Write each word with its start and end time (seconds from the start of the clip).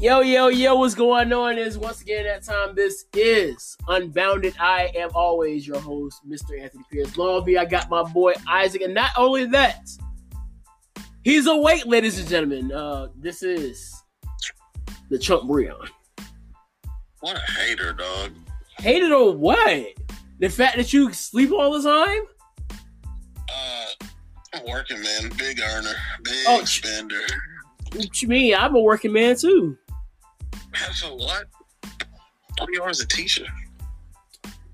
Yo, 0.00 0.20
yo, 0.20 0.46
yo, 0.46 0.76
what's 0.76 0.94
going 0.94 1.32
on? 1.32 1.58
Is 1.58 1.76
once 1.76 2.02
again 2.02 2.24
that 2.24 2.44
time. 2.44 2.74
This 2.76 3.06
is 3.14 3.76
Unbounded. 3.88 4.54
I 4.60 4.92
am 4.94 5.10
always 5.12 5.66
your 5.66 5.80
host, 5.80 6.20
Mr. 6.28 6.60
Anthony 6.60 6.84
Pierce. 6.90 7.16
Long 7.16 7.44
me, 7.44 7.56
I 7.56 7.64
got 7.64 7.90
my 7.90 8.04
boy 8.04 8.34
Isaac, 8.46 8.82
and 8.82 8.94
not 8.94 9.10
only 9.16 9.46
that, 9.46 9.88
he's 11.24 11.48
awake, 11.48 11.84
ladies 11.84 12.16
and 12.16 12.28
gentlemen. 12.28 12.70
Uh, 12.70 13.08
this 13.16 13.42
is 13.42 13.92
the 15.10 15.18
Chump 15.18 15.50
Breon. 15.50 15.88
What 17.20 17.36
a 17.36 17.52
hater, 17.58 17.92
dog. 17.92 18.30
Hated 18.78 19.10
on 19.10 19.40
what? 19.40 19.86
The 20.38 20.48
fact 20.48 20.76
that 20.76 20.92
you 20.92 21.12
sleep 21.12 21.50
all 21.50 21.72
the 21.76 21.82
time? 21.82 22.22
Uh, 23.52 23.86
I'm 24.54 24.64
working, 24.70 25.02
man. 25.02 25.32
Big 25.36 25.58
earner, 25.60 25.94
big 26.22 26.44
Oh, 26.46 26.62
spender. 26.64 27.18
What 27.96 28.22
you 28.22 28.28
mean? 28.28 28.54
I'm 28.54 28.76
a 28.76 28.80
working 28.80 29.12
man 29.12 29.36
too. 29.36 29.76
Man, 30.72 30.92
so 30.92 31.14
what? 31.14 31.44
Twenty 32.56 32.80
hours 32.80 33.00
a 33.00 33.06
teacher. 33.06 33.46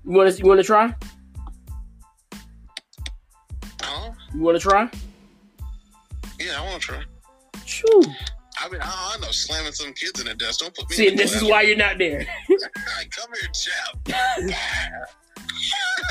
You 0.03 0.11
want 0.11 0.31
to? 0.35 0.39
You 0.41 0.47
want 0.47 0.59
to 0.59 0.63
try? 0.63 0.93
Huh? 3.81 4.11
You 4.33 4.39
want 4.41 4.55
to 4.59 4.61
try? 4.61 4.89
Yeah, 6.39 6.59
I 6.59 6.65
want 6.65 6.81
to 6.81 6.87
try. 6.87 7.03
Shoo. 7.65 8.01
I 8.59 8.69
mean, 8.69 8.81
I, 8.81 9.15
I 9.15 9.19
know 9.21 9.31
slamming 9.31 9.71
some 9.73 9.93
kids 9.93 10.19
in 10.19 10.27
the 10.27 10.33
desk. 10.35 10.59
Don't 10.61 10.73
put 10.73 10.89
me. 10.89 10.95
See, 10.95 11.09
this 11.11 11.35
is 11.35 11.43
why 11.43 11.61
you're 11.63 11.77
not 11.77 11.97
there. 11.97 12.25
Come 12.47 13.29
here, 13.39 13.49
chap. 13.53 14.49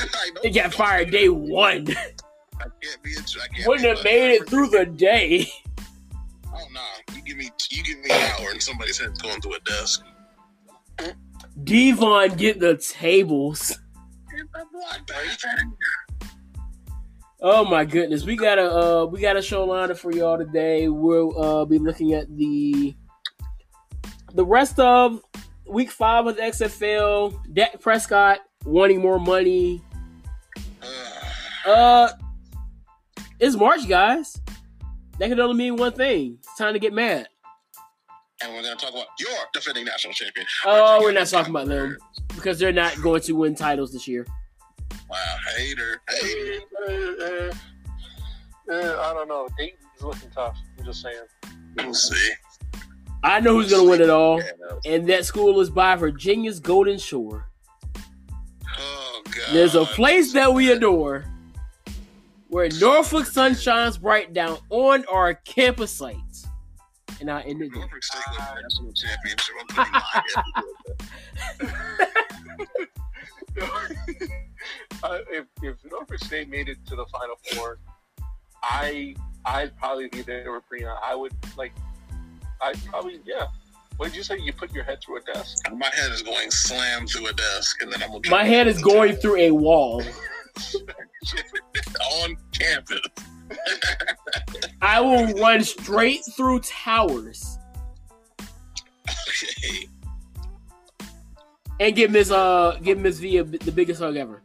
Like, 0.01 0.43
don't- 0.43 0.55
got 0.55 0.75
fired 0.75 1.11
day 1.11 1.29
one. 1.29 1.87
I 1.89 2.65
can't 2.83 3.03
be. 3.03 3.13
A, 3.15 3.19
I 3.43 3.49
can't 3.49 3.69
Wouldn't 3.69 3.87
have 3.87 4.01
a- 4.01 4.05
made 4.05 4.35
it 4.35 4.49
through 4.49 4.69
the 4.69 4.85
day. 4.87 5.49
Oh 6.55 6.67
no! 6.73 7.15
You 7.15 7.23
give 7.23 7.37
me. 7.37 7.51
You 7.71 7.83
give 7.83 7.99
me 7.99 8.11
an 8.11 8.33
hour, 8.41 8.51
and 8.51 8.63
somebody's 8.63 8.99
head's 8.99 9.21
going 9.21 9.41
through 9.41 9.55
a 9.55 9.61
desk. 9.61 10.05
Devon 11.65 12.37
get 12.37 12.61
the 12.61 12.77
tables. 12.77 13.79
Oh 17.41 17.65
my 17.65 17.85
goodness, 17.85 18.25
we 18.25 18.37
got 18.37 18.59
a 18.59 18.73
uh, 18.73 19.05
we 19.07 19.21
got 19.21 19.37
a 19.37 19.43
show 19.43 19.67
lineup 19.67 19.99
for 19.99 20.13
y'all 20.13 20.39
today. 20.39 20.89
We'll 20.89 21.39
uh, 21.41 21.65
be 21.65 21.79
looking 21.79 22.15
at 22.15 22.35
the 22.37 22.95
the 24.33 24.45
rest 24.45 24.79
of 24.81 25.21
week 25.67 25.91
five 25.91 26.27
of 26.27 26.37
the 26.37 26.43
XFL. 26.43 27.39
Dak 27.53 27.81
Prescott 27.81 28.41
wanting 28.65 29.01
more 29.01 29.19
money. 29.19 29.83
Uh, 31.67 32.09
it's 33.39 33.57
March, 33.57 33.89
guys. 33.89 34.41
That 35.19 35.29
could 35.29 35.41
only 35.41 35.57
mean 35.57 35.77
one 35.77 35.93
thing. 35.93 36.39
It's 36.55 36.61
time 36.61 36.73
to 36.73 36.79
get 36.79 36.93
mad. 36.93 37.27
and 38.41 38.55
we're 38.55 38.63
gonna 38.63 38.77
talk 38.77 38.91
about 38.91 39.07
your 39.19 39.37
defending 39.53 39.85
national 39.85 40.13
champion. 40.13 40.47
Oh, 40.65 41.01
we're 41.03 41.11
not 41.11 41.27
talking 41.27 41.51
about 41.51 41.67
them 41.67 41.97
because 42.29 42.61
they're 42.61 42.71
not 42.73 42.95
going 43.03 43.23
to 43.23 43.33
win 43.33 43.57
titles 43.57 43.93
this 43.93 44.07
year. 44.07 44.25
Wow, 45.11 45.17
hater, 45.57 46.01
hater. 46.09 46.61
Uh, 46.89 48.73
uh, 48.73 49.01
I 49.01 49.13
don't 49.15 49.27
know. 49.27 49.49
Dayton's 49.59 49.83
looking 50.01 50.31
tough. 50.31 50.57
I'm 50.79 50.85
just 50.85 51.03
saying. 51.03 51.23
We'll 51.77 51.93
see. 51.93 52.31
I 53.25 53.41
know 53.41 53.55
who's 53.55 53.71
going 53.71 53.87
to 53.87 53.91
win 53.91 54.01
it 54.03 54.11
all, 54.11 54.41
and 54.87 55.09
that 55.09 55.25
school 55.25 55.61
is 55.61 55.71
by 55.71 55.97
Virginia's 55.97 56.61
Golden 56.61 56.99
Shore. 56.99 57.49
Oh 58.79 59.23
god. 59.25 59.53
There's 59.53 59.75
a 59.75 59.85
place 59.87 60.33
that 60.35 60.55
we 60.55 60.71
adore 60.71 61.25
where 62.55 62.69
Norfolk 62.81 63.27
sun 63.27 63.57
shines 63.57 63.99
bright 63.99 64.33
down 64.33 64.59
on 64.71 65.05
our 65.07 65.35
campus 65.35 65.91
sites. 65.91 66.47
And 67.21 67.29
I 67.29 67.41
ended 67.41 67.73
there. 67.73 67.81
Norfolk 67.81 68.05
State 68.05 68.23
won 68.29 68.47
the 68.55 68.63
national 68.63 68.93
championship. 68.93 69.57
I'm 69.61 69.67
putting 69.75 69.93
my 69.93 70.03
head. 71.65 71.81
uh, 75.03 75.19
if, 75.33 75.47
if 75.65 75.77
Norfolk 75.91 76.19
State 76.21 76.49
made 76.49 76.69
it 76.69 76.79
to 76.87 76.95
the 76.95 77.05
Final 77.07 77.35
Four, 77.43 77.79
I 78.63 79.17
I'd 79.45 79.77
probably 79.77 80.07
be 80.07 80.23
there 80.23 80.53
with 80.53 80.63
Brianna. 80.71 80.97
I 81.05 81.17
would 81.17 81.33
like. 81.57 81.73
I'd 82.63 82.79
probably 82.85 83.19
yeah. 83.27 83.49
What 83.97 84.11
did 84.11 84.17
you 84.17 84.23
say? 84.23 84.39
You 84.39 84.53
put 84.53 84.73
your 84.73 84.85
head 84.85 85.01
through 85.05 85.17
a 85.17 85.23
desk? 85.23 85.69
My 85.73 85.91
head 85.93 86.13
is 86.13 86.23
going 86.23 86.53
slam 86.53 87.09
through 87.09 87.27
a 87.27 87.33
desk, 87.33 87.83
and 87.83 87.93
then 87.93 88.01
I'm 88.01 88.11
gonna. 88.13 88.31
My 88.31 88.45
head 88.45 88.69
is 88.69 88.81
going 88.81 89.17
through 89.17 89.39
a 89.39 89.51
wall. 89.51 90.05
on 92.23 92.37
campus. 92.53 93.01
I 94.83 95.01
will 95.01 95.33
run 95.35 95.63
straight 95.63 96.21
through 96.37 96.61
towers 96.61 97.59
Okay. 99.09 99.89
and 101.81 101.95
give 101.95 102.11
Miss 102.11 102.31
uh 102.31 102.79
give 102.83 102.99
Miss 102.99 103.19
V 103.19 103.39
a, 103.39 103.45
the 103.45 103.73
biggest 103.73 104.01
hug 104.01 104.17
ever. 104.17 104.43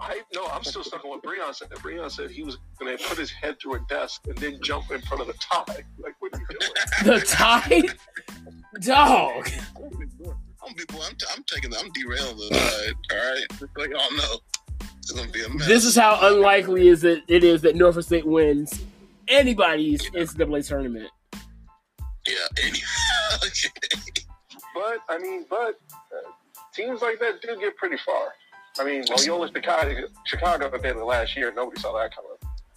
I 0.00 0.22
no. 0.34 0.46
I'm 0.46 0.64
still 0.64 0.84
stuck 0.84 1.04
on 1.04 1.10
what 1.10 1.22
Breon 1.22 1.54
said. 1.54 1.68
Breon 1.70 2.10
said 2.10 2.30
he 2.30 2.42
was 2.42 2.56
going 2.78 2.96
to 2.96 3.04
put 3.04 3.18
his 3.18 3.30
head 3.30 3.56
through 3.60 3.74
a 3.74 3.80
desk 3.88 4.22
and 4.28 4.38
then 4.38 4.58
jump 4.62 4.90
in 4.90 5.00
front 5.02 5.20
of 5.20 5.26
the 5.26 5.34
tie. 5.34 5.64
Like 5.98 6.14
what 6.20 6.34
are 6.34 6.40
you 6.40 6.46
doing? 6.48 6.72
The 7.20 7.26
tie? 7.26 7.82
dog. 8.80 9.48
I'm, 10.66 10.74
people, 10.74 11.02
I'm, 11.02 11.16
I'm 11.34 11.44
taking. 11.44 11.74
I'm 11.74 11.90
derailing 11.92 12.36
the 12.36 12.48
tide. 12.50 12.94
All 13.18 13.32
right, 13.32 13.46
just 13.50 13.60
so 13.76 13.84
y'all 13.84 14.16
know, 14.16 14.38
it's 15.08 15.18
gonna 15.18 15.30
be 15.30 15.42
a 15.42 15.48
mess. 15.48 15.66
This 15.66 15.84
is 15.84 15.96
how 15.96 16.18
unlikely 16.22 16.88
is 16.88 17.04
it 17.04 17.22
it 17.28 17.44
is 17.44 17.62
that 17.62 17.76
Norfolk 17.76 18.04
State 18.04 18.26
wins 18.26 18.82
anybody's 19.26 20.02
NCAA 20.10 20.66
tournament. 20.66 21.10
Yeah. 22.26 22.34
Any, 22.62 22.78
okay. 23.36 23.70
But 24.74 24.98
I 25.08 25.18
mean, 25.18 25.46
but 25.48 25.78
uh, 25.92 26.30
teams 26.74 27.00
like 27.00 27.18
that 27.20 27.40
do 27.40 27.58
get 27.58 27.76
pretty 27.76 27.96
far. 28.04 28.28
I 28.78 28.84
mean, 28.84 29.04
Loyola 29.08 29.50
Chicago, 29.52 29.94
Chicago 30.26 30.66
at 30.66 30.82
the 30.82 30.88
end 30.88 30.98
of 30.98 31.04
last 31.04 31.36
year, 31.36 31.52
nobody 31.54 31.80
saw 31.80 31.92
that 31.98 32.14
coming. 32.14 32.30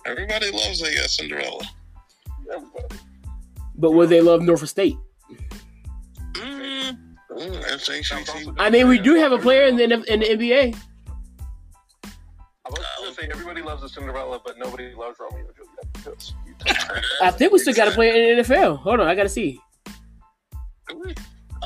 Everybody 0.06 0.52
loves 0.52 0.82
a 0.82 1.04
uh, 1.04 1.08
Cinderella. 1.08 1.64
Everybody. 2.52 2.96
But 3.76 3.92
would 3.92 4.10
they 4.10 4.22
love 4.22 4.42
Norfolk 4.42 4.70
State? 4.70 4.98
Mm, 6.34 6.98
mm, 7.30 7.62
that's 7.62 8.58
I 8.58 8.70
mean, 8.70 8.88
we 8.88 9.00
do 9.00 9.16
have 9.16 9.32
a 9.32 9.38
player 9.38 9.64
in 9.66 9.76
the 9.76 9.84
in 9.84 10.22
the 10.22 10.26
NBA. 10.26 10.78
I 13.12 13.14
going 13.14 13.30
to 13.30 13.34
say 13.36 13.40
everybody 13.42 13.62
loves 13.62 13.82
the 13.82 13.90
Cinderella, 13.90 14.40
but 14.44 14.58
nobody 14.58 14.94
loves 14.94 15.18
Romeo 15.20 15.46
and 15.46 15.56
Juliet 16.06 16.34
I 17.22 17.32
think 17.32 17.52
we 17.52 17.60
still 17.60 17.74
got 17.74 17.86
to 17.86 17.92
play 17.92 18.30
in 18.32 18.38
the 18.38 18.44
NFL. 18.44 18.78
Hold 18.80 19.00
on, 19.00 19.08
I 19.08 19.16
gotta 19.16 19.30
see. 19.30 19.60
I 20.90 20.94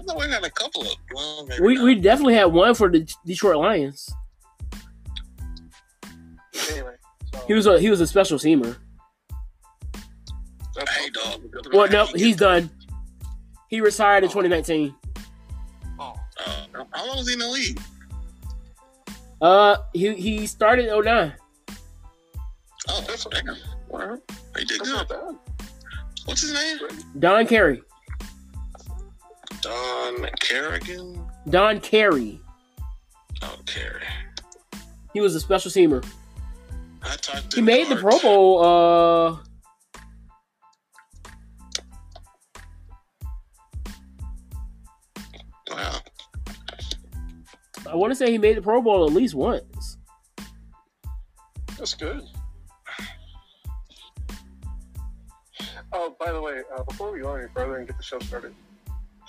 thought 0.02 0.18
we 0.20 0.30
had 0.30 0.44
a 0.44 0.50
couple 0.50 0.82
of. 0.84 0.96
Well, 1.14 1.48
We 1.62 1.76
not. 1.76 1.84
we 1.84 1.96
definitely 1.96 2.36
had 2.36 2.46
one 2.46 2.74
for 2.76 2.90
the 2.90 3.08
Detroit 3.26 3.58
Lions. 3.58 4.10
anyway. 6.72 6.96
So 7.34 7.40
He 7.48 7.54
was 7.54 7.66
a 7.68 7.80
he 7.80 7.90
was 7.90 8.02
a 8.02 8.08
special 8.08 8.38
teamer. 8.38 8.78
that's 10.76 10.92
Hey, 10.92 11.10
dog. 11.10 11.42
Well, 11.74 11.90
no, 11.90 12.06
he's 12.08 12.38
done. 12.38 12.70
He 13.70 13.82
retired 13.82 14.24
in 14.24 14.30
2019. 14.30 14.96
Oh, 16.00 16.14
Uh, 16.46 16.66
how 16.94 17.08
long 17.08 17.18
was 17.18 17.28
he 17.28 17.34
in 17.34 17.40
the 17.40 17.48
league? 17.48 17.80
Uh, 19.46 19.78
he 19.94 20.12
he 20.16 20.48
started 20.48 20.88
in 20.88 21.04
09. 21.04 21.32
Oh, 22.90 23.06
that's 23.08 23.26
damn. 23.26 23.56
Well, 23.88 24.20
he 24.58 24.66
did 24.66 24.82
that's 24.82 25.04
good. 25.04 25.36
What's 26.26 26.42
his 26.42 26.54
name? 26.54 26.80
Don 27.20 27.46
Carey. 27.46 27.84
Don 29.62 30.28
Kerrigan. 30.40 31.24
Don 31.48 31.80
Carey. 31.80 32.40
Oh, 33.44 33.60
Kerry. 33.68 34.02
He 35.14 35.22
was 35.22 35.36
a 35.36 35.40
special 35.40 35.70
teamer. 35.70 36.04
I 37.04 37.16
talked 37.18 37.52
to 37.52 37.58
He 37.58 37.62
made 37.62 37.88
the 37.88 37.98
Pro 37.98 38.18
Bowl. 38.18 38.66
Uh, 38.66 39.38
I 47.96 47.98
want 47.98 48.12
to 48.12 48.16
say 48.16 48.30
he 48.30 48.38
made 48.38 48.58
the 48.58 48.62
Pro 48.62 48.82
Bowl 48.82 49.06
at 49.06 49.14
least 49.14 49.36
once. 49.36 49.98
That's 51.78 51.94
good. 51.94 52.24
Oh, 55.94 56.14
by 56.20 56.34
the 56.34 56.42
way, 56.42 56.60
uh, 56.76 56.84
before 56.84 57.14
we 57.14 57.22
go 57.22 57.34
any 57.36 57.48
further 57.56 57.78
and 57.78 57.88
get 57.88 57.96
the 57.96 58.04
show 58.04 58.20
started, 58.20 58.54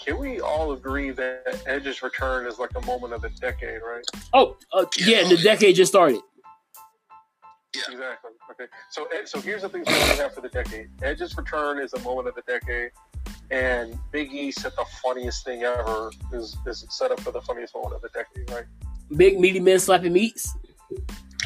can 0.05 0.19
we 0.19 0.41
all 0.41 0.73
agree 0.73 1.13
that 1.13 1.63
Edge's 1.65 2.03
return 2.03 2.49
is 2.49 2.59
like 2.59 2.71
a 2.75 2.85
moment 2.85 3.13
of 3.13 3.23
the 3.23 3.29
decade, 3.29 3.83
right? 3.87 4.05
Oh, 4.35 4.57
uh, 4.73 4.85
yeah, 4.99 5.29
the 5.29 5.37
decade 5.37 5.77
just 5.77 5.93
started. 5.93 6.19
Yeah. 7.73 7.83
Exactly. 7.89 8.33
Okay. 8.51 8.65
So, 8.91 9.07
Ed, 9.17 9.29
so 9.29 9.41
here's 9.41 9.63
the 9.63 9.69
things 9.69 9.87
that 9.87 10.11
we 10.11 10.19
have 10.19 10.35
for 10.35 10.41
the 10.41 10.49
decade. 10.49 10.89
Edge's 11.03 11.37
return 11.37 11.79
is 11.79 11.93
a 11.93 12.01
moment 12.01 12.27
of 12.27 12.35
the 12.35 12.43
decade, 12.49 12.91
and 13.51 13.99
Big 14.13 14.33
E 14.33 14.51
said 14.51 14.73
the 14.77 14.85
funniest 15.03 15.45
thing 15.45 15.63
ever 15.63 16.11
is 16.33 16.57
is 16.67 16.85
set 16.91 17.11
up 17.11 17.21
for 17.21 17.31
the 17.33 17.41
funniest 17.43 17.75
moment 17.75 17.95
of 17.95 18.03
the 18.03 18.09
decade, 18.09 18.51
right? 18.51 18.65
Big 19.17 19.39
meaty 19.39 19.61
men 19.61 19.79
slapping 19.79 20.13
meats. 20.13 20.57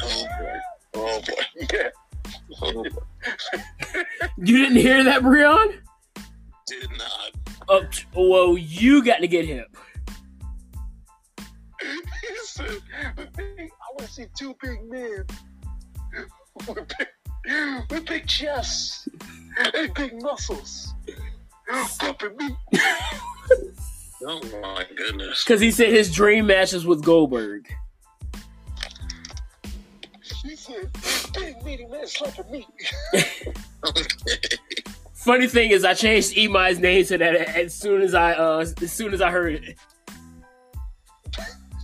Oh 0.01 0.25
boy. 0.39 0.59
Oh 0.95 1.21
boy. 1.21 1.65
Yeah. 1.73 1.89
Oh, 2.61 2.83
You 4.37 4.57
didn't 4.57 4.77
hear 4.77 5.03
that, 5.03 5.21
Breon? 5.21 5.79
did 6.67 6.89
not. 6.97 7.31
Oh, 7.69 7.83
t- 7.91 8.05
well, 8.15 8.57
you 8.57 9.03
got 9.03 9.17
to 9.17 9.27
get 9.27 9.45
him. 9.45 9.65
he 11.79 11.87
said, 12.43 12.67
"With 13.17 13.29
I 13.39 13.69
want 13.93 13.99
to 13.99 14.07
see 14.07 14.25
two 14.37 14.55
big 14.61 14.83
men 14.89 15.25
with 16.67 16.87
big, 16.97 17.07
with 17.89 18.05
big 18.05 18.27
chests 18.27 19.07
and 19.73 19.93
big 19.93 20.21
muscles. 20.21 20.93
Bumping 21.99 22.37
me. 22.37 22.57
Oh 24.23 24.39
my 24.61 24.85
goodness. 24.95 25.43
Because 25.43 25.59
he 25.59 25.71
said 25.71 25.89
his 25.89 26.13
dream 26.13 26.45
matches 26.45 26.85
with 26.85 27.03
Goldberg. 27.03 27.67
He 30.43 30.55
said, 30.55 30.91
big 31.33 31.63
meaty 31.63 31.85
man 31.85 32.07
slapping 32.07 32.51
me. 32.51 32.67
Okay. 33.83 34.57
Funny 35.15 35.47
thing 35.47 35.71
is, 35.71 35.83
I 35.83 35.95
changed 35.95 36.35
Imai's 36.35 36.77
name 36.77 37.03
to 37.05 37.17
that 37.17 37.33
as 37.33 37.73
soon 37.73 38.03
as 38.03 38.13
I 38.13 38.33
uh 38.33 38.59
as 38.79 38.91
soon 38.91 39.11
as 39.11 39.21
I 39.21 39.31
heard 39.31 39.53
it. 39.55 39.75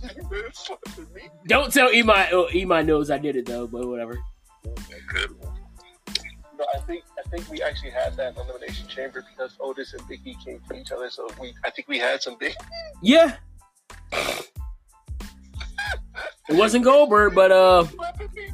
Big 0.00 0.30
man 0.30 0.42
slapping 0.52 1.12
me. 1.12 1.28
Don't 1.48 1.72
tell 1.72 1.90
Imai. 1.90 2.28
Oh, 2.30 2.46
Imai 2.52 2.86
knows 2.86 3.10
I 3.10 3.18
did 3.18 3.34
it 3.34 3.46
though, 3.46 3.66
but 3.66 3.88
whatever. 3.88 4.16
Oh 4.64 4.74
my 4.88 4.98
goodness. 5.12 5.48
No, 6.56 6.64
I 6.72 6.78
think 6.82 7.02
I 7.17 7.17
think 7.30 7.48
we 7.50 7.62
actually 7.62 7.90
had 7.90 8.16
that 8.16 8.36
in 8.36 8.42
Elimination 8.42 8.86
Chamber 8.88 9.24
because 9.30 9.56
Otis 9.60 9.94
and 9.94 10.06
Big 10.08 10.20
E 10.24 10.36
came 10.44 10.60
for 10.66 10.74
each 10.74 10.92
other. 10.92 11.10
So 11.10 11.28
we, 11.40 11.54
I 11.64 11.70
think 11.70 11.88
we 11.88 11.98
had 11.98 12.22
some 12.22 12.36
big. 12.38 12.54
Yeah. 13.02 13.36
It 16.48 16.56
wasn't 16.56 16.84
Goldberg, 16.84 17.34
but 17.34 17.52
uh. 17.52 17.86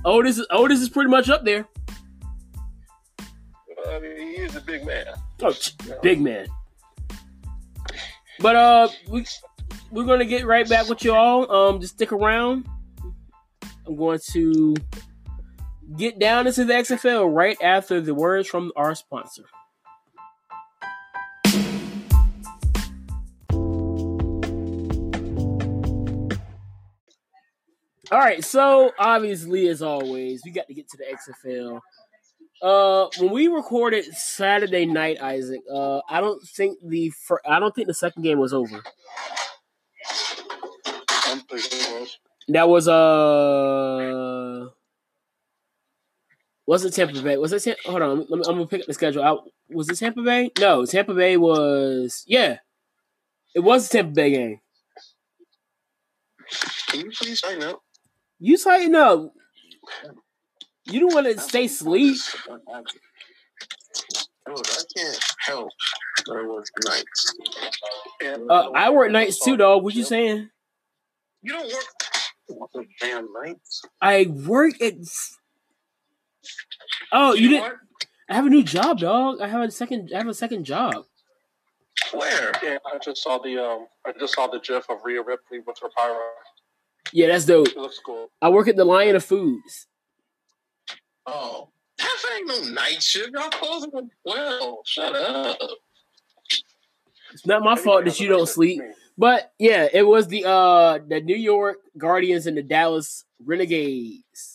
Otis 0.05 0.41
Otis 0.50 0.81
is 0.81 0.88
pretty 0.88 1.11
much 1.11 1.31
up 1.31 1.44
there. 1.44 1.67
I 3.88 3.99
mean, 4.00 4.17
he 4.17 4.35
is 4.43 4.56
a 4.56 4.61
big 4.61 4.85
man. 4.85 5.06
Oh, 5.43 5.55
big 6.03 6.21
man. 6.21 6.47
But 8.41 8.56
uh, 8.56 8.88
we 9.09 9.25
we're 9.91 10.05
gonna 10.05 10.25
get 10.25 10.44
right 10.44 10.69
back 10.69 10.88
with 10.88 11.05
y'all. 11.05 11.50
Um, 11.50 11.81
just 11.81 11.94
stick 11.94 12.12
around. 12.12 12.67
I'm 13.87 13.97
going 13.97 14.19
to 14.32 14.75
get 15.96 16.19
down 16.19 16.46
into 16.46 16.64
the 16.64 16.72
XFL 16.72 17.34
right 17.34 17.56
after 17.62 18.00
the 18.00 18.14
words 18.14 18.48
from 18.48 18.72
our 18.76 18.94
sponsor. 18.94 19.44
All 28.10 28.20
right, 28.20 28.44
so 28.44 28.92
obviously, 28.98 29.66
as 29.69 29.82
always, 29.82 30.42
we 30.44 30.50
got 30.50 30.69
to 30.69 30.75
get 30.75 30.88
to 30.90 30.96
the 30.96 31.04
XFL. 31.48 31.81
Uh, 32.62 33.08
when 33.19 33.32
we 33.32 33.48
recorded 33.48 34.04
Saturday 34.14 34.87
night, 34.87 35.20
Isaac, 35.20 35.62
uh, 35.72 36.00
I 36.08 36.20
don't 36.20 36.40
think 36.42 36.78
the 36.82 37.10
fir- 37.10 37.40
I 37.44 37.58
don't 37.58 37.75
think 37.75 37.88
the 37.88 37.94
second 37.94 38.22
game 38.22 38.38
was 38.38 38.52
over. 38.52 38.82
I'm 41.26 41.40
thinking 41.40 41.78
it 41.80 42.00
was. 42.00 42.19
That 42.48 42.69
was 42.69 42.88
uh, 42.88 44.69
was 46.66 46.84
it 46.84 46.94
Tampa 46.94 47.20
Bay? 47.22 47.37
Was 47.37 47.52
it? 47.52 47.62
Tam- 47.62 47.76
Hold 47.84 48.02
on, 48.02 48.19
let 48.19 48.31
me, 48.31 48.43
I'm 48.46 48.55
gonna 48.55 48.66
pick 48.66 48.81
up 48.81 48.87
the 48.87 48.94
schedule 48.94 49.22
out. 49.22 49.49
Was 49.70 49.88
it 49.88 49.99
Tampa 49.99 50.22
Bay? 50.22 50.50
No, 50.58 50.84
Tampa 50.87 51.14
Bay 51.14 51.37
was 51.37 52.25
yeah, 52.26 52.58
it 53.55 53.61
was 53.61 53.88
the 53.88 53.99
Tampa 53.99 54.12
Bay 54.12 54.31
game. 54.31 54.61
Can 56.88 57.00
you 57.00 57.11
please 57.11 57.40
sign 57.40 57.62
up? 57.62 57.81
You 58.38 58.58
tighten 58.58 58.94
up. 58.94 59.32
You 60.87 61.00
don't 61.00 61.14
want 61.14 61.26
to 61.26 61.40
stay 61.40 61.66
sleep. 61.66 62.19
Dude, 62.46 62.61
I 64.46 64.82
can't 64.94 65.19
help 65.46 65.70
I 66.31 66.46
work 66.46 66.66
nights. 66.84 67.34
Uh, 68.49 68.70
I 68.75 68.90
work 68.90 69.11
nights 69.11 69.43
too, 69.43 69.56
dog. 69.56 69.82
What 69.82 69.94
you 69.94 70.05
saying? 70.05 70.50
You 71.43 71.52
don't 71.52 71.72
work 72.49 72.87
damn 73.00 73.28
nights. 73.43 73.82
I 74.00 74.26
work 74.26 74.81
at. 74.81 74.94
Oh, 77.12 77.35
you 77.35 77.50
know 77.50 77.61
didn't. 77.61 77.79
I 78.29 78.35
have 78.35 78.46
a 78.46 78.50
new 78.50 78.62
job, 78.62 78.99
dog. 78.99 79.41
I 79.41 79.49
have 79.49 79.61
a 79.61 79.70
second. 79.70 80.11
I 80.14 80.19
have 80.19 80.29
a 80.29 80.35
second 80.35 80.64
job. 80.64 81.05
Where? 82.12 82.52
Yeah, 82.62 82.79
I 82.87 82.99
just 82.99 83.23
saw 83.23 83.38
the 83.38 83.62
um, 83.62 83.87
I 84.06 84.12
just 84.19 84.35
saw 84.35 84.46
the 84.46 84.61
GIF 84.61 84.88
of 84.88 84.99
Rhea 85.05 85.23
Ripley 85.23 85.61
with 85.67 85.79
her 85.81 85.88
pyro. 85.96 86.19
Yeah, 87.12 87.29
that's 87.29 87.44
dope. 87.44 87.69
It 87.69 87.76
looks 87.76 88.00
cool. 88.05 88.31
I 88.41 88.49
work 88.49 88.69
at 88.69 88.76
the 88.76 88.85
Lion 88.85 89.17
of 89.17 89.25
Foods. 89.25 89.87
Oh, 91.26 91.69
that 91.99 92.37
ain't 92.37 92.49
no 92.49 92.62
night 92.70 93.02
shift. 93.02 93.31
Y'all 93.32 93.50
closing 93.50 93.90
at 93.97 94.05
twelve. 94.26 94.79
Shut 94.85 95.14
up. 95.14 95.58
It's 97.32 97.47
not 97.47 97.62
my 97.62 97.76
fault 97.76 98.05
that 98.05 98.20
you 98.20 98.29
don't 98.29 98.49
sleep. 98.49 98.81
But 99.17 99.52
yeah, 99.58 99.88
it 99.93 100.02
was 100.02 100.29
the 100.29 100.44
uh 100.44 100.99
the 101.06 101.20
New 101.20 101.37
York 101.37 101.79
Guardians 101.97 102.47
and 102.47 102.56
the 102.56 102.62
Dallas 102.62 103.25
Renegades. 103.44 104.53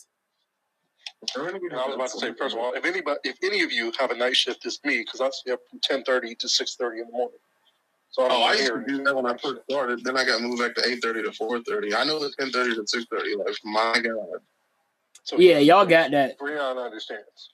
And 1.22 1.74
I 1.74 1.86
was 1.86 1.94
about 1.94 2.10
to 2.10 2.18
say, 2.18 2.32
first 2.32 2.54
of 2.54 2.60
all, 2.60 2.72
if 2.72 2.84
anybody, 2.84 3.18
if 3.24 3.36
any 3.42 3.62
of 3.62 3.70
you 3.72 3.92
have 3.98 4.10
a 4.10 4.16
night 4.16 4.36
shift, 4.36 4.64
it's 4.64 4.80
me 4.84 5.00
because 5.00 5.20
I 5.20 5.28
stay 5.30 5.52
up 5.52 5.60
from 5.68 5.78
ten 5.82 6.02
thirty 6.02 6.34
to 6.36 6.48
six 6.48 6.76
thirty 6.76 7.00
in 7.00 7.06
the 7.06 7.12
morning. 7.12 7.38
So 8.10 8.24
I'm 8.24 8.30
Oh, 8.32 8.42
I 8.42 8.50
not 8.54 8.58
used 8.58 8.72
to 8.72 8.84
do 8.86 9.04
that 9.04 9.14
when 9.14 9.26
I 9.26 9.36
first 9.36 9.60
started. 9.68 10.02
Then 10.02 10.16
I 10.16 10.24
got 10.24 10.40
moved 10.40 10.60
back 10.62 10.74
to 10.76 10.88
eight 10.88 11.02
thirty 11.02 11.22
to 11.22 11.32
four 11.32 11.60
thirty. 11.62 11.94
I 11.94 12.04
know 12.04 12.18
the 12.18 12.32
ten 12.38 12.50
thirty 12.50 12.74
to 12.74 12.86
six 12.86 13.04
thirty. 13.10 13.36
Like, 13.36 13.54
my 13.64 14.00
God. 14.02 14.40
So 15.24 15.38
Yeah, 15.38 15.58
y'all 15.58 15.84
got 15.86 16.10
that. 16.12 16.38
Brianna 16.38 16.86
understands. 16.86 17.50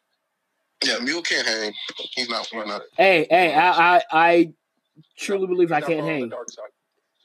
Yeah, 0.84 0.98
Mule 0.98 1.22
can't 1.22 1.46
hang. 1.46 1.72
He's 2.14 2.28
not 2.28 2.48
one 2.52 2.70
of 2.70 2.82
it. 2.82 2.88
Hey, 2.96 3.26
hey, 3.28 3.52
I 3.52 3.96
I, 3.96 4.02
I 4.12 4.52
truly 5.18 5.46
believe 5.48 5.72
I 5.72 5.80
can't 5.80 5.98
not 5.98 6.12
on 6.12 6.28
the 6.28 6.36
hang. 6.36 6.46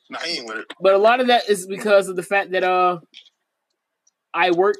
Nah, 0.10 0.20
he 0.20 0.40
ain't 0.40 0.48
with 0.48 0.58
it. 0.58 0.74
But 0.82 0.96
a 0.96 0.98
lot 0.98 1.20
of 1.22 1.28
that 1.28 1.48
is 1.48 1.68
because 1.68 2.08
of 2.10 2.16
the 2.16 2.24
fact 2.24 2.52
that 2.52 2.64
uh 2.64 3.00
I 4.34 4.52
work 4.52 4.78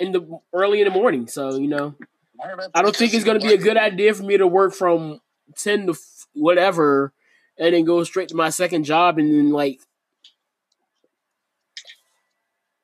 in 0.00 0.12
the 0.12 0.40
early 0.52 0.80
in 0.80 0.84
the 0.88 0.94
morning. 0.94 1.26
So, 1.26 1.56
you 1.56 1.68
know, 1.68 1.94
I 2.74 2.82
don't 2.82 2.94
think 2.94 3.14
it's 3.14 3.24
going 3.24 3.40
to 3.40 3.46
be 3.46 3.54
a 3.54 3.58
good 3.58 3.76
idea 3.76 4.14
for 4.14 4.22
me 4.22 4.36
to 4.36 4.46
work 4.46 4.74
from 4.74 5.20
10 5.56 5.86
to 5.86 5.92
f- 5.92 6.26
whatever 6.34 7.12
and 7.58 7.74
then 7.74 7.84
go 7.84 8.02
straight 8.04 8.28
to 8.30 8.34
my 8.36 8.50
second 8.50 8.84
job 8.84 9.18
and 9.18 9.32
then 9.32 9.50
like 9.50 9.80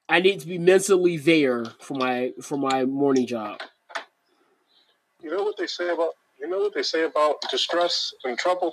I 0.08 0.20
need 0.20 0.40
to 0.40 0.46
be 0.46 0.58
mentally 0.58 1.16
there 1.16 1.64
for 1.80 1.94
my 1.94 2.32
for 2.42 2.56
my 2.56 2.84
morning 2.84 3.26
job. 3.26 3.60
You 5.22 5.30
know 5.36 5.42
what 5.42 5.56
they 5.56 5.66
say 5.66 5.88
about 5.90 6.10
you 6.40 6.48
know 6.48 6.58
what 6.58 6.74
they 6.74 6.82
say 6.82 7.04
about 7.04 7.36
distress 7.50 8.12
and 8.24 8.36
trouble? 8.38 8.72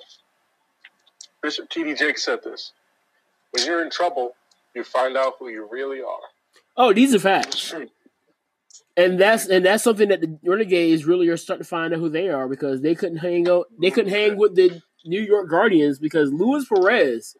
Bishop 1.43 1.69
T.D. 1.69 1.93
Jake 1.95 2.17
said 2.17 2.39
this. 2.43 2.71
When 3.51 3.65
you're 3.65 3.83
in 3.83 3.91
trouble, 3.91 4.31
you 4.73 4.83
find 4.83 5.15
out 5.15 5.33
who 5.37 5.49
you 5.49 5.67
really 5.71 6.01
are. 6.01 6.19
Oh, 6.75 6.93
these 6.93 7.13
are 7.13 7.17
It's 7.17 7.23
facts. 7.23 7.69
true. 7.69 7.89
And 8.97 9.19
that's 9.19 9.45
and 9.47 9.63
that's 9.63 9.83
something 9.83 10.09
that 10.09 10.21
the 10.21 10.39
Renegades 10.43 11.05
really 11.05 11.27
are 11.27 11.37
starting 11.37 11.63
to 11.63 11.69
find 11.69 11.93
out 11.93 11.99
who 11.99 12.09
they 12.09 12.29
are 12.29 12.49
because 12.49 12.81
they 12.81 12.95
couldn't 12.95 13.19
hang 13.19 13.47
out 13.47 13.67
they 13.79 13.91
couldn't 13.91 14.11
hang 14.11 14.37
with 14.37 14.55
the 14.55 14.81
New 15.05 15.21
York 15.21 15.49
Guardians 15.49 15.99
because 15.99 16.33
Luis 16.33 16.67
Perez 16.67 17.37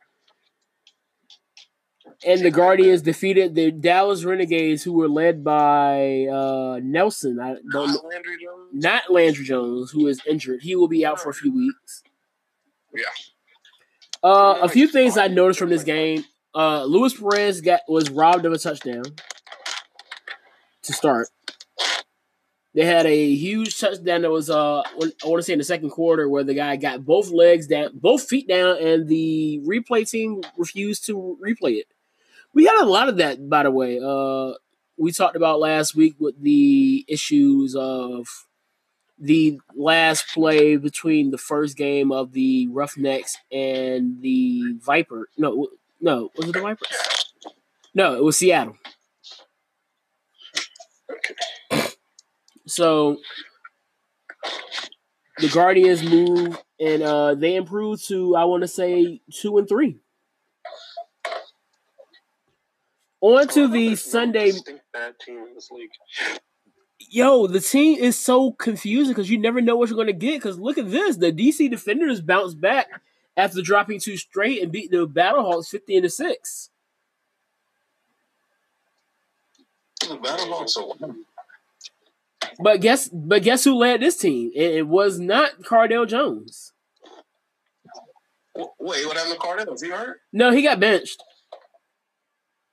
and 2.26 2.42
the 2.42 2.52
Guardians 2.52 3.02
defeated 3.02 3.56
the 3.56 3.72
Dallas 3.72 4.24
Renegades 4.24 4.84
who 4.84 4.94
were 4.94 5.08
led 5.08 5.44
by 5.44 6.28
uh, 6.32 6.80
Nelson. 6.84 7.40
I 7.40 7.56
don't 7.56 7.66
know, 7.66 8.02
Landry 8.08 8.38
Jones. 8.44 8.70
not 8.74 9.12
Landry 9.12 9.44
Jones, 9.44 9.92
who 9.92 10.08
is 10.08 10.22
injured. 10.28 10.62
He 10.62 10.76
will 10.76 10.88
be 10.88 11.06
out 11.06 11.20
for 11.20 11.30
a 11.30 11.34
few 11.34 11.54
weeks. 11.54 12.04
Yeah. 12.94 13.04
Uh, 14.24 14.60
a 14.62 14.70
few 14.70 14.88
things 14.88 15.18
I 15.18 15.28
noticed 15.28 15.60
from 15.60 15.70
this 15.70 15.84
game. 15.84 16.24
Uh, 16.56 16.86
Luis 16.86 17.20
Perez 17.20 17.62
got 17.62 17.82
was 17.88 18.10
robbed 18.10 18.46
of 18.46 18.54
a 18.54 18.58
touchdown 18.58 19.04
to 20.84 20.94
start. 20.94 21.28
They 22.78 22.86
had 22.86 23.08
a 23.08 23.34
huge 23.34 23.80
touchdown 23.80 24.22
that 24.22 24.30
was 24.30 24.52
uh 24.52 24.82
I 24.82 24.94
want 25.26 25.40
to 25.40 25.42
say 25.42 25.54
in 25.54 25.58
the 25.58 25.66
second 25.66 25.90
quarter 25.90 26.30
where 26.30 26.44
the 26.44 26.54
guy 26.54 26.76
got 26.76 27.04
both 27.04 27.32
legs 27.32 27.66
down, 27.66 27.90
both 27.96 28.30
feet 28.30 28.48
down, 28.48 28.78
and 28.80 29.08
the 29.08 29.60
replay 29.66 30.08
team 30.08 30.44
refused 30.58 31.04
to 31.08 31.40
replay 31.44 31.80
it. 31.80 31.88
We 32.54 32.66
had 32.66 32.80
a 32.80 32.86
lot 32.86 33.10
of 33.10 33.18
that, 33.18 33.50
by 33.50 33.64
the 33.64 33.72
way. 33.72 34.00
Uh, 34.00 34.60
we 34.96 35.12
talked 35.12 35.36
about 35.36 35.60
last 35.60 35.96
week 35.96 36.18
with 36.20 36.40
the 36.40 37.04
issues 37.08 37.76
of 37.76 38.28
the 39.18 39.60
last 39.76 40.28
play 40.32 40.78
between 40.78 41.32
the 41.32 41.40
first 41.40 41.78
game 41.78 42.12
of 42.12 42.34
the 42.34 42.68
Roughnecks 42.68 43.38
and 43.52 44.22
the 44.22 44.76
Viper. 44.86 45.30
No, 45.36 45.70
no, 46.00 46.30
was 46.36 46.50
it 46.50 46.54
the 46.54 46.62
Vipers? 46.62 46.88
No, 47.96 48.14
it 48.14 48.24
was 48.24 48.38
Seattle. 48.38 48.78
So 52.68 53.18
the 55.38 55.50
Guardians 55.50 56.04
move 56.04 56.58
and 56.80 57.02
uh, 57.02 57.36
they 57.36 57.56
improve 57.56 58.02
to 58.04 58.36
I 58.36 58.44
want 58.44 58.62
to 58.62 58.68
say 58.68 59.22
two 59.32 59.58
and 59.58 59.68
three. 59.68 59.98
On 63.22 63.48
to 63.48 63.68
the 63.68 63.96
Sunday. 63.96 64.52
Yo, 67.10 67.48
the 67.48 67.60
team 67.60 67.98
is 67.98 68.18
so 68.18 68.52
confusing 68.52 69.14
because 69.14 69.30
you 69.30 69.38
never 69.38 69.62
know 69.62 69.76
what 69.76 69.90
you're 69.90 69.96
going 69.96 70.08
to 70.08 70.14
get. 70.14 70.36
Because 70.36 70.60
look 70.60 70.78
at 70.78 70.92
this, 70.92 71.18
the 71.18 71.32
DC 71.32 71.70
Defenders 71.70 72.22
bounce 72.22 72.54
back 72.54 72.88
after 73.36 73.62
dropping 73.62 74.00
two 74.00 74.18
straight 74.18 74.62
and 74.62 74.72
beat 74.72 74.92
the 74.92 75.08
Battlehawks 75.08 75.70
15 75.70 76.04
to 76.04 76.10
6. 76.10 76.70
The 80.02 80.18
Battlehawks 80.18 80.78
are 80.78 81.16
But 82.60 82.82
guess 82.82 83.10
but 83.10 83.44
guess 83.44 83.64
who 83.64 83.76
led 83.76 84.02
this 84.02 84.18
team? 84.18 84.52
It, 84.56 84.76
it 84.76 84.88
was 84.88 85.20
not 85.20 85.62
Cardale 85.62 86.08
Jones. 86.08 86.74
Wait, 88.56 89.06
what 89.06 89.18
happened 89.18 89.36
to 89.36 89.40
Cardale? 89.40 89.74
Is 89.74 89.82
he 89.82 89.90
hurt? 89.90 90.18
No, 90.34 90.52
he 90.52 90.62
got 90.64 90.80
benched. 90.80 91.22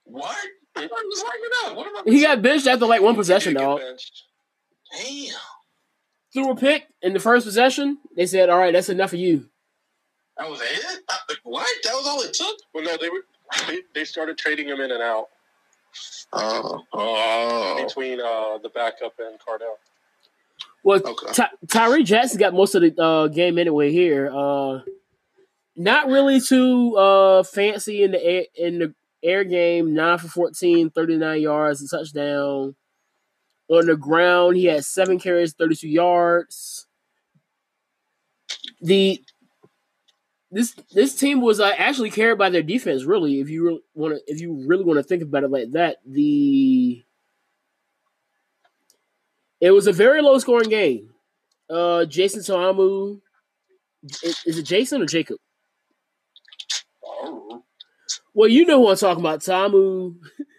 What? 0.05 0.37
He 0.77 0.87
was 0.87 1.25
lighting 1.25 1.71
up. 1.71 1.77
What 1.77 2.09
He 2.09 2.23
got 2.23 2.43
benched 2.43 2.67
after 2.67 2.87
like 2.87 3.03
one 3.03 3.15
possession, 3.15 3.55
dog. 3.55 3.81
benched. 3.81 4.23
Damn. 4.93 5.35
Threw 6.33 6.51
a 6.51 6.57
pick 6.57 6.87
in 7.03 7.13
the 7.13 7.21
first 7.21 7.47
possession. 7.47 7.99
They 8.17 8.27
said, 8.27 8.49
"All 8.51 8.59
right, 8.59 8.73
that's 8.73 8.89
enough 8.89 9.13
of 9.13 9.19
you." 9.21 9.49
That 10.37 10.51
was 10.51 10.61
it? 10.61 11.01
What? 11.45 11.67
That 11.85 11.93
was 11.95 12.07
all 12.07 12.21
it 12.23 12.35
took? 12.35 12.57
Well, 12.73 12.85
no, 12.85 12.97
they 12.97 13.09
were. 13.09 13.25
They, 13.69 13.83
they 13.95 14.05
started 14.05 14.37
trading 14.37 14.69
him 14.69 14.81
in 14.81 14.91
and 14.91 15.03
out 15.03 15.29
Oh. 16.33 16.83
Oh. 16.93 17.85
between 17.87 18.21
uh, 18.21 18.59
the 18.59 18.71
backup 18.75 19.15
and 19.19 19.39
Cardale. 19.39 19.77
Well, 20.83 21.01
Okay. 21.05 21.33
Ty- 21.33 21.51
Tyree 21.69 22.05
Jackson 22.05 22.39
got 22.39 22.53
most 22.55 22.75
of 22.75 22.83
the 22.83 23.01
uh, 23.03 23.29
game 23.29 23.59
anyway. 23.59 23.91
Here, 23.93 24.31
uh, 24.35 24.81
not 25.77 26.09
really 26.09 26.41
too 26.41 26.97
uh, 26.97 27.43
fancy 27.43 28.03
in 28.03 28.11
the 28.13 28.23
air, 28.25 28.45
in 28.55 28.79
the 28.81 28.95
air 29.23 29.45
game. 29.45 29.95
Nine 29.95 30.19
for 30.19 30.29
14, 30.29 30.91
39 30.91 31.41
yards, 31.41 31.83
a 31.83 31.89
touchdown. 31.97 32.75
On 33.69 33.87
the 33.87 33.97
ground, 33.97 34.57
he 34.59 34.67
had 34.67 34.85
seven 34.85 35.19
carries, 35.19 35.55
thirty-two 35.55 35.89
yards. 35.89 36.87
The 38.83 39.23
this 40.55 40.73
this 40.93 41.17
team 41.17 41.41
was 41.41 41.59
uh, 41.59 41.73
actually 41.77 42.11
carried 42.11 42.39
by 42.39 42.49
their 42.49 42.63
defense. 42.63 43.03
Really, 43.05 43.41
if 43.41 43.51
you 43.51 43.83
want 43.95 44.15
to, 44.15 44.33
if 44.33 44.41
you 44.41 44.65
really 44.67 44.85
want 44.85 44.99
to 44.99 45.03
think 45.03 45.23
about 45.23 45.43
it 45.43 45.51
like 45.51 45.73
that, 45.73 45.97
the 46.07 47.03
it 49.61 49.73
was 49.73 49.89
a 49.89 49.93
very 49.93 50.23
low 50.23 50.39
scoring 50.39 50.69
game. 50.69 51.11
Uh, 51.69 52.05
Jason 52.05 52.45
Ta'amu, 52.45 53.21
is, 54.23 54.59
it 54.59 54.63
Jason 54.63 55.03
or 55.03 55.07
Jacob? 55.07 55.39
Well, 58.33 58.49
you 58.49 58.65
know 58.65 58.79
who 58.79 58.91
I'm 58.91 58.97
talking 58.97 59.23
about. 59.23 59.43
Ta'amu. 59.43 60.15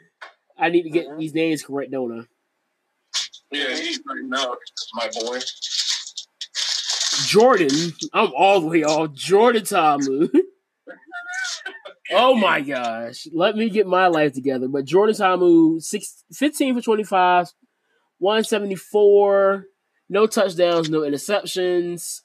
I 0.57 0.69
need 0.69 0.83
to 0.83 0.89
get 0.89 1.05
these 1.17 1.33
names 1.33 1.63
correct, 1.63 1.91
don't 1.91 2.19
I? 2.19 2.23
Yeah, 3.51 3.75
he's 3.75 3.99
right 4.07 4.23
now, 4.23 4.55
my 4.93 5.09
boy. 5.19 5.39
Jordan. 7.25 7.93
I'm 8.13 8.31
all 8.35 8.61
the 8.61 8.67
way 8.67 8.83
off. 8.83 9.13
Jordan 9.13 9.63
Ta'amu. 9.63 10.29
oh 12.11 12.35
my 12.35 12.61
gosh. 12.61 13.27
Let 13.33 13.55
me 13.55 13.69
get 13.69 13.87
my 13.87 14.07
life 14.07 14.33
together. 14.33 14.67
But 14.67 14.85
Jordan 14.85 15.15
Ta'amu, 15.15 15.81
six, 15.81 16.23
15 16.33 16.75
for 16.75 16.81
25, 16.81 17.51
174, 18.19 19.65
no 20.09 20.27
touchdowns, 20.27 20.89
no 20.89 21.01
interceptions. 21.01 22.21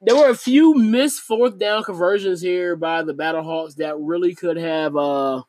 There 0.00 0.16
were 0.16 0.30
a 0.30 0.36
few 0.36 0.74
missed 0.74 1.20
fourth 1.20 1.58
down 1.58 1.82
conversions 1.82 2.40
here 2.40 2.76
by 2.76 3.02
the 3.02 3.14
Battlehawks 3.14 3.76
that 3.76 3.98
really 3.98 4.34
could 4.34 4.56
have 4.56 4.96
uh, 4.96 5.42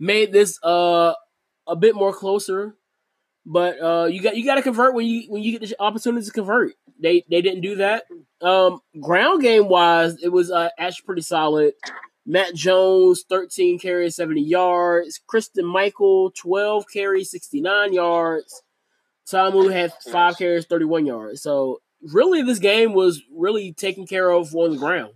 made 0.00 0.32
this 0.32 0.58
uh, 0.64 1.14
a 1.66 1.76
bit 1.76 1.94
more 1.94 2.12
closer. 2.12 2.74
But 3.50 3.80
uh, 3.80 4.04
you 4.04 4.22
got 4.22 4.36
you 4.36 4.44
got 4.44 4.56
to 4.56 4.62
convert 4.62 4.94
when 4.94 5.06
you 5.06 5.22
when 5.30 5.42
you 5.42 5.58
get 5.58 5.66
the 5.66 5.74
opportunity 5.80 6.26
to 6.26 6.30
convert. 6.30 6.74
They 7.00 7.24
they 7.30 7.40
didn't 7.40 7.62
do 7.62 7.76
that. 7.76 8.04
Um, 8.42 8.80
ground 9.00 9.40
game 9.40 9.70
wise, 9.70 10.22
it 10.22 10.28
was 10.28 10.50
uh, 10.50 10.68
actually 10.78 11.06
pretty 11.06 11.22
solid. 11.22 11.72
Matt 12.26 12.54
Jones, 12.54 13.24
13 13.26 13.78
carries, 13.78 14.16
70 14.16 14.42
yards. 14.42 15.18
Christine 15.26 15.64
Michael, 15.64 16.30
12 16.32 16.84
carries, 16.92 17.30
69 17.30 17.94
yards. 17.94 18.62
Ta'amu 19.26 19.72
had 19.72 19.94
five 20.12 20.36
carries, 20.36 20.66
31 20.66 21.06
yards. 21.06 21.40
So 21.40 21.80
really, 22.12 22.42
this 22.42 22.58
game 22.58 22.92
was 22.92 23.22
really 23.34 23.72
taken 23.72 24.06
care 24.06 24.30
of 24.30 24.54
on 24.54 24.72
the 24.72 24.76
ground. 24.76 25.14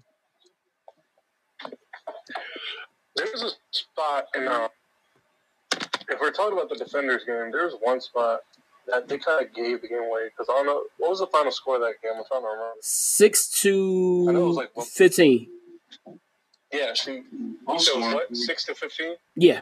There's 3.14 3.42
a 3.42 3.50
spot 3.70 4.28
in 4.34 4.48
uh, 4.48 4.68
if 6.12 6.20
we're 6.20 6.30
talking 6.30 6.52
about 6.56 6.68
the 6.68 6.76
defenders 6.76 7.22
game, 7.24 7.50
there's 7.52 7.74
one 7.80 8.00
spot 8.00 8.40
that 8.88 9.08
they 9.08 9.18
kind 9.18 9.44
of 9.44 9.52
gave 9.54 9.80
the 9.82 9.88
game 9.88 10.02
away 10.02 10.28
because 10.28 10.48
I 10.50 10.54
don't 10.54 10.66
know 10.66 10.82
what 10.98 11.10
was 11.10 11.20
the 11.20 11.26
final 11.28 11.52
score 11.52 11.76
of 11.76 11.82
that 11.82 11.94
game. 12.02 12.12
I'm 12.16 12.24
trying 12.28 12.42
to 12.42 12.46
remember. 12.48 12.72
Six 12.80 13.64
I 13.64 13.68
know 13.68 14.30
it 14.30 14.32
to 14.32 14.46
was 14.46 14.56
like 14.56 14.76
one- 14.76 14.86
15. 14.86 15.48
Yeah, 16.72 16.94
she 16.94 17.12
you 17.12 17.78
said 17.78 18.14
what 18.14 18.34
six 18.34 18.64
to 18.64 18.74
fifteen. 18.74 19.16
Yeah. 19.36 19.60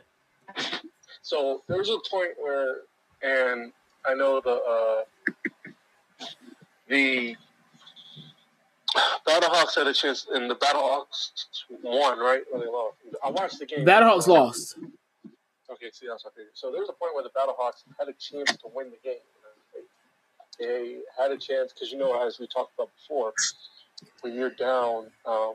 So 1.23 1.63
there 1.67 1.79
was 1.79 1.91
a 1.91 1.99
point 2.09 2.31
where, 2.41 2.77
and 3.21 3.73
I 4.07 4.15
know 4.15 4.41
the 4.41 5.05
uh, 6.21 6.25
the 6.89 7.37
Battlehawks 9.27 9.75
had 9.77 9.89
a 9.89 9.93
chance, 9.93 10.27
and 10.33 10.49
the 10.51 10.55
Battlehawks 10.55 11.31
won, 11.83 12.19
right? 12.21 12.43
Or 12.53 12.61
they 12.61 12.67
lost. 12.67 12.97
I 13.25 13.31
watched 13.31 13.59
the 13.59 13.67
game. 13.67 13.85
Battlehawks 13.85 14.27
lost. 14.29 14.77
Okay, 15.73 15.91
see, 15.93 16.07
that's 16.09 16.25
what 16.25 16.33
I 16.35 16.37
figured. 16.37 16.55
So 16.55 16.71
there 16.71 16.81
was 16.81 16.89
a 16.89 16.93
point 16.93 17.15
where 17.15 17.23
the 17.23 17.31
Battlehawks 17.31 17.85
had 17.99 18.09
a 18.09 18.15
chance 18.15 18.57
to 18.59 18.69
win 18.75 18.91
the 18.91 18.99
game. 19.05 19.19
They, 20.59 20.67
they 20.67 20.99
had 21.17 21.31
a 21.31 21.39
chance 21.39 21.73
because 21.73 21.93
you 21.93 21.99
know, 21.99 22.27
as 22.27 22.39
we 22.39 22.47
talked 22.47 22.75
about 22.75 22.91
before, 22.97 23.33
when 24.23 24.35
you're 24.35 24.51
down, 24.51 25.07
um, 25.27 25.55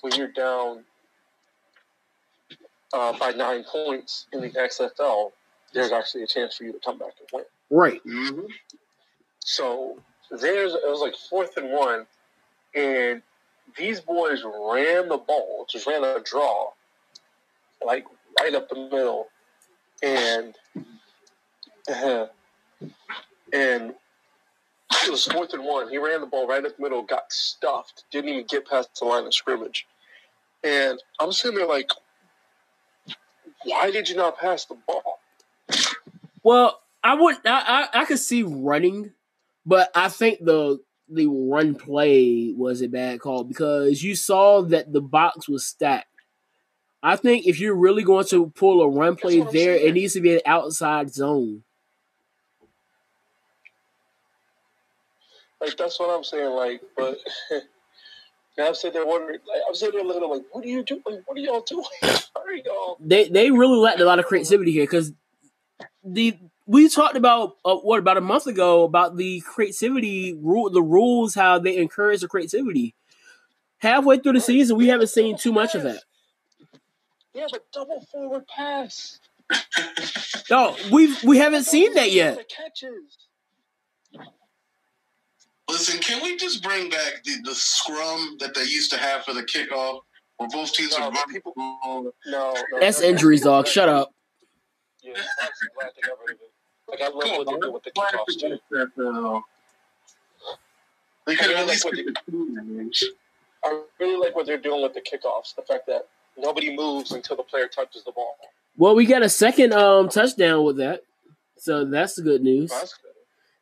when 0.00 0.14
you're 0.14 0.32
down 0.32 0.84
uh, 2.92 3.16
by 3.18 3.32
nine 3.32 3.64
points 3.64 4.26
in 4.32 4.40
the 4.40 4.50
XFL, 4.50 5.32
there's 5.72 5.92
actually 5.92 6.22
a 6.22 6.26
chance 6.26 6.56
for 6.56 6.64
you 6.64 6.72
to 6.72 6.78
come 6.78 6.98
back 6.98 7.12
and 7.18 7.28
win. 7.32 7.44
Right. 7.70 8.04
Mm-hmm. 8.06 8.46
So 9.40 9.98
there's 10.30 10.72
it 10.72 10.80
was 10.84 11.00
like 11.00 11.14
fourth 11.28 11.56
and 11.56 11.70
one, 11.70 12.06
and 12.74 13.22
these 13.76 14.00
boys 14.00 14.42
ran 14.44 15.08
the 15.08 15.18
ball, 15.18 15.66
just 15.68 15.86
ran 15.86 16.02
a 16.02 16.20
draw, 16.24 16.70
like 17.84 18.06
right 18.40 18.54
up 18.54 18.68
the 18.68 18.76
middle, 18.76 19.26
and 20.02 20.54
uh, 21.88 22.26
and 23.52 23.94
it 25.04 25.10
was 25.10 25.24
fourth 25.26 25.52
and 25.54 25.64
one. 25.64 25.88
He 25.88 25.98
ran 25.98 26.20
the 26.20 26.26
ball 26.26 26.46
right 26.46 26.64
up 26.64 26.76
the 26.76 26.82
middle, 26.82 27.02
got 27.02 27.32
stuffed, 27.32 28.04
didn't 28.10 28.30
even 28.30 28.46
get 28.48 28.68
past 28.68 28.90
the 28.98 29.06
line 29.06 29.24
of 29.24 29.34
scrimmage, 29.34 29.86
and 30.64 30.98
I'm 31.20 31.32
sitting 31.32 31.58
there 31.58 31.66
like, 31.66 31.90
why 33.64 33.90
did 33.90 34.08
you 34.08 34.16
not 34.16 34.38
pass 34.38 34.64
the 34.64 34.76
ball? 34.86 35.20
Well, 36.42 36.80
I 37.02 37.14
would 37.14 37.36
I, 37.44 37.88
I 37.92 38.00
I 38.02 38.04
could 38.04 38.18
see 38.18 38.42
running, 38.42 39.12
but 39.64 39.90
I 39.94 40.08
think 40.08 40.44
the 40.44 40.80
the 41.08 41.26
run 41.28 41.74
play 41.76 42.52
was 42.56 42.82
a 42.82 42.88
bad 42.88 43.20
call 43.20 43.44
because 43.44 44.02
you 44.02 44.16
saw 44.16 44.62
that 44.62 44.92
the 44.92 45.00
box 45.00 45.48
was 45.48 45.64
stacked. 45.64 46.08
I 47.06 47.14
think 47.14 47.46
if 47.46 47.60
you're 47.60 47.76
really 47.76 48.02
going 48.02 48.24
to 48.26 48.50
pull 48.50 48.82
a 48.82 48.88
run 48.88 49.14
play 49.14 49.38
there, 49.38 49.76
saying. 49.76 49.88
it 49.88 49.92
needs 49.94 50.14
to 50.14 50.20
be 50.20 50.34
an 50.34 50.40
outside 50.44 51.14
zone. 51.14 51.62
Like 55.60 55.76
that's 55.76 56.00
what 56.00 56.10
I'm 56.10 56.24
saying. 56.24 56.50
Like, 56.50 56.80
but 56.96 57.18
I'm 58.58 58.74
sitting 58.74 58.94
there 58.94 59.06
wondering. 59.06 59.38
Like, 59.48 59.60
I'm 59.68 59.74
sitting 59.76 59.94
there 59.94 60.04
looking 60.04 60.24
at 60.24 60.30
like, 60.30 60.42
what 60.50 60.64
are 60.64 60.68
you 60.68 60.82
doing? 60.82 61.22
What 61.26 61.38
are 61.38 61.40
y'all 61.40 61.60
doing? 61.60 61.84
Are 62.02 62.52
y'all? 62.64 62.98
They 62.98 63.28
they 63.28 63.52
really 63.52 63.78
lacked 63.78 64.00
a 64.00 64.04
lot 64.04 64.18
of 64.18 64.26
creativity 64.26 64.72
here 64.72 64.82
because 64.82 65.12
the 66.02 66.36
we 66.66 66.88
talked 66.88 67.16
about 67.16 67.56
uh, 67.64 67.76
what 67.76 68.00
about 68.00 68.16
a 68.16 68.20
month 68.20 68.48
ago 68.48 68.82
about 68.82 69.16
the 69.16 69.42
creativity 69.42 70.34
rule, 70.34 70.70
the 70.70 70.82
rules, 70.82 71.36
how 71.36 71.60
they 71.60 71.76
encourage 71.76 72.22
the 72.22 72.26
creativity. 72.26 72.96
Halfway 73.78 74.18
through 74.18 74.32
the 74.32 74.40
season, 74.40 74.76
we 74.76 74.88
haven't 74.88 75.06
seen 75.06 75.38
too 75.38 75.52
much 75.52 75.76
of 75.76 75.84
that. 75.84 76.02
Yeah, 77.36 77.46
but 77.52 77.70
double 77.70 78.00
forward 78.10 78.46
pass. 78.48 79.20
No, 80.50 80.74
we 80.90 81.14
we 81.22 81.36
haven't 81.36 81.64
seen 81.64 81.92
that 81.94 82.10
yet. 82.10 82.38
The 82.38 82.44
catches. 82.44 83.18
Listen, 85.68 86.00
can 86.00 86.22
we 86.22 86.36
just 86.36 86.62
bring 86.62 86.88
back 86.88 87.22
the, 87.24 87.36
the 87.44 87.54
scrum 87.54 88.36
that 88.40 88.54
they 88.54 88.62
used 88.62 88.90
to 88.92 88.96
have 88.96 89.24
for 89.24 89.34
the 89.34 89.42
kickoff, 89.42 90.00
where 90.38 90.48
both 90.48 90.72
teams 90.72 90.96
No, 90.98 91.06
would 91.06 91.14
but 91.14 91.18
run 91.26 91.32
people- 91.34 91.52
people? 91.52 92.14
No, 92.26 92.54
no 92.72 92.80
That's 92.80 93.00
no, 93.02 93.06
injuries, 93.08 93.44
no, 93.44 93.50
dog. 93.50 93.66
Shut 93.66 93.88
up. 93.88 94.14
Yeah, 95.02 95.12
I'm 95.42 95.48
glad 95.78 95.90
they 95.94 96.08
got 96.08 96.18
rid 96.26 96.36
of 96.36 96.40
it. 96.42 96.52
Like 96.88 97.00
I 97.02 97.08
love 97.08 97.46
what 97.46 97.46
they 97.46 97.66
do 97.66 97.72
with 97.72 97.82
the 97.82 97.90
kickoffs 97.90 98.40
too. 98.40 99.42
They 101.26 101.34
could 101.36 101.50
I 101.50 101.58
have 101.58 101.58
at 101.58 101.60
mean, 101.60 101.68
least 101.68 101.84
like 101.84 101.94
kept 101.96 102.26
the. 102.26 103.06
I 103.64 103.82
really 104.00 104.16
like 104.24 104.36
what 104.36 104.46
they're 104.46 104.56
doing 104.58 104.82
with 104.82 104.94
the 104.94 105.00
kickoffs. 105.00 105.54
The 105.56 105.62
fact 105.62 105.86
that 105.88 106.06
nobody 106.36 106.74
moves 106.74 107.12
until 107.12 107.36
the 107.36 107.42
player 107.42 107.68
touches 107.68 108.04
the 108.04 108.12
ball. 108.12 108.36
Well, 108.76 108.94
we 108.94 109.06
got 109.06 109.22
a 109.22 109.28
second 109.28 109.72
um 109.72 110.08
touchdown 110.08 110.64
with 110.64 110.76
that, 110.78 111.02
so 111.56 111.84
that's 111.84 112.14
the 112.14 112.22
good 112.22 112.42
news. 112.42 112.70
That's 112.70 112.94
good. 112.94 113.12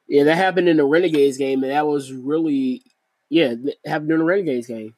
Yeah, 0.06 0.24
that 0.24 0.36
happened 0.36 0.68
in 0.68 0.76
the 0.76 0.84
Renegades 0.84 1.38
game, 1.38 1.62
and 1.62 1.72
that 1.72 1.86
was 1.86 2.12
really 2.12 2.82
Yeah, 3.30 3.52
it 3.52 3.78
happened 3.86 4.08
during 4.08 4.20
the 4.20 4.26
Renegades 4.26 4.66
game, 4.66 4.94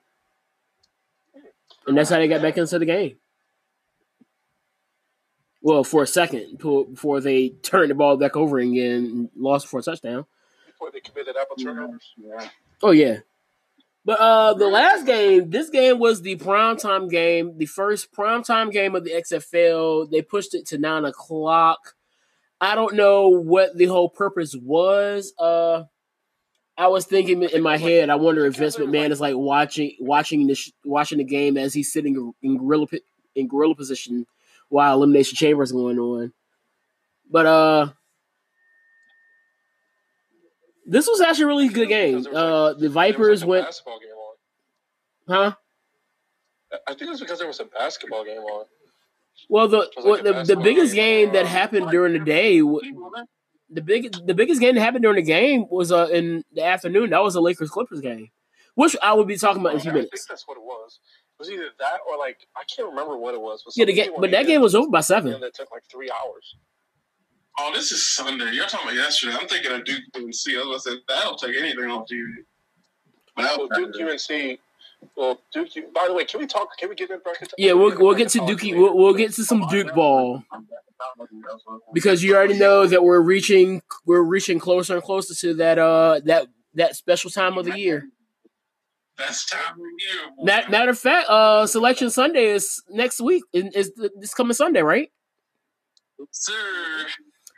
and 1.87 1.97
that's 1.97 2.11
how 2.11 2.17
they 2.19 2.29
got 2.29 2.43
back 2.43 2.57
into 2.59 2.79
the 2.79 2.87
game. 2.87 3.17
Well, 5.63 5.83
for 5.85 6.05
a 6.05 6.07
second 6.07 6.59
before 6.59 7.21
they 7.21 7.49
turned 7.49 7.91
the 7.91 7.95
ball 7.95 8.17
back 8.17 8.37
over 8.37 8.59
again 8.59 9.05
and 9.05 9.31
lost 9.37 9.67
for 9.67 9.81
a 9.81 9.83
touchdown. 9.83 10.25
Before 10.67 10.91
they 10.93 11.01
committed 11.01 11.35
apple 11.37 11.57
turnovers. 11.57 12.13
Yeah. 12.17 12.49
Oh 12.83 12.93
yeah. 12.93 13.19
But 14.07 14.21
uh 14.21 14.55
the 14.55 14.69
last 14.69 15.05
game, 15.05 15.51
this 15.51 15.69
game 15.69 15.99
was 15.99 16.23
the 16.23 16.37
primetime 16.37 17.11
game, 17.11 17.59
the 17.59 17.67
first 17.67 18.13
primetime 18.13 18.71
game 18.71 18.95
of 18.95 19.03
the 19.03 19.11
XFL. 19.11 20.09
They 20.09 20.23
pushed 20.23 20.55
it 20.55 20.65
to 20.69 20.79
nine 20.79 21.05
o'clock. 21.05 21.97
I 22.61 22.77
don't 22.77 22.95
know 22.95 23.29
what 23.29 23.77
the 23.77 23.87
whole 23.87 24.09
purpose 24.09 24.55
was. 24.55 25.35
Uh 25.41 25.85
I 26.79 26.87
was 26.87 27.05
thinking 27.05 27.43
in 27.43 27.63
my 27.63 27.79
head, 27.79 28.09
I 28.09 28.15
wonder 28.15 28.47
if 28.47 28.57
Vince 28.57 28.77
McMahon 28.77 29.11
is 29.11 29.21
like 29.21 29.35
watching 29.35 29.97
watching 29.99 30.47
the 30.47 30.57
watching 30.85 31.19
the 31.19 31.25
game 31.25 31.57
as 31.57 31.75
he's 31.75 31.93
sitting 31.93 32.33
in 32.43 32.59
gorilla 32.59 32.87
in 33.35 33.49
gorilla 33.49 33.75
position 33.75 34.25
while 34.69 34.95
elimination 34.95 35.35
chamber 35.35 35.65
is 35.65 35.73
going 35.73 35.99
on. 35.99 36.33
But 37.29 37.47
uh 37.47 37.89
this 40.87 41.07
was 41.07 41.21
actually 41.21 41.45
a 41.45 41.49
really 41.49 41.69
good 41.69 41.89
game. 41.89 42.27
Uh 42.35 42.73
the 42.75 42.89
Vipers 42.89 43.43
like, 43.43 43.49
went 43.49 43.67
basketball 43.67 43.99
game 44.01 44.11
on. 44.11 45.53
huh? 45.53 45.55
I 46.87 46.95
think 46.95 47.11
it's 47.11 47.21
because 47.21 47.39
there 47.39 47.49
was 47.49 47.61
a 47.61 47.65
basketball 47.65 48.25
game 48.25 48.39
on. 48.39 48.67
Well, 49.49 49.69
the 49.69 49.79
like 49.79 50.05
well, 50.05 50.23
the, 50.23 50.55
the 50.55 50.57
biggest 50.57 50.95
game. 50.95 51.27
game 51.27 51.35
that 51.35 51.47
happened 51.47 51.91
during 51.91 52.15
the 52.15 52.19
day, 52.21 52.61
the 52.61 53.83
big 53.83 54.13
the 54.27 54.35
biggest 54.35 54.61
game 54.61 54.75
that 54.75 54.81
happened 54.81 55.03
during 55.03 55.17
the 55.17 55.23
game 55.23 55.67
was 55.71 55.93
uh 55.93 56.09
in 56.13 56.43
the 56.53 56.65
afternoon. 56.65 57.11
That 57.11 57.23
was 57.23 57.35
the 57.35 57.41
Lakers 57.43 57.71
Clippers 57.71 58.01
game, 58.01 58.31
which 58.75 58.97
I 59.03 59.13
will 59.13 59.25
be 59.25 59.37
talking 59.37 59.61
about 59.61 59.75
in 59.75 59.79
a 59.79 59.81
few 59.83 59.91
I 59.91 59.95
think 59.95 60.11
minutes. 60.11 60.27
that's 60.27 60.49
what 60.49 60.57
it 60.57 60.63
was. 60.63 61.01
It 61.35 61.39
was 61.39 61.51
either 61.51 61.69
that 61.79 61.99
or 62.11 62.17
like 62.19 62.47
I 62.57 62.63
can't 62.75 62.89
remember 62.89 63.17
what 63.19 63.35
it 63.35 63.41
was. 63.41 63.63
Yeah, 63.77 63.85
the 63.85 63.93
game, 63.93 64.13
but 64.19 64.31
that 64.31 64.47
game 64.47 64.63
was 64.63 64.75
over 64.75 64.89
by 64.89 64.99
and 64.99 65.05
seven. 65.05 65.41
That 65.41 65.55
took 65.55 65.71
like 65.71 65.85
three 65.91 66.11
hours. 66.11 66.57
Oh, 67.59 67.73
this 67.75 67.91
is 67.91 68.07
Sunday. 68.07 68.51
You're 68.53 68.67
talking 68.67 68.89
about 68.89 68.97
yesterday. 68.97 69.37
I'm 69.41 69.49
thinking 69.49 69.73
of 69.73 69.85
Duke 69.85 70.03
and 70.15 70.35
C. 70.35 70.57
I 70.57 70.63
was 70.63 70.85
gonna 70.85 70.97
say 70.97 71.03
that'll 71.09 71.37
take 71.37 71.57
anything 71.57 71.85
off 71.91 72.07
TV. 72.11 72.25
But 73.35 73.43
that 73.43 73.59
Well, 73.59 73.69
was 73.69 73.97
Duke 73.97 74.31
UNC. 74.31 74.61
Well, 75.17 75.41
Duke. 75.53 75.69
By 75.95 76.07
the 76.09 76.15
way, 76.15 76.25
can 76.25 76.41
we 76.41 76.47
talk? 76.47 76.77
Can 76.79 76.89
we 76.91 76.95
get 76.95 77.11
in 77.11 77.21
bracket? 77.21 77.53
Yeah, 77.57 77.73
we'll 77.73 77.97
we'll 77.99 78.15
get 78.15 78.29
to 78.31 78.47
Duke. 78.47 78.61
We'll, 78.63 78.97
we'll 78.97 79.15
get 79.15 79.33
to 79.35 79.45
some 79.45 79.67
Duke 79.69 79.95
ball 79.95 80.43
because 81.95 82.23
you 82.23 82.35
already 82.37 82.59
know 82.59 82.87
that 82.87 83.03
we're 83.03 83.21
reaching 83.21 83.83
we're 84.05 84.23
reaching 84.23 84.59
closer 84.59 84.95
and 84.95 85.03
closer 85.03 85.35
to 85.35 85.55
that 85.55 85.79
uh 85.79 86.21
that 86.25 86.49
that 86.75 86.97
special 86.97 87.31
time 87.31 87.57
of 87.57 87.65
the 87.65 87.79
year. 87.79 88.09
Best 89.17 89.49
time 89.49 89.73
of 89.73 89.77
the 89.79 89.83
year. 89.83 90.31
boy. 90.37 90.45
Matter, 90.45 90.71
matter 90.71 90.91
of 90.91 90.99
fact, 90.99 91.27
uh, 91.31 91.67
Selection 91.67 92.11
Sunday 92.11 92.49
is 92.49 92.83
next 92.91 93.19
week. 93.19 93.45
Is, 93.55 93.65
is 93.75 94.11
this 94.19 94.35
coming 94.35 94.53
Sunday, 94.53 94.83
right? 94.83 95.11
Sir. 96.31 96.53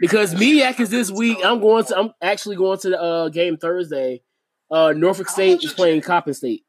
Because 0.01 0.35
MEAC 0.35 0.81
is 0.81 0.91
this 0.91 1.11
week. 1.11 1.39
I'm 1.45 1.61
going 1.61 1.85
to. 1.87 1.99
I'm 1.99 2.13
actually 2.23 2.57
going 2.57 2.79
to 2.81 2.91
the 2.91 3.01
uh, 3.01 3.29
game 3.31 3.57
Thursday. 3.57 4.23
Uh, 4.71 4.93
Norfolk 4.97 5.29
State 5.29 5.65
is 5.65 5.73
playing 5.73 6.03
Coppin 6.03 6.35
State. 6.35 6.65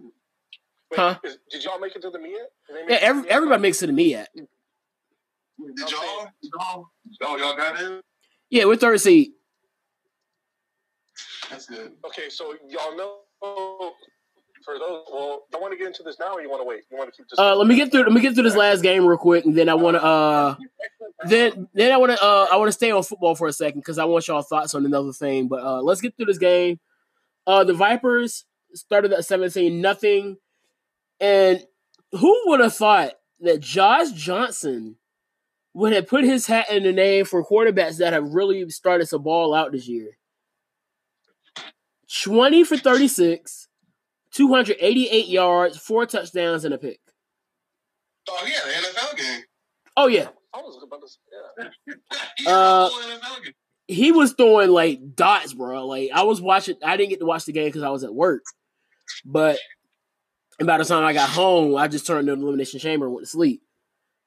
Wait, 0.00 0.12
Huh? 0.96 1.18
is- 1.24 1.38
did 1.50 1.64
y'all 1.64 1.78
make 1.78 1.96
it 1.96 2.02
to 2.02 2.10
the? 2.10 2.18
Did 2.18 2.30
Yeah, 2.88 2.96
every, 3.00 3.28
everybody 3.30 3.60
makes 3.62 3.82
it 3.82 3.88
to 3.88 3.92
MEAC. 3.92 4.26
Did 4.34 5.90
y'all? 5.90 6.28
Y'all? 6.42 6.86
Oh, 7.22 7.36
y'all 7.36 7.56
got 7.56 7.80
in? 7.80 8.00
Yeah, 8.50 8.64
we're 8.66 8.76
third 8.76 9.00
seed. 9.00 9.32
That's 11.50 11.66
good. 11.66 11.92
Okay, 12.06 12.28
so 12.28 12.54
y'all 12.68 12.96
know 12.96 13.92
for 14.68 14.78
those. 14.78 15.04
Well, 15.10 15.46
you 15.50 15.60
want 15.60 15.72
to 15.72 15.78
get 15.78 15.86
into 15.86 16.02
this 16.02 16.18
now, 16.18 16.34
or 16.34 16.42
you 16.42 16.50
want 16.50 16.60
to 16.60 16.68
wait? 16.68 16.82
You 16.90 16.98
want 16.98 17.12
to 17.12 17.16
keep 17.16 17.28
this? 17.28 17.38
Uh, 17.38 17.56
let 17.56 17.66
me 17.66 17.74
get 17.74 17.90
through. 17.90 18.02
Let 18.02 18.12
me 18.12 18.20
get 18.20 18.34
through 18.34 18.44
this 18.44 18.56
last 18.56 18.82
game 18.82 19.06
real 19.06 19.16
quick, 19.16 19.44
and 19.46 19.56
then 19.56 19.68
I 19.68 19.74
want 19.74 19.96
to. 19.96 20.04
Uh, 20.04 20.56
then 21.26 21.68
then 21.72 21.90
I 21.90 21.96
want 21.96 22.12
to. 22.12 22.22
Uh, 22.22 22.46
I 22.52 22.56
want 22.56 22.68
to 22.68 22.72
stay 22.72 22.90
on 22.90 23.02
football 23.02 23.34
for 23.34 23.46
a 23.46 23.52
second 23.52 23.80
because 23.80 23.98
I 23.98 24.04
want 24.04 24.28
y'all 24.28 24.42
thoughts 24.42 24.74
on 24.74 24.84
another 24.84 25.12
thing. 25.12 25.48
But 25.48 25.64
uh, 25.64 25.80
let's 25.80 26.00
get 26.00 26.16
through 26.16 26.26
this 26.26 26.38
game. 26.38 26.78
Uh, 27.46 27.64
the 27.64 27.72
Vipers 27.72 28.44
started 28.74 29.12
at 29.12 29.24
seventeen 29.24 29.80
nothing, 29.80 30.36
and 31.18 31.64
who 32.12 32.42
would 32.46 32.60
have 32.60 32.74
thought 32.74 33.12
that 33.40 33.60
Josh 33.60 34.10
Johnson 34.12 34.96
would 35.72 35.94
have 35.94 36.08
put 36.08 36.24
his 36.24 36.46
hat 36.46 36.70
in 36.70 36.82
the 36.82 36.92
name 36.92 37.24
for 37.24 37.44
quarterbacks 37.44 37.98
that 37.98 38.12
have 38.12 38.34
really 38.34 38.68
started 38.68 39.08
to 39.08 39.18
ball 39.18 39.54
out 39.54 39.72
this 39.72 39.88
year? 39.88 40.18
Twenty 42.22 42.64
for 42.64 42.76
thirty 42.76 43.08
six. 43.08 43.67
288 44.32 45.26
yards, 45.28 45.76
four 45.78 46.06
touchdowns, 46.06 46.64
and 46.64 46.74
a 46.74 46.78
pick. 46.78 47.00
Oh, 48.28 48.46
yeah, 48.46 48.58
the 48.64 48.88
NFL 48.88 49.16
game. 49.16 49.42
Oh, 49.96 50.06
yeah. 50.06 50.28
I 50.54 50.58
was 50.58 50.82
about 50.82 51.00
to. 51.00 51.08
Say, 51.08 51.18
yeah. 51.86 51.94
yeah, 52.38 52.50
Uh, 52.50 52.88
the 52.88 52.94
whole 52.94 53.02
NFL 53.02 53.44
game. 53.44 53.52
He 53.90 54.12
was 54.12 54.34
throwing 54.34 54.70
like 54.70 55.14
dots, 55.16 55.54
bro. 55.54 55.86
Like, 55.86 56.10
I 56.12 56.22
was 56.22 56.42
watching, 56.42 56.76
I 56.84 56.96
didn't 56.98 57.10
get 57.10 57.20
to 57.20 57.26
watch 57.26 57.46
the 57.46 57.52
game 57.52 57.68
because 57.68 57.82
I 57.82 57.88
was 57.88 58.04
at 58.04 58.14
work. 58.14 58.42
But 59.24 59.58
and 60.58 60.66
by 60.66 60.78
the 60.78 60.84
time 60.84 61.04
I 61.04 61.12
got 61.12 61.30
home, 61.30 61.76
I 61.76 61.88
just 61.88 62.06
turned 62.06 62.26
to 62.26 62.34
the 62.34 62.42
elimination 62.42 62.80
chamber 62.80 63.06
and 63.06 63.14
went 63.14 63.26
to 63.26 63.30
sleep. 63.30 63.62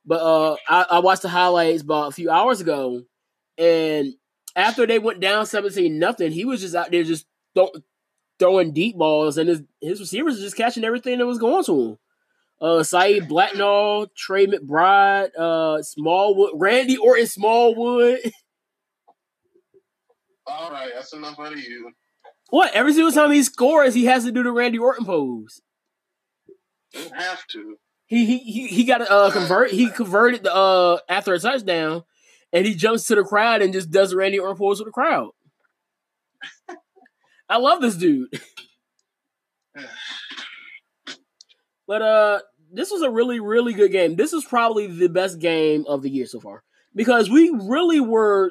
But 0.05 0.21
uh, 0.21 0.55
I, 0.67 0.85
I 0.91 0.99
watched 0.99 1.21
the 1.21 1.29
highlights 1.29 1.83
about 1.83 2.07
a 2.07 2.11
few 2.11 2.31
hours 2.31 2.61
ago, 2.61 3.03
and 3.57 4.13
after 4.55 4.87
they 4.87 4.97
went 4.97 5.19
down 5.19 5.45
seventeen 5.45 5.99
nothing, 5.99 6.31
he 6.31 6.45
was 6.45 6.61
just 6.61 6.73
out 6.73 6.89
there 6.89 7.03
just 7.03 7.25
throw, 7.53 7.69
throwing 8.41 8.73
deep 8.73 8.97
balls, 8.97 9.37
and 9.37 9.47
his 9.47 9.61
his 9.79 9.99
receivers 9.99 10.39
just 10.39 10.57
catching 10.57 10.83
everything 10.83 11.19
that 11.19 11.27
was 11.27 11.37
going 11.37 11.63
to 11.65 11.81
him. 11.81 11.97
Uh, 12.59 12.83
Saeed 12.83 13.27
Blacknall, 13.29 14.07
Tre 14.15 14.47
McBride, 14.47 15.29
uh, 15.37 15.81
Smallwood, 15.81 16.51
Randy 16.55 16.97
Orton, 16.97 17.27
Smallwood. 17.27 18.19
All 20.47 20.71
right, 20.71 20.91
that's 20.93 21.13
enough 21.13 21.39
out 21.39 21.53
of 21.53 21.59
you. 21.59 21.91
What? 22.49 22.73
Every 22.73 22.93
single 22.93 23.11
time 23.11 23.31
he 23.31 23.43
scores, 23.43 23.93
he 23.93 24.05
has 24.05 24.25
to 24.25 24.31
do 24.31 24.43
the 24.43 24.51
Randy 24.51 24.79
Orton 24.79 25.05
pose. 25.05 25.61
You 26.93 27.03
don't 27.03 27.15
have 27.15 27.45
to. 27.51 27.77
He 28.07 28.25
he 28.25 28.39
he, 28.39 28.67
he 28.67 28.83
got 28.83 28.97
to 28.97 29.09
uh, 29.09 29.31
convert. 29.31 29.71
He 29.71 29.89
converted 29.89 30.43
the 30.43 30.53
uh 30.53 30.97
after 31.07 31.33
a 31.33 31.39
touchdown, 31.39 32.03
and 32.51 32.65
he 32.65 32.75
jumps 32.75 33.05
to 33.05 33.15
the 33.15 33.23
crowd 33.23 33.61
and 33.61 33.71
just 33.71 33.91
does 33.91 34.09
the 34.09 34.17
Randy 34.17 34.39
Orton 34.39 34.57
pose 34.57 34.79
with 34.79 34.87
the 34.87 34.91
crowd. 34.91 35.29
I 37.51 37.57
love 37.57 37.81
this 37.81 37.95
dude. 37.95 38.29
But 41.87 42.01
uh, 42.01 42.39
this 42.71 42.89
was 42.89 43.01
a 43.01 43.09
really 43.09 43.41
really 43.41 43.73
good 43.73 43.91
game. 43.91 44.15
This 44.15 44.31
is 44.31 44.45
probably 44.45 44.87
the 44.87 45.09
best 45.09 45.39
game 45.39 45.83
of 45.89 46.01
the 46.03 46.09
year 46.09 46.25
so 46.25 46.39
far 46.39 46.63
because 46.95 47.29
we 47.29 47.49
really 47.49 47.99
were 47.99 48.49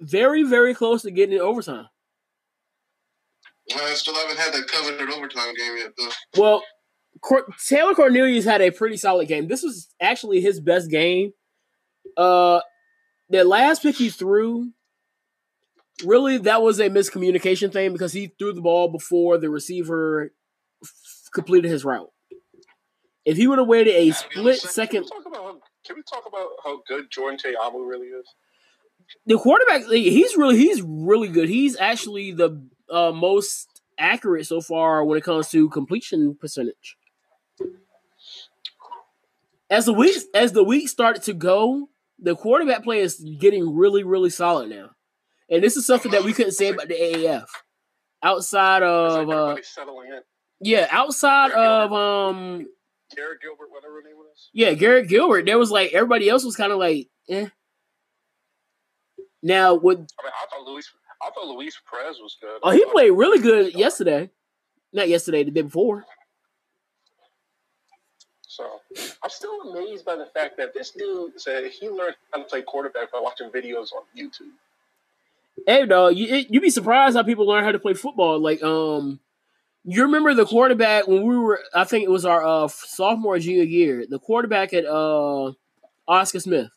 very 0.00 0.42
very 0.42 0.72
close 0.72 1.02
to 1.02 1.10
getting 1.10 1.36
it 1.36 1.42
overtime. 1.42 1.86
I 3.76 3.92
still 3.92 4.14
haven't 4.14 4.38
had 4.38 4.54
that 4.54 4.68
coveted 4.68 5.10
overtime 5.10 5.54
game 5.54 5.76
yet, 5.76 5.92
though. 5.98 6.40
Well, 6.40 6.62
Cor- 7.20 7.46
Taylor 7.66 7.94
Cornelius 7.94 8.46
had 8.46 8.62
a 8.62 8.70
pretty 8.70 8.96
solid 8.96 9.28
game. 9.28 9.48
This 9.48 9.62
was 9.62 9.88
actually 10.00 10.40
his 10.40 10.58
best 10.58 10.90
game. 10.90 11.32
Uh, 12.16 12.60
the 13.28 13.44
last 13.44 13.82
pick 13.82 13.96
he 13.96 14.08
threw, 14.08 14.72
really, 16.04 16.38
that 16.38 16.62
was 16.62 16.80
a 16.80 16.88
miscommunication 16.88 17.72
thing 17.72 17.92
because 17.92 18.12
he 18.12 18.32
threw 18.38 18.52
the 18.52 18.60
ball 18.60 18.88
before 18.88 19.38
the 19.38 19.50
receiver 19.50 20.32
f- 20.82 21.30
completed 21.32 21.70
his 21.70 21.84
route. 21.84 22.10
If 23.24 23.36
he 23.36 23.46
would 23.46 23.58
have 23.58 23.68
waited 23.68 23.94
a 23.94 24.10
split 24.12 24.60
Can 24.60 24.70
second, 24.70 25.02
we 25.02 25.22
how, 25.34 25.58
can 25.84 25.96
we 25.96 26.02
talk 26.02 26.24
about 26.26 26.48
how 26.64 26.80
good 26.88 27.10
Jordan 27.10 27.38
Ta'amu 27.38 27.86
really 27.86 28.06
is? 28.06 28.26
the 29.26 29.38
quarterback, 29.38 29.84
he's 29.86 30.36
really, 30.36 30.56
he's 30.56 30.82
really 30.82 31.28
good. 31.28 31.48
He's 31.48 31.78
actually 31.78 32.32
the 32.32 32.62
uh, 32.90 33.12
most 33.12 33.82
accurate 33.98 34.46
so 34.46 34.60
far 34.60 35.04
when 35.04 35.18
it 35.18 35.24
comes 35.24 35.48
to 35.50 35.68
completion 35.70 36.36
percentage. 36.38 36.96
As 39.70 39.84
the 39.84 39.92
weeks 39.92 40.24
as 40.34 40.52
the 40.52 40.64
week 40.64 40.88
started 40.88 41.22
to 41.24 41.34
go, 41.34 41.90
the 42.18 42.34
quarterback 42.34 42.84
play 42.84 43.00
is 43.00 43.22
getting 43.38 43.76
really, 43.76 44.02
really 44.02 44.30
solid 44.30 44.70
now. 44.70 44.90
And 45.50 45.62
this 45.62 45.76
is 45.76 45.86
something 45.86 46.12
that 46.12 46.24
we 46.24 46.32
couldn't 46.32 46.52
say 46.52 46.68
about 46.68 46.88
the 46.88 46.94
AAF. 46.94 47.46
Outside 48.22 48.82
of 48.82 49.30
uh 49.30 49.56
settling 49.62 50.08
in. 50.08 50.20
yeah, 50.60 50.88
outside 50.90 51.52
of 51.52 51.92
um 51.92 52.66
Garrett 53.14 53.40
Gilbert, 53.40 53.70
whatever 53.70 54.02
name 54.02 54.16
was. 54.16 54.50
yeah, 54.52 54.74
Garrett 54.74 55.08
Gilbert, 55.08 55.46
there 55.46 55.58
was 55.58 55.70
like 55.70 55.92
everybody 55.94 56.28
else 56.28 56.44
was 56.44 56.56
kind 56.56 56.72
of 56.72 56.78
like, 56.78 57.08
eh. 57.30 57.46
Now 59.42 59.74
with 59.74 59.98
I 59.98 60.00
mean, 60.24 60.32
I 60.34 60.46
thought 60.50 60.66
Luis, 60.68 60.90
I 61.22 61.30
thought 61.30 61.46
Luis 61.46 61.78
Perez 61.88 62.18
was 62.20 62.36
good. 62.40 62.58
oh 62.62 62.70
he 62.70 62.84
played 62.86 63.10
really 63.10 63.38
good 63.40 63.72
yesterday. 63.74 64.30
Not 64.92 65.08
yesterday, 65.08 65.44
the 65.44 65.50
day 65.50 65.62
before. 65.62 66.04
So 68.42 68.64
I'm 69.22 69.30
still 69.30 69.60
amazed 69.70 70.04
by 70.04 70.16
the 70.16 70.26
fact 70.26 70.56
that 70.56 70.74
this 70.74 70.90
dude 70.90 71.40
said 71.40 71.70
he 71.70 71.88
learned 71.88 72.16
how 72.32 72.42
to 72.42 72.44
play 72.48 72.62
quarterback 72.62 73.12
by 73.12 73.20
watching 73.20 73.50
videos 73.50 73.92
on 73.92 74.02
YouTube. 74.16 74.50
Hey, 75.66 75.86
dog, 75.86 76.16
you 76.16 76.44
you 76.48 76.60
be 76.60 76.70
surprised 76.70 77.16
how 77.16 77.22
people 77.22 77.46
learn 77.46 77.64
how 77.64 77.72
to 77.72 77.78
play 77.78 77.94
football. 77.94 78.38
Like, 78.40 78.62
um, 78.62 79.20
You 79.84 80.02
remember 80.04 80.34
the 80.34 80.46
quarterback 80.46 81.08
when 81.08 81.26
we 81.26 81.36
were? 81.38 81.60
I 81.74 81.84
think 81.84 82.04
it 82.04 82.10
was 82.10 82.24
our 82.24 82.44
uh, 82.44 82.68
sophomore 82.68 83.38
junior 83.38 83.64
year. 83.64 84.06
The 84.08 84.18
quarterback 84.18 84.74
at 84.74 84.86
uh, 84.86 85.52
Oscar 86.08 86.40
Smith, 86.40 86.70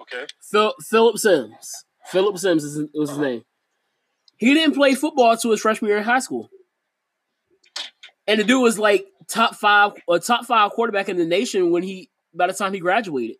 Okay. 0.00 0.26
Phil, 0.42 0.74
Philip 0.88 1.18
Sims. 1.18 1.84
Philip 2.06 2.38
Sims 2.38 2.64
is, 2.64 2.88
was 2.94 3.10
his 3.10 3.18
name. 3.18 3.44
He 4.38 4.54
didn't 4.54 4.74
play 4.76 4.94
football 4.94 5.32
until 5.32 5.50
his 5.50 5.60
freshman 5.60 5.88
year 5.90 5.98
in 5.98 6.04
high 6.04 6.20
school, 6.20 6.48
and 8.26 8.40
the 8.40 8.44
dude 8.44 8.62
was 8.62 8.78
like 8.78 9.06
top 9.28 9.56
five, 9.56 9.92
a 10.08 10.18
top 10.20 10.46
five 10.46 10.70
quarterback 10.72 11.08
in 11.08 11.16
the 11.16 11.26
nation 11.26 11.70
when 11.70 11.82
he 11.82 12.10
by 12.34 12.46
the 12.46 12.52
time 12.54 12.72
he 12.72 12.80
graduated. 12.80 13.36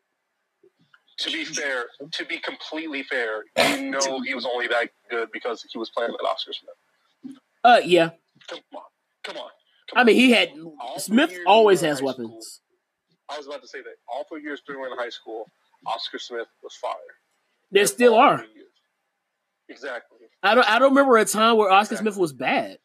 To 1.21 1.31
be 1.33 1.45
fair, 1.45 1.87
to 2.13 2.25
be 2.27 2.39
completely 2.39 3.03
fair, 3.03 3.43
you 3.59 3.91
know 3.91 4.21
he 4.21 4.35
was 4.35 4.47
only 4.47 4.69
that 4.69 4.91
good 5.11 5.31
because 5.33 5.65
he 5.71 5.77
was 5.79 5.91
playing 5.91 6.13
with 6.13 6.21
Oscar 6.25 6.53
Smith. 6.53 7.37
Uh, 7.65 7.81
yeah. 7.85 8.11
Come 8.49 8.61
on, 8.75 8.83
come 9.25 9.37
on. 9.37 9.51
Come 9.91 9.99
I 9.99 10.05
mean, 10.05 10.15
he 10.17 10.31
had 10.31 10.51
All 10.81 10.99
Smith 11.01 11.33
always 11.47 11.81
has 11.81 12.01
weapons. 12.01 12.29
school- 12.29 12.65
I 13.31 13.37
was 13.37 13.47
about 13.47 13.63
to 13.63 13.69
say 13.69 13.83
that 13.83 13.95
all 14.13 14.25
four 14.29 14.39
years 14.39 14.63
during 14.67 14.85
high 14.97 15.09
school, 15.09 15.47
Oscar 15.87 16.19
Smith 16.19 16.47
was 16.63 16.75
fire. 16.77 16.95
There 17.73 17.85
still 17.87 18.15
are. 18.15 18.45
Exactly. 19.69 20.19
I 20.43 20.55
don't. 20.55 20.69
I 20.71 20.79
don't 20.79 20.91
remember 20.91 21.17
a 21.19 21.25
time 21.25 21.57
where 21.57 21.69
Oscar 21.71 21.95
Exactly. 21.95 22.13
Smith 22.13 22.17
was 22.21 22.33
bad. 22.33 22.79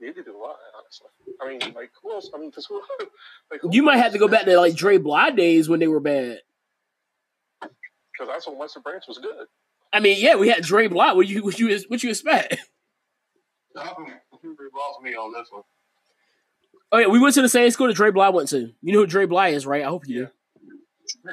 They 0.00 0.12
did 0.12 0.28
a 0.28 0.36
lot, 0.36 0.56
honestly. 0.78 1.08
I 1.42 1.48
mean, 1.48 1.74
like 1.74 1.90
who 2.02 2.12
else? 2.12 2.30
I 2.34 2.38
mean, 2.38 2.50
because 2.50 2.66
who? 2.66 2.80
Like, 3.50 3.60
who 3.60 3.70
You 3.72 3.82
might 3.82 3.96
have 3.98 4.12
to 4.12 4.18
go 4.18 4.28
back 4.28 4.44
to 4.44 4.56
like 4.58 4.74
Dre 4.74 4.96
Bly 4.96 5.30
days 5.30 5.68
when 5.68 5.80
they 5.80 5.88
were 5.88 6.00
bad. 6.00 6.40
because 7.60 8.28
that's 8.28 8.46
when 8.46 8.56
Western 8.58 8.82
Branch 8.82 9.04
was 9.08 9.18
good. 9.18 9.46
I 9.92 10.00
mean, 10.00 10.16
yeah, 10.20 10.36
we 10.36 10.48
had 10.48 10.62
Dre 10.62 10.86
Bly. 10.86 11.12
What 11.12 11.26
you 11.26 11.42
what 11.42 11.58
you 11.58 11.78
what 11.88 12.02
you 12.02 12.10
expect? 12.10 12.54
Who 13.74 14.50
involves 14.50 15.02
me 15.02 15.14
on 15.14 15.32
this 15.32 15.48
one? 15.50 15.62
Oh 16.92 16.98
yeah, 16.98 17.06
we 17.08 17.18
went 17.20 17.34
to 17.34 17.42
the 17.42 17.48
same 17.48 17.70
school 17.70 17.86
that 17.88 17.94
Dre 17.96 18.10
Bly 18.10 18.28
went 18.30 18.48
to. 18.50 18.72
You 18.82 18.92
know 18.92 19.00
who 19.00 19.06
Dre 19.06 19.26
Bly 19.26 19.48
is, 19.48 19.66
right? 19.66 19.82
I 19.84 19.88
hope 19.88 20.08
you 20.08 20.28
do. 21.24 21.32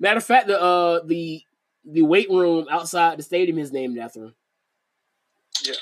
Matter 0.00 0.18
of 0.18 0.24
fact, 0.24 0.48
the 0.48 0.60
uh 0.60 1.00
the 1.04 1.42
the 1.84 2.02
weight 2.02 2.28
room 2.30 2.66
outside 2.70 3.18
the 3.18 3.22
stadium 3.22 3.58
is 3.58 3.72
named 3.72 3.98
after 3.98 4.24
him. 4.24 4.34
Yeah. 5.64 5.74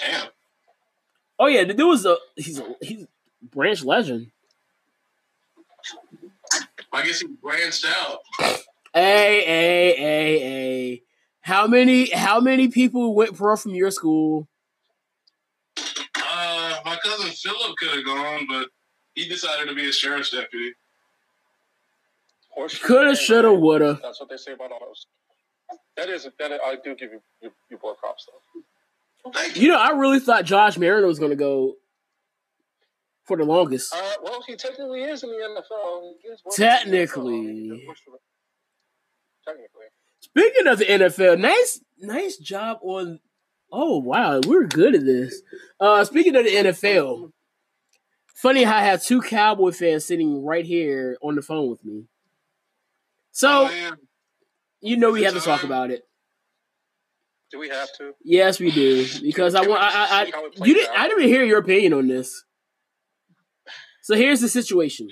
Damn. 0.00 0.28
Oh 1.42 1.48
yeah, 1.48 1.64
the 1.64 1.74
dude 1.74 1.88
was 1.88 2.06
a 2.06 2.16
he's 2.36 2.60
a 2.60 2.76
he's 2.80 3.02
a 3.02 3.08
branch 3.42 3.82
legend. 3.82 4.30
I 6.92 7.04
guess 7.04 7.18
he 7.18 7.26
branched 7.26 7.84
out. 7.84 8.20
Hey, 8.94 9.42
hey, 9.44 9.94
hey, 9.96 10.38
hey. 10.38 11.02
How 11.40 11.66
many 11.66 12.10
how 12.10 12.38
many 12.38 12.68
people 12.68 13.16
went 13.16 13.36
pro 13.36 13.56
from 13.56 13.74
your 13.74 13.90
school? 13.90 14.46
Uh, 16.14 16.76
my 16.84 16.96
cousin 17.02 17.32
Philip 17.32 17.76
could 17.76 17.90
have 17.90 18.04
gone, 18.04 18.46
but 18.48 18.68
he 19.16 19.28
decided 19.28 19.68
to 19.68 19.74
be 19.74 19.88
a 19.88 19.92
sheriff's 19.92 20.30
deputy. 20.30 20.74
Coulda, 22.84 23.16
shoulda, 23.16 23.52
woulda. 23.52 23.98
That's 24.00 24.20
what 24.20 24.28
they 24.28 24.36
say 24.36 24.52
about 24.52 24.70
all 24.70 24.78
those. 24.78 25.06
That 25.96 26.08
is 26.08 26.28
that. 26.38 26.52
I 26.64 26.76
do 26.84 26.94
give 26.94 27.10
you 27.10 27.20
you, 27.40 27.50
you 27.68 27.78
boy 27.78 27.94
props 27.94 28.28
though. 28.30 28.62
Thank 29.32 29.56
you. 29.56 29.62
You 29.62 29.68
know, 29.68 29.78
I 29.78 29.90
really 29.90 30.20
thought 30.20 30.44
Josh 30.44 30.76
Marino 30.78 31.06
was 31.06 31.18
gonna 31.18 31.36
go 31.36 31.74
for 33.24 33.36
the 33.36 33.44
longest. 33.44 33.94
Uh, 33.94 34.00
well, 34.22 34.42
he 34.46 34.56
technically 34.56 35.04
is 35.04 35.22
in 35.22 35.30
the 35.30 35.36
NFL. 35.36 36.12
He 36.22 36.28
is 36.28 36.40
one 36.42 36.52
of 36.52 36.56
the 36.56 36.62
Technically. 36.62 37.34
NFL. 37.34 37.38
I 37.38 37.52
mean, 37.52 37.74
he 37.80 37.86
pushed 37.86 38.04
for 38.04 38.10
the- 38.12 38.18
Technically. 39.52 39.86
Speaking 40.20 40.66
of 40.66 40.78
the 40.78 40.84
NFL, 40.86 41.38
nice 41.38 41.80
nice 41.98 42.36
job 42.36 42.78
on. 42.82 43.20
Oh 43.70 43.98
wow, 43.98 44.40
we're 44.46 44.66
good 44.66 44.94
at 44.94 45.04
this. 45.04 45.40
Uh, 45.80 46.04
speaking 46.04 46.36
of 46.36 46.44
the 46.44 46.50
NFL, 46.50 47.32
funny 48.34 48.64
how 48.64 48.76
I 48.76 48.82
have 48.82 49.02
two 49.02 49.20
Cowboy 49.22 49.70
fans 49.72 50.04
sitting 50.04 50.44
right 50.44 50.64
here 50.64 51.16
on 51.22 51.36
the 51.36 51.42
phone 51.42 51.70
with 51.70 51.84
me. 51.84 52.04
So 53.30 53.68
Oh, 53.70 53.92
you 54.80 54.96
know 54.96 55.10
we 55.10 55.22
have 55.22 55.34
to 55.34 55.40
talk 55.40 55.64
about 55.64 55.90
it. 55.90 56.02
Do 57.52 57.58
we 57.58 57.68
have 57.68 57.92
to? 57.98 58.14
Yes, 58.24 58.58
we 58.58 58.70
do 58.70 59.06
because 59.20 59.54
I 59.54 59.60
want. 59.60 59.82
I, 59.82 60.22
I, 60.22 60.24
see 60.24 60.30
how 60.30 60.46
it 60.46 60.58
I 60.58 60.64
you 60.64 60.72
didn't. 60.72 60.88
out? 60.88 60.98
I 60.98 61.08
didn't 61.08 61.24
even 61.24 61.34
hear 61.34 61.44
your 61.44 61.58
opinion 61.58 61.92
on 61.92 62.08
this. 62.08 62.44
So 64.00 64.14
here's 64.14 64.40
the 64.40 64.48
situation: 64.48 65.10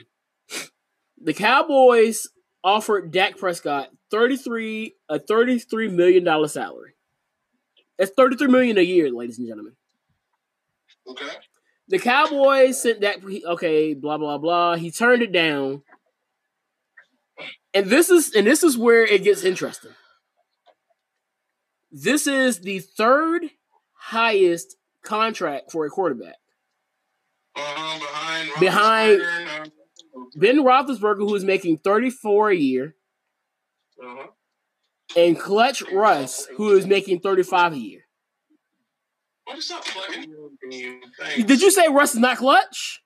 the 1.22 1.34
Cowboys 1.34 2.28
offered 2.64 3.10
Dak 3.10 3.36
Prescott 3.36 3.90
thirty 4.10 4.38
three 4.38 4.94
a 5.10 5.18
thirty 5.18 5.58
three 5.58 5.88
million 5.88 6.24
dollar 6.24 6.48
salary. 6.48 6.94
That's 7.98 8.10
thirty 8.12 8.36
three 8.36 8.48
million 8.48 8.78
a 8.78 8.82
year, 8.82 9.10
ladies 9.10 9.38
and 9.38 9.46
gentlemen. 9.46 9.74
Okay. 11.06 11.26
The 11.88 11.98
Cowboys 11.98 12.80
sent 12.80 13.02
Dak. 13.02 13.18
Okay, 13.22 13.92
blah 13.92 14.16
blah 14.16 14.38
blah. 14.38 14.76
He 14.76 14.90
turned 14.90 15.20
it 15.20 15.32
down, 15.32 15.82
and 17.74 17.84
this 17.84 18.08
is 18.08 18.34
and 18.34 18.46
this 18.46 18.62
is 18.62 18.78
where 18.78 19.04
it 19.04 19.24
gets 19.24 19.44
interesting. 19.44 19.90
This 21.90 22.26
is 22.26 22.60
the 22.60 22.78
third 22.78 23.50
highest 23.94 24.76
contract 25.02 25.72
for 25.72 25.86
a 25.86 25.90
quarterback. 25.90 26.36
Uh, 27.56 27.98
behind 27.98 28.60
Behind- 28.60 29.72
Ben 30.36 30.58
Roethlisberger, 30.58 31.18
who 31.18 31.34
is 31.34 31.44
making 31.44 31.78
34 31.78 32.50
a 32.50 32.56
year, 32.56 32.96
uh, 34.02 34.06
uh-huh. 34.06 34.26
and 35.16 35.38
Clutch 35.38 35.82
Russ, 35.90 36.46
who 36.56 36.76
is 36.76 36.86
making 36.86 37.20
35 37.20 37.72
a 37.72 37.78
year. 37.78 38.06
Why 39.44 39.54
you 39.56 39.60
stop 39.60 39.84
plugging 39.84 40.30
your 40.30 40.44
own 40.44 40.56
team? 40.70 41.00
Did 41.46 41.60
you 41.60 41.70
say 41.70 41.88
Russ 41.88 42.14
is 42.14 42.20
not 42.20 42.36
clutch? 42.36 43.02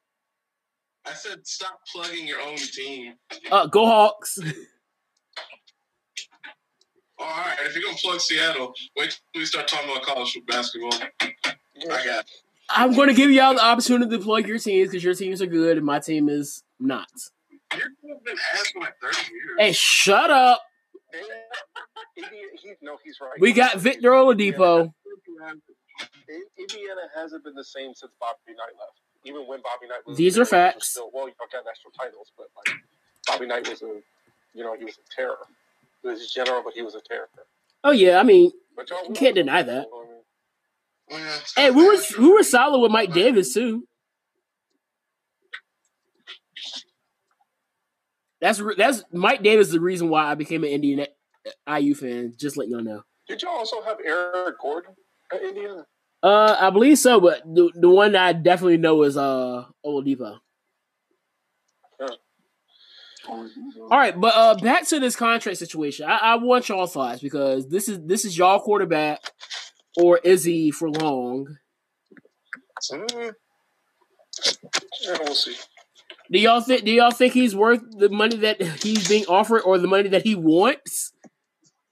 I 1.07 1.13
said 1.13 1.47
stop 1.47 1.81
plugging 1.91 2.27
your 2.27 2.41
own 2.41 2.57
team. 2.57 3.15
Uh, 3.51 3.67
go 3.67 3.87
Hawks. 3.87 4.39
All 7.25 7.31
right, 7.31 7.57
if 7.65 7.75
you're 7.75 7.85
gonna 7.85 7.97
plug 7.97 8.21
Seattle, 8.21 8.75
wait 8.97 9.19
till 9.33 9.41
we 9.41 9.47
start 9.47 9.67
talking 9.67 9.91
about 9.91 10.03
college 10.03 10.39
basketball. 10.47 10.93
I 10.95 12.05
got. 12.05 12.27
I'm 12.69 12.95
going 12.95 13.09
to 13.09 13.15
give 13.15 13.31
y'all 13.31 13.55
the 13.55 13.65
opportunity 13.65 14.17
to 14.17 14.23
plug 14.23 14.47
your 14.47 14.59
teams 14.59 14.91
because 14.91 15.05
your 15.05 15.15
teams 15.15 15.43
are 15.43 15.47
good 15.47 15.77
and 15.77 15.85
my 15.85 15.99
team 15.99 16.29
is 16.29 16.63
not. 16.81 17.09
You've 17.73 18.25
been 18.25 18.37
asking 18.55 18.83
like 18.83 18.95
30 19.03 19.17
years. 19.17 19.51
Hey, 19.59 19.73
shut 19.73 20.31
up. 20.31 20.63
Indiana, 22.17 22.49
he, 22.63 22.73
no, 22.81 22.99
he's 23.05 23.19
right. 23.21 23.39
We 23.39 23.53
got 23.53 23.77
Victor 23.77 24.11
Oladipo. 24.11 24.93
Indiana 26.59 27.03
hasn't 27.15 27.45
been 27.45 27.55
the 27.55 27.65
same 27.65 27.93
since 27.95 28.13
Bobby 28.19 28.39
Knight 28.49 28.75
left. 28.79 29.01
Even 29.25 29.43
when 29.47 29.61
Bobby 29.61 29.89
Knight 29.89 30.07
was 30.07 30.17
These 30.17 30.39
are 30.39 30.45
facts. 30.45 30.91
Still, 30.91 31.11
well, 31.13 31.27
you 31.27 31.35
don't 31.39 31.51
got 31.51 31.65
national 31.65 31.93
titles, 31.93 32.33
but 32.37 32.49
like 32.57 32.77
Bobby 33.27 33.47
Knight 33.47 33.69
was 33.69 33.83
a, 33.83 34.01
you 34.55 34.65
know, 34.65 34.75
he 34.77 34.85
was 34.85 34.99
a 34.99 35.15
terror. 35.15 35.39
He 36.05 36.11
was 36.11 36.23
a 36.23 36.29
general, 36.29 36.63
but 36.63 36.75
he 36.75 36.83
was 36.83 36.95
a 36.95 37.01
terror. 37.01 37.31
Oh 37.83 37.91
yeah, 37.91 38.19
I 38.19 38.25
mean, 38.25 38.53
y'all, 38.91 39.15
can't 39.15 39.35
deny 39.35 39.63
that. 39.63 39.87
Yeah, 41.11 41.19
hey, 41.57 41.69
not 41.69 41.77
we 41.77 41.87
were 41.87 41.97
bad. 41.97 42.19
we 42.19 42.29
were 42.31 42.43
solid 42.43 42.79
with 42.81 42.93
Mike 42.93 43.15
Davis 43.15 43.55
too. 43.55 43.89
That's 48.43 48.61
that's 48.77 49.03
Mike 49.13 49.43
Davis 49.43 49.69
is 49.69 49.73
the 49.73 49.81
reason 49.81 50.11
why 50.11 50.31
I 50.31 50.35
became 50.35 50.63
an 50.63 50.71
Indian 50.71 51.07
IU 51.67 51.95
fan. 51.95 52.35
Just 52.39 52.59
letting 52.59 52.73
y'all 52.73 52.83
know. 52.83 53.03
Did 53.27 53.41
y'all 53.41 53.53
also 53.53 53.81
have 53.83 53.97
Eric 54.05 54.61
Gordon 54.61 54.95
at 55.33 55.43
Indiana? 55.43 55.87
Uh, 56.23 56.55
I 56.61 56.69
believe 56.69 56.99
so, 56.99 57.19
but 57.19 57.43
the 57.47 57.71
the 57.75 57.89
one 57.89 58.13
that 58.13 58.27
I 58.27 58.33
definitely 58.35 58.77
know 58.77 59.03
is 59.05 59.17
uh 59.17 59.65
Oladipo. 59.87 60.39
All 63.29 63.99
right, 63.99 64.19
but 64.19 64.35
uh, 64.37 64.55
back 64.57 64.87
to 64.89 65.01
this 65.01 65.17
contract 65.17 65.59
situation. 65.59 66.07
I, 66.07 66.17
I 66.17 66.35
want 66.37 66.69
y'all 66.69 66.87
thoughts 66.87 67.21
because 67.21 67.69
this 67.69 67.89
is 67.89 68.01
this 68.05 68.25
is 68.25 68.37
y'all 68.37 68.61
quarterback, 68.61 69.21
or 69.97 70.19
is 70.19 70.45
he 70.45 70.71
for 70.71 70.91
long? 70.91 71.57
Mm. 72.93 73.33
Yeah, 75.03 75.19
we'll 75.21 75.35
see. 75.35 75.55
Do 76.31 76.39
y'all 76.39 76.61
think? 76.61 76.85
Do 76.85 76.91
y'all 76.91 77.11
think 77.11 77.33
he's 77.33 77.55
worth 77.55 77.81
the 77.97 78.09
money 78.09 78.37
that 78.39 78.61
he's 78.83 79.09
being 79.09 79.27
offered, 79.27 79.63
or 79.63 79.79
the 79.79 79.89
money 79.89 80.09
that 80.11 80.23
he 80.23 80.35
wants? 80.35 81.13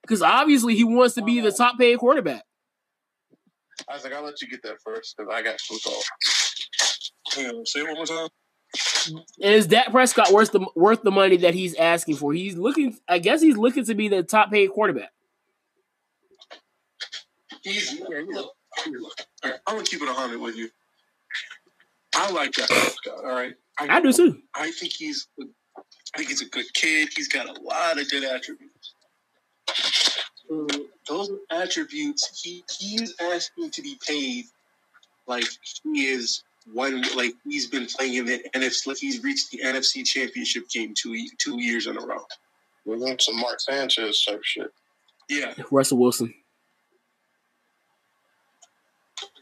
Because 0.02 0.22
obviously 0.22 0.74
he 0.74 0.84
wants 0.84 1.14
to 1.14 1.22
be 1.22 1.40
the 1.40 1.52
top 1.52 1.78
paid 1.78 1.98
quarterback. 1.98 2.44
I 3.88 3.94
was 3.94 4.04
like, 4.04 4.12
I'll 4.12 4.24
let 4.24 4.40
you 4.42 4.48
get 4.48 4.62
that 4.62 4.80
first 4.84 5.16
because 5.16 5.32
I 5.32 5.42
got 5.42 5.60
thought. 5.60 6.04
Yeah, 7.36 7.50
say 7.64 7.80
it 7.80 7.86
one 7.86 7.94
more 7.94 8.06
time. 8.06 8.28
Is 9.38 9.66
Dak 9.66 9.90
Prescott 9.90 10.32
worth 10.32 10.52
the 10.52 10.66
worth 10.74 11.02
the 11.02 11.10
money 11.10 11.36
that 11.38 11.54
he's 11.54 11.74
asking 11.74 12.16
for? 12.16 12.32
He's 12.32 12.56
looking. 12.56 12.96
I 13.08 13.18
guess 13.18 13.40
he's 13.40 13.56
looking 13.56 13.84
to 13.84 13.94
be 13.94 14.08
the 14.08 14.22
top 14.22 14.50
paid 14.50 14.70
quarterback. 14.70 15.12
He's 17.62 18.00
Look, 18.00 18.26
look. 18.28 18.54
All 19.44 19.50
right, 19.50 19.60
I'm 19.66 19.76
gonna 19.76 19.84
keep 19.84 20.02
it 20.02 20.08
hundred 20.08 20.40
with 20.40 20.56
you. 20.56 20.68
I 22.14 22.30
like 22.30 22.52
that 22.54 22.68
Prescott. 22.68 23.24
All 23.24 23.34
right, 23.34 23.54
I 23.78 24.00
do 24.00 24.12
too. 24.12 24.38
I 24.54 24.70
think 24.70 24.92
he's. 24.92 25.28
I 26.14 26.18
think 26.18 26.28
he's 26.28 26.42
a 26.42 26.48
good 26.48 26.66
kid. 26.74 27.08
He's 27.14 27.28
got 27.28 27.46
a 27.46 27.60
lot 27.62 27.98
of 27.98 28.08
good 28.10 28.24
attributes. 28.24 28.94
Uh, 30.50 30.66
those 31.08 31.30
attributes, 31.50 32.42
he 32.42 32.64
he's 32.78 33.14
asking 33.20 33.70
to 33.70 33.82
be 33.82 33.98
paid 34.06 34.44
like 35.26 35.44
he 35.82 36.06
is 36.06 36.42
one 36.72 37.02
like 37.16 37.34
he's 37.48 37.66
been 37.66 37.86
playing 37.86 38.14
in 38.14 38.26
the 38.26 38.44
NFC 38.54 38.86
like 38.86 38.98
he's 38.98 39.22
reached 39.22 39.50
the 39.50 39.60
NFC 39.64 40.04
championship 40.04 40.68
game 40.68 40.94
two 40.94 41.16
two 41.38 41.60
years 41.60 41.86
in 41.86 41.96
a 41.96 42.00
row. 42.00 42.24
Mm-hmm. 42.86 43.14
Some 43.20 43.38
Mark 43.38 43.60
Sanchez 43.60 44.24
type 44.24 44.42
shit. 44.42 44.72
Yeah. 45.28 45.54
Russell 45.70 45.98
Wilson. 45.98 46.34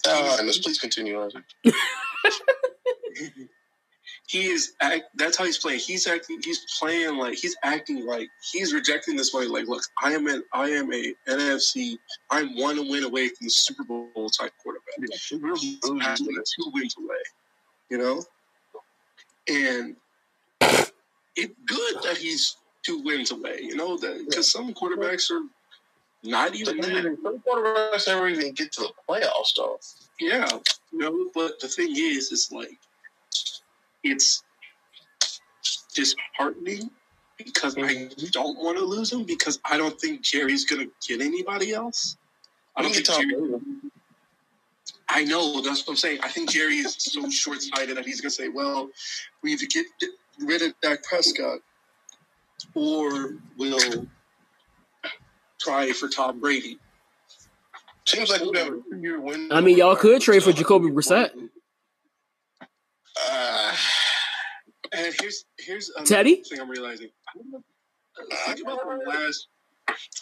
Uh, 0.07 0.37
and 0.41 0.49
please 0.63 0.79
continue, 0.79 1.21
Isaac. 1.23 1.45
he 4.31 4.47
is 4.47 4.75
act, 4.81 5.07
that's 5.17 5.37
how 5.37 5.45
he's 5.45 5.59
playing. 5.59 5.81
He's 5.81 6.07
acting 6.07 6.41
he's 6.45 6.65
playing 6.79 7.17
like 7.17 7.35
he's 7.37 7.57
acting 7.65 8.07
like 8.07 8.29
he's 8.53 8.73
rejecting 8.73 9.17
this 9.17 9.35
way. 9.35 9.47
Like, 9.47 9.67
look, 9.67 9.83
I 10.01 10.13
am 10.13 10.29
an 10.29 10.45
I 10.53 10.69
am 10.69 10.93
a 10.93 11.13
NFC, 11.27 11.99
I'm 12.31 12.57
one 12.57 12.77
win 12.89 13.03
away 13.03 13.27
from 13.27 13.47
the 13.47 13.51
Super 13.51 13.83
Bowl 13.83 14.31
type 14.31 14.53
quarterback. 14.63 14.95
Yeah. 15.01 16.09
Actually 16.09 16.35
two 16.35 16.71
wins 16.73 16.95
away. 16.97 17.17
You 17.89 17.99
know? 17.99 18.23
And 19.49 19.97
it's 21.35 21.55
good 21.67 21.97
that 22.05 22.17
he's 22.17 22.57
two 22.85 23.03
wins 23.03 23.33
away, 23.33 23.59
you 23.63 23.75
know, 23.75 23.97
that 23.97 24.27
because 24.29 24.53
some 24.53 24.73
quarterbacks 24.75 25.29
are 25.33 25.43
not 26.23 26.55
even 26.55 26.77
that. 26.77 27.19
Some 27.21 27.41
quarterbacks 27.41 28.07
never 28.07 28.29
even 28.29 28.53
get 28.53 28.71
to 28.75 28.83
the 28.83 28.93
playoffs 29.09 29.57
though. 29.57 29.81
Yeah. 30.21 30.49
You 30.93 30.99
know, 31.01 31.31
but 31.35 31.59
the 31.59 31.67
thing 31.67 31.97
is, 31.97 32.31
it's 32.31 32.53
like 32.53 32.79
it's 34.03 34.43
disheartening 35.95 36.91
because 37.37 37.77
I 37.79 38.09
don't 38.31 38.59
want 38.59 38.79
to 38.79 38.85
lose 38.85 39.13
him 39.13 39.25
because 39.25 39.61
I 39.65 39.77
don't 39.77 39.99
think 40.01 40.23
Jerry's 40.23 40.65
going 40.65 40.87
to 40.87 40.93
get 41.07 41.25
anybody 41.25 41.73
else. 41.73 42.17
I 42.77 42.83
don't 42.83 42.93
think 42.93 43.07
Jerry. 43.07 43.61
I 45.09 45.25
know 45.25 45.61
that's 45.61 45.87
what 45.87 45.95
I'm 45.95 45.97
saying. 45.97 46.21
I 46.23 46.29
think 46.29 46.51
Jerry 46.51 46.77
is 46.77 46.95
so 46.99 47.29
short 47.31 47.61
sighted 47.63 47.97
that 47.97 48.07
he's 48.07 48.21
going 48.21 48.31
to 48.31 48.35
say, 48.35 48.49
"Well, 48.49 48.91
we 49.43 49.53
either 49.53 49.67
get 49.67 49.87
rid 50.39 50.63
of 50.63 50.73
Dak 50.81 51.03
Prescott, 51.03 51.59
or 52.75 53.37
we'll 53.59 54.07
try 55.61 55.91
for 55.93 56.09
Tom 56.09 56.39
Brady." 56.41 56.79
Seems 58.07 58.31
like 58.31 58.41
whatever 58.41 58.79
year 59.01 59.21
win. 59.21 59.49
I 59.53 59.61
mean, 59.61 59.77
y'all 59.77 59.97
could 59.97 60.23
trade 60.23 60.43
for 60.43 60.53
Jacoby 60.53 60.89
Brissett. 60.89 61.31
Uh, 63.31 63.73
and 64.93 65.15
here's 65.21 65.45
here's 65.59 65.91
Teddy. 66.05 66.43
Thing 66.49 66.61
I'm 66.61 66.71
realizing. 66.71 67.09
Think 68.47 68.61
about 68.63 68.81
the 68.83 69.05
last. 69.09 69.49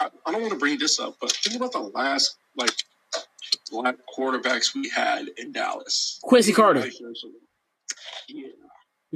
I, 0.01 0.09
I 0.27 0.33
don't 0.33 0.43
want 0.43 0.53
to 0.53 0.59
bring 0.59 0.79
this 0.79 0.99
up, 1.01 1.17
but 1.21 1.33
think 1.33 1.57
about 1.57 1.73
the 1.73 1.81
last 1.81 2.37
like 2.57 2.73
black 3.71 3.97
quarterbacks 4.17 4.75
we 4.75 4.89
had 4.89 5.29
in 5.37 5.53
Dallas. 5.53 6.19
Quincy 6.23 6.53
Carter. 6.53 6.87
Yeah. 8.29 8.49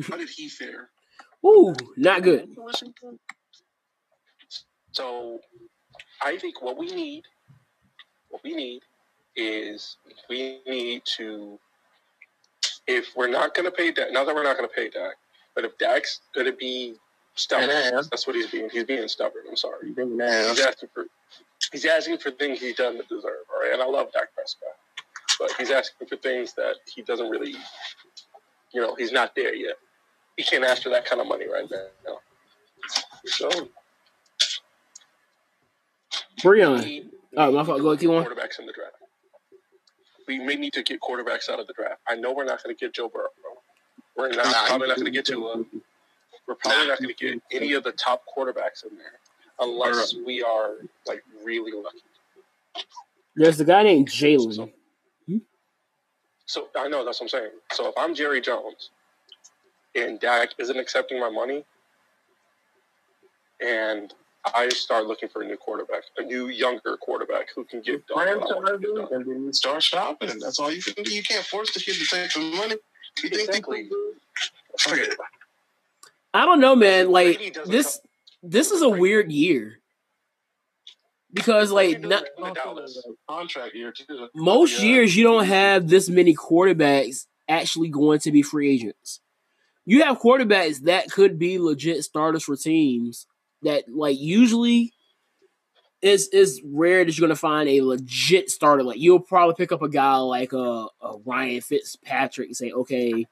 How 0.08 0.16
did 0.16 0.28
he 0.28 0.48
fare? 0.48 0.90
Ooh, 1.44 1.74
not 1.96 2.22
good. 2.22 2.48
So, 4.92 5.40
I 6.22 6.36
think 6.38 6.62
what 6.62 6.78
we 6.78 6.86
need, 6.86 7.24
what 8.28 8.42
we 8.44 8.54
need, 8.54 8.82
is 9.36 9.96
we 10.28 10.60
need 10.66 11.02
to 11.16 11.58
if 12.96 13.16
we're 13.16 13.28
not 13.28 13.54
going 13.54 13.64
to 13.64 13.70
pay 13.70 13.90
Dak, 13.92 14.12
not 14.12 14.26
that 14.26 14.34
we're 14.34 14.44
not 14.44 14.56
going 14.56 14.68
to 14.68 14.74
pay 14.74 14.88
Dak, 14.88 15.14
but 15.54 15.64
if 15.64 15.76
Dak's 15.78 16.20
going 16.34 16.46
to 16.46 16.52
be 16.52 16.94
stubborn, 17.34 17.68
that's 18.10 18.26
what 18.26 18.36
he's 18.36 18.50
being. 18.50 18.68
He's 18.70 18.84
being 18.84 19.06
stubborn. 19.08 19.42
I'm 19.48 19.56
sorry. 19.56 19.88
He's 19.88 20.60
asking 20.60 20.88
for 20.94 21.06
he's 21.70 21.84
asking 21.84 22.18
for 22.18 22.30
things 22.30 22.60
he 22.60 22.72
doesn't 22.72 23.08
deserve. 23.08 23.46
All 23.52 23.60
right, 23.60 23.72
and 23.72 23.82
I 23.82 23.86
love 23.86 24.12
Dak 24.12 24.34
Prescott, 24.34 24.76
but 25.38 25.52
he's 25.58 25.70
asking 25.70 26.08
for 26.08 26.16
things 26.16 26.52
that 26.54 26.76
he 26.94 27.02
doesn't 27.02 27.28
really. 27.28 27.54
You 28.74 28.80
know, 28.80 28.94
he's 28.94 29.12
not 29.12 29.34
there 29.36 29.54
yet. 29.54 29.76
He 30.36 30.44
can't 30.44 30.64
ask 30.64 30.82
for 30.82 30.88
that 30.88 31.04
kind 31.04 31.20
of 31.20 31.26
money 31.28 31.46
right 31.46 31.70
now. 31.70 32.18
So, 33.26 33.50
Breon. 36.40 37.10
Oh, 37.36 37.52
my 37.52 37.64
fault. 37.64 37.82
Go 37.82 37.96
keep 37.96 38.08
on. 38.08 38.24
Quarterbacks 38.24 38.58
in 38.58 38.66
the 38.66 38.72
draft 38.72 38.96
we 40.26 40.38
may 40.38 40.54
need 40.54 40.72
to 40.74 40.82
get 40.82 41.00
quarterbacks 41.00 41.48
out 41.48 41.60
of 41.60 41.66
the 41.66 41.72
draft. 41.72 42.00
I 42.08 42.14
know 42.14 42.32
we're 42.32 42.44
not 42.44 42.62
going 42.62 42.74
to 42.74 42.80
get 42.80 42.94
Joe 42.94 43.08
Burrow. 43.08 43.28
We're 44.16 44.28
not, 44.28 44.46
nah, 44.46 44.66
probably 44.66 44.88
not 44.88 44.96
going 44.96 45.06
to 45.06 45.10
get 45.10 45.24
to. 45.26 45.46
Uh, 45.46 45.62
we're 46.46 46.54
probably 46.56 46.88
not 46.88 47.00
going 47.00 47.14
to 47.14 47.26
get 47.26 47.42
any 47.50 47.72
of 47.72 47.84
the 47.84 47.92
top 47.92 48.22
quarterbacks 48.26 48.84
in 48.88 48.96
there 48.96 49.18
unless 49.60 50.14
we 50.14 50.42
are 50.42 50.72
like 51.06 51.22
really 51.44 51.72
lucky. 51.72 51.98
There's 53.34 53.60
a 53.60 53.64
guy 53.64 53.82
named 53.82 54.08
Jalen. 54.08 54.54
So, 54.54 54.70
so, 56.46 56.68
I 56.76 56.88
know 56.88 57.04
that's 57.04 57.20
what 57.20 57.26
I'm 57.26 57.28
saying. 57.40 57.50
So 57.72 57.88
if 57.88 57.94
I'm 57.96 58.14
Jerry 58.14 58.40
Jones 58.40 58.90
and 59.94 60.20
Dak 60.20 60.50
isn't 60.58 60.78
accepting 60.78 61.18
my 61.18 61.30
money, 61.30 61.64
and 63.60 64.12
I 64.44 64.68
start 64.70 65.06
looking 65.06 65.28
for 65.28 65.42
a 65.42 65.46
new 65.46 65.56
quarterback, 65.56 66.02
a 66.18 66.22
new 66.22 66.48
younger 66.48 66.96
quarterback 66.96 67.48
who 67.54 67.64
can 67.64 67.80
get 67.80 68.06
done. 68.06 68.28
And 68.28 69.24
then 69.26 69.44
you 69.44 69.52
start 69.52 69.82
shopping. 69.82 70.38
That's 70.40 70.58
all 70.58 70.72
you 70.72 70.82
can 70.82 71.04
do. 71.04 71.12
You 71.12 71.22
can't 71.22 71.44
force 71.44 71.72
the 71.72 71.80
kid 71.80 71.94
to 71.94 72.04
take 72.04 72.30
some 72.30 72.56
money. 72.56 72.76
You 73.22 73.28
exactly. 73.28 73.88
think 73.88 73.92
they 74.88 75.14
I 76.34 76.44
don't 76.44 76.60
know, 76.60 76.74
man. 76.74 77.10
Like 77.10 77.56
this, 77.66 78.00
this 78.42 78.70
is 78.70 78.82
a 78.82 78.88
weird 78.88 79.30
year 79.30 79.78
because, 81.32 81.70
like, 81.70 82.00
not, 82.00 82.24
contract 83.28 83.74
year 83.74 83.92
too. 83.92 84.28
Most 84.34 84.80
yeah. 84.80 84.88
years, 84.88 85.16
you 85.16 85.24
don't 85.24 85.44
have 85.44 85.88
this 85.88 86.08
many 86.08 86.34
quarterbacks 86.34 87.26
actually 87.48 87.88
going 87.88 88.18
to 88.20 88.32
be 88.32 88.42
free 88.42 88.72
agents. 88.72 89.20
You 89.84 90.02
have 90.02 90.18
quarterbacks 90.20 90.80
that 90.84 91.10
could 91.10 91.38
be 91.38 91.58
legit 91.58 92.02
starters 92.04 92.44
for 92.44 92.56
teams 92.56 93.26
that 93.62 93.84
like 93.88 94.18
usually 94.18 94.92
is 96.00 96.28
is 96.28 96.60
rare 96.64 97.04
that 97.04 97.16
you're 97.16 97.26
gonna 97.26 97.36
find 97.36 97.68
a 97.68 97.80
legit 97.82 98.50
starter. 98.50 98.82
Like 98.82 98.98
you'll 98.98 99.20
probably 99.20 99.54
pick 99.54 99.72
up 99.72 99.82
a 99.82 99.88
guy 99.88 100.16
like 100.16 100.52
a, 100.52 100.86
a 101.00 101.18
Ryan 101.24 101.60
Fitzpatrick 101.60 102.48
and 102.48 102.56
say, 102.56 102.72
okay, 102.72 103.26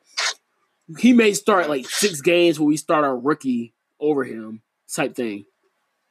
he 0.99 1.13
may 1.13 1.35
start 1.35 1.69
like 1.69 1.89
six 1.89 2.21
games 2.21 2.59
where 2.59 2.67
we 2.67 2.77
start 2.77 3.05
our 3.05 3.17
rookie 3.17 3.73
over 3.99 4.25
him 4.25 4.63
type 4.93 5.15
thing. 5.15 5.45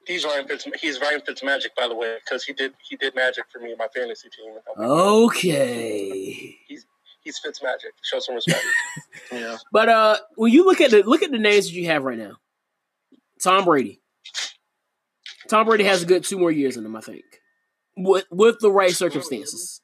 He's 0.06 0.26
Ryan 0.26 0.48
Fitz. 0.48 0.68
He's 0.82 1.00
Ryan 1.00 1.22
Fitzmagic, 1.22 1.76
by 1.78 1.88
the 1.88 1.96
way, 1.96 2.18
because 2.24 2.44
he 2.44 2.54
did 2.54 2.74
he 2.88 2.96
did 2.96 3.16
magic 3.16 3.46
for 3.52 3.60
me 3.60 3.70
and 3.70 3.78
my 3.78 3.88
fantasy 3.94 4.30
team. 4.30 4.54
Okay. 4.78 6.58
He's 6.68 6.86
he's 7.24 7.40
Fitzmagic. 7.40 7.92
Show 8.02 8.20
some 8.20 8.36
respect. 8.36 8.64
yeah. 9.32 9.58
But 9.72 9.90
uh, 9.90 10.18
when 10.36 10.52
you 10.52 10.66
look 10.66 10.82
at 10.82 10.92
the 10.92 11.04
look 11.04 11.22
at 11.22 11.32
the 11.32 11.38
names 11.38 11.66
that 11.66 11.74
you 11.74 11.86
have 11.88 12.04
right 12.04 12.18
now, 12.18 12.38
Tom 13.40 13.66
Brady, 13.66 14.02
Tom 15.50 15.66
Brady 15.66 15.84
has 15.86 16.04
a 16.04 16.06
good 16.06 16.24
two 16.24 16.38
more 16.38 16.52
years 16.52 16.78
in 16.78 16.86
him, 16.86 16.96
I 16.96 17.02
think, 17.02 17.26
with 17.98 18.26
with 18.30 18.60
the 18.60 18.72
right 18.72 18.92
circumstances. 18.92 19.82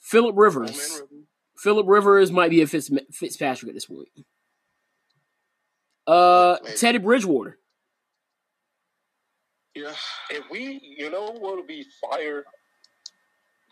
Philip 0.00 0.36
Rivers, 0.38 1.02
Philip 1.56 1.86
Rivers 1.88 2.30
might 2.30 2.50
be 2.50 2.62
a 2.62 2.66
Fitz, 2.66 2.90
Fitzpatrick 3.10 3.70
at 3.70 3.74
this 3.74 3.86
point. 3.86 4.08
Uh, 6.06 6.58
Teddy 6.76 6.98
Bridgewater. 6.98 7.58
Yeah, 9.74 9.92
if 10.30 10.44
we, 10.50 10.80
you 10.96 11.10
know, 11.10 11.32
what 11.32 11.56
would 11.56 11.66
be 11.66 11.84
fire, 12.00 12.44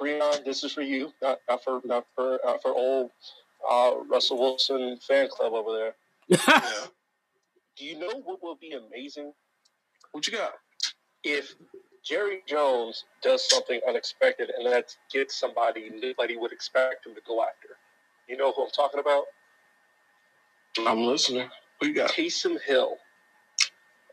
Breon, 0.01 0.45
this 0.45 0.65
is 0.65 0.73
for 0.73 0.83
you, 0.83 1.13
not, 1.23 1.39
not 1.49 1.63
for 1.63 1.81
not 1.85 2.07
for 2.17 2.41
not 2.45 2.61
for 2.63 2.75
old 2.75 3.11
uh, 3.71 3.93
Russell 4.11 4.41
Wilson 4.41 4.99
fan 5.07 5.29
club 5.31 5.53
over 5.53 5.73
there. 5.73 5.95
yeah. 6.27 6.71
Do 7.77 7.87
you 7.87 7.99
know 7.99 8.21
what 8.25 8.43
will 8.43 8.57
be 8.57 8.73
amazing 8.73 9.33
what 10.13 10.27
you 10.27 10.33
got? 10.33 10.53
If 11.25 11.55
Jerry 12.05 12.43
Jones 12.47 13.05
does 13.23 13.49
something 13.49 13.81
unexpected 13.89 14.51
and 14.57 14.67
that 14.73 14.95
gets 15.13 15.37
somebody 15.39 15.91
nobody 16.01 16.37
would 16.37 16.53
expect 16.53 17.07
him 17.07 17.15
to 17.15 17.21
go 17.27 17.43
after, 17.43 17.77
you 18.29 18.37
know 18.37 18.53
who 18.53 18.65
I'm 18.65 18.71
talking 18.71 19.01
about? 19.01 19.25
I'm 20.79 21.05
listening. 21.05 21.49
Who 21.81 21.89
you 21.89 21.95
got? 21.95 22.11
Taysom 22.11 22.61
Hill. 22.61 22.97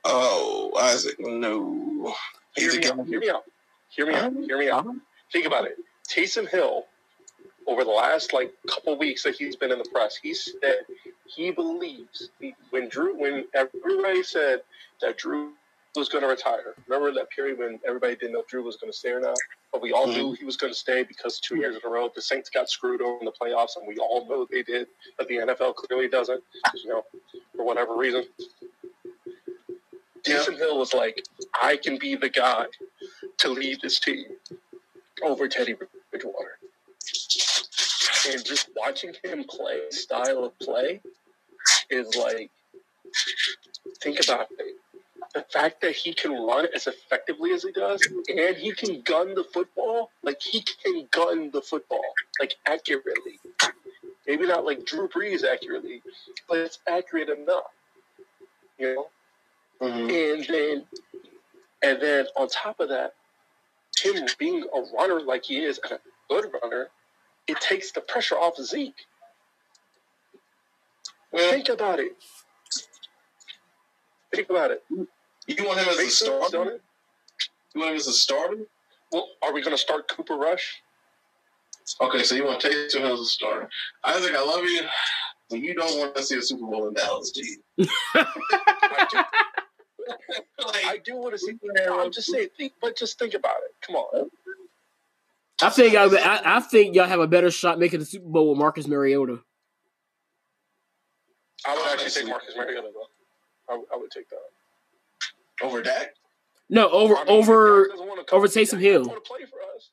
Oh, 0.04 0.72
Isaac, 0.82 1.16
no. 1.20 2.16
Hear 2.56 2.74
me, 2.80 2.88
out, 2.88 3.06
hear 3.06 3.20
me 3.20 3.30
out. 3.30 3.44
Hear 3.90 4.08
me 4.08 4.16
out. 4.16 4.34
Hear 4.34 4.58
me 4.58 4.70
out. 4.70 4.88
Think 5.32 5.46
about 5.46 5.66
it. 5.66 5.78
Taysom 6.08 6.50
Hill, 6.50 6.86
over 7.68 7.84
the 7.84 7.92
last 7.92 8.34
like 8.34 8.54
couple 8.68 8.98
weeks 8.98 9.24
that 9.24 9.36
he's 9.36 9.56
been 9.56 9.72
in 9.72 9.78
the 9.80 9.90
press, 9.94 10.18
he 10.22 10.34
said 10.34 10.80
he 11.26 11.52
believes 11.52 12.30
when 12.72 12.90
Drew, 12.90 13.18
when 13.18 13.46
everybody 13.54 14.24
said 14.24 14.62
that 15.02 15.18
Drew 15.18 15.54
was 15.96 16.10
going 16.10 16.24
to 16.24 16.30
retire. 16.30 16.76
Remember 16.88 17.12
that 17.14 17.30
period 17.30 17.60
when 17.60 17.80
everybody 17.86 18.16
didn't 18.16 18.34
know 18.34 18.44
Drew 18.48 18.64
was 18.64 18.78
going 18.78 18.92
to 18.92 18.98
stay 18.98 19.10
or 19.10 19.20
not? 19.20 19.38
But 19.72 19.82
we 19.82 19.92
all 19.92 20.08
mm-hmm. 20.08 20.18
knew 20.18 20.34
he 20.34 20.46
was 20.46 20.58
going 20.58 20.72
to 20.72 20.78
stay 20.78 21.04
because 21.04 21.40
two 21.40 21.58
years 21.58 21.76
in 21.76 21.82
a 21.86 21.92
row 21.92 22.10
the 22.14 22.22
Saints 22.22 22.50
got 22.50 22.70
screwed 22.70 23.02
over 23.02 23.20
in 23.20 23.26
the 23.26 23.32
playoffs, 23.32 23.76
and 23.78 23.88
we 23.88 23.98
all 23.98 24.28
know 24.28 24.48
they 24.50 24.64
did. 24.64 24.88
But 25.18 25.28
the 25.28 25.36
NFL 25.36 25.76
clearly 25.76 26.08
doesn't, 26.08 26.44
you 26.76 26.90
know, 26.90 27.04
for 27.56 27.66
whatever 27.66 27.96
reason. 27.96 28.26
Taysom 30.26 30.58
Hill 30.58 30.78
was 30.78 30.94
like, 30.94 31.24
I 31.62 31.78
can 31.78 31.98
be 31.98 32.16
the 32.16 32.30
guy 32.30 32.66
to 33.40 33.50
lead 33.50 33.80
this 33.82 34.00
team 34.00 34.26
over 35.24 35.48
Teddy 35.48 35.76
Bridgewater. 36.12 36.60
And 38.32 38.44
just 38.46 38.70
watching 38.76 39.14
him 39.24 39.46
play, 39.46 39.80
style 39.92 40.44
of 40.44 40.60
play, 40.60 41.02
is 41.90 42.16
like, 42.16 42.52
think 44.02 44.20
about 44.24 44.48
it. 44.60 44.76
The 45.34 45.46
fact 45.54 45.82
that 45.82 45.96
he 45.96 46.14
can 46.14 46.32
run 46.32 46.68
as 46.74 46.88
effectively 46.88 47.52
as 47.52 47.64
he 47.64 47.72
does, 47.72 48.02
and 48.30 48.58
he 48.58 48.74
can 48.74 49.02
gun 49.02 49.36
the 49.36 49.44
football, 49.44 50.10
like 50.24 50.42
he 50.42 50.62
can 50.62 51.08
gun 51.12 51.52
the 51.52 51.62
football, 51.62 52.02
like 52.40 52.56
accurately. 52.66 53.40
Maybe 54.28 54.48
not 54.48 54.66
like 54.66 54.86
Drew 54.86 55.08
Brees 55.08 55.44
accurately, 55.44 56.02
but 56.48 56.58
it's 56.60 56.80
accurate 56.88 57.30
enough. 57.30 57.72
You 58.80 58.96
know? 58.96 59.10
Mhm. 59.82 60.36
And 60.36 60.46
then 60.46 60.88
and 61.82 62.02
then 62.02 62.28
on 62.36 62.48
top 62.50 62.80
of 62.80 62.90
that, 62.90 63.14
him 63.98 64.28
being 64.38 64.64
a 64.74 64.82
runner 64.96 65.22
like 65.22 65.46
he 65.46 65.64
is 65.64 65.80
and 65.80 65.94
a 65.94 66.00
good 66.30 66.52
runner, 66.62 66.90
it 67.48 67.60
takes 67.62 67.92
the 67.92 68.02
pressure 68.02 68.36
off 68.36 68.58
Zeke. 68.58 69.06
Yeah. 71.32 71.52
Think 71.52 71.70
about 71.70 72.00
it. 72.00 72.18
Think 74.34 74.50
about 74.50 74.72
it. 74.72 74.84
You 75.58 75.66
want 75.66 75.80
him 75.80 75.90
as 75.90 75.96
a 75.98 76.02
Makes 76.04 76.18
sense, 76.20 76.48
starter? 76.48 76.72
it? 76.72 76.82
You 77.74 77.82
want 77.82 77.92
him 77.92 77.98
as 77.98 78.08
a 78.08 78.14
starter? 78.14 78.58
Well, 79.12 79.28
are 79.42 79.52
we 79.54 79.62
going 79.62 79.74
to 79.76 79.78
start 79.82 80.08
Cooper 80.08 80.36
Rush? 80.36 80.82
Okay, 82.02 82.22
so 82.24 82.36
you 82.36 82.46
want 82.46 82.62
Taysom 82.62 83.02
as 83.02 83.20
a 83.20 83.26
starter. 83.26 83.68
Isaac, 84.04 84.36
I 84.36 84.44
love 84.46 84.64
you. 84.64 84.82
But 85.50 85.60
you 85.60 85.74
don't 85.74 85.98
want 85.98 86.16
to 86.16 86.22
see 86.24 86.38
a 86.38 86.42
Super 86.42 86.62
Bowl 86.68 86.88
in 86.88 86.94
Dallas, 86.94 87.32
do 87.32 87.42
you? 87.44 87.58
I 88.14 89.08
do, 89.12 89.18
Like, 90.66 90.86
I 90.86 90.98
do 91.04 91.16
want 91.18 91.34
to 91.34 91.40
see. 91.40 91.58
I'm 91.92 92.12
just 92.12 92.32
saying, 92.32 92.50
think, 92.56 92.74
but 92.80 92.96
just 92.96 93.18
think 93.18 93.34
about 93.34 93.56
it. 93.66 93.74
Come 93.86 93.96
on. 93.96 94.30
I 95.62 95.70
think 95.72 95.96
I, 95.96 96.06
I, 96.06 96.58
I 96.58 96.60
think 96.62 96.96
y'all 96.96 97.06
have 97.08 97.20
a 97.20 97.28
better 97.28 97.50
shot 97.52 97.80
making 97.80 98.00
the 98.00 98.06
Super 98.06 98.28
Bowl 98.28 98.50
with 98.52 98.60
Marcus 98.60 98.88
Mariota. 98.88 99.40
I 101.68 101.76
would 101.76 101.86
actually 101.92 102.12
take 102.12 102.28
Marcus 102.28 102.56
Mariota 102.56 102.90
though. 102.94 103.74
I, 103.74 103.96
I 103.96 103.98
would 103.98 104.12
take 104.12 104.30
that. 104.30 104.38
Over 105.62 105.82
Dak? 105.82 106.14
No, 106.70 106.90
over 106.90 107.16
I 107.16 107.24
mean, 107.26 107.30
over 107.30 107.84
Dak 107.84 107.92
doesn't 107.92 108.08
wanna 108.08 108.24
come- 108.24 108.38
over 108.38 108.48
Taysom 108.48 108.80
Hill. 108.80 109.00
doesn't 109.00 109.10
wanna 109.10 109.22
play 109.22 109.46
for 109.46 109.60
us. 109.76 109.90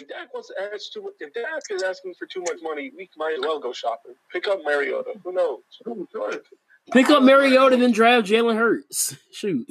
If 0.00 0.08
Dak 0.08 0.32
wants 0.32 0.48
to 0.48 0.54
ask 0.72 0.92
too 0.92 1.02
much, 1.02 1.14
if 1.20 1.32
Dak 1.34 1.62
is 1.70 1.82
asking 1.82 2.14
for 2.14 2.26
too 2.26 2.40
much 2.40 2.58
money, 2.62 2.92
we 2.96 3.08
might 3.16 3.34
as 3.34 3.40
well 3.40 3.58
go 3.58 3.72
shopping. 3.72 4.14
Pick 4.32 4.46
up 4.48 4.60
Mariota. 4.64 5.14
Who 5.24 5.32
knows? 5.32 5.60
pick 6.92 7.10
up 7.10 7.22
Mariota 7.22 7.74
and 7.74 7.82
then 7.82 7.92
draft 7.92 8.26
Jalen 8.28 8.56
Hurts. 8.56 9.16
Shoot, 9.32 9.66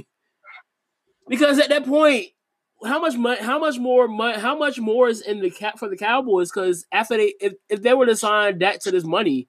because 1.27 1.59
at 1.59 1.69
that 1.69 1.85
point, 1.85 2.27
how 2.85 2.99
much 2.99 3.15
money? 3.15 3.41
How 3.41 3.57
much 3.59 3.77
more 3.79 4.07
money? 4.07 4.39
How 4.39 4.57
much 4.57 4.79
more 4.79 5.07
is 5.09 5.21
in 5.21 5.39
the 5.39 5.49
cap 5.49 5.79
for 5.79 5.87
the 5.89 5.97
Cowboys? 5.97 6.51
Because 6.51 6.85
after 6.91 7.17
they, 7.17 7.33
if, 7.39 7.53
if 7.69 7.81
they 7.81 7.93
were 7.93 8.05
to 8.05 8.15
sign 8.15 8.59
Dak 8.59 8.79
to 8.81 8.91
this 8.91 9.03
money, 9.03 9.47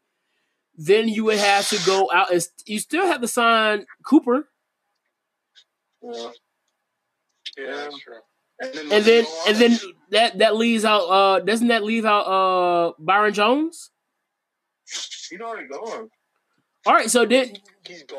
then 0.76 1.08
you 1.08 1.24
would 1.24 1.38
have 1.38 1.68
to 1.68 1.78
go 1.84 2.08
out 2.12 2.32
and 2.32 2.46
you 2.66 2.78
still 2.78 3.06
have 3.06 3.20
to 3.20 3.28
sign 3.28 3.84
Cooper, 4.04 4.48
Yeah. 6.02 6.30
Yeah, 7.56 7.88
true. 8.02 8.14
And 8.60 8.72
then, 8.74 8.92
and 8.92 9.04
then 9.04 9.24
and 9.46 9.56
then 9.56 9.78
that 10.10 10.38
that 10.38 10.56
leaves 10.56 10.84
out. 10.84 11.02
uh 11.02 11.40
Doesn't 11.40 11.68
that 11.68 11.84
leave 11.84 12.04
out 12.04 12.22
uh 12.22 12.92
Byron 12.98 13.34
Jones? 13.34 13.90
he's 15.28 15.40
already 15.40 15.68
gone. 15.68 16.08
All 16.86 16.94
right, 16.94 17.10
so 17.10 17.26
then 17.26 17.52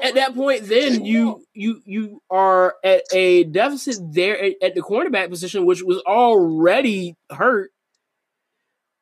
at 0.04 0.16
that 0.16 0.36
point, 0.36 0.66
then 0.66 1.04
you 1.04 1.44
you 1.54 1.82
you 1.86 2.22
are 2.30 2.76
at 2.84 3.04
a 3.12 3.46
deficit 3.46 3.98
there 4.14 4.40
at, 4.40 4.54
at 4.62 4.76
the 4.76 4.82
cornerback 4.82 5.30
position, 5.30 5.66
which 5.66 5.82
was 5.82 5.98
already 6.06 7.16
hurt. 7.32 7.72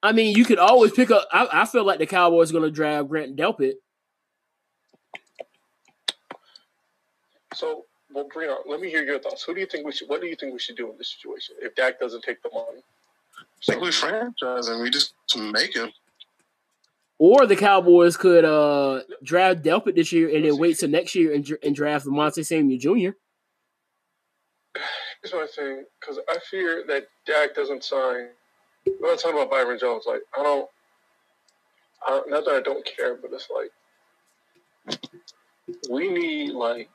I 0.02 0.12
mean, 0.12 0.38
you 0.38 0.46
could 0.46 0.60
always 0.60 0.92
pick 0.92 1.12
up. 1.12 1.28
I, 1.32 1.48
I 1.52 1.66
feel 1.66 1.84
like 1.84 2.00
the 2.00 2.06
Cowboys 2.06 2.52
are 2.52 2.54
going 2.54 2.64
to 2.66 2.72
draft 2.72 3.10
Grant 3.10 3.36
Delpit. 3.36 3.74
So, 7.54 7.86
well, 8.14 8.28
Brianna, 8.34 8.58
let 8.66 8.80
me 8.80 8.90
hear 8.90 9.04
your 9.04 9.20
thoughts. 9.20 9.44
Who 9.44 9.54
do 9.54 9.60
you 9.60 9.66
think 9.66 9.86
we 9.86 9.92
should? 9.92 10.10
What 10.10 10.22
do 10.22 10.28
you 10.28 10.36
think 10.36 10.54
we 10.54 10.60
should 10.60 10.78
do 10.78 10.90
in 10.90 10.98
this 10.98 11.16
situation 11.16 11.56
if 11.62 11.76
Dak 11.76 12.00
doesn't 12.00 12.24
take 12.24 12.42
the 12.42 12.50
money? 12.54 12.82
I 13.40 13.72
think 13.72 13.82
we 13.82 13.92
franchise 13.92 14.68
and 14.68 14.82
we 14.82 14.90
just 14.90 15.14
make 15.38 15.76
him. 15.76 15.92
Or 17.20 17.48
the 17.48 17.56
Cowboys 17.56 18.16
could 18.16 18.46
uh 18.46 19.02
draft 19.24 19.64
Delpit 19.64 19.96
this 19.96 20.12
year 20.12 20.34
and 20.36 20.46
then 20.46 20.58
wait 20.58 20.78
till 20.78 20.90
next 20.90 21.16
year 21.16 21.34
and, 21.34 21.44
dr- 21.44 21.60
and 21.64 21.76
draft 21.76 22.06
Asante 22.06 22.46
Samuel 22.46 22.80
Jr. 22.80 23.18
Here's 25.22 25.34
my 25.34 25.48
thing, 25.48 25.86
because 26.00 26.20
I 26.30 26.38
fear 26.50 26.84
that 26.88 27.08
Dak 27.26 27.56
doesn't 27.56 27.84
sign. 27.84 28.28
I'm 28.88 28.94
not 29.02 29.20
talking 29.20 29.38
about 29.38 29.50
Byron 29.50 29.80
Jones. 29.80 30.04
Like, 30.08 30.22
I 30.38 30.44
don't. 30.44 30.70
I, 32.06 32.22
not 32.28 32.46
that 32.46 32.54
I 32.54 32.62
don't 32.62 32.86
care, 32.86 33.16
but 33.16 33.32
it's 33.34 33.50
like 33.54 33.72
we 35.90 36.10
need 36.10 36.52
like 36.52 36.90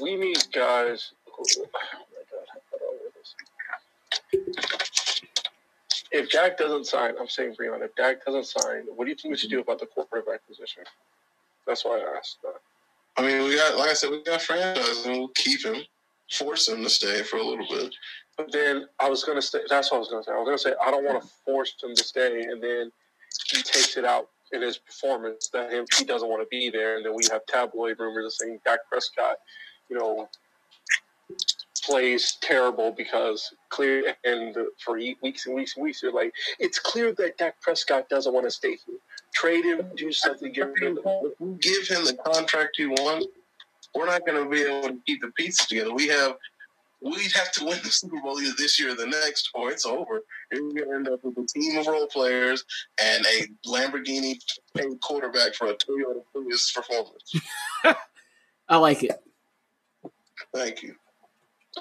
we 0.00 0.16
need 0.16 0.38
guys. 0.52 1.12
Oh 1.28 1.44
my 1.58 1.64
god, 2.30 2.46
how 2.52 2.78
do 2.78 2.84
I 2.84 2.90
word 3.02 3.12
this? 3.14 3.34
If 6.10 6.30
Dak 6.30 6.56
doesn't 6.58 6.86
sign, 6.86 7.14
I'm 7.20 7.28
saying 7.28 7.54
Breon. 7.54 7.82
If 7.82 7.94
Dak 7.94 8.24
doesn't 8.24 8.46
sign, 8.46 8.84
what 8.94 9.04
do 9.04 9.10
you 9.10 9.16
think 9.16 9.32
we 9.32 9.36
should 9.38 9.50
do 9.50 9.60
about 9.60 9.78
the 9.78 9.86
quarterback 9.86 10.46
position? 10.46 10.84
That's 11.66 11.84
why 11.84 11.98
I 11.98 12.16
asked 12.16 12.38
that. 12.42 12.60
I 13.16 13.22
mean, 13.26 13.44
we 13.44 13.56
got, 13.56 13.76
like 13.76 13.90
I 13.90 13.94
said, 13.94 14.10
we 14.10 14.22
got 14.22 14.40
franchise 14.40 15.04
and 15.04 15.18
we'll 15.18 15.28
keep 15.28 15.64
him, 15.64 15.82
force 16.30 16.68
him 16.68 16.82
to 16.82 16.90
stay 16.90 17.22
for 17.22 17.36
a 17.36 17.42
little 17.42 17.66
bit. 17.68 17.94
But 18.36 18.52
then 18.52 18.86
I 19.00 19.10
was 19.10 19.24
gonna 19.24 19.42
say 19.42 19.58
that's 19.68 19.90
what 19.90 19.96
I 19.96 20.00
was 20.00 20.08
gonna 20.08 20.22
say. 20.22 20.32
I 20.32 20.38
was 20.38 20.46
gonna 20.46 20.58
say 20.58 20.72
I 20.80 20.90
don't 20.92 21.04
want 21.04 21.20
to 21.22 21.28
force 21.44 21.74
him 21.82 21.94
to 21.94 22.04
stay, 22.04 22.42
and 22.42 22.62
then 22.62 22.92
he 23.50 23.62
takes 23.62 23.96
it 23.96 24.04
out 24.04 24.28
in 24.52 24.62
his 24.62 24.78
performance 24.78 25.50
that 25.52 25.72
him 25.72 25.84
he 25.98 26.04
doesn't 26.04 26.28
want 26.28 26.42
to 26.42 26.46
be 26.48 26.70
there, 26.70 26.96
and 26.96 27.04
then 27.04 27.14
we 27.14 27.24
have 27.32 27.44
tabloid 27.46 27.98
rumors 27.98 28.38
saying 28.38 28.60
Dak 28.64 28.78
Prescott, 28.88 29.36
you 29.88 29.98
know, 29.98 30.28
plays 31.84 32.36
terrible 32.40 32.90
because 32.90 33.54
clear 33.70 34.14
and 34.24 34.54
for 34.78 34.96
weeks 34.96 35.46
and 35.46 35.54
weeks 35.54 35.76
and 35.76 35.84
weeks 35.84 36.02
you're 36.02 36.12
like 36.12 36.32
it's 36.58 36.78
clear 36.78 37.12
that 37.14 37.38
Dak 37.38 37.60
Prescott 37.62 38.08
doesn't 38.08 38.32
want 38.32 38.44
to 38.44 38.50
stay 38.50 38.76
here. 38.86 38.96
Trade 39.32 39.64
him, 39.64 39.90
do 39.96 40.10
something, 40.12 40.52
get 40.52 40.70
rid 40.80 40.98
of 40.98 41.04
him. 41.04 41.58
Give 41.60 41.86
him 41.86 42.04
the 42.04 42.18
contract 42.24 42.78
you 42.78 42.90
want, 42.90 43.24
we're 43.94 44.06
not 44.06 44.26
going 44.26 44.42
to 44.42 44.48
be 44.48 44.62
able 44.62 44.88
to 44.88 44.98
keep 45.06 45.20
the 45.20 45.28
pieces 45.28 45.66
together. 45.66 45.92
We 45.92 46.08
have, 46.08 46.36
we'd 47.00 47.32
have 47.32 47.52
to 47.52 47.64
win 47.64 47.78
the 47.82 47.90
Super 47.90 48.20
Bowl 48.20 48.40
either 48.40 48.54
this 48.56 48.78
year 48.78 48.92
or 48.92 48.94
the 48.94 49.06
next, 49.06 49.50
or 49.54 49.70
it's 49.70 49.86
over. 49.86 50.22
You're 50.52 50.60
going 50.60 50.76
to 50.76 50.94
end 50.94 51.08
up 51.08 51.24
with 51.24 51.38
a 51.38 51.46
team 51.46 51.78
of 51.78 51.86
role 51.86 52.06
players 52.06 52.64
and 53.02 53.24
a 53.26 53.46
Lamborghini 53.68 54.38
paid 54.76 55.00
quarterback 55.00 55.54
for 55.54 55.68
a 55.68 55.74
Toyota 55.74 56.22
Prius 56.32 56.72
performance. 56.72 57.34
I 58.68 58.76
like 58.76 59.02
it. 59.02 59.18
Thank 60.54 60.82
you. 60.82 60.94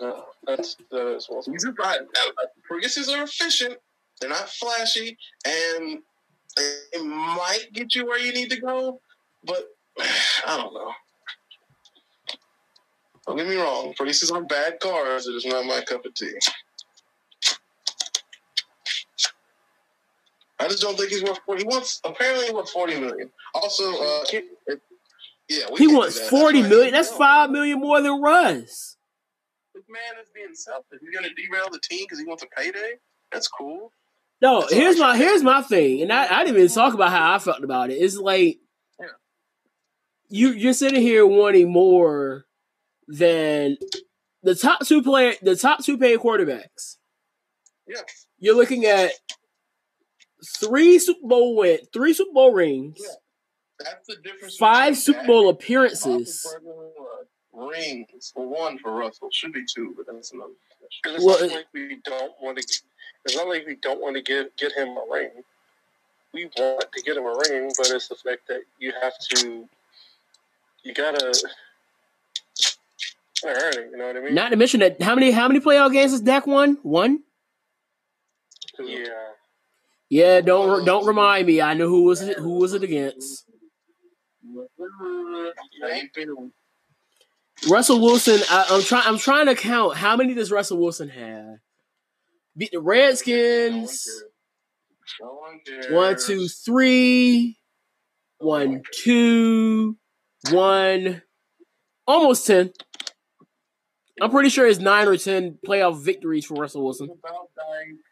Uh, 0.02 0.22
that's 0.46 0.76
that 0.92 1.16
is 1.16 1.28
well. 1.30 1.44
These 1.46 1.66
Priuses 1.66 3.10
are 3.10 3.24
efficient. 3.24 3.78
They're 4.20 4.30
not 4.30 4.50
flashy, 4.50 5.18
and 5.46 6.00
they 6.58 7.02
might 7.02 7.68
get 7.74 7.96
you 7.96 8.06
where 8.06 8.20
you 8.20 8.34
need 8.34 8.50
to 8.50 8.60
go, 8.60 9.00
but 9.44 9.66
I 10.00 10.58
don't 10.58 10.74
know. 10.74 10.92
Don't 13.28 13.38
get 13.38 13.48
me 13.48 13.56
wrong. 13.58 13.94
Priuses 14.00 14.32
are 14.32 14.44
bad 14.44 14.80
cars. 14.80 15.28
It 15.28 15.34
is 15.34 15.46
not 15.46 15.66
my 15.66 15.82
cup 15.82 16.06
of 16.06 16.14
tea. 16.14 16.34
I 20.60 20.68
just 20.68 20.82
don't 20.82 20.98
think 20.98 21.12
he's 21.12 21.24
worth. 21.24 21.40
He 21.58 21.64
wants 21.66 22.02
apparently 22.04 22.48
he 22.48 22.52
wants 22.52 22.72
forty 22.72 23.00
million. 23.00 23.30
Also, 23.54 23.92
uh, 24.02 24.26
yeah, 25.50 25.66
He 25.78 25.88
wants 25.88 26.20
that. 26.20 26.30
Forty 26.30 26.62
million. 26.62 26.92
That's 26.94 27.10
five 27.12 27.50
million 27.52 27.80
more 27.80 28.02
than 28.02 28.22
Russ. 28.22 28.98
This 29.74 29.84
man 29.90 30.22
is 30.24 30.30
being 30.34 30.54
selfish. 30.54 31.00
He's 31.02 31.16
gonna 31.16 31.34
derail 31.36 31.70
the 31.72 31.80
team 31.80 32.06
because 32.06 32.20
he 32.20 32.26
wants 32.26 32.44
a 32.44 32.48
payday. 32.48 32.94
That's 33.32 33.48
cool. 33.48 33.92
No, 34.42 34.62
That's 34.62 34.74
here's 34.74 35.00
my 35.00 35.18
here's 35.18 35.44
my 35.44 35.62
thing, 35.62 36.02
and 36.02 36.12
I, 36.14 36.40
I 36.40 36.44
didn't 36.44 36.58
even 36.58 36.70
talk 36.70 36.94
about 36.94 37.10
how 37.12 37.34
I 37.36 37.40
felt 37.40 37.64
about 37.64 37.90
it. 37.92 37.96
It's 37.96 38.18
like 38.18 38.60
Yeah. 39.00 39.06
you 40.30 40.50
you're 40.52 40.74
sitting 40.74 41.02
here 41.02 41.26
wanting 41.26 41.72
more 41.72 42.46
than 43.08 43.78
the 44.44 44.54
top 44.56 44.86
two 44.86 45.02
player, 45.02 45.34
the 45.42 45.56
top 45.56 45.84
two 45.84 45.98
paid 45.98 46.20
quarterbacks. 46.20 46.98
Yeah. 47.88 48.02
You're 48.40 48.56
looking 48.56 48.86
at 48.86 49.12
three 50.60 51.00
Super 51.00 51.28
Bowl 51.28 51.56
win, 51.56 51.80
three 51.94 52.14
Super 52.14 52.32
Bowl 52.34 52.52
rings, 52.54 52.98
Yeah. 53.00 53.10
That's 53.80 54.08
the 54.08 54.16
difference. 54.24 54.58
five 54.58 54.98
Super 54.98 55.26
Bowl 55.26 55.50
appearances. 55.50 56.46
Uh, 56.46 57.66
rings. 57.68 58.34
Well, 58.36 58.48
one 58.48 58.78
for 58.80 58.92
Russell 58.94 59.30
should 59.32 59.54
be 59.54 59.64
two, 59.66 59.94
but 59.96 60.06
that's 60.12 60.32
another. 60.34 60.52
discussion. 60.90 61.16
It's 61.16 61.26
Well, 61.26 61.40
not 61.48 61.56
like 61.56 61.66
we 61.74 62.00
don't 62.04 62.34
want 62.42 62.58
to. 62.58 62.64
It's 63.26 63.36
not 63.36 63.48
like 63.48 63.66
we 63.68 63.76
don't 63.76 64.02
want 64.02 64.16
to 64.16 64.22
get 64.22 64.56
get 64.58 64.72
him 64.74 64.90
a 64.90 65.04
ring. 65.12 65.30
We 66.34 66.50
want 66.58 66.86
to 66.94 67.02
get 67.04 67.18
him 67.18 67.24
a 67.26 67.36
ring, 67.50 67.72
but 67.78 67.90
it's 67.92 68.08
the 68.08 68.16
fact 68.16 68.48
that 68.48 68.62
you 68.80 68.94
have 69.02 69.14
to. 69.36 69.68
You 70.84 70.94
gotta. 70.94 71.34
Alright, 73.46 73.76
you 73.76 73.98
know 73.98 74.08
what 74.08 74.18
I 74.18 74.20
mean? 74.22 74.34
Not 74.34 74.50
to 74.50 74.56
mention 74.56 74.80
that 74.80 75.00
how 75.02 75.14
many 75.14 75.32
how 75.32 75.48
many 75.48 75.60
playoff 75.60 75.94
games 75.94 76.12
has 76.12 76.22
Dak 76.22 76.48
won? 76.48 76.78
One. 76.82 77.20
yeah. 78.80 79.06
Yeah, 80.10 80.42
don't 80.42 80.86
don't 80.86 81.04
uh, 81.04 81.08
remind 81.08 81.48
me. 81.48 81.62
I 81.62 81.74
know 81.74 81.88
who 81.90 82.04
was 82.04 82.22
it 82.22 82.38
who 82.38 82.54
was 82.60 82.74
it 82.74 82.82
against. 82.84 83.46
Russell 87.70 88.00
Wilson. 88.02 88.40
I, 88.50 88.68
I'm 88.70 88.82
trying. 88.82 89.04
I'm 89.06 89.18
trying 89.18 89.48
to 89.48 89.56
count 89.56 89.98
how 89.98 90.16
many 90.16 90.34
does 90.34 90.52
Russell 90.52 90.78
Wilson 90.78 91.10
have? 91.10 91.58
Beat 92.56 92.72
the 92.72 92.80
Redskins. 92.80 94.08
One, 95.90 96.16
two, 96.18 96.48
three. 96.48 97.58
One, 98.40 98.84
two, 98.94 99.98
one. 100.52 101.22
Almost 102.06 102.46
ten. 102.46 102.72
I'm 104.22 104.32
pretty 104.32 104.50
sure 104.50 104.68
it's 104.68 104.80
nine 104.80 105.08
or 105.08 105.18
ten 105.18 105.58
playoff 105.66 106.04
victories 106.04 106.46
for 106.46 106.56
Russell 106.56 106.84
Wilson. 106.84 107.10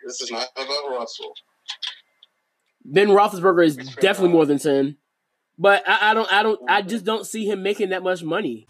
This 0.05 0.21
is 0.21 0.31
not 0.31 0.47
about 0.55 0.91
Russell. 0.91 1.33
Ben 2.83 3.07
Roethlisberger 3.07 3.65
is 3.65 3.75
definitely 3.75 4.29
more 4.33 4.45
than 4.45 4.59
ten. 4.59 4.97
But 5.57 5.87
I, 5.87 6.11
I 6.11 6.13
don't. 6.13 6.31
I 6.31 6.43
don't. 6.43 6.59
I 6.69 6.81
just 6.81 7.05
don't 7.05 7.25
see 7.25 7.49
him 7.49 7.63
making 7.63 7.89
that 7.89 8.03
much 8.03 8.23
money. 8.23 8.65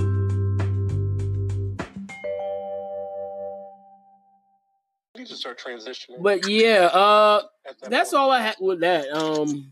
We 5.15 5.21
need 5.21 5.27
to 5.27 5.35
start 5.35 5.59
transitioning. 5.59 6.21
But 6.21 6.47
yeah, 6.47 6.85
uh, 6.85 7.41
that 7.65 7.89
that's 7.89 8.11
point. 8.11 8.21
all 8.21 8.31
I 8.31 8.41
had 8.41 8.55
with 8.59 8.81
that. 8.81 9.09
Um, 9.09 9.71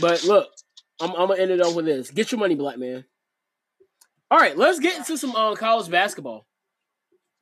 but 0.00 0.24
look, 0.24 0.48
I'm, 1.00 1.10
I'm 1.10 1.28
gonna 1.28 1.40
end 1.40 1.50
it 1.50 1.60
off 1.60 1.74
with 1.74 1.84
this. 1.84 2.10
Get 2.10 2.32
your 2.32 2.38
money, 2.38 2.54
black 2.54 2.78
man. 2.78 3.04
All 4.30 4.38
right, 4.38 4.56
let's 4.56 4.78
get 4.78 4.96
into 4.96 5.18
some 5.18 5.36
uh, 5.36 5.54
college 5.54 5.90
basketball. 5.90 6.46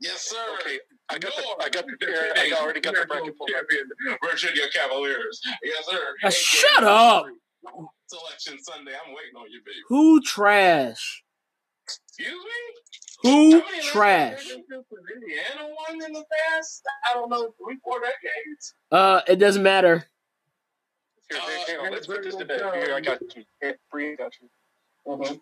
Yes, 0.00 0.22
sir. 0.22 0.36
Okay, 0.60 0.78
I 1.10 1.18
got 1.18 1.32
the, 1.36 1.42
I 1.64 1.68
got 1.68 1.84
the, 1.86 2.52
I 2.56 2.60
already 2.60 2.80
got 2.80 2.94
the 2.94 3.06
bracket 3.06 3.38
pulled 3.38 3.50
up. 3.50 3.56
champion, 3.68 3.88
Virginia 4.24 4.64
Cavaliers. 4.72 5.40
Yes, 5.62 5.86
sir. 5.86 6.14
Uh, 6.24 6.30
shut 6.30 6.82
up. 6.82 7.26
Selection 8.10 8.62
Sunday. 8.62 8.92
I'm 8.92 9.14
waiting 9.14 9.36
on 9.36 9.50
you, 9.50 9.60
baby. 9.64 9.76
Who 9.88 10.20
trash? 10.22 11.22
Excuse 11.84 12.32
me? 12.32 12.50
Who 13.22 13.60
How 13.60 13.66
many 13.70 13.82
trash? 13.82 14.46
national 14.48 14.84
Indiana 15.14 15.68
won 15.88 16.04
in 16.04 16.12
the 16.12 16.24
past? 16.50 16.82
I 17.08 17.14
don't 17.14 17.28
know, 17.30 17.54
three, 17.62 17.76
four 17.84 18.00
decades. 18.00 18.74
Uh, 18.90 19.20
it 19.28 19.36
doesn't 19.36 19.62
matter. 19.62 20.06
Uh, 21.32 21.38
hang 21.68 21.76
on, 21.78 21.92
let's 21.92 22.06
put 22.08 22.24
this 22.24 22.34
to 22.36 22.44
bed. 22.44 22.60
Here, 22.74 22.94
I 22.94 23.00
got 23.00 23.20
you. 23.36 23.44
Here, 23.60 23.78
Bree, 23.92 24.16
got 24.16 24.32
you. 24.40 24.48
Mm-hmm. 25.06 25.34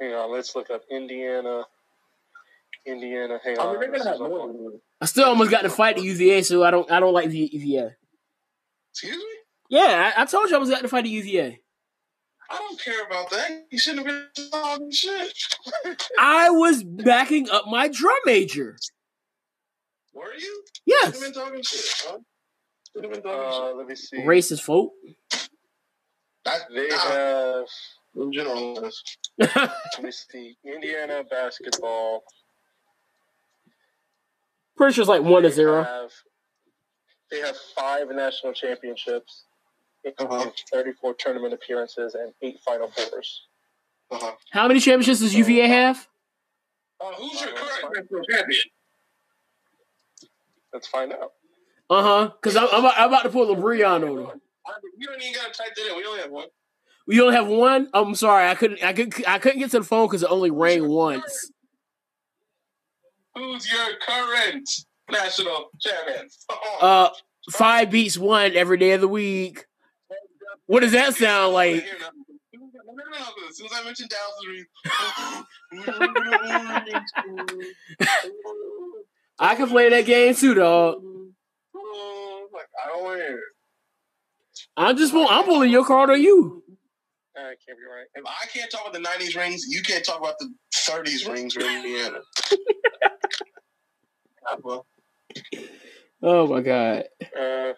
Hang 0.00 0.14
on, 0.14 0.30
let's 0.32 0.54
look 0.54 0.70
up 0.70 0.82
Indiana. 0.90 1.64
Indiana, 2.86 3.40
hang 3.42 3.58
I 3.58 3.62
on. 3.62 3.80
mean, 3.80 3.90
gonna 3.92 4.08
have 4.08 4.18
more 4.18 4.40
on- 4.42 4.48
than 4.52 4.64
one. 4.64 4.80
I 5.00 5.06
still 5.06 5.24
almost 5.24 5.50
got 5.50 5.62
to 5.62 5.70
fight 5.70 5.96
the 5.96 6.02
UVA, 6.02 6.42
so 6.42 6.62
I 6.62 6.70
don't. 6.70 6.88
I 6.90 7.00
don't 7.00 7.12
like 7.14 7.28
the 7.30 7.38
UVA. 7.52 7.90
Excuse 8.92 9.16
me? 9.16 9.24
Yeah, 9.68 10.12
I, 10.16 10.22
I 10.22 10.24
told 10.26 10.50
you 10.50 10.56
I 10.56 10.58
was 10.58 10.68
got 10.70 10.82
to 10.82 10.88
fight 10.88 11.04
the 11.04 11.10
UVA. 11.10 11.61
I 12.52 12.58
don't 12.58 12.78
care 12.80 13.04
about 13.06 13.30
that. 13.30 13.64
You 13.70 13.78
shouldn't 13.78 14.06
have 14.06 14.26
been 14.34 14.50
talking 14.50 14.90
shit. 14.90 15.32
I 16.18 16.50
was 16.50 16.82
backing 16.84 17.48
up 17.50 17.64
my 17.66 17.88
drum 17.88 18.18
major. 18.26 18.76
Were 20.12 20.34
you? 20.38 20.64
Yes, 20.84 21.14
Should 21.14 21.14
have 21.14 21.22
been 21.34 21.42
talking 21.44 21.62
shit, 21.62 21.84
huh? 22.06 22.18
Been 22.94 23.10
talking 23.22 23.26
Uh, 23.26 23.74
let 23.74 23.86
me 23.86 23.94
see. 23.94 24.18
racist 24.18 24.60
folk. 24.60 24.92
shit. 25.32 25.48
That, 26.44 26.60
They 26.74 26.88
nah, 26.88 26.96
have, 26.98 27.64
in 28.16 28.32
general. 28.32 28.90
let 29.38 30.02
me 30.02 30.10
see, 30.10 30.56
Indiana 30.64 31.22
basketball. 31.30 32.24
Pretty 34.76 34.92
sure 34.94 35.02
it's 35.02 35.08
like 35.08 35.22
one 35.22 35.44
to 35.44 35.50
zero. 35.50 35.84
Have, 35.84 36.10
they 37.30 37.40
have 37.40 37.56
five 37.76 38.08
national 38.10 38.52
championships, 38.52 39.44
Uh-huh. 40.04 40.50
34 40.72 41.14
tournament 41.14 41.54
appearances, 41.54 42.14
and 42.14 42.32
eight 42.42 42.58
Final 42.64 42.88
Fours. 42.88 43.42
Uh-huh. 44.10 44.32
How 44.50 44.68
many 44.68 44.80
championships 44.80 45.20
does 45.20 45.34
UVA 45.34 45.68
have? 45.68 46.06
Uh, 47.00 47.12
who's 47.14 47.40
your 47.40 47.50
current 47.52 47.94
national 47.96 48.24
champion? 48.24 48.62
Let's 50.72 50.86
find 50.88 51.12
out. 51.12 51.32
Uh 51.90 52.02
huh. 52.02 52.30
Because 52.40 52.56
I'm, 52.56 52.68
I'm, 52.72 52.80
about, 52.80 52.94
I'm 52.96 53.08
about 53.08 53.22
to 53.24 53.28
pull 53.30 53.50
a 53.50 53.56
Breon 53.56 53.94
on 54.08 54.16
them. 54.16 54.26
I- 54.66 54.72
You 54.98 55.06
don't 55.06 55.20
even 55.20 55.34
gotta 55.34 55.52
type 55.52 55.74
that 55.76 55.86
in. 55.90 55.96
We 55.96 56.04
only 56.04 56.20
have 56.20 56.30
one. 56.30 56.46
We 57.06 57.20
only 57.20 57.34
have 57.34 57.48
one. 57.48 57.88
I'm 57.92 58.14
sorry, 58.14 58.48
I 58.48 58.54
couldn't. 58.54 58.82
I 58.84 58.92
could. 58.92 59.12
I 59.26 59.38
couldn't 59.38 59.58
get 59.58 59.70
to 59.72 59.80
the 59.80 59.84
phone 59.84 60.06
because 60.06 60.22
it 60.22 60.30
only 60.30 60.50
rang 60.50 60.88
once. 60.88 61.50
Who's 63.34 63.70
your 63.70 63.86
current 64.06 64.68
national 65.10 65.70
champion? 65.80 66.28
Uh, 66.80 67.08
five 67.50 67.90
beats 67.90 68.16
one 68.16 68.52
every 68.54 68.76
day 68.76 68.92
of 68.92 69.00
the 69.00 69.08
week. 69.08 69.66
What 70.66 70.80
does 70.80 70.92
that 70.92 71.14
sound 71.14 71.52
like? 71.54 71.84
As 71.84 73.56
soon 73.56 73.66
as 73.66 73.72
I 73.74 73.84
mentioned 73.84 74.10
Dallas, 74.10 75.44
I 79.38 79.54
can 79.54 79.68
play 79.68 79.88
that 79.90 80.06
game 80.06 80.34
too, 80.34 80.54
dog. 80.54 81.02
like 82.52 82.66
I 82.84 82.88
don't 82.88 83.04
want 83.04 83.20
to. 83.20 83.38
I'm 84.76 84.96
just. 84.96 85.14
I'm 85.14 85.44
pulling 85.44 85.70
your 85.70 85.84
card 85.84 86.10
on 86.10 86.22
you. 86.22 86.62
I 87.36 87.40
can't 87.66 87.78
be 87.78 87.84
right. 87.90 88.06
If 88.14 88.24
I 88.26 88.46
can't 88.52 88.70
talk 88.70 88.82
about 88.82 88.92
the 88.92 89.00
'90s 89.00 89.36
rings, 89.36 89.64
you 89.68 89.82
can't 89.82 90.04
talk 90.04 90.18
about 90.20 90.38
the 90.38 90.52
'30s 90.74 91.30
rings 91.30 91.54
for 91.54 91.60
Indiana. 91.60 92.18
Ah, 94.46 94.56
Oh 96.22 96.46
my 96.46 96.60
god. 96.60 97.04
Uh, 97.38 97.72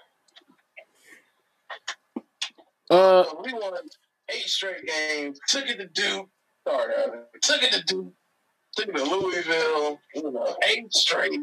Uh, 2.95 3.25
we 3.45 3.53
won 3.53 3.75
eight 4.31 4.49
straight 4.49 4.87
games. 4.87 5.39
Took 5.49 5.69
it 5.69 5.79
to 5.79 5.87
Duke. 5.87 6.29
Sorry, 6.67 6.95
Evan. 6.95 7.25
Took 7.43 7.63
it 7.63 7.73
to 7.73 7.83
Duke. 7.85 8.13
Took 8.77 8.89
it 8.89 8.97
to 8.97 9.05
Louisville. 9.05 10.01
You 10.15 10.33
know, 10.33 10.57
eight 10.69 10.93
straight. 10.93 11.39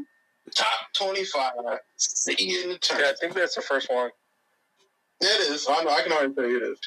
Top 0.56 0.68
twenty-five. 0.98 1.54
See 1.98 2.36
you 2.40 2.64
in 2.64 2.70
the 2.70 2.80
yeah, 3.00 3.10
I 3.10 3.14
think 3.20 3.34
that's 3.34 3.56
the 3.56 3.62
first 3.62 3.90
one. 3.90 4.10
It 5.22 5.52
is. 5.52 5.68
I 5.70 5.84
know. 5.84 5.92
I 5.92 6.02
can 6.02 6.12
already 6.12 6.34
tell 6.34 6.46
you 6.46 6.58
it 6.58 6.64
is. 6.72 6.80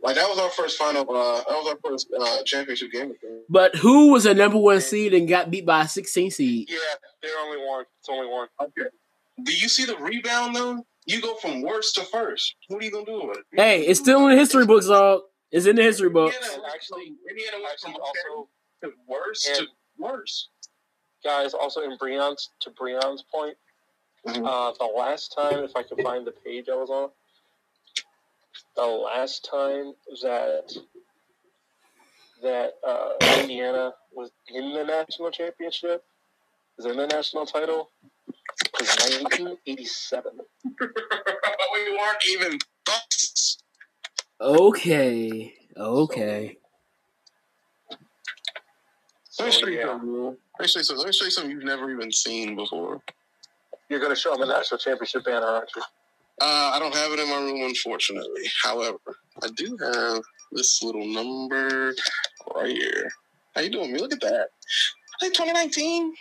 Like 0.00 0.14
that 0.14 0.28
was 0.28 0.38
our 0.38 0.50
first 0.50 0.78
final. 0.78 1.02
Uh, 1.02 1.38
that 1.38 1.48
was 1.48 1.68
our 1.68 1.90
first 1.90 2.08
uh, 2.18 2.42
championship 2.44 2.92
game. 2.92 3.14
But 3.48 3.74
who 3.74 4.12
was 4.12 4.26
a 4.26 4.34
number 4.34 4.58
one 4.58 4.80
seed 4.80 5.12
and 5.12 5.26
got 5.26 5.50
beat 5.50 5.66
by 5.66 5.82
a 5.82 5.88
16 5.88 6.30
seed? 6.30 6.70
Yeah, 6.70 6.78
they're 7.20 7.38
only 7.40 7.58
one. 7.66 7.84
It's 7.98 8.08
only 8.08 8.28
one. 8.28 8.48
Okay. 8.60 8.90
Do 9.42 9.52
you 9.52 9.68
see 9.68 9.84
the 9.84 9.96
rebound 9.96 10.54
though? 10.54 10.86
You 11.08 11.22
go 11.22 11.34
from 11.36 11.62
worst 11.62 11.94
to 11.94 12.04
first. 12.04 12.54
What 12.68 12.82
are 12.82 12.84
you 12.84 12.90
gonna 12.92 13.06
do 13.06 13.26
with 13.28 13.38
it? 13.38 13.44
Hey, 13.52 13.86
it's 13.86 13.98
still 13.98 14.26
in 14.28 14.34
the 14.34 14.36
history 14.38 14.66
books, 14.66 14.86
dog. 14.88 15.22
It's 15.50 15.64
in 15.64 15.76
the 15.76 15.82
history 15.82 16.10
books. 16.10 16.36
Indiana 16.36 16.68
actually, 16.74 17.14
Indiana 17.28 17.56
went 17.64 17.80
from 17.80 17.90
Actually, 17.92 18.02
also, 18.02 18.48
to 18.82 18.92
worse 19.06 19.42
to 19.56 19.66
worse. 19.96 20.48
guys, 21.24 21.54
also 21.54 21.80
in 21.80 21.96
Breon's 21.96 22.50
to 22.60 22.70
Breon's 22.70 23.22
point, 23.22 23.56
Mhm. 24.26 24.46
uh, 24.46 24.72
the 24.72 24.84
last 24.84 25.32
time, 25.32 25.64
if 25.64 25.74
I 25.74 25.82
could 25.82 26.02
find 26.02 26.26
the 26.26 26.32
page 26.32 26.68
I 26.68 26.74
was 26.74 26.90
on, 26.90 27.10
the 28.76 28.86
last 28.86 29.46
time 29.50 29.94
that 30.22 30.76
that 32.42 32.74
uh, 32.86 33.14
Indiana 33.40 33.94
was 34.12 34.30
in 34.48 34.72
the 34.74 34.84
national 34.84 35.30
championship, 35.30 36.04
is 36.78 36.84
in 36.84 36.96
the 36.98 37.06
national 37.06 37.46
title, 37.46 37.90
was 38.02 38.12
1987. 39.00 40.32
we 40.80 41.96
weren't 41.96 42.24
even 42.30 42.58
close. 42.84 43.58
Okay. 44.40 45.54
Okay. 45.76 46.58
Let 49.38 49.46
me 49.46 49.52
show 49.52 49.66
you 49.68 49.78
yeah. 49.78 49.86
something. 49.86 50.24
Let 50.24 50.60
me 50.60 50.66
show 50.66 50.78
you 50.80 50.84
something. 50.84 50.98
Let 50.98 51.06
me 51.06 51.12
show 51.12 51.24
you 51.24 51.30
something 51.30 51.50
you've 51.50 51.64
never 51.64 51.90
even 51.90 52.10
seen 52.10 52.56
before. 52.56 53.00
You're 53.88 54.00
going 54.00 54.14
to 54.14 54.20
show 54.20 54.32
them 54.32 54.40
the 54.40 54.46
national 54.46 54.78
championship 54.78 55.24
banner, 55.24 55.46
aren't 55.46 55.70
you? 55.74 55.82
Uh, 56.40 56.72
I 56.74 56.78
don't 56.78 56.94
have 56.94 57.12
it 57.12 57.18
in 57.18 57.28
my 57.28 57.36
room, 57.36 57.62
unfortunately. 57.62 58.42
However, 58.62 58.98
I 59.42 59.48
do 59.56 59.76
have 59.80 60.22
this 60.52 60.82
little 60.82 61.06
number 61.06 61.94
right 62.54 62.70
here. 62.70 63.08
How 63.54 63.62
you 63.62 63.70
doing, 63.70 63.92
me? 63.92 63.98
Look 63.98 64.12
at 64.12 64.20
that. 64.20 64.48
Hey, 65.20 65.28
2019 65.28 66.14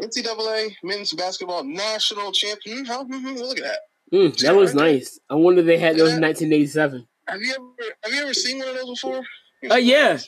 NCAA 0.00 0.76
men's 0.82 1.12
basketball 1.12 1.64
national 1.64 2.32
champion. 2.32 2.84
How- 2.84 3.04
mhm, 3.04 3.38
Look 3.38 3.58
at 3.58 3.64
that. 3.64 3.78
Mm, 4.12 4.36
that 4.40 4.56
was 4.56 4.74
nice. 4.74 5.20
I 5.30 5.34
wonder 5.34 5.60
if 5.60 5.66
they 5.66 5.78
had 5.78 5.96
those 5.96 6.14
in 6.14 6.20
1987. 6.20 7.06
Have 7.28 7.40
you 7.40 7.52
ever 7.54 7.94
have 8.02 8.12
you 8.12 8.22
ever 8.22 8.34
seen 8.34 8.58
one 8.58 8.68
of 8.68 8.74
those 8.74 8.90
before? 9.00 9.22
Uh, 9.70 9.76
yeah, 9.76 10.18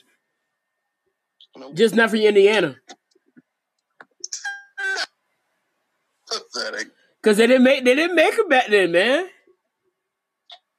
No. 1.57 1.73
just 1.73 1.95
not 1.95 2.11
for 2.11 2.17
Indiana 2.17 2.77
Pathetic. 6.29 6.89
because 7.23 7.37
they 7.39 7.47
didn't 7.47 7.65
make 7.65 7.85
they 7.85 7.95
didn't 7.95 8.15
make 8.17 8.37
them 8.37 8.49
back 8.49 8.69
then, 8.69 8.93
man. 8.93 9.27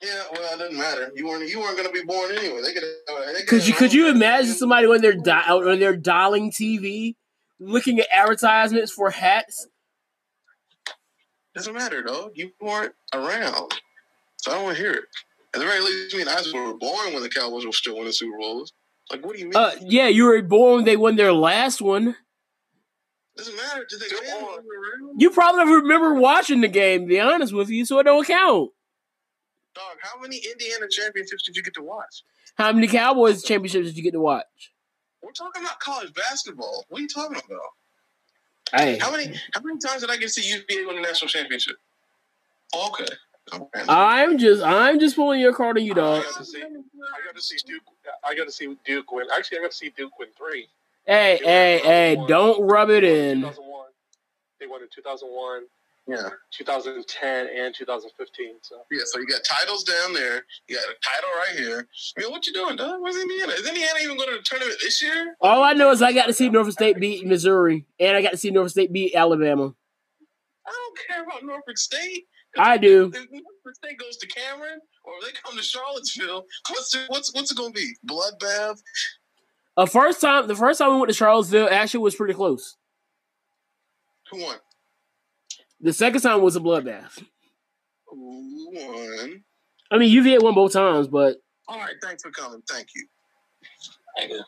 Yeah, 0.01 0.23
well, 0.33 0.53
it 0.53 0.59
doesn't 0.59 0.77
matter. 0.77 1.11
You 1.15 1.27
weren't 1.27 1.47
you 1.49 1.59
weren't 1.59 1.77
going 1.77 1.87
to 1.87 1.93
be 1.93 2.03
born 2.03 2.31
anyway. 2.31 2.61
They 2.61 2.73
could. 2.73 2.83
They 3.37 3.43
Could 3.45 3.67
you 3.67 3.73
could 3.73 3.93
you 3.93 4.07
imagine 4.09 4.53
somebody 4.53 4.87
when 4.87 5.01
they're 5.01 5.13
di- 5.13 5.53
when 5.55 5.79
they're 5.79 5.95
dialing 5.97 6.51
TV, 6.51 7.15
looking 7.65 7.99
at 7.99 8.07
advertisements 8.11 8.91
for 8.91 9.09
hats? 9.11 9.67
Doesn't 11.55 11.73
matter 11.73 12.03
though. 12.05 12.31
You 12.33 12.51
weren't 12.61 12.93
around, 13.13 13.73
so 14.37 14.51
I 14.51 14.55
don't 14.55 14.63
want 14.63 14.77
to 14.77 14.83
hear 14.83 14.93
it. 14.93 15.03
At 15.53 15.59
the 15.59 15.65
very 15.67 15.81
least, 15.81 16.15
me 16.15 16.21
and 16.21 16.29
Isaac 16.29 16.53
were 16.53 16.73
born 16.73 17.13
when 17.13 17.21
the 17.21 17.29
Cowboys 17.29 17.65
were 17.65 17.71
still 17.71 17.95
winning 17.95 18.11
Super 18.11 18.37
Bowls. 18.39 18.73
Like, 19.11 19.23
what 19.23 19.33
do 19.35 19.39
you 19.39 19.45
mean? 19.45 19.55
Uh, 19.55 19.71
yeah, 19.81 20.07
you 20.07 20.23
were 20.25 20.41
born 20.41 20.77
when 20.77 20.85
they 20.85 20.97
won 20.97 21.15
their 21.15 21.31
last 21.33 21.79
one. 21.81 22.15
Doesn't 23.37 23.55
matter. 23.55 23.85
Did 23.87 23.99
they 23.99 24.05
Still 24.07 24.19
win? 24.21 24.41
born. 24.41 24.55
when 24.55 24.63
we 24.63 24.77
were 24.77 25.07
around? 25.07 25.21
You 25.21 25.29
probably 25.29 25.59
never 25.63 25.77
remember 25.77 26.13
watching 26.15 26.61
the 26.61 26.67
game. 26.67 27.01
To 27.01 27.07
be 27.07 27.19
honest 27.19 27.53
with 27.53 27.69
you, 27.69 27.85
so 27.85 27.99
it 27.99 28.03
don't 28.03 28.25
count. 28.25 28.71
Dog, 29.75 29.97
how 30.01 30.19
many 30.19 30.37
Indiana 30.37 30.87
championships 30.89 31.43
did 31.43 31.55
you 31.55 31.61
get 31.63 31.73
to 31.75 31.83
watch? 31.83 32.23
How 32.55 32.71
many 32.71 32.87
Cowboys 32.87 33.43
championships 33.43 33.87
did 33.89 33.97
you 33.97 34.03
get 34.03 34.13
to 34.13 34.19
watch? 34.19 34.71
We're 35.23 35.31
talking 35.31 35.63
about 35.63 35.79
college 35.79 36.13
basketball. 36.13 36.85
What 36.89 36.99
are 36.99 37.01
you 37.01 37.07
talking 37.07 37.37
about? 37.37 37.61
Hey, 38.75 38.97
How 38.99 39.11
many 39.11 39.25
how 39.53 39.61
many 39.61 39.79
times 39.79 40.01
did 40.01 40.09
I 40.09 40.17
get 40.17 40.27
to 40.27 40.29
see 40.29 40.49
UVA 40.51 40.85
win 40.85 40.95
the 40.95 41.01
national 41.01 41.29
championship? 41.29 41.75
Okay. 42.75 43.05
Okay. 43.53 43.83
I'm 43.87 44.37
just 44.37 44.63
I'm 44.63 44.99
just 44.99 45.15
pulling 45.15 45.39
your 45.39 45.53
card 45.53 45.77
on 45.77 45.85
you, 45.85 45.91
I 45.93 45.95
dog. 45.95 46.23
got 46.23 46.37
to 46.37 46.45
see. 46.45 46.61
I 46.63 47.25
got 47.25 47.35
to 47.35 47.41
see 47.41 47.57
Duke. 47.65 47.83
I 48.23 48.33
got 48.35 48.45
to 48.45 48.51
see 48.51 48.75
Duke 48.85 49.11
win. 49.11 49.27
Actually, 49.35 49.59
I 49.59 49.61
got 49.61 49.71
to 49.71 49.77
see 49.77 49.93
Duke 49.95 50.17
win 50.17 50.29
three. 50.37 50.67
Hey, 51.05 51.39
hey, 51.43 51.81
hey! 51.83 52.25
Don't 52.27 52.65
rub 52.65 52.89
it 52.89 53.03
in. 53.03 53.41
They 54.59 54.67
won 54.67 54.81
in 54.81 54.87
2001, 54.93 55.63
yeah. 56.07 56.29
2010, 56.51 57.47
and 57.55 57.73
2015. 57.73 58.55
So 58.61 58.75
Yeah, 58.91 59.01
so 59.05 59.19
you 59.19 59.27
got 59.27 59.41
titles 59.43 59.83
down 59.83 60.13
there. 60.13 60.45
You 60.67 60.75
got 60.75 60.85
a 60.85 60.95
title 61.01 61.29
right 61.37 61.57
here. 61.57 61.87
I 62.17 62.21
mean, 62.21 62.31
what 62.31 62.45
you 62.45 62.53
doing, 62.53 62.75
dog? 62.75 63.01
Where's 63.01 63.15
Indiana? 63.15 63.53
Is 63.53 63.67
Indiana 63.67 63.99
even 64.03 64.17
going 64.17 64.29
to 64.29 64.35
the 64.35 64.43
tournament 64.43 64.77
this 64.81 65.01
year? 65.01 65.35
All 65.39 65.63
I 65.63 65.73
know 65.73 65.91
is 65.91 66.01
I 66.01 66.11
got 66.11 66.25
to 66.25 66.33
see 66.33 66.49
Norfolk 66.49 66.73
State 66.73 66.99
beat 66.99 67.25
Missouri, 67.25 67.85
and 67.99 68.17
I 68.17 68.21
got 68.21 68.31
to 68.31 68.37
see 68.37 68.51
Norfolk 68.51 68.71
State 68.71 68.91
beat 68.91 69.15
Alabama. 69.15 69.73
I 70.65 70.71
don't 70.71 70.99
care 71.07 71.23
about 71.23 71.43
Norfolk 71.43 71.77
State. 71.77 72.25
I 72.57 72.77
do. 72.77 73.05
If 73.13 73.31
Norfolk 73.31 73.75
State 73.75 73.97
goes 73.97 74.17
to 74.17 74.27
Cameron 74.27 74.79
or 75.03 75.13
they 75.23 75.31
come 75.43 75.57
to 75.57 75.63
Charlottesville, 75.63 76.45
what's 76.69 76.95
it, 76.95 77.05
what's 77.07 77.33
what's 77.33 77.51
it 77.51 77.57
going 77.57 77.73
to 77.73 77.79
be? 77.79 77.93
Bloodbath? 78.07 78.81
Uh, 79.75 79.85
first 79.85 80.21
time, 80.21 80.47
the 80.47 80.55
first 80.55 80.79
time 80.79 80.91
we 80.91 80.97
went 80.97 81.09
to 81.09 81.15
Charlottesville 81.15 81.67
actually 81.71 82.01
was 82.01 82.15
pretty 82.15 82.33
close. 82.33 82.77
Who 84.31 84.41
won? 84.43 84.57
The 85.83 85.91
second 85.91 86.21
time 86.21 86.41
was 86.41 86.55
a 86.55 86.61
bloodbath. 86.61 87.21
Who 88.07 88.69
won? 88.71 89.43
I 89.91 89.97
mean, 89.97 90.09
UVA 90.09 90.37
won 90.39 90.55
both 90.55 90.71
times, 90.71 91.07
but 91.09 91.37
All 91.67 91.77
right, 91.77 91.95
thanks 92.01 92.23
for 92.23 92.31
coming. 92.31 92.63
Thank 92.69 92.87
you. 92.95 94.41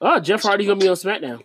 Oh, 0.00 0.18
Jeff 0.18 0.42
Hardy's 0.42 0.66
gonna 0.66 0.80
be 0.80 0.88
on 0.88 0.96
SmackDown. 0.96 1.42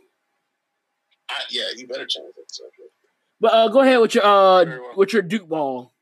I, 1.29 1.35
yeah, 1.51 1.65
you 1.75 1.87
better 1.87 2.07
change 2.07 2.33
it. 2.37 2.51
subject. 2.51 2.91
But 3.39 3.53
uh, 3.53 3.67
go 3.67 3.81
ahead 3.81 3.99
with 4.01 4.15
your 4.15 4.25
uh 4.25 4.65
well. 4.65 4.93
with 4.97 5.13
your 5.13 5.21
Duke 5.21 5.47
ball. 5.47 5.93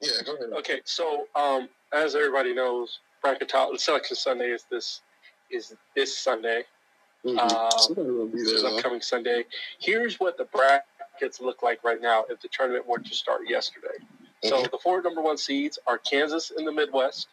Yeah, 0.00 0.10
go 0.24 0.36
ahead. 0.36 0.50
okay, 0.58 0.80
so 0.84 1.26
um, 1.34 1.68
as 1.92 2.14
everybody 2.14 2.54
knows, 2.54 3.00
bracket 3.20 3.48
top 3.48 3.76
selection 3.78 4.16
Sunday 4.16 4.50
is 4.50 4.64
this 4.70 5.00
is 5.50 5.74
this 5.96 6.16
Sunday. 6.16 6.62
Somebody 7.24 8.10
will 8.10 8.26
be 8.26 8.38
This 8.38 8.46
there, 8.48 8.56
is 8.56 8.62
though. 8.62 8.76
upcoming 8.76 9.00
Sunday. 9.00 9.44
Here's 9.78 10.20
what 10.20 10.36
the 10.36 10.44
brackets 10.44 11.40
look 11.40 11.62
like 11.62 11.82
right 11.84 12.00
now 12.00 12.24
if 12.28 12.40
the 12.40 12.48
tournament 12.48 12.86
were 12.86 12.98
to 12.98 13.14
start 13.14 13.48
yesterday. 13.48 13.96
So 14.44 14.62
Mhm. 14.62 14.70
the 14.70 14.78
four 14.78 15.00
number 15.02 15.22
one 15.22 15.38
seeds 15.38 15.78
are 15.86 15.98
Kansas 15.98 16.50
in 16.50 16.64
the 16.66 16.72
Midwest, 16.72 17.28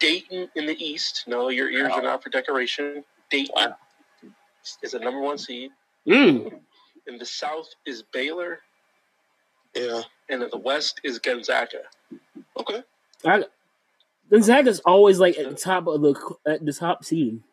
Dayton 0.00 0.50
in 0.54 0.66
the 0.66 0.82
East. 0.82 1.24
No, 1.26 1.48
your 1.48 1.70
ears 1.70 1.92
are 1.92 2.02
not 2.02 2.22
for 2.22 2.30
decoration. 2.30 3.04
Dayton 3.30 3.54
Wow. 3.54 3.76
is 4.82 4.94
a 4.94 4.98
number 4.98 5.20
one 5.20 5.36
seed. 5.38 5.72
Mm. 6.06 6.62
In 7.06 7.18
the 7.18 7.26
South 7.26 7.68
is 7.84 8.02
Baylor, 8.02 8.62
Yeah. 9.74 10.02
and 10.30 10.42
in 10.42 10.50
the 10.50 10.58
West 10.58 11.00
is 11.04 11.18
Gonzaga. 11.18 11.82
Okay. 12.56 12.82
I, 13.24 13.44
Gonzaga's 14.30 14.80
always 14.80 15.18
like 15.18 15.38
at 15.38 15.48
the 15.48 15.56
top 15.56 15.86
of 15.86 16.00
the 16.02 16.36
at 16.46 16.64
the 16.64 16.72
top 16.72 17.04
seed, 17.04 17.42
Gonzaga's 17.42 17.42
been 17.42 17.47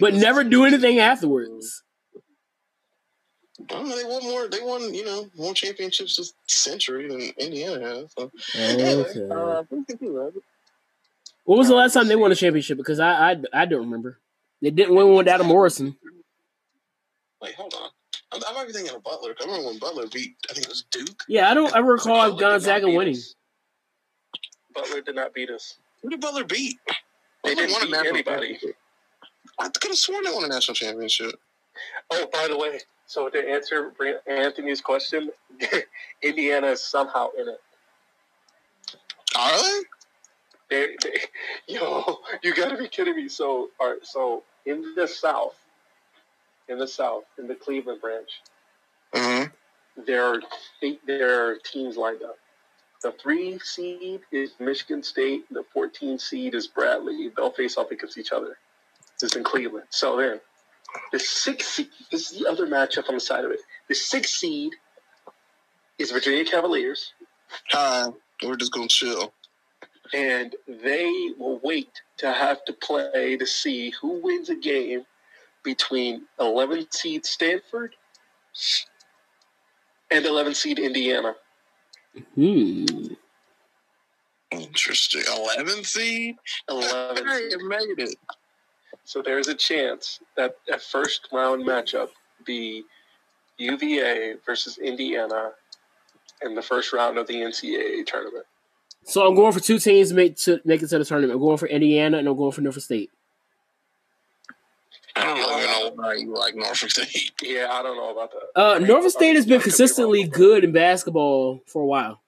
but 0.00 0.14
never 0.14 0.44
do 0.44 0.64
anything 0.64 0.98
afterwards. 0.98 1.82
I 3.60 3.74
don't 3.74 3.88
know. 3.88 3.96
They 3.96 4.04
won 4.04 4.22
more. 4.22 4.48
They 4.48 4.60
won, 4.62 4.94
you 4.94 5.04
know, 5.04 5.28
more 5.36 5.52
championships 5.54 6.16
this 6.16 6.32
century 6.46 7.08
than 7.08 7.20
Indiana 7.38 7.80
has. 7.80 8.12
So. 8.16 8.30
Okay. 8.56 9.28
Uh, 9.30 9.62
what 9.62 9.68
do 9.70 9.76
you 9.76 9.84
think 9.84 10.00
you 10.00 10.16
have? 10.16 10.32
What 11.44 11.58
was 11.58 11.68
the 11.68 11.74
last 11.74 11.92
time 11.94 12.08
they 12.08 12.16
won 12.16 12.32
a 12.32 12.34
championship? 12.34 12.78
Because 12.78 13.00
I 13.00 13.32
I, 13.32 13.36
I 13.52 13.64
don't 13.66 13.80
remember. 13.82 14.18
They 14.62 14.70
didn't 14.70 14.94
win 14.94 15.08
one 15.08 15.16
without 15.16 15.40
a 15.40 15.44
Morrison. 15.44 15.96
Wait, 17.42 17.54
hold 17.54 17.74
on. 17.74 17.90
I, 18.32 18.40
I 18.48 18.52
might 18.54 18.66
be 18.66 18.72
thinking 18.72 18.94
of 18.94 19.02
Butler. 19.02 19.34
'cause 19.34 19.46
I 19.46 19.50
remember 19.50 19.68
when 19.70 19.78
Butler 19.78 20.06
beat. 20.12 20.36
I 20.48 20.52
think 20.54 20.66
it 20.66 20.70
was 20.70 20.84
Duke. 20.90 21.22
Yeah, 21.28 21.50
I 21.50 21.54
don't 21.54 21.74
ever 21.74 21.92
recall 21.92 22.16
Butler 22.16 22.30
did 22.36 22.40
not 22.42 22.50
Gonzaga 22.52 22.90
winning. 22.90 23.14
us. 23.16 23.34
Butler 24.74 25.00
did 25.00 25.14
not 25.16 25.34
beat 25.34 25.50
us. 25.50 25.76
Who 26.02 26.08
did 26.10 26.20
Butler 26.20 26.44
beat? 26.44 26.76
They 27.44 27.54
Butler 27.54 27.66
didn't 27.66 27.72
won 27.72 27.82
a 27.82 27.86
beat 27.86 28.08
anybody. 28.10 28.48
championship. 28.52 28.76
I 29.60 29.68
could 29.68 29.90
have 29.90 29.98
sworn 29.98 30.24
they 30.24 30.32
won 30.32 30.44
a 30.44 30.48
national 30.48 30.74
championship. 30.74 31.34
Oh, 32.10 32.26
by 32.32 32.48
the 32.48 32.56
way, 32.58 32.80
so 33.06 33.28
to 33.28 33.48
answer 33.50 33.92
Anthony's 34.26 34.80
question, 34.80 35.30
Indiana 36.22 36.68
is 36.68 36.82
somehow 36.84 37.28
in 37.38 37.48
it. 37.48 37.60
Are 39.38 39.58
they? 39.62 39.80
They, 40.70 40.96
they, 41.02 41.20
yo, 41.74 42.18
you 42.42 42.54
got 42.54 42.70
to 42.70 42.78
be 42.78 42.88
kidding 42.88 43.16
me. 43.16 43.28
So, 43.28 43.70
all 43.80 43.90
right, 43.92 43.98
so 44.06 44.42
in 44.66 44.94
the 44.96 45.06
South, 45.08 45.56
in 46.68 46.78
the 46.78 46.88
South, 46.88 47.24
in 47.38 47.46
the 47.48 47.54
Cleveland 47.54 48.00
branch, 48.00 48.30
Mm-hmm. 49.14 50.04
there 50.06 50.24
are 50.24 50.40
there 51.06 51.50
are 51.50 51.56
teams 51.64 51.96
lined 51.96 52.22
up. 52.22 52.36
The 53.02 53.12
three 53.12 53.58
seed 53.60 54.22
is 54.32 54.52
Michigan 54.60 55.02
State. 55.02 55.44
The 55.50 55.64
14 55.72 56.18
seed 56.18 56.54
is 56.54 56.66
Bradley. 56.68 57.30
They'll 57.36 57.50
face 57.52 57.76
off 57.78 57.90
against 57.90 58.18
each 58.18 58.32
other. 58.32 58.58
This 59.20 59.32
is 59.32 59.36
in 59.36 59.44
Cleveland. 59.44 59.86
So 59.90 60.16
then, 60.16 60.40
the 61.12 61.18
six 61.18 61.66
seed, 61.68 61.88
this 62.10 62.30
is 62.32 62.38
the 62.38 62.48
other 62.48 62.66
matchup 62.66 63.08
on 63.08 63.14
the 63.14 63.20
side 63.20 63.44
of 63.44 63.50
it. 63.50 63.60
The 63.88 63.94
six 63.94 64.30
seed 64.34 64.72
is 65.98 66.10
Virginia 66.10 66.44
Cavaliers, 66.44 67.12
Hi, 67.72 68.06
we're 68.44 68.56
just 68.56 68.72
gonna 68.72 68.88
chill. 68.88 69.32
and 70.14 70.54
they 70.66 71.10
will 71.38 71.60
wait 71.62 72.00
to 72.18 72.32
have 72.32 72.64
to 72.64 72.72
play 72.72 73.36
to 73.36 73.46
see 73.46 73.90
who 74.00 74.20
wins 74.22 74.48
a 74.48 74.54
game 74.56 75.02
between 75.64 76.26
11 76.38 76.86
seed 76.90 77.26
Stanford 77.26 77.94
and 80.10 80.24
11 80.24 80.54
seed 80.54 80.78
Indiana. 80.78 81.34
Hmm. 82.34 82.86
Interesting. 84.50 85.22
Eleven 85.32 85.84
seed. 85.84 86.34
11 86.68 87.26
Hey, 87.26 87.38
seed. 87.50 87.52
it 87.52 87.60
made 87.62 87.98
it. 88.08 88.16
So 89.04 89.22
there's 89.22 89.48
a 89.48 89.54
chance 89.54 90.20
that 90.36 90.56
a 90.72 90.78
first 90.78 91.28
round 91.32 91.64
matchup 91.64 92.08
be 92.44 92.84
UVA 93.58 94.36
versus 94.44 94.78
Indiana 94.78 95.52
in 96.42 96.54
the 96.54 96.62
first 96.62 96.92
round 96.92 97.18
of 97.18 97.26
the 97.26 97.34
NCAA 97.34 98.06
tournament. 98.06 98.46
So 99.04 99.26
I'm 99.26 99.34
going 99.34 99.52
for 99.52 99.60
two 99.60 99.78
teams 99.78 100.10
to 100.10 100.14
make 100.14 100.36
to 100.38 100.60
make 100.64 100.82
it 100.82 100.88
to 100.88 100.98
the 100.98 101.04
tournament. 101.04 101.32
I'm 101.34 101.40
going 101.40 101.58
for 101.58 101.66
Indiana 101.66 102.18
and 102.18 102.28
I'm 102.28 102.36
going 102.36 102.52
for 102.52 102.60
Norfolk 102.60 102.82
State. 102.82 103.10
I 105.16 105.24
don't 105.24 105.38
even 105.38 105.70
know 105.70 106.02
why 106.02 106.14
you 106.14 106.34
like 106.34 106.54
Norfolk 106.54 106.90
State. 106.90 107.32
Yeah, 107.42 107.68
I 107.70 107.82
don't 107.82 107.96
know 107.96 108.10
about 108.10 108.30
that. 108.32 108.60
Uh, 108.60 108.74
I 108.74 108.78
mean, 108.78 108.88
Norfolk 108.88 109.10
State 109.10 109.34
has 109.34 109.46
been 109.46 109.58
could 109.58 109.64
be 109.64 109.70
consistently 109.70 110.24
good 110.24 110.64
in 110.64 110.72
basketball 110.72 111.62
for 111.66 111.82
a 111.82 111.86
while. 111.86 112.20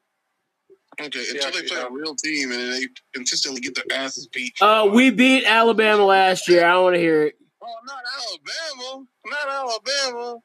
Okay, 1.00 1.06
until 1.06 1.22
Yeah, 1.36 1.50
they 1.50 1.66
play 1.66 1.78
yeah. 1.78 1.86
a 1.86 1.90
real 1.90 2.14
team 2.14 2.52
and 2.52 2.72
they 2.72 2.86
consistently 3.14 3.60
get 3.60 3.74
their 3.74 3.98
asses 3.98 4.26
beat. 4.28 4.54
Uh, 4.60 4.88
we 4.92 5.10
beat 5.10 5.44
Alabama 5.44 6.04
last 6.04 6.48
year. 6.48 6.64
I 6.66 6.72
don't 6.72 6.84
want 6.84 6.94
to 6.96 7.00
hear 7.00 7.22
it. 7.26 7.34
Oh, 7.62 7.74
not 7.86 8.02
Alabama. 8.18 9.06
Not 9.26 9.48
Alabama. 9.48 10.38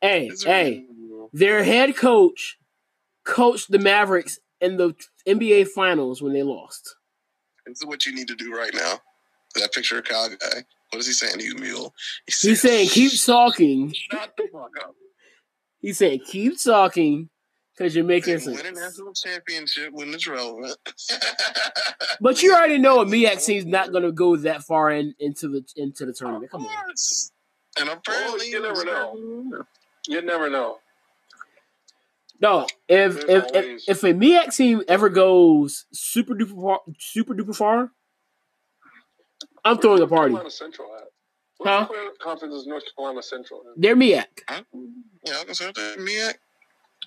Hey, 0.00 0.26
It's 0.28 0.44
hey, 0.44 0.84
real. 0.98 1.30
their 1.32 1.62
head 1.64 1.96
coach 1.96 2.56
coached 3.24 3.70
the 3.70 3.78
Mavericks 3.78 4.38
in 4.60 4.76
the 4.76 4.94
NBA 5.26 5.68
Finals 5.68 6.22
when 6.22 6.32
they 6.32 6.42
lost. 6.42 6.96
This 7.66 7.80
is 7.80 7.86
what 7.86 8.06
you 8.06 8.14
need 8.14 8.28
to 8.28 8.36
do 8.36 8.52
right 8.54 8.72
now. 8.72 9.00
That 9.56 9.72
picture 9.72 9.98
of 9.98 10.04
Kyle 10.04 10.28
guy. 10.28 10.64
What 10.90 11.00
is 11.00 11.06
he 11.06 11.12
saying 11.12 11.38
to 11.38 11.44
you, 11.44 11.56
Mule? 11.56 11.92
He's 12.26 12.60
saying 12.60 12.88
keep 12.90 13.12
talking. 13.24 13.92
Shut 13.92 14.32
the 14.36 14.44
fuck 14.52 14.70
up. 14.84 14.94
He's 15.80 15.98
saying 15.98 16.20
keep 16.26 16.62
talking 16.62 17.28
because 17.76 17.94
you're 17.94 18.04
making 18.04 18.40
Win 18.44 18.66
a 18.66 18.72
national 18.72 19.12
championship 19.12 19.92
when 19.92 20.12
it's 20.14 20.26
relevant. 20.26 20.76
But 22.20 22.42
you 22.42 22.54
already 22.54 22.78
know 22.78 23.00
a 23.00 23.04
MEAC 23.04 23.44
team's 23.44 23.66
not 23.66 23.92
going 23.92 24.04
to 24.04 24.12
go 24.12 24.36
that 24.36 24.62
far 24.62 24.90
in, 24.90 25.14
into 25.18 25.48
the 25.48 25.62
into 25.76 26.06
the 26.06 26.12
tournament. 26.14 26.50
Come 26.50 26.62
Of 26.62 26.68
on. 26.68 26.84
course. 26.84 27.30
And 27.78 27.88
oh, 27.90 27.92
apparently, 27.92 28.48
you 28.48 28.62
never 28.62 28.84
know. 28.84 29.64
You 30.08 30.22
never 30.22 30.48
know. 30.48 30.78
No, 32.40 32.66
if 32.88 33.14
There's 33.14 33.24
if, 33.24 33.44
if 33.44 33.54
always- 33.54 33.84
if 33.88 34.02
a 34.02 34.12
MEAC 34.14 34.56
team 34.56 34.82
ever 34.88 35.08
goes 35.10 35.84
super 35.92 36.34
duper 36.34 36.54
far, 36.60 36.80
super 36.98 37.34
duper 37.34 37.54
far, 37.56 37.90
I'm 39.64 39.78
throwing 39.78 40.00
a 40.00 40.06
Where's 40.06 40.10
North 40.10 40.10
party. 40.10 40.32
Carolina 40.32 40.50
Central 40.50 40.94
at? 40.96 41.02
What 41.58 41.68
Huh? 41.68 41.88
Conference 42.20 42.54
is 42.54 42.66
North 42.66 42.84
Carolina 42.96 43.22
Central 43.22 43.60
in? 43.62 43.80
They're 43.80 43.96
MEAC. 43.96 44.24
Huh? 44.48 44.62
Yeah, 45.24 45.38
I 45.40 45.44
can 45.44 45.54
say 45.54 45.66
that. 45.66 46.38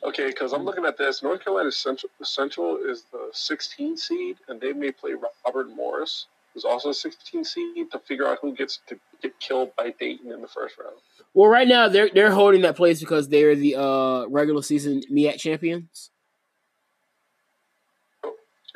Okay, 0.03 0.27
because 0.27 0.53
I'm 0.53 0.63
looking 0.63 0.85
at 0.85 0.97
this. 0.97 1.21
North 1.21 1.43
Carolina 1.43 1.71
Central, 1.71 2.09
Central 2.23 2.77
is 2.77 3.03
the 3.11 3.29
16 3.33 3.97
seed, 3.97 4.37
and 4.47 4.59
they 4.61 4.71
may 4.71 4.91
play 4.91 5.11
Robert 5.45 5.69
Morris, 5.75 6.27
who's 6.53 6.63
also 6.63 6.89
a 6.89 6.93
16 6.93 7.43
seed, 7.43 7.91
to 7.91 7.99
figure 7.99 8.27
out 8.27 8.39
who 8.41 8.55
gets 8.55 8.79
to 8.87 8.97
get 9.21 9.37
killed 9.39 9.75
by 9.75 9.93
Dayton 9.99 10.31
in 10.31 10.41
the 10.41 10.47
first 10.47 10.77
round. 10.77 10.95
Well, 11.33 11.49
right 11.49 11.67
now 11.67 11.87
they're 11.89 12.09
they're 12.13 12.31
holding 12.31 12.61
that 12.61 12.75
place 12.75 12.99
because 12.99 13.29
they're 13.29 13.55
the 13.55 13.75
uh, 13.75 14.25
regular 14.27 14.61
season 14.61 15.01
MEAC 15.11 15.37
champions. 15.37 16.11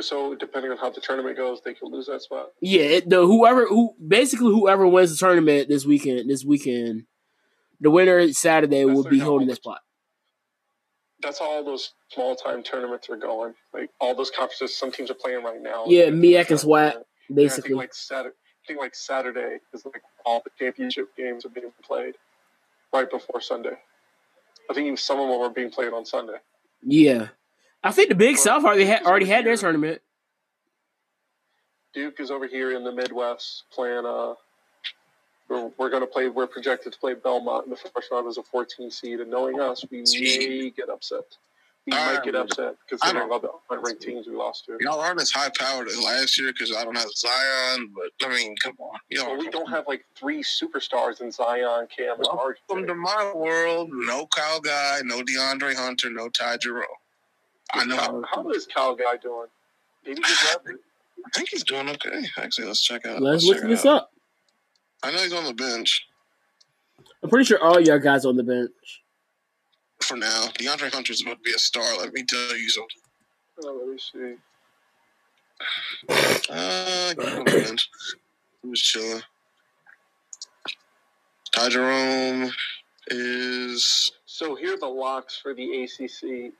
So 0.02 0.36
depending 0.36 0.72
on 0.72 0.78
how 0.78 0.90
the 0.90 1.02
tournament 1.02 1.38
goes, 1.38 1.62
they 1.62 1.74
could 1.74 1.90
lose 1.90 2.08
that 2.08 2.22
spot. 2.22 2.50
Yeah, 2.60 3.00
the 3.06 3.26
whoever 3.26 3.66
who 3.66 3.96
basically 4.06 4.52
whoever 4.52 4.88
wins 4.88 5.12
the 5.12 5.18
tournament 5.18 5.70
this 5.70 5.86
weekend 5.86 6.30
this 6.30 6.44
weekend, 6.44 7.06
the 7.80 7.90
winner 7.90 8.32
Saturday 8.34 8.84
That's 8.84 8.96
will 8.96 9.04
be 9.04 9.20
holding 9.20 9.48
that 9.48 9.58
spot. 9.58 9.80
That's 11.24 11.40
how 11.40 11.46
all 11.46 11.64
those 11.64 11.94
small 12.10 12.36
time 12.36 12.62
tournaments 12.64 13.10
are 13.10 13.16
going. 13.18 13.54
Like 13.74 13.90
all 14.00 14.14
those 14.14 14.30
conferences, 14.30 14.76
some 14.78 14.92
teams 14.92 15.10
are 15.10 15.16
playing 15.16 15.44
right 15.44 15.62
now. 15.62 15.86
Yeah, 15.88 16.08
MEAC 16.10 16.50
and 16.50 16.60
SWAC, 16.60 16.92
And 16.96 17.04
I 17.32 17.34
Basically, 17.34 17.70
think 17.70 17.78
like 17.78 17.94
Saturday, 17.94 18.36
I 18.36 18.68
think 18.68 18.80
like 18.80 18.94
Saturday 18.96 19.58
is 19.74 19.86
like 19.86 20.02
all 20.26 20.42
the 20.44 20.52
championship 20.60 21.16
games 21.18 21.46
are 21.46 21.50
being 21.50 21.72
played 21.84 22.16
right 22.94 23.10
before 23.10 23.42
Sunday. 23.42 23.78
I 24.70 24.74
think 24.74 24.86
even 24.86 24.98
some 24.98 25.20
of 25.20 25.28
them 25.30 25.40
are 25.42 25.50
being 25.50 25.72
played 25.72 25.94
on 25.94 26.06
Sunday. 26.06 26.38
yeah. 26.84 27.30
I 27.86 27.92
think 27.92 28.08
the 28.08 28.16
Big 28.16 28.38
South 28.38 28.64
already 28.64 28.86
had 28.86 29.04
already 29.04 29.26
had 29.26 29.46
their 29.46 29.58
tournament. 29.58 30.02
Duke 31.94 32.20
is 32.20 32.32
over 32.32 32.48
here 32.48 32.72
in 32.76 32.84
the 32.84 32.92
Midwest 32.94 33.64
playing. 33.74 34.06
Uh, 34.06 34.34
we're, 35.54 35.72
we're 35.78 35.90
going 35.90 36.02
to 36.02 36.08
play. 36.08 36.30
We're 36.30 36.48
projected 36.48 36.94
to 36.94 37.00
play 37.00 37.14
Belmont 37.14 37.66
in 37.66 37.70
the 37.72 37.78
first 37.78 38.12
round 38.12 38.28
as 38.28 38.38
a 38.38 38.44
14 38.44 38.90
seed, 38.92 39.20
and 39.20 39.30
knowing 39.30 39.60
us, 39.60 39.86
we 39.90 40.04
may 40.20 40.70
get 40.72 40.90
upset. 40.90 41.24
We 41.86 41.92
I 41.92 42.14
might 42.14 42.24
get 42.24 42.34
upset 42.36 42.76
I 42.80 42.90
considering 42.90 43.28
don't- 43.30 43.44
all 43.46 43.62
the 43.70 43.76
unranked 43.76 44.00
teams 44.00 44.26
we 44.26 44.34
lost 44.36 44.66
to. 44.68 44.78
y'all 44.80 45.02
aren't 45.02 45.22
as 45.22 45.32
high 45.32 45.50
powered 45.60 45.90
as 45.90 46.02
last 46.02 46.40
year 46.40 46.54
because 46.54 46.74
I 46.74 46.86
don't 46.86 46.96
have 46.96 47.12
Zion. 47.14 47.92
But 47.94 48.26
I 48.26 48.34
mean, 48.34 48.56
come 48.64 48.76
on, 48.80 48.98
y'all. 49.10 49.26
But 49.36 49.40
we 49.40 49.50
don't 49.50 49.70
have 49.70 49.86
like 49.86 50.06
three 50.18 50.42
superstars 50.44 51.20
in 51.20 51.30
Zion, 51.30 51.88
Cam, 51.96 52.16
and 52.20 52.26
Welcome 52.32 52.84
RJ. 52.84 52.88
to 52.88 52.96
my 52.96 53.34
world. 53.36 53.90
No 53.92 54.26
Kyle 54.28 54.62
Guy, 54.62 55.02
no 55.04 55.22
DeAndre 55.24 55.76
Hunter, 55.76 56.10
no 56.10 56.30
Ty 56.30 56.56
Jerome. 56.58 56.86
I 57.74 57.84
know. 57.84 57.98
How, 57.98 58.24
how 58.32 58.50
is 58.52 58.66
Kyle 58.66 58.96
Guy 58.96 59.18
doing? 59.18 59.48
Did 60.06 60.20
he 60.20 60.24
get? 60.24 60.62
I 61.26 61.30
think 61.36 61.50
he's 61.50 61.64
doing 61.66 61.90
okay. 61.90 62.24
Actually, 62.38 62.68
let's 62.68 62.82
check 62.82 63.06
out. 63.06 63.22
Let's 63.22 63.46
check 63.46 63.60
look 63.62 63.70
this 63.70 63.86
out. 63.86 64.04
up. 64.04 64.12
I 65.04 65.12
know 65.12 65.18
he's 65.18 65.34
on 65.34 65.44
the 65.44 65.54
bench 65.54 66.08
I'm 67.24 67.30
pretty 67.30 67.46
sure 67.46 67.62
all 67.62 67.80
your 67.80 68.00
guys 68.00 68.26
on 68.26 68.36
the 68.36 68.44
bench. 68.44 69.02
for 70.02 70.18
now. 70.18 70.48
DeAndre 70.60 70.94
Hunter's 70.94 71.22
about 71.22 71.38
to 71.38 71.42
be 71.44 71.54
a 71.54 71.60
star. 71.60 71.98
Let 71.98 72.14
me 72.14 72.24
tell 72.24 72.58
you 72.58 72.70
something. 72.70 73.02
Oh, 73.64 73.80
let 73.80 73.88
me 73.88 73.98
see. 73.98 74.36
Uh, 76.50 77.14
he's 77.16 77.34
on 77.34 77.46
the 77.46 77.52
bench. 77.52 77.90
He 78.62 78.68
was 78.68 78.82
chilling. 78.82 79.22
Ty 81.54 81.70
Jerome 81.70 82.52
is. 83.08 84.12
So 84.26 84.56
here 84.56 84.74
are 84.74 84.80
the 84.80 84.88
locks 84.88 85.38
for 85.38 85.54
the 85.54 85.84
ACC 85.84 86.24
in 86.24 86.54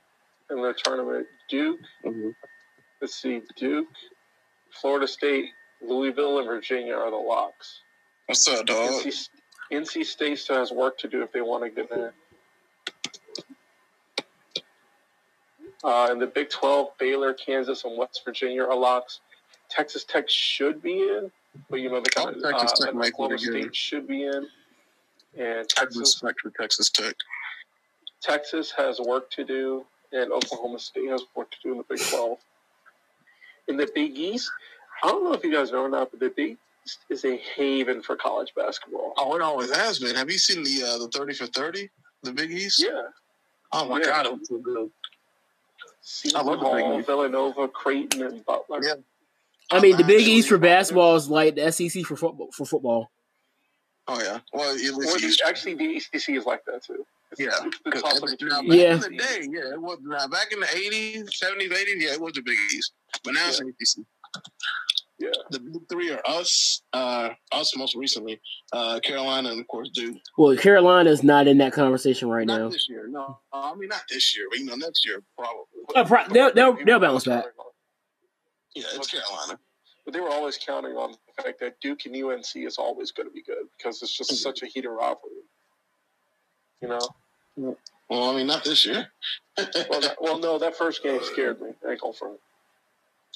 the 0.50 0.74
tournament. 0.82 1.26
Duke, 1.50 1.80
let's 3.02 3.20
see, 3.20 3.42
Duke, 3.56 3.88
Florida 4.80 5.06
State, 5.06 5.46
Louisville, 5.82 6.38
and 6.38 6.46
Virginia 6.46 6.94
are 6.94 7.10
the 7.10 7.16
locks. 7.16 7.80
What's 8.26 8.48
up, 8.48 8.64
dog? 8.64 9.02
NC, 9.02 9.28
NC 9.70 10.04
State 10.04 10.38
still 10.38 10.56
has 10.56 10.72
work 10.72 10.96
to 10.98 11.08
do 11.08 11.22
if 11.22 11.32
they 11.32 11.42
want 11.42 11.62
to 11.64 11.70
get 11.70 11.90
there. 11.90 12.14
Uh, 15.82 16.08
in 16.10 16.18
the 16.18 16.26
Big 16.26 16.48
12, 16.48 16.96
Baylor, 16.98 17.34
Kansas, 17.34 17.84
and 17.84 17.98
West 17.98 18.22
Virginia 18.24 18.62
are 18.64 18.74
locks. 18.74 19.20
Texas 19.68 20.04
Tech 20.04 20.24
should 20.28 20.82
be 20.82 21.00
in, 21.00 21.30
but 21.68 21.80
you 21.80 21.90
know 21.90 22.00
the 22.00 22.10
Oh, 22.16 22.32
Texas 22.50 22.80
uh, 22.80 22.86
Tech 22.86 22.94
be 22.94 23.08
Oklahoma. 23.08 23.38
State 23.38 23.76
should 23.76 24.08
be 24.08 24.22
in, 24.22 24.46
and 25.38 25.68
Texas 25.68 25.98
respect 25.98 26.40
for 26.40 26.50
Texas 26.58 26.88
Tech. 26.88 27.14
Texas 28.22 28.72
has 28.74 29.00
work 29.00 29.30
to 29.32 29.44
do, 29.44 29.84
and 30.12 30.32
Oklahoma 30.32 30.78
State 30.78 31.10
has 31.10 31.22
work 31.34 31.50
to 31.50 31.56
do 31.62 31.72
in 31.72 31.78
the 31.78 31.84
Big 31.84 32.00
12. 32.00 32.38
In 33.68 33.76
the 33.76 33.88
Big 33.94 34.16
East, 34.16 34.50
I 35.02 35.08
don't 35.08 35.24
know 35.24 35.34
if 35.34 35.44
you 35.44 35.52
guys 35.52 35.72
know 35.72 35.82
or 35.82 35.90
not, 35.90 36.10
but 36.10 36.20
the 36.20 36.30
Big 36.30 36.56
is 37.10 37.24
a 37.24 37.36
haven 37.36 38.02
for 38.02 38.16
college 38.16 38.52
basketball. 38.56 39.14
Oh, 39.16 39.34
it 39.36 39.42
always 39.42 39.74
has 39.74 39.98
been. 39.98 40.14
Have 40.16 40.30
you 40.30 40.38
seen 40.38 40.62
the 40.62 40.82
uh, 40.86 40.98
the 40.98 41.08
thirty 41.08 41.34
for 41.34 41.46
thirty, 41.46 41.88
the 42.22 42.32
Big 42.32 42.50
East? 42.50 42.82
Yeah. 42.84 43.02
Oh 43.72 43.88
my 43.88 43.98
Yeah. 44.00 44.04
god, 44.06 44.26
it 44.26 44.32
was 44.38 44.48
so 44.48 44.58
good. 44.58 44.90
Seton 46.02 46.40
I 46.40 46.44
love 46.44 46.60
the 46.60 46.66
Big 46.66 46.84
Hall, 46.84 46.98
East. 46.98 47.06
Villanova, 47.06 47.68
Creighton, 47.68 48.22
and 48.22 48.44
Butler. 48.44 48.80
Yeah. 48.82 48.94
I 49.70 49.80
mean, 49.80 49.96
the 49.96 50.04
Big 50.04 50.18
Actually, 50.20 50.32
East 50.32 50.48
for 50.48 50.58
basketball 50.58 51.16
is 51.16 51.28
like 51.28 51.54
the 51.56 51.72
SEC 51.72 52.04
for 52.04 52.16
football. 52.16 52.50
For 52.52 52.66
football, 52.66 53.10
Oh 54.06 54.20
yeah. 54.22 54.40
Well, 54.52 54.68
at 54.70 54.76
least 54.76 55.20
the, 55.20 55.26
East. 55.26 55.42
actually, 55.46 55.74
the 55.74 55.96
ACC 55.96 56.28
is 56.36 56.44
like 56.44 56.62
that 56.66 56.84
too. 56.84 57.06
It's, 57.32 57.40
Yeah. 57.40 57.48
it's 57.66 57.78
the 57.82 57.90
'Cause 57.90 58.02
toss 58.02 58.16
every- 58.16 58.32
between 58.32 58.50
now, 58.50 58.60
back 58.60 58.78
Yeah. 58.78 58.92
in 58.94 59.00
the 59.00 59.08
day, 59.16 59.48
yeah, 59.50 59.72
it 59.72 59.80
was 59.80 59.98
now, 60.02 60.28
back 60.28 60.52
in 60.52 60.60
the 60.60 60.76
eighties, 60.76 61.30
seventies, 61.34 61.72
eighties, 61.72 62.04
yeah, 62.04 62.12
it 62.12 62.20
was 62.20 62.34
the 62.34 62.42
Big 62.42 62.58
East. 62.74 62.92
But 63.24 63.32
now 63.32 63.48
it's 63.48 63.60
Yeah. 63.60 63.66
ACC. 63.68 64.06
Yeah. 65.18 65.30
The 65.50 65.60
big 65.60 65.88
three 65.88 66.10
are 66.10 66.20
us, 66.26 66.82
uh, 66.92 67.30
us 67.52 67.76
most 67.76 67.94
recently, 67.94 68.40
uh, 68.72 68.98
Carolina, 69.00 69.50
and 69.50 69.60
of 69.60 69.66
course 69.68 69.88
Duke. 69.94 70.16
well, 70.36 70.56
Carolina's 70.56 71.22
not 71.22 71.46
in 71.46 71.58
that 71.58 71.72
conversation 71.72 72.28
right 72.28 72.46
not 72.46 72.60
now. 72.60 72.68
this 72.68 72.88
year, 72.88 73.06
no. 73.08 73.38
Uh, 73.52 73.72
I 73.72 73.74
mean, 73.76 73.88
not 73.88 74.02
this 74.10 74.36
year, 74.36 74.46
but 74.50 74.58
you 74.58 74.64
know, 74.64 74.74
next 74.74 75.06
year 75.06 75.22
probably. 75.38 75.64
Uh, 75.94 76.04
pro- 76.04 76.28
they'll, 76.28 76.52
they'll, 76.52 76.84
they'll 76.84 77.00
bounce 77.00 77.24
back. 77.24 77.44
Yeah, 78.74 78.84
it's 78.94 79.10
Carolina. 79.10 79.58
But 80.04 80.12
they 80.12 80.20
were 80.20 80.30
always 80.30 80.58
counting 80.58 80.92
on 80.92 81.12
the 81.12 81.42
fact 81.42 81.60
that 81.60 81.80
Duke 81.80 82.04
and 82.06 82.14
UNC 82.14 82.56
is 82.56 82.76
always 82.76 83.10
going 83.10 83.28
to 83.28 83.32
be 83.32 83.42
good 83.42 83.64
because 83.78 84.02
it's 84.02 84.16
just 84.16 84.34
such 84.42 84.62
a 84.62 84.66
heated 84.66 84.90
rivalry. 84.90 85.44
You 86.82 86.88
know? 86.88 87.76
Well, 88.10 88.30
I 88.30 88.36
mean, 88.36 88.46
not 88.46 88.64
this 88.64 88.84
year. 88.84 89.06
Well, 89.56 90.00
that, 90.00 90.16
well, 90.20 90.38
no, 90.38 90.58
that 90.58 90.76
first 90.76 91.02
game 91.02 91.20
scared 91.22 91.60
me. 91.60 91.70
I 91.86 91.92
ain't 91.92 92.00
going 92.00 92.12
for 92.12 92.34
it. 92.34 92.40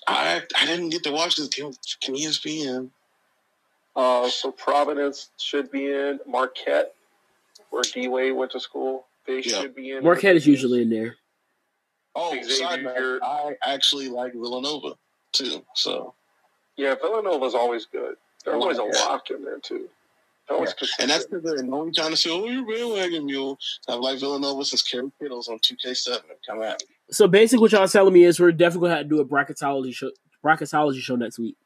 I 0.09 0.43
I 0.57 0.67
didn't 0.67 0.89
get 0.91 1.03
to 1.05 1.13
watch 1.13 1.37
this 1.37 1.49
game. 1.49 1.73
Can 2.01 2.17
E 2.17 2.25
ESPN? 2.27 2.91
Uh, 3.97 4.29
so 4.29 4.51
Providence 4.53 5.31
should 5.39 5.71
be 5.71 5.87
in. 5.87 6.21
Marquette, 6.27 6.95
where 7.71 7.83
D 7.83 8.09
Wade 8.09 8.33
went 8.35 8.53
to 8.53 8.61
school, 8.61 9.07
they 9.27 9.41
Yeah. 9.41 9.61
should 9.61 9.75
be 9.75 9.93
in. 9.93 10.05
Marquette 10.05 10.37
is 10.37 10.47
usually 10.47 10.83
in 10.83 10.91
there. 10.91 11.17
Oh, 12.15 12.37
Xavier. 12.43 13.21
I 13.23 13.57
actually 13.63 14.09
like 14.09 14.33
Villanova 14.33 14.95
too. 15.33 15.65
So, 15.75 16.15
Yeah, 16.77 16.95
Villanova's 16.95 17.55
always 17.55 17.87
good. 17.87 18.17
They're 18.45 18.55
I 18.55 18.59
always 18.59 18.79
a 18.79 18.85
like 18.85 18.93
that. 18.93 19.05
lock 19.09 19.31
in 19.31 19.45
there 19.45 19.59
too. 19.59 19.89
They're 20.49 20.57
always 20.57 20.71
and 20.71 21.11
that's 21.11 21.25
consistent. 21.25 21.43
because 21.43 21.61
they're 21.61 21.75
only 21.75 21.93
trying 21.93 22.11
to 22.11 22.17
say, 22.17 22.31
"Oh, 22.31 22.47
you're 22.47 22.65
bandwagon 22.65 23.27
mule." 23.27 23.59
I've 23.89 24.01
liked 24.01 24.21
Villanova 24.21 24.65
since 24.65 24.83
Kerry 24.83 25.11
Kittles 25.21 25.49
on 25.49 25.59
2K7. 25.59 26.23
Come 26.47 26.63
at 26.63 26.81
me. 26.89 26.95
So 27.11 27.27
basically, 27.27 27.63
what 27.63 27.73
y'all 27.73 27.89
telling 27.89 28.13
me 28.13 28.25
is 28.25 28.39
we're 28.39 28.53
definitely 28.53 28.89
gonna 28.89 28.99
have 28.99 29.09
to 29.09 29.17
do 29.17 29.21
a 29.21 29.25
bracketology 29.25 29.95
show, 29.95 30.11
bracketology 30.45 31.01
show 31.01 31.17
next 31.17 31.39
week. 31.39 31.57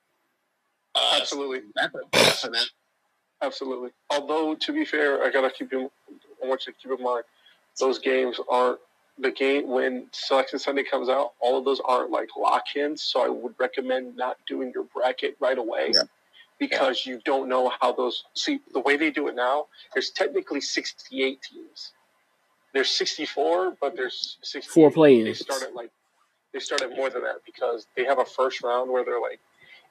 Uh, 0.95 1.19
Absolutely, 1.21 1.63
absolutely. 3.43 3.91
Although 4.11 4.55
to 4.55 4.73
be 4.73 4.85
fair, 4.85 5.23
I 5.23 5.31
gotta 5.31 5.51
keep 5.51 5.73
you. 5.73 5.91
I 6.43 6.47
want 6.47 6.67
you 6.67 6.73
to 6.73 6.79
keep 6.79 6.99
in 6.99 7.05
mind 7.05 7.25
those 7.79 7.99
games 7.99 8.39
aren't 8.49 8.79
the 9.19 9.31
game 9.31 9.69
when 9.69 10.07
Selection 10.13 10.59
Sunday 10.59 10.85
comes 10.85 11.09
out. 11.09 11.33
All 11.41 11.59
of 11.59 11.65
those 11.65 11.81
aren't 11.85 12.11
like 12.11 12.29
lock-ins, 12.37 13.03
so 13.03 13.25
I 13.25 13.29
would 13.29 13.55
recommend 13.59 14.17
not 14.17 14.39
doing 14.47 14.73
your 14.75 14.85
bracket 14.85 15.37
right 15.41 15.59
away. 15.59 15.93
Yeah. 15.95 16.03
Because 16.59 17.05
you 17.05 17.21
don't 17.25 17.49
know 17.49 17.73
how 17.81 17.93
those 17.93 18.25
see 18.35 18.61
the 18.73 18.81
way 18.81 18.97
they 18.97 19.11
do 19.11 19.27
it 19.29 19.35
now. 19.35 19.67
There's 19.93 20.11
technically 20.11 20.61
68 20.61 21.41
teams. 21.43 21.93
There's 22.75 22.91
64, 22.91 23.77
but 23.81 23.97
there's 23.97 24.39
64 24.43 24.73
Four 24.75 24.91
They 24.91 24.95
play-ins. 24.95 25.39
start 25.41 25.63
at 25.63 25.75
like 25.75 25.91
they 26.53 26.61
start 26.61 26.83
at 26.83 26.97
more 26.97 27.11
than 27.11 27.23
that 27.23 27.37
because 27.47 27.87
they 27.97 28.05
have 28.05 28.19
a 28.19 28.25
first 28.25 28.63
round 28.63 28.91
where 28.91 29.05
they're 29.05 29.21
like 29.21 29.41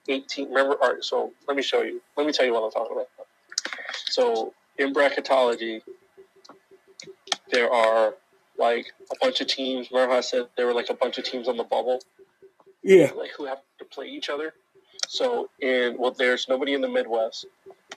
18. 0.09 0.49
Remember, 0.49 0.75
all 0.81 0.93
right. 0.93 1.03
So 1.03 1.31
let 1.47 1.57
me 1.57 1.63
show 1.63 1.81
you. 1.83 2.01
Let 2.17 2.25
me 2.27 2.33
tell 2.33 2.45
you 2.45 2.53
what 2.53 2.63
I'm 2.63 2.71
talking 2.71 2.93
about. 2.93 3.09
So 4.09 4.53
in 4.77 4.93
bracketology, 4.93 5.81
there 7.51 7.71
are 7.71 8.15
like 8.57 8.87
a 9.11 9.15
bunch 9.21 9.41
of 9.41 9.47
teams. 9.47 9.91
Remember 9.91 10.13
how 10.13 10.19
I 10.19 10.21
said 10.21 10.47
there 10.57 10.67
were 10.67 10.73
like 10.73 10.89
a 10.89 10.93
bunch 10.95 11.17
of 11.17 11.25
teams 11.25 11.47
on 11.47 11.57
the 11.57 11.63
bubble, 11.63 11.99
Yeah. 12.83 13.11
like 13.15 13.31
who 13.37 13.45
have 13.45 13.59
to 13.79 13.85
play 13.85 14.07
each 14.07 14.29
other. 14.29 14.53
So 15.07 15.49
in 15.61 15.97
well, 15.97 16.11
there's 16.11 16.47
nobody 16.49 16.73
in 16.73 16.81
the 16.81 16.89
Midwest, 16.89 17.45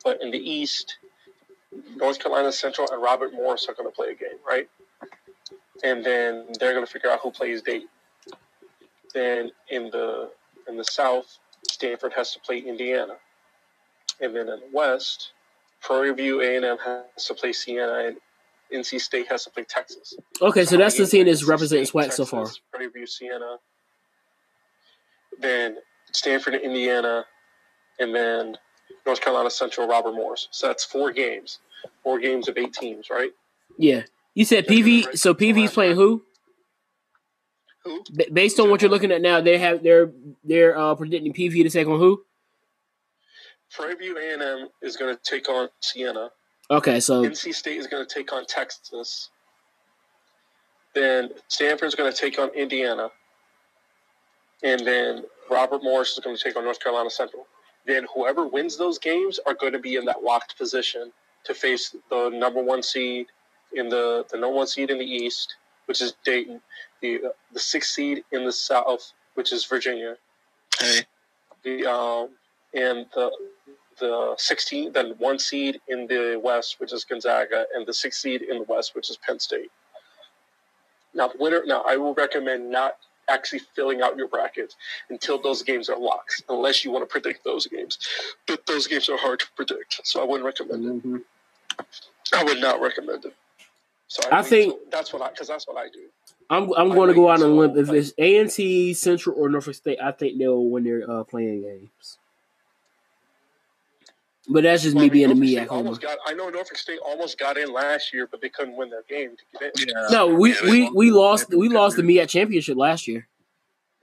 but 0.04 0.22
in 0.22 0.30
the 0.30 0.38
East, 0.38 0.96
North 1.96 2.18
Carolina 2.18 2.52
Central 2.52 2.88
and 2.90 3.02
Robert 3.02 3.32
Morris 3.32 3.66
are 3.68 3.74
going 3.74 3.88
to 3.88 3.94
play 3.94 4.08
a 4.08 4.14
game, 4.14 4.38
right? 4.46 4.68
and 5.82 6.04
then 6.04 6.46
they're 6.58 6.72
going 6.72 6.84
to 6.84 6.90
figure 6.90 7.10
out 7.10 7.20
who 7.22 7.30
plays 7.30 7.62
Dayton. 7.62 7.88
Then 9.12 9.50
in 9.70 9.90
the 9.90 10.30
in 10.68 10.76
the 10.76 10.84
South, 10.84 11.38
Stanford 11.68 12.12
has 12.14 12.32
to 12.32 12.40
play 12.40 12.58
Indiana, 12.58 13.14
and 14.20 14.34
then 14.34 14.48
in 14.48 14.60
the 14.60 14.68
West, 14.72 15.32
Prairie 15.80 16.12
View 16.14 16.40
A 16.40 16.56
and 16.56 16.64
M 16.64 16.78
has 16.84 17.24
to 17.26 17.34
play 17.34 17.52
Siena, 17.52 18.06
and 18.06 18.16
NC 18.72 19.00
State 19.00 19.28
has 19.28 19.44
to 19.44 19.50
play 19.50 19.64
Texas. 19.64 20.14
Okay, 20.40 20.64
so 20.64 20.76
that's 20.76 20.96
the 20.96 21.06
team 21.06 21.26
that's 21.26 21.44
representing 21.44 21.84
SWAC 21.86 22.12
so 22.12 22.24
far. 22.24 22.46
Prairie 22.72 22.90
View, 22.90 23.06
Siena. 23.06 23.58
Then 25.38 25.76
Stanford, 26.12 26.54
Indiana, 26.54 27.24
and 28.00 28.14
then 28.14 28.56
North 29.06 29.20
Carolina 29.20 29.50
Central, 29.50 29.86
Robert 29.86 30.12
Morris. 30.12 30.48
So 30.50 30.66
that's 30.66 30.84
four 30.84 31.12
games, 31.12 31.58
four 32.02 32.18
games 32.18 32.48
of 32.48 32.56
eight 32.56 32.72
teams, 32.72 33.10
right? 33.10 33.30
Yeah. 33.78 34.02
You 34.34 34.44
said 34.44 34.66
PV. 34.66 35.18
So 35.18 35.34
PV's 35.34 35.72
playing 35.72 35.96
who? 35.96 36.22
Who? 37.84 38.02
B- 38.16 38.28
based 38.32 38.58
on 38.58 38.70
what 38.70 38.82
you're 38.82 38.90
looking 38.90 39.12
at 39.12 39.20
now, 39.20 39.40
they 39.40 39.58
have 39.58 39.82
they're 39.82 40.10
they're 40.42 40.76
uh, 40.76 40.94
predicting 40.94 41.32
PV 41.32 41.62
to 41.64 41.70
take 41.70 41.86
on 41.86 41.98
who? 41.98 42.24
Prairie 43.70 43.96
View 43.96 44.16
A 44.16 44.32
and 44.34 44.42
M 44.42 44.68
is 44.82 44.96
going 44.96 45.14
to 45.14 45.20
take 45.22 45.48
on 45.48 45.68
Siena. 45.80 46.30
Okay, 46.70 47.00
so 47.00 47.22
NC 47.22 47.54
State 47.54 47.78
is 47.78 47.86
going 47.86 48.06
to 48.06 48.12
take 48.12 48.32
on 48.32 48.46
Texas. 48.46 49.30
Then 50.94 51.30
Stanford's 51.48 51.94
going 51.94 52.10
to 52.10 52.16
take 52.16 52.38
on 52.38 52.50
Indiana. 52.50 53.10
And 54.62 54.86
then 54.86 55.24
Robert 55.50 55.82
Morris 55.82 56.12
is 56.12 56.20
going 56.20 56.36
to 56.36 56.42
take 56.42 56.56
on 56.56 56.64
North 56.64 56.80
Carolina 56.80 57.10
Central. 57.10 57.46
Then 57.86 58.06
whoever 58.14 58.46
wins 58.46 58.76
those 58.76 58.98
games 58.98 59.40
are 59.46 59.54
going 59.54 59.72
to 59.72 59.78
be 59.78 59.96
in 59.96 60.04
that 60.06 60.22
locked 60.22 60.56
position 60.56 61.12
to 61.44 61.54
face 61.54 61.94
the 62.10 62.30
number 62.30 62.62
one 62.62 62.82
seed 62.82 63.26
in 63.74 63.88
the 63.88 64.24
the 64.30 64.38
number 64.38 64.56
one 64.56 64.66
seed 64.66 64.90
in 64.90 64.98
the 64.98 65.04
East, 65.04 65.56
which 65.86 66.00
is 66.00 66.14
Dayton, 66.24 66.60
the 67.00 67.20
the 67.52 67.60
sixth 67.60 67.92
seed 67.92 68.24
in 68.32 68.44
the 68.44 68.52
South, 68.52 69.12
which 69.34 69.52
is 69.52 69.64
Virginia, 69.64 70.16
Hey, 70.80 71.02
the 71.62 71.86
um, 71.86 72.30
and 72.74 73.06
the 73.14 73.30
the 74.00 74.34
16 74.36 74.92
then 74.92 75.14
one 75.18 75.38
seed 75.38 75.80
in 75.86 76.08
the 76.08 76.40
west 76.42 76.80
which 76.80 76.92
is 76.92 77.04
gonzaga 77.04 77.64
and 77.74 77.86
the 77.86 77.94
sixth 77.94 78.20
seed 78.20 78.42
in 78.42 78.58
the 78.58 78.64
west 78.64 78.94
which 78.96 79.08
is 79.08 79.16
penn 79.16 79.38
state. 79.38 79.70
Now 81.14 81.28
the 81.28 81.38
winner 81.38 81.62
now 81.64 81.82
i 81.86 81.96
will 81.96 82.14
recommend 82.14 82.70
not 82.70 82.96
actually 83.28 83.60
filling 83.74 84.02
out 84.02 84.16
your 84.16 84.28
brackets 84.28 84.76
until 85.10 85.40
those 85.40 85.62
games 85.62 85.88
are 85.88 85.98
locked 85.98 86.42
unless 86.48 86.84
you 86.84 86.90
want 86.90 87.02
to 87.02 87.06
predict 87.10 87.42
those 87.44 87.66
games 87.66 87.98
but 88.46 88.64
those 88.66 88.86
games 88.86 89.08
are 89.08 89.16
hard 89.16 89.38
to 89.40 89.46
predict 89.56 90.00
so 90.04 90.20
i 90.20 90.24
wouldn't 90.24 90.44
recommend 90.44 90.84
it 90.84 91.06
Mhm. 91.06 91.22
i 92.34 92.44
would 92.44 92.60
not 92.60 92.80
recommend 92.80 93.24
it 93.24 93.34
so 94.08 94.22
I 94.30 94.40
lean 94.40 94.44
think- 94.50 94.72
to- 94.74 94.90
that's 94.90 95.12
what 95.12 95.22
i 95.22 95.30
because 95.30 95.48
that's 95.48 95.66
what 95.66 95.76
i 95.76 95.88
do 95.88 96.00
I'm 96.50 96.70
I'm 96.74 96.92
I 96.92 96.94
going 96.94 97.08
to 97.08 97.14
go 97.14 97.30
out 97.30 97.40
on 97.40 97.50
a 97.50 97.54
limb. 97.54 97.78
If 97.78 97.88
it's 97.88 98.12
A 98.18 98.36
and 98.36 98.50
T, 98.50 98.92
Central, 98.92 99.34
or 99.38 99.48
Norfolk 99.48 99.74
State, 99.76 99.98
I 99.98 100.12
think 100.12 100.38
they'll 100.38 100.62
win 100.62 100.84
their 100.84 101.10
uh, 101.10 101.24
playing 101.24 101.62
games. 101.62 102.18
But 104.48 104.62
that's 104.64 104.82
just 104.82 104.94
Well, 104.94 105.04
me 105.04 105.06
I 105.06 105.10
mean, 105.10 105.12
being 105.12 105.24
a 105.24 105.28
Norfolk 105.28 105.40
me 105.40 105.56
at 105.58 105.68
home. 105.68 105.78
almost 105.78 106.00
got 106.02 106.18
i 106.26 106.34
know 106.34 106.50
norfolk 106.50 106.76
state 106.76 106.98
almost 107.04 107.38
got 107.38 107.56
in 107.56 107.72
last 107.72 108.12
year 108.12 108.26
but 108.30 108.42
they 108.42 108.50
couldn't 108.50 108.76
win 108.76 108.90
their 108.90 109.02
game 109.08 109.30
to 109.36 109.58
get 109.58 109.80
in 109.80 109.88
yeah. 109.88 110.08
No, 110.10 110.26
we 110.26 110.50
Yeah, 110.50 110.60
they 110.62 110.70
we, 110.70 110.90
we 110.90 111.10
lost 111.10 111.48
we 111.48 111.68
lost 111.70 111.96
the 111.96 112.02
could- 112.02 112.10
MEAC 112.10 112.28
championship 112.28 112.76
last 112.76 113.08
year. 113.08 113.26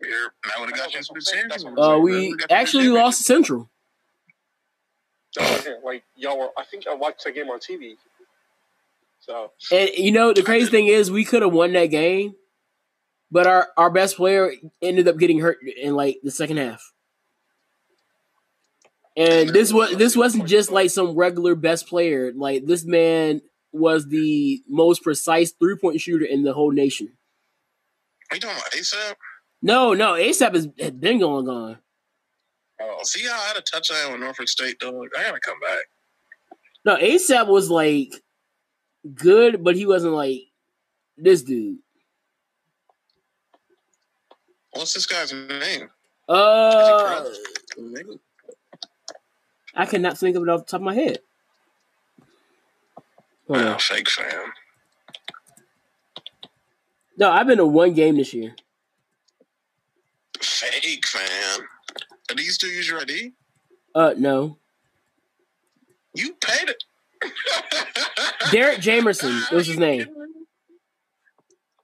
Here, 0.03 0.33
that 0.45 0.59
would 0.59 0.69
have 0.69 0.77
got 0.79 0.91
you 0.93 0.97
into 0.97 1.09
the 1.13 1.19
That's 1.19 1.31
championship. 1.31 1.63
what 1.63 1.71
I'm 1.73 1.77
Uh, 1.79 1.93
saying. 1.93 2.03
we 2.03 2.35
actually 2.49 2.89
lost 2.89 3.19
to 3.19 3.23
Central. 3.23 3.69
Like 5.83 6.03
y'all 6.15 6.37
were. 6.39 6.49
I 6.57 6.63
think 6.65 6.87
I 6.87 6.93
watched 6.93 7.23
that 7.23 7.33
game 7.35 7.49
on 7.49 7.59
TV. 7.59 7.95
So 9.19 9.51
And 9.71 9.89
you 9.95 10.11
know 10.11 10.33
the 10.33 10.41
crazy 10.43 10.69
thing 10.71 10.87
is 10.87 11.09
we 11.11 11.23
could 11.23 11.41
have 11.43 11.53
won 11.53 11.71
that 11.73 11.85
game, 11.87 12.33
but 13.31 13.45
our 13.47 13.69
our 13.77 13.89
best 13.91 14.17
player 14.17 14.53
ended 14.81 15.07
up 15.07 15.17
getting 15.17 15.39
hurt 15.39 15.59
in 15.77 15.95
like 15.95 16.19
the 16.23 16.31
second 16.31 16.57
half. 16.57 16.91
And 19.17 19.49
this 19.49 19.73
was 19.73 19.95
this 19.97 20.15
wasn't 20.15 20.47
just 20.47 20.71
like 20.71 20.89
some 20.89 21.15
regular 21.15 21.55
best 21.55 21.87
player. 21.87 22.31
Like 22.33 22.65
this 22.65 22.85
man 22.85 23.41
was 23.73 24.07
the 24.07 24.61
most 24.69 25.03
precise 25.03 25.51
three 25.51 25.75
point 25.75 25.99
shooter 25.99 26.25
in 26.25 26.43
the 26.43 26.53
whole 26.53 26.71
nation. 26.71 27.09
Are 28.29 28.35
you 28.35 28.41
talking 28.41 28.57
about 28.57 28.71
ASAP? 28.71 29.15
No, 29.61 29.93
no, 29.93 30.13
ASAP 30.13 30.53
has 30.53 30.69
has 30.79 30.91
been 30.91 31.19
going 31.19 31.49
on. 31.49 31.77
Oh, 32.81 32.99
see 33.03 33.27
how 33.27 33.39
I 33.39 33.47
had 33.47 33.57
a 33.57 33.61
touchdown 33.61 34.13
with 34.13 34.21
Norfolk 34.21 34.47
State, 34.47 34.79
dog? 34.79 35.09
I 35.17 35.23
gotta 35.23 35.39
come 35.39 35.59
back. 35.59 35.83
No, 36.85 36.95
ASAP 36.97 37.47
was 37.47 37.69
like 37.69 38.13
good, 39.13 39.63
but 39.63 39.75
he 39.75 39.85
wasn't 39.85 40.13
like 40.13 40.41
this 41.17 41.43
dude. 41.43 41.79
What's 44.71 44.93
this 44.93 45.05
guy's 45.05 45.33
name? 45.33 45.89
Uh, 46.29 47.25
I 49.75 49.85
cannot 49.85 50.17
think 50.17 50.35
of 50.35 50.43
it 50.43 50.49
off 50.49 50.65
the 50.65 50.71
top 50.71 50.81
of 50.81 50.85
my 50.85 50.95
head. 50.95 51.19
Hold 53.47 53.61
on. 53.61 53.79
Fake 53.79 54.09
fan. 54.09 54.51
No, 57.17 57.29
I've 57.29 57.47
been 57.47 57.57
to 57.57 57.65
one 57.65 57.93
game 57.93 58.17
this 58.17 58.33
year. 58.33 58.55
Fake 60.39 61.05
fan. 61.05 61.59
Are 62.29 62.35
these 62.35 62.57
two 62.57 62.67
use 62.67 62.89
your 62.89 62.99
ID? 63.01 63.33
Uh, 63.93 64.13
no. 64.17 64.57
You 66.15 66.33
paid 66.33 66.69
it. 66.69 66.83
Derek 68.51 68.79
Jamerson 68.79 69.51
was 69.51 69.67
his 69.67 69.77
name. 69.77 70.07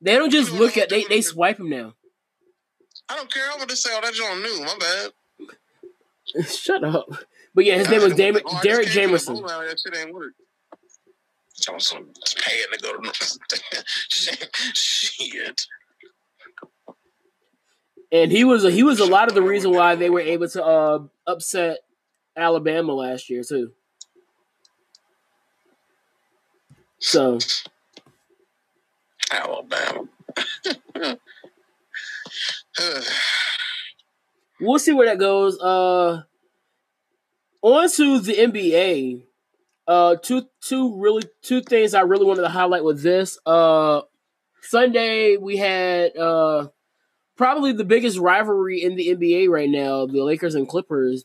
They 0.02 0.16
don't 0.16 0.32
just 0.32 0.52
look 0.52 0.78
at 0.78 0.90
they 0.90 1.04
they 1.06 1.22
swipe 1.22 1.60
him 1.60 1.70
now. 1.70 1.94
I 3.10 3.16
don't 3.16 3.32
care. 3.32 3.44
I'm 3.52 3.60
gonna 3.60 3.76
say, 3.76 3.90
oh, 3.94 4.00
that's 4.02 4.20
on 4.20 4.42
new. 4.42 4.62
My 4.64 4.78
bad. 4.80 6.46
Shut 6.50 6.84
up. 6.84 7.10
But 7.58 7.66
yeah, 7.66 7.78
his 7.80 7.90
name 7.90 8.04
was 8.04 8.14
Dam- 8.14 8.38
Oh, 8.46 8.60
Derek 8.62 8.88
came 8.90 9.18
from 9.18 9.36
the 9.36 9.42
Jamerson. 9.42 9.68
That 9.68 9.80
shit 9.80 9.98
ain't 9.98 10.14
work. 10.14 10.34
Paying 11.66 12.68
to 12.72 12.80
go 12.84 12.98
to 12.98 13.12
Shit. 14.76 15.66
And 18.12 18.32
he 18.32 18.44
was 18.44 18.64
a, 18.64 18.70
he 18.70 18.84
was 18.84 19.00
a 19.00 19.06
lot 19.06 19.28
of 19.28 19.34
the 19.34 19.42
reason 19.42 19.72
why 19.72 19.96
they 19.96 20.12
were 20.12 20.20
able 20.20 20.48
to 20.50 20.64
uh, 20.64 21.00
upset 21.26 21.80
Alabama 22.36 22.94
last 22.94 23.28
year 23.28 23.42
too. 23.44 23.72
So 27.00 27.40
Alabama. 29.32 30.08
we'll 34.62 34.78
see 34.78 34.94
where 34.94 35.08
that 35.08 35.18
goes. 35.18 35.60
Uh, 35.60 36.22
on 37.62 37.90
to 37.92 38.20
the 38.20 38.34
NBA. 38.34 39.24
Uh, 39.88 40.16
two 40.18 40.44
two 40.62 41.00
really 41.00 41.24
two 41.42 41.62
things 41.62 41.94
I 41.94 42.02
really 42.02 42.26
wanted 42.26 42.42
to 42.42 42.50
highlight 42.50 42.84
with 42.84 43.02
this. 43.02 43.40
Uh, 43.46 44.02
Sunday 44.62 45.38
we 45.38 45.58
had 45.58 46.18
uh 46.18 46.68
probably 47.38 47.72
the 47.72 47.86
biggest 47.86 48.18
rivalry 48.18 48.84
in 48.84 48.96
the 48.96 49.16
NBA 49.16 49.50
right 49.50 49.70
now, 49.70 50.06
the 50.06 50.24
Lakers 50.24 50.56
and 50.56 50.68
Clippers. 50.68 51.24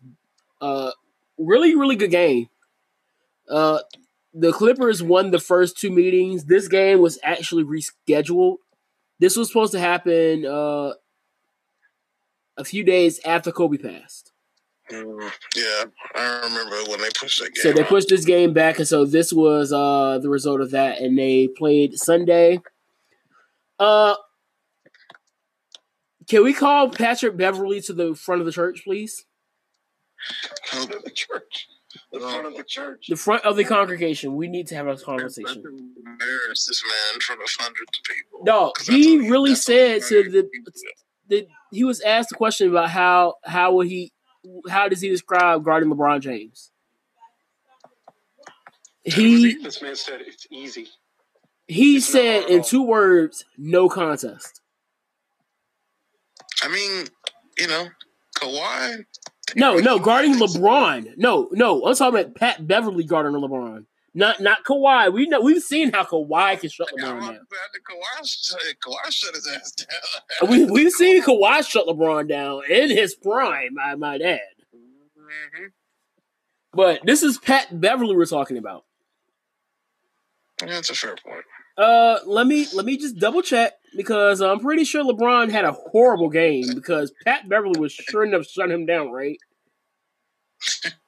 Uh, 0.61 0.93
really 1.39 1.75
really 1.75 1.97
good 1.97 2.13
game. 2.13 2.49
Uh, 3.51 3.81
the 4.33 4.53
Clippers 4.53 5.03
won 5.03 5.33
the 5.33 5.41
first 5.41 5.77
two 5.77 5.91
meetings. 5.91 6.45
This 6.45 6.69
game 6.69 7.01
was 7.01 7.19
actually 7.25 7.65
rescheduled. 7.65 8.57
This 9.19 9.37
was 9.37 9.49
supposed 9.49 9.73
to 9.73 9.81
happen 9.81 10.47
uh 10.47 10.93
a 12.57 12.65
few 12.65 12.85
days 12.85 13.19
after 13.25 13.51
Kobe 13.51 13.79
passed. 13.79 14.32
Yeah, 14.93 15.85
I 16.15 16.41
remember 16.45 16.91
when 16.91 17.01
they 17.01 17.09
pushed 17.19 17.41
that 17.41 17.55
game. 17.55 17.63
So 17.63 17.73
they 17.73 17.85
pushed 17.85 18.09
this 18.09 18.25
game 18.25 18.53
back, 18.53 18.79
and 18.79 18.87
so 18.87 19.05
this 19.05 19.33
was 19.33 19.73
uh 19.73 20.19
the 20.19 20.29
result 20.29 20.61
of 20.61 20.71
that, 20.73 21.01
and 21.01 21.19
they 21.19 21.49
played 21.49 21.99
Sunday. 21.99 22.61
Uh, 23.79 24.15
can 26.29 26.45
we 26.45 26.53
call 26.53 26.91
Patrick 26.91 27.37
Beverley 27.37 27.81
to 27.83 27.93
the 27.93 28.15
front 28.15 28.41
of 28.41 28.47
the 28.47 28.53
church, 28.53 28.83
please? 28.85 29.25
Oh, 30.75 30.85
the 30.87 31.11
church, 31.11 31.69
the 32.13 32.21
front 32.21 32.47
of 32.47 32.57
the 32.57 32.65
church. 32.65 33.07
The 33.09 33.17
front 33.17 33.45
of 33.45 33.57
the 33.57 33.65
congregation. 33.65 34.37
We 34.37 34.47
need 34.47 34.69
to 34.69 34.75
have 34.77 34.87
a 34.87 34.97
conversation. 34.97 35.63
Embarrass 36.07 36.67
this 36.67 36.83
man 36.85 37.15
in 37.15 37.21
front 37.21 37.43
of 37.43 37.49
hundreds 37.59 37.91
of 37.99 38.05
people. 38.05 38.41
No, 38.45 38.73
he 38.85 39.29
really 39.29 39.55
said 39.55 40.03
to 40.03 40.23
he- 40.23 40.29
the 40.29 40.49
that 41.29 41.47
he 41.73 41.85
was 41.85 42.01
asked 42.03 42.33
a 42.33 42.35
question 42.35 42.69
about 42.69 42.91
how 42.91 43.35
how 43.45 43.75
would 43.75 43.89
he 43.89 44.13
how 44.69 44.89
does 44.89 45.01
he 45.01 45.09
describe 45.09 45.65
guarding 45.65 45.91
LeBron 45.91 46.21
James? 46.21 46.71
He 49.05 49.55
This 49.63 49.83
man 49.83 49.97
said 49.97 50.21
it's 50.21 50.47
easy. 50.51 50.89
he 51.67 51.97
It's 51.97 52.07
said 52.07 52.45
in 52.49 52.63
two 52.63 52.83
words, 52.83 53.45
no 53.59 53.89
contest. 53.89 54.61
I 56.63 56.69
mean, 56.69 57.07
you 57.59 57.67
know, 57.67 57.89
Kawhi. 58.37 59.05
No, 59.57 59.77
no, 59.79 59.99
guarding 59.99 60.35
LeBron. 60.35 61.17
No, 61.17 61.49
no, 61.53 61.85
I'm 61.85 61.95
talking 61.95 62.21
about 62.21 62.35
Pat 62.37 62.67
Beverley 62.67 63.05
guarding 63.05 63.33
LeBron. 63.33 63.85
Not 64.15 64.41
not 64.41 64.65
Kawhi. 64.65 65.13
We 65.13 65.27
know 65.27 65.41
we've 65.41 65.63
seen 65.63 65.91
how 65.91 66.05
Kawhi 66.05 66.61
can 66.61 66.69
shut 66.69 66.89
LeBron 66.99 67.21
down. 67.21 67.23
Kawhi, 67.91 68.75
Kawhi 68.85 69.11
shut 69.11 69.35
his 69.35 69.47
ass 69.49 69.73
down. 69.73 70.51
We 70.51 70.65
we've 70.67 70.93
seen 71.01 71.23
Kawhi 71.23 71.67
shut 71.67 71.87
LeBron 71.87 72.29
down 72.29 72.63
in 72.69 72.91
his 72.91 73.15
prime. 73.15 73.77
I 73.83 73.95
might 73.95 74.21
add. 74.21 74.41
Mhm. 74.75 75.73
But 76.75 77.01
this 77.05 77.23
is 77.23 77.39
Pat 77.39 77.81
Beverley 77.81 78.15
we're 78.15 78.27
talking 78.27 78.59
about. 78.59 78.85
That's 80.59 80.91
a 80.91 80.95
fair 80.95 81.17
point. 81.17 81.45
Uh, 81.79 82.19
let 82.27 82.47
me 82.47 82.67
let 82.75 82.85
me 82.85 82.99
just 82.99 83.17
double 83.17 83.41
check 83.41 83.73
because 83.97 84.43
I'm 84.43 84.61
pretty 84.61 84.85
sure 84.85 85.03
LeBron 85.05 85.51
had 85.51 85.65
a 85.65 85.73
horrible 85.73 86.29
game 86.29 86.67
because 86.75 87.13
Pat 87.25 87.49
Beverley 87.49 87.81
was 87.81 87.93
sure 87.93 88.25
enough 88.25 88.45
shut 88.45 88.71
him 88.71 88.85
down, 88.85 89.11
right? 89.11 89.39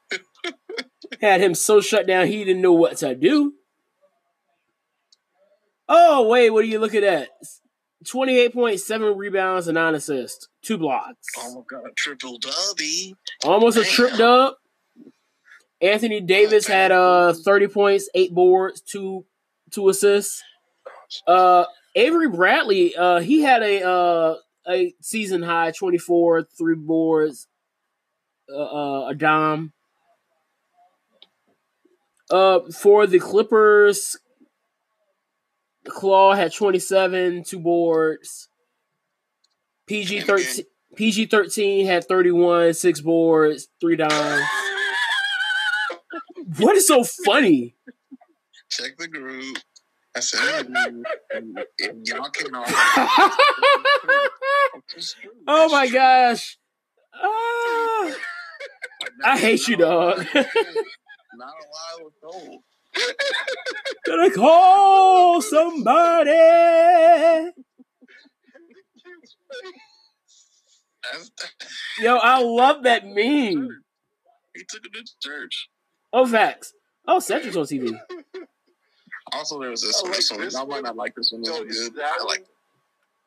had 1.20 1.40
him 1.40 1.54
so 1.54 1.80
shut 1.80 2.06
down 2.06 2.26
he 2.26 2.44
didn't 2.44 2.62
know 2.62 2.72
what 2.72 2.96
to 2.98 3.14
do. 3.14 3.54
Oh 5.88 6.26
wait, 6.28 6.50
what 6.50 6.64
are 6.64 6.68
you 6.68 6.78
looking 6.78 7.04
at? 7.04 7.28
Twenty-eight 8.06 8.52
point 8.52 8.80
seven 8.80 9.16
rebounds 9.16 9.66
and 9.66 9.74
nine 9.76 9.94
assists, 9.94 10.48
two 10.62 10.76
blocks, 10.78 11.26
Oh 11.38 11.54
my 11.54 11.60
god, 11.68 11.90
triple 11.96 12.38
dubby. 12.38 13.14
almost 13.44 13.76
a 13.78 13.84
trip 13.84 14.16
dub. 14.16 14.54
Anthony 15.80 16.20
Davis 16.20 16.66
had 16.66 16.92
uh 16.92 17.32
thirty 17.32 17.66
points, 17.68 18.08
eight 18.14 18.32
boards, 18.34 18.80
two 18.80 19.24
two 19.70 19.88
assists. 19.88 20.42
Uh, 21.26 21.64
Avery 21.94 22.28
Bradley, 22.28 22.94
uh, 22.96 23.20
he 23.20 23.40
had 23.42 23.62
a 23.62 23.82
uh, 23.86 24.34
a 24.68 24.94
season 25.00 25.42
high 25.42 25.70
twenty 25.70 25.98
four, 25.98 26.42
three 26.42 26.74
boards, 26.76 27.46
uh, 28.52 28.56
uh, 28.56 29.08
a 29.08 29.14
dime. 29.14 29.72
Uh, 32.30 32.60
for 32.72 33.06
the 33.06 33.18
Clippers, 33.18 34.16
Claw 35.86 36.34
had 36.34 36.52
twenty 36.54 36.78
seven, 36.78 37.44
two 37.44 37.60
boards. 37.60 38.48
PG 39.86 40.20
thirteen, 40.22 40.64
PG 40.96 41.26
thirteen 41.26 41.86
had 41.86 42.04
thirty 42.06 42.30
one, 42.30 42.72
six 42.74 43.00
boards, 43.00 43.68
three 43.80 43.96
dimes. 43.96 44.46
What 46.58 46.76
is 46.76 46.86
so 46.86 47.04
funny? 47.04 47.74
Check 48.70 48.96
the 48.98 49.08
group. 49.08 49.58
I 50.16 50.20
said, 50.20 50.68
y'all 52.04 52.30
can 52.30 52.54
all. 52.54 52.64
oh 55.48 55.68
my 55.70 55.88
gosh. 55.88 56.56
Ah. 57.14 58.14
I 59.24 59.38
hate 59.38 59.66
you, 59.66 59.76
dog. 59.76 60.24
Not 61.36 61.48
a 61.48 61.66
lie 62.00 62.02
was 62.02 62.12
told. 62.22 62.62
Gonna 64.06 64.30
call 64.30 65.40
somebody. 65.42 66.30
Yo, 72.00 72.16
I 72.16 72.40
love 72.42 72.82
that 72.84 73.04
meme. 73.06 73.68
He 74.54 74.64
took 74.68 74.84
it 74.84 74.92
to 74.92 75.12
church. 75.20 75.68
Oh, 76.12 76.26
facts. 76.26 76.72
Oh, 77.06 77.18
Cedric's 77.18 77.56
on 77.56 77.64
TV. 77.64 77.92
Also, 79.32 79.58
there 79.60 79.70
was 79.70 79.82
this 79.82 79.98
I 79.98 80.02
one. 80.02 80.10
like 80.12 80.18
This 80.18 80.54
one. 80.54 80.62
I 80.62 80.64
might 80.66 80.82
not 80.84 80.96
like 80.96 81.14
this 81.14 81.32
one. 81.32 81.42
This 81.42 81.50
No, 81.50 81.56
one 81.58 81.68
good. 81.68 81.94
that 81.96 82.12
I 82.20 82.24
like. 82.24 82.44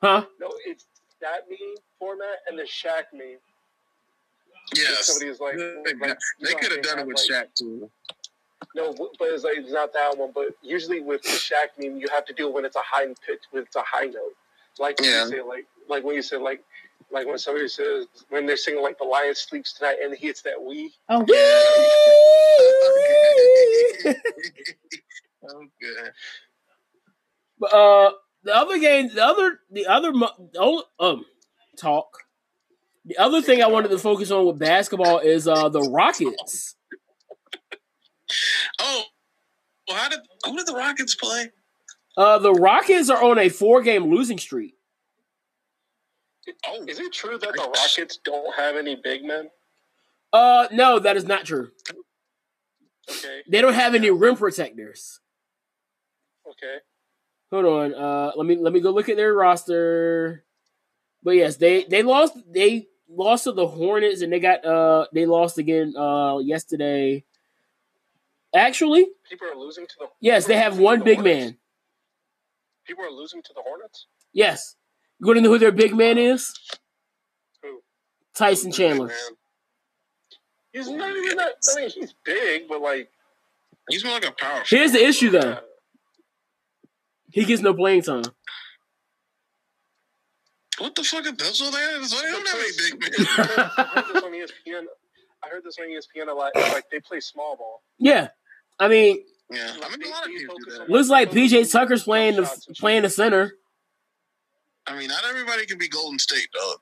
Huh? 0.02 0.24
No, 0.40 0.48
it's 0.66 0.86
that 1.20 1.42
meme 1.48 1.74
format 1.98 2.38
and 2.48 2.58
the 2.58 2.62
Shaq 2.62 3.04
meme. 3.12 3.38
Yes. 4.76 5.06
Somebody 5.06 5.30
is 5.30 5.40
like, 5.40 5.56
They, 5.56 5.94
like, 6.00 6.18
they 6.40 6.54
could 6.54 6.72
have 6.72 6.82
done 6.82 6.98
it 7.00 7.06
with 7.06 7.16
like- 7.30 7.48
Shaq 7.48 7.54
too. 7.54 7.90
No, 8.74 8.92
but 8.92 9.08
it's 9.28 9.44
like 9.44 9.54
it's 9.56 9.72
not 9.72 9.92
that 9.94 10.16
one. 10.18 10.30
But 10.34 10.48
usually 10.62 11.00
with 11.00 11.22
the 11.22 11.30
Shaq 11.30 11.68
meme, 11.78 11.96
you 11.98 12.06
have 12.12 12.24
to 12.26 12.32
do 12.34 12.48
it 12.48 12.52
when 12.54 12.64
it's 12.64 12.76
a 12.76 12.82
high 12.84 13.06
pitch, 13.26 13.40
when 13.50 13.62
it's 13.64 13.76
a 13.76 13.82
high 13.82 14.06
note. 14.06 14.34
Like 14.78 15.00
when 15.00 15.08
Yeah. 15.10 15.24
you 15.24 15.30
say 15.30 15.40
like, 15.42 15.66
like 15.88 16.04
when 16.04 16.14
you 16.14 16.22
say 16.22 16.36
like, 16.36 16.62
like 17.10 17.26
when 17.26 17.38
somebody 17.38 17.68
says 17.68 18.06
when 18.28 18.44
they're 18.46 18.56
singing 18.56 18.82
like 18.82 18.98
the 18.98 19.04
lion 19.04 19.34
sleeps 19.34 19.72
tonight 19.72 19.96
and 20.02 20.14
he 20.14 20.26
hits 20.26 20.42
that 20.42 20.62
we. 20.62 20.92
Oh, 21.08 21.24
good. 25.80 26.12
But, 27.58 27.72
uh, 27.72 28.12
the 28.44 28.54
other 28.54 28.78
game, 28.78 29.08
the 29.14 29.24
other, 29.24 29.60
the 29.70 29.86
other, 29.86 30.12
mo- 30.12 30.50
the 30.52 30.58
only, 30.60 30.82
um, 31.00 31.24
talk. 31.76 32.06
The 33.08 33.16
other 33.18 33.40
thing 33.42 33.62
I 33.62 33.66
wanted 33.68 33.88
to 33.88 33.98
focus 33.98 34.30
on 34.30 34.46
with 34.46 34.58
basketball 34.58 35.18
is 35.20 35.48
uh 35.48 35.68
the 35.70 35.80
Rockets. 35.80 36.76
Oh, 38.80 39.02
well, 39.88 39.96
how 39.96 40.08
did 40.10 40.20
who 40.44 40.56
did 40.56 40.66
the 40.66 40.74
Rockets 40.74 41.14
play? 41.14 41.50
Uh, 42.16 42.38
the 42.38 42.52
Rockets 42.52 43.08
are 43.10 43.22
on 43.22 43.38
a 43.38 43.48
four-game 43.48 44.10
losing 44.12 44.38
streak. 44.38 44.74
Oh, 46.66 46.84
Is 46.86 46.98
it 46.98 47.12
true 47.12 47.38
that 47.38 47.52
the 47.54 47.62
Rockets 47.62 48.18
don't 48.24 48.54
have 48.56 48.76
any 48.76 48.96
big 49.02 49.24
men? 49.24 49.48
Uh, 50.32 50.66
no, 50.72 50.98
that 50.98 51.16
is 51.16 51.24
not 51.24 51.44
true. 51.44 51.70
Okay, 53.10 53.40
They 53.48 53.60
don't 53.62 53.74
have 53.74 53.94
any 53.94 54.10
rim 54.10 54.36
protectors. 54.36 55.20
okay. 56.46 56.76
Hold 57.50 57.64
on. 57.64 57.94
Uh, 57.94 58.32
let 58.36 58.46
me 58.46 58.56
let 58.56 58.74
me 58.74 58.80
go 58.80 58.90
look 58.90 59.08
at 59.08 59.16
their 59.16 59.32
roster. 59.32 60.44
But 61.22 61.30
yes, 61.36 61.56
they 61.56 61.84
they 61.84 62.02
lost 62.02 62.34
they 62.52 62.87
lost 63.10 63.44
to 63.44 63.52
the 63.52 63.66
Hornets 63.66 64.22
and 64.22 64.32
they 64.32 64.40
got 64.40 64.64
uh 64.64 65.06
they 65.12 65.26
lost 65.26 65.58
again 65.58 65.94
uh 65.96 66.38
yesterday. 66.38 67.24
Actually, 68.54 69.06
People 69.28 69.48
are 69.48 69.56
losing 69.56 69.86
to 69.86 69.94
the. 69.98 70.06
yes, 70.20 70.46
they 70.46 70.56
have 70.56 70.78
one 70.78 71.00
the 71.00 71.04
big 71.04 71.18
Hornets? 71.18 71.44
man. 71.44 71.56
People 72.86 73.04
are 73.04 73.10
losing 73.10 73.42
to 73.42 73.52
the 73.54 73.60
Hornets. 73.62 74.06
Yes. 74.32 74.76
You 75.20 75.26
want 75.26 75.36
to 75.38 75.40
know 75.42 75.50
who 75.50 75.58
their 75.58 75.72
big 75.72 75.94
man 75.94 76.16
is? 76.16 76.54
Who? 77.62 77.82
Tyson 78.34 78.72
Chandler. 78.72 79.12
He's 80.72 80.88
not 80.88 81.14
even 81.14 81.36
that. 81.38 81.54
I 81.72 81.80
mean, 81.80 81.90
he's 81.90 82.14
big, 82.24 82.68
but 82.68 82.80
like. 82.80 83.10
he's 83.90 84.04
more 84.04 84.14
like 84.14 84.26
a 84.26 84.32
power. 84.32 84.62
Here's 84.66 84.92
the 84.92 85.04
issue 85.04 85.30
though. 85.30 85.58
He 87.30 87.44
gets 87.44 87.60
no 87.62 87.74
playing 87.74 88.02
time. 88.02 88.22
What 90.78 90.94
the 90.94 91.02
fuck 91.02 91.26
is 91.26 91.32
that? 91.32 91.44
So 91.54 91.70
they, 91.70 92.06
so 92.06 92.16
they 92.22 92.30
don't 92.30 92.46
have 92.46 92.58
any 92.58 92.72
big 92.76 93.00
men. 93.00 93.10
I 93.78 93.92
heard 93.94 94.04
this 94.14 94.22
on 94.22 94.32
ESPN. 94.32 94.84
I 95.44 95.48
heard 95.48 95.64
this 95.64 95.76
on 95.78 95.86
ESPN 95.88 96.28
a 96.30 96.32
lot. 96.34 96.52
It's 96.54 96.72
like 96.74 96.90
they 96.90 97.00
play 97.00 97.20
small 97.20 97.56
ball. 97.56 97.82
yeah. 97.98 98.28
I 98.80 98.86
mean, 98.88 99.24
Yeah, 99.50 99.72
I 99.82 99.96
mean 99.96 100.06
a 100.06 100.10
lot 100.10 100.24
of 100.24 100.30
people 100.30 100.56
do 100.64 100.78
that. 100.78 100.88
looks 100.88 101.08
like 101.08 101.30
PJ 101.32 101.70
Tucker's 101.72 102.04
playing 102.04 102.36
the 102.36 102.74
playing 102.78 103.02
the 103.02 103.10
center. 103.10 103.54
I 104.86 104.96
mean, 104.96 105.08
not 105.08 105.24
everybody 105.28 105.66
can 105.66 105.78
be 105.78 105.88
Golden 105.88 106.18
State, 106.18 106.46
dog. 106.54 106.78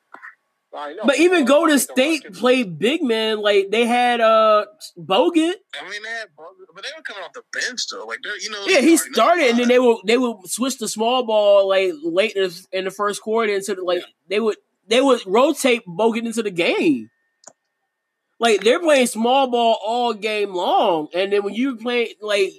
But 1.05 1.18
even 1.18 1.45
Golden 1.45 1.79
State 1.79 2.35
played 2.35 2.79
big 2.79 3.03
man. 3.03 3.41
Like 3.41 3.70
they 3.70 3.87
had 3.87 4.20
uh 4.20 4.66
Bogut. 4.99 5.55
I 5.81 5.89
mean, 5.89 6.03
they 6.03 6.11
had, 6.11 6.29
Bogut, 6.39 6.66
but 6.74 6.85
they 6.85 6.91
were 6.97 7.03
coming 7.03 7.22
off 7.24 7.33
the 7.33 7.43
bench 7.53 7.81
though. 7.91 8.05
Like 8.05 8.18
they're, 8.22 8.39
you 8.39 8.51
know, 8.51 8.62
Yeah, 8.66 8.81
he 8.81 8.97
started, 8.97 9.51
and 9.51 9.59
then 9.59 9.68
they 9.68 9.79
would 9.79 9.99
they 10.07 10.18
would 10.18 10.49
switch 10.49 10.79
the 10.79 10.89
small 10.89 11.24
ball 11.24 11.68
like 11.68 11.93
late 12.03 12.33
in 12.37 12.45
the, 12.45 12.66
in 12.72 12.85
the 12.85 12.91
first 12.91 13.22
quarter 13.22 13.53
into 13.53 13.74
the, 13.74 13.83
like 13.83 14.03
they 14.29 14.41
would 14.41 14.57
they 14.87 15.01
would 15.01 15.20
rotate 15.27 15.87
Bogut 15.87 16.24
into 16.24 16.43
the 16.43 16.51
game. 16.51 17.11
Like 18.39 18.62
they're 18.62 18.81
playing 18.81 19.07
small 19.07 19.47
ball 19.47 19.79
all 19.85 20.12
game 20.12 20.55
long, 20.55 21.09
and 21.14 21.33
then 21.33 21.43
when 21.43 21.55
you 21.55 21.77
play 21.77 22.14
like 22.20 22.53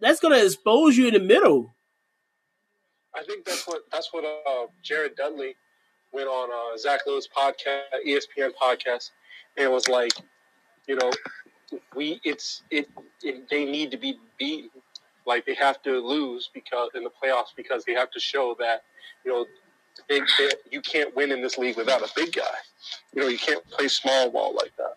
that's 0.00 0.20
gonna 0.20 0.36
expose 0.38 0.96
you 0.96 1.08
in 1.08 1.14
the 1.14 1.20
middle. 1.20 1.74
I 3.16 3.22
think 3.22 3.44
that's 3.44 3.66
what 3.66 3.82
that's 3.90 4.12
what 4.12 4.24
uh, 4.24 4.66
Jared 4.82 5.16
Dudley 5.16 5.56
went 6.14 6.28
on 6.28 6.48
uh, 6.50 6.78
Zach 6.78 7.00
Lowe's 7.06 7.28
podcast, 7.28 7.82
ESPN 8.06 8.52
podcast, 8.60 9.10
and 9.56 9.70
was 9.72 9.88
like, 9.88 10.12
you 10.86 10.96
know, 10.96 11.10
we 11.94 12.20
it's 12.24 12.62
it, 12.70 12.88
it 13.22 13.48
they 13.50 13.64
need 13.64 13.90
to 13.90 13.96
be 13.96 14.18
beaten, 14.38 14.70
like 15.26 15.44
they 15.44 15.54
have 15.54 15.82
to 15.82 15.98
lose 15.98 16.48
because 16.54 16.90
in 16.94 17.02
the 17.02 17.10
playoffs 17.10 17.54
because 17.56 17.84
they 17.84 17.92
have 17.94 18.10
to 18.12 18.20
show 18.20 18.54
that 18.58 18.84
you 19.24 19.32
know 19.32 19.46
they, 20.08 20.20
they, 20.20 20.50
you 20.70 20.80
can't 20.80 21.14
win 21.16 21.32
in 21.32 21.42
this 21.42 21.58
league 21.58 21.76
without 21.76 22.02
a 22.02 22.08
big 22.16 22.32
guy. 22.32 22.42
You 23.14 23.22
know, 23.22 23.28
you 23.28 23.38
can't 23.38 23.64
play 23.70 23.88
small 23.88 24.30
ball 24.30 24.54
like 24.54 24.76
that. 24.76 24.96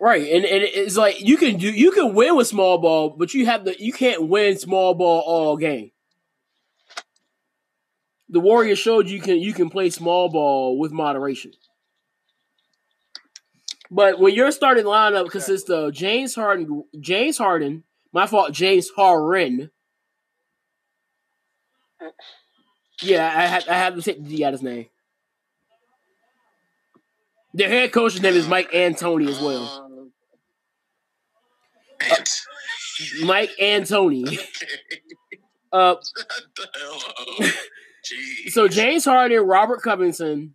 Right, 0.00 0.22
and, 0.32 0.44
and 0.44 0.64
it's 0.64 0.96
like 0.96 1.20
you 1.20 1.36
can 1.36 1.58
do 1.58 1.70
you 1.70 1.92
can 1.92 2.14
win 2.14 2.36
with 2.36 2.48
small 2.48 2.78
ball, 2.78 3.10
but 3.10 3.34
you 3.34 3.46
have 3.46 3.64
the 3.64 3.76
you 3.78 3.92
can't 3.92 4.28
win 4.28 4.58
small 4.58 4.94
ball 4.94 5.20
all 5.20 5.56
game. 5.56 5.91
The 8.32 8.40
Warriors 8.40 8.78
showed 8.78 9.08
you 9.08 9.20
can 9.20 9.38
you 9.38 9.52
can 9.52 9.68
play 9.68 9.90
small 9.90 10.30
ball 10.30 10.78
with 10.78 10.90
moderation. 10.90 11.52
But 13.90 14.18
when 14.18 14.34
your 14.34 14.50
starting 14.50 14.86
lineup 14.86 15.30
consists 15.30 15.68
of 15.68 15.92
James 15.92 16.34
Harden, 16.34 16.84
James 16.98 17.36
Harden, 17.36 17.84
my 18.10 18.26
fault, 18.26 18.52
James 18.52 18.88
Harden. 18.96 19.70
Yeah, 23.02 23.26
I 23.26 23.42
have 23.42 23.68
I 23.68 23.74
have 23.74 23.96
to 23.96 24.02
take 24.02 24.22
the 24.24 24.36
D 24.36 24.44
out 24.44 24.54
his 24.54 24.62
name. 24.62 24.86
Their 27.52 27.68
head 27.68 27.92
coach's 27.92 28.22
name 28.22 28.34
is 28.34 28.48
Mike 28.48 28.72
Antoni 28.72 29.28
as 29.28 29.42
well. 29.42 30.10
Ant. 32.00 32.40
Mike 33.24 33.50
and 33.60 33.86
Tony. 33.86 34.38
Uh, 35.74 35.94
Jeez. 38.02 38.50
so 38.50 38.68
James 38.68 39.04
Harden, 39.04 39.46
Robert 39.46 39.82
Covington. 39.82 40.54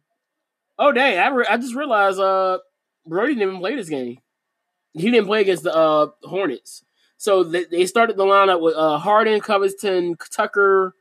Oh 0.77 0.91
dang! 0.91 1.17
I, 1.17 1.29
re- 1.29 1.47
I 1.49 1.57
just 1.57 1.75
realized 1.75 2.19
uh 2.19 2.59
Brody 3.05 3.33
didn't 3.33 3.49
even 3.49 3.59
play 3.59 3.75
this 3.75 3.89
game. 3.89 4.19
He 4.93 5.11
didn't 5.11 5.27
play 5.27 5.41
against 5.41 5.63
the 5.63 5.73
uh, 5.73 6.07
Hornets. 6.23 6.83
So 7.17 7.43
they, 7.43 7.65
they 7.65 7.85
started 7.85 8.17
the 8.17 8.25
lineup 8.25 8.61
with 8.61 8.75
uh, 8.75 8.97
Harden, 8.97 9.39
Covington, 9.41 10.15
Tucker, 10.31 10.95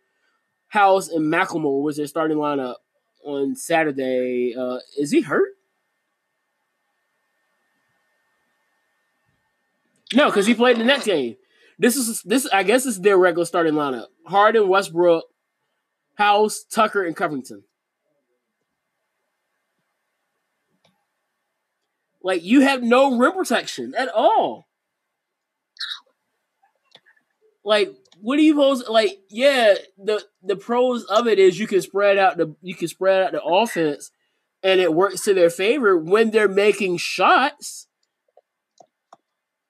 House, 0.69 1.09
and 1.09 1.33
McLemore 1.33 1.83
was 1.83 1.97
their 1.97 2.07
starting 2.07 2.39
lineup 2.39 2.77
on 3.25 3.55
Saturday. 3.55 4.55
Uh, 4.57 4.79
is 4.99 5.11
he 5.11 5.23
hurt? 5.23 5.51
No, 10.15 10.27
because 10.27 10.47
he 10.47 10.55
played 10.55 10.77
the 10.77 10.85
next 10.85 11.05
game. 11.05 11.37
This 11.79 11.97
is 11.97 12.23
this. 12.23 12.47
I 12.53 12.63
guess 12.63 12.87
is 12.87 13.01
their 13.01 13.19
regular 13.19 13.45
starting 13.45 13.75
lineup: 13.75 14.07
Harden, 14.27 14.69
Westbrook, 14.69 15.25
House, 16.17 16.65
Tucker, 16.65 17.05
and 17.05 17.17
Covington. 17.17 17.65
Like 22.23 22.43
you 22.43 22.63
have 22.63 22.83
no 22.83 23.17
rim 23.17 23.33
protection 23.33 23.95
at 23.97 24.09
all. 24.09 24.67
Like, 27.65 27.93
what 28.21 28.39
are 28.39 28.43
you 28.43 28.55
supposed 28.55 28.89
like? 28.89 29.19
Yeah, 29.29 29.75
the 29.97 30.25
the 30.43 30.57
pros 30.57 31.05
of 31.05 31.27
it 31.27 31.39
is 31.39 31.59
you 31.59 31.67
can 31.67 31.83
spread 31.83 32.19
out 32.19 32.37
the 32.37 32.57
you 32.63 32.75
can 32.75 32.89
spread 32.89 33.23
out 33.23 33.33
the 33.33 33.43
offense, 33.43 34.11
and 34.63 34.81
it 34.81 34.95
works 34.95 35.23
to 35.23 35.35
their 35.35 35.51
favor 35.51 35.97
when 35.97 36.31
they're 36.31 36.49
making 36.49 36.97
shots. 36.97 37.87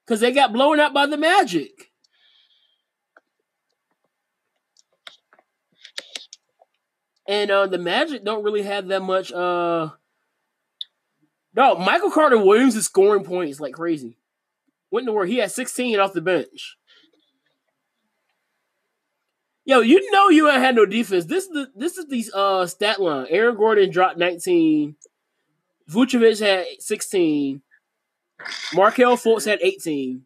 Because 0.06 0.20
they 0.20 0.30
got 0.30 0.52
blown 0.52 0.78
out 0.78 0.94
by 0.94 1.06
the 1.06 1.16
Magic. 1.16 1.90
And 7.28 7.50
uh, 7.50 7.66
the 7.66 7.78
Magic 7.78 8.24
don't 8.24 8.44
really 8.44 8.62
have 8.62 8.88
that 8.88 9.02
much. 9.02 9.32
Uh, 9.32 9.90
no, 11.54 11.74
Michael 11.74 12.10
Carter 12.10 12.38
Williams 12.38 12.76
is 12.76 12.84
scoring 12.84 13.24
points 13.24 13.60
like 13.60 13.74
crazy. 13.74 14.16
Went 14.90 15.06
to 15.06 15.12
work. 15.12 15.28
He 15.28 15.38
had 15.38 15.50
16 15.50 15.98
off 15.98 16.12
the 16.12 16.20
bench. 16.20 16.76
Yo, 19.64 19.80
you 19.80 20.12
know 20.12 20.28
you 20.28 20.48
ain't 20.48 20.60
had 20.60 20.76
no 20.76 20.86
defense. 20.86 21.24
This 21.24 21.44
is 21.44 21.50
the 21.50 21.70
this 21.74 21.98
is 21.98 22.06
the 22.06 22.24
uh 22.32 22.66
stat 22.66 23.00
line. 23.00 23.26
Aaron 23.28 23.56
Gordon 23.56 23.90
dropped 23.90 24.16
19. 24.16 24.94
Vucevic 25.90 26.40
had 26.40 26.66
16. 26.78 27.62
Markelle 28.74 29.16
Fultz 29.16 29.44
had 29.44 29.58
18. 29.60 30.22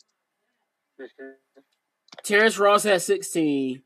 Terrence 2.22 2.58
Ross 2.58 2.82
had 2.82 3.00
16. 3.00 3.82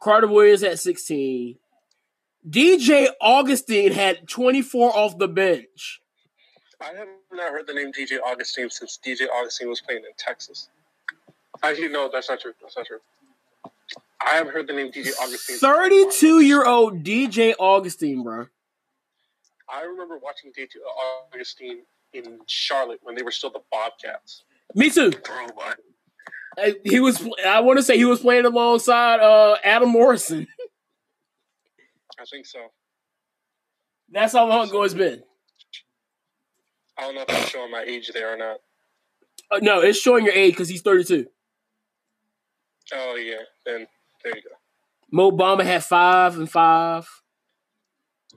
Carter 0.00 0.28
Williams 0.28 0.62
had 0.62 0.78
16. 0.78 1.56
DJ 2.48 3.08
Augustin 3.20 3.92
had 3.92 4.28
24 4.28 4.96
off 4.96 5.18
the 5.18 5.28
bench. 5.28 6.00
I 6.80 6.86
have 6.98 7.08
not 7.32 7.50
heard 7.50 7.66
the 7.66 7.72
name 7.72 7.92
DJ 7.92 8.18
Augustin 8.20 8.68
since 8.68 8.98
DJ 9.04 9.26
Augustin 9.28 9.68
was 9.68 9.80
playing 9.80 10.04
in 10.04 10.10
Texas. 10.18 10.68
Actually, 11.62 11.88
no, 11.88 12.10
that's 12.12 12.28
not 12.28 12.40
true. 12.40 12.52
That's 12.60 12.76
not 12.76 12.86
true. 12.86 12.98
I 14.20 14.34
haven't 14.34 14.52
heard 14.52 14.66
the 14.66 14.74
name 14.74 14.90
DJ 14.90 15.12
Augustin. 15.22 15.56
32 15.56 16.40
year 16.40 16.66
old 16.66 17.02
DJ 17.02 17.54
Augustin, 17.58 18.22
bro. 18.22 18.46
I 19.72 19.82
remember 19.82 20.18
watching 20.18 20.52
DJ 20.52 20.76
Augustin 21.32 21.82
in 22.12 22.40
Charlotte 22.46 23.00
when 23.02 23.14
they 23.14 23.22
were 23.22 23.30
still 23.30 23.50
the 23.50 23.62
Bobcats. 23.72 24.44
Me 24.74 24.90
too. 24.90 25.10
Bro, 25.10 25.46
what? 25.54 25.78
He 26.84 27.00
was. 27.00 27.26
I 27.46 27.60
want 27.60 27.78
to 27.78 27.82
say 27.82 27.96
he 27.96 28.04
was 28.04 28.20
playing 28.20 28.44
alongside 28.44 29.20
uh, 29.20 29.56
Adam 29.64 29.90
Morrison. 29.90 30.46
I 32.20 32.24
think 32.24 32.46
so. 32.46 32.60
That's 34.10 34.32
how 34.32 34.46
long 34.46 34.68
ago 34.68 34.82
it's 34.82 34.94
been. 34.94 35.22
I 36.96 37.02
don't 37.02 37.14
know 37.16 37.22
if 37.22 37.30
I'm 37.30 37.48
showing 37.48 37.70
my 37.70 37.82
age 37.82 38.10
there 38.14 38.32
or 38.32 38.36
not. 38.36 38.58
Uh, 39.50 39.58
no, 39.60 39.80
it's 39.80 39.98
showing 39.98 40.24
your 40.24 40.34
age 40.34 40.52
because 40.52 40.68
he's 40.68 40.82
32. 40.82 41.26
Oh 42.92 43.16
yeah, 43.16 43.36
then 43.66 43.86
there 44.22 44.36
you 44.36 44.42
go. 44.42 44.50
Mo 45.10 45.32
Bamba 45.32 45.64
had 45.64 45.84
five 45.84 46.36
and 46.38 46.50
five. 46.50 47.08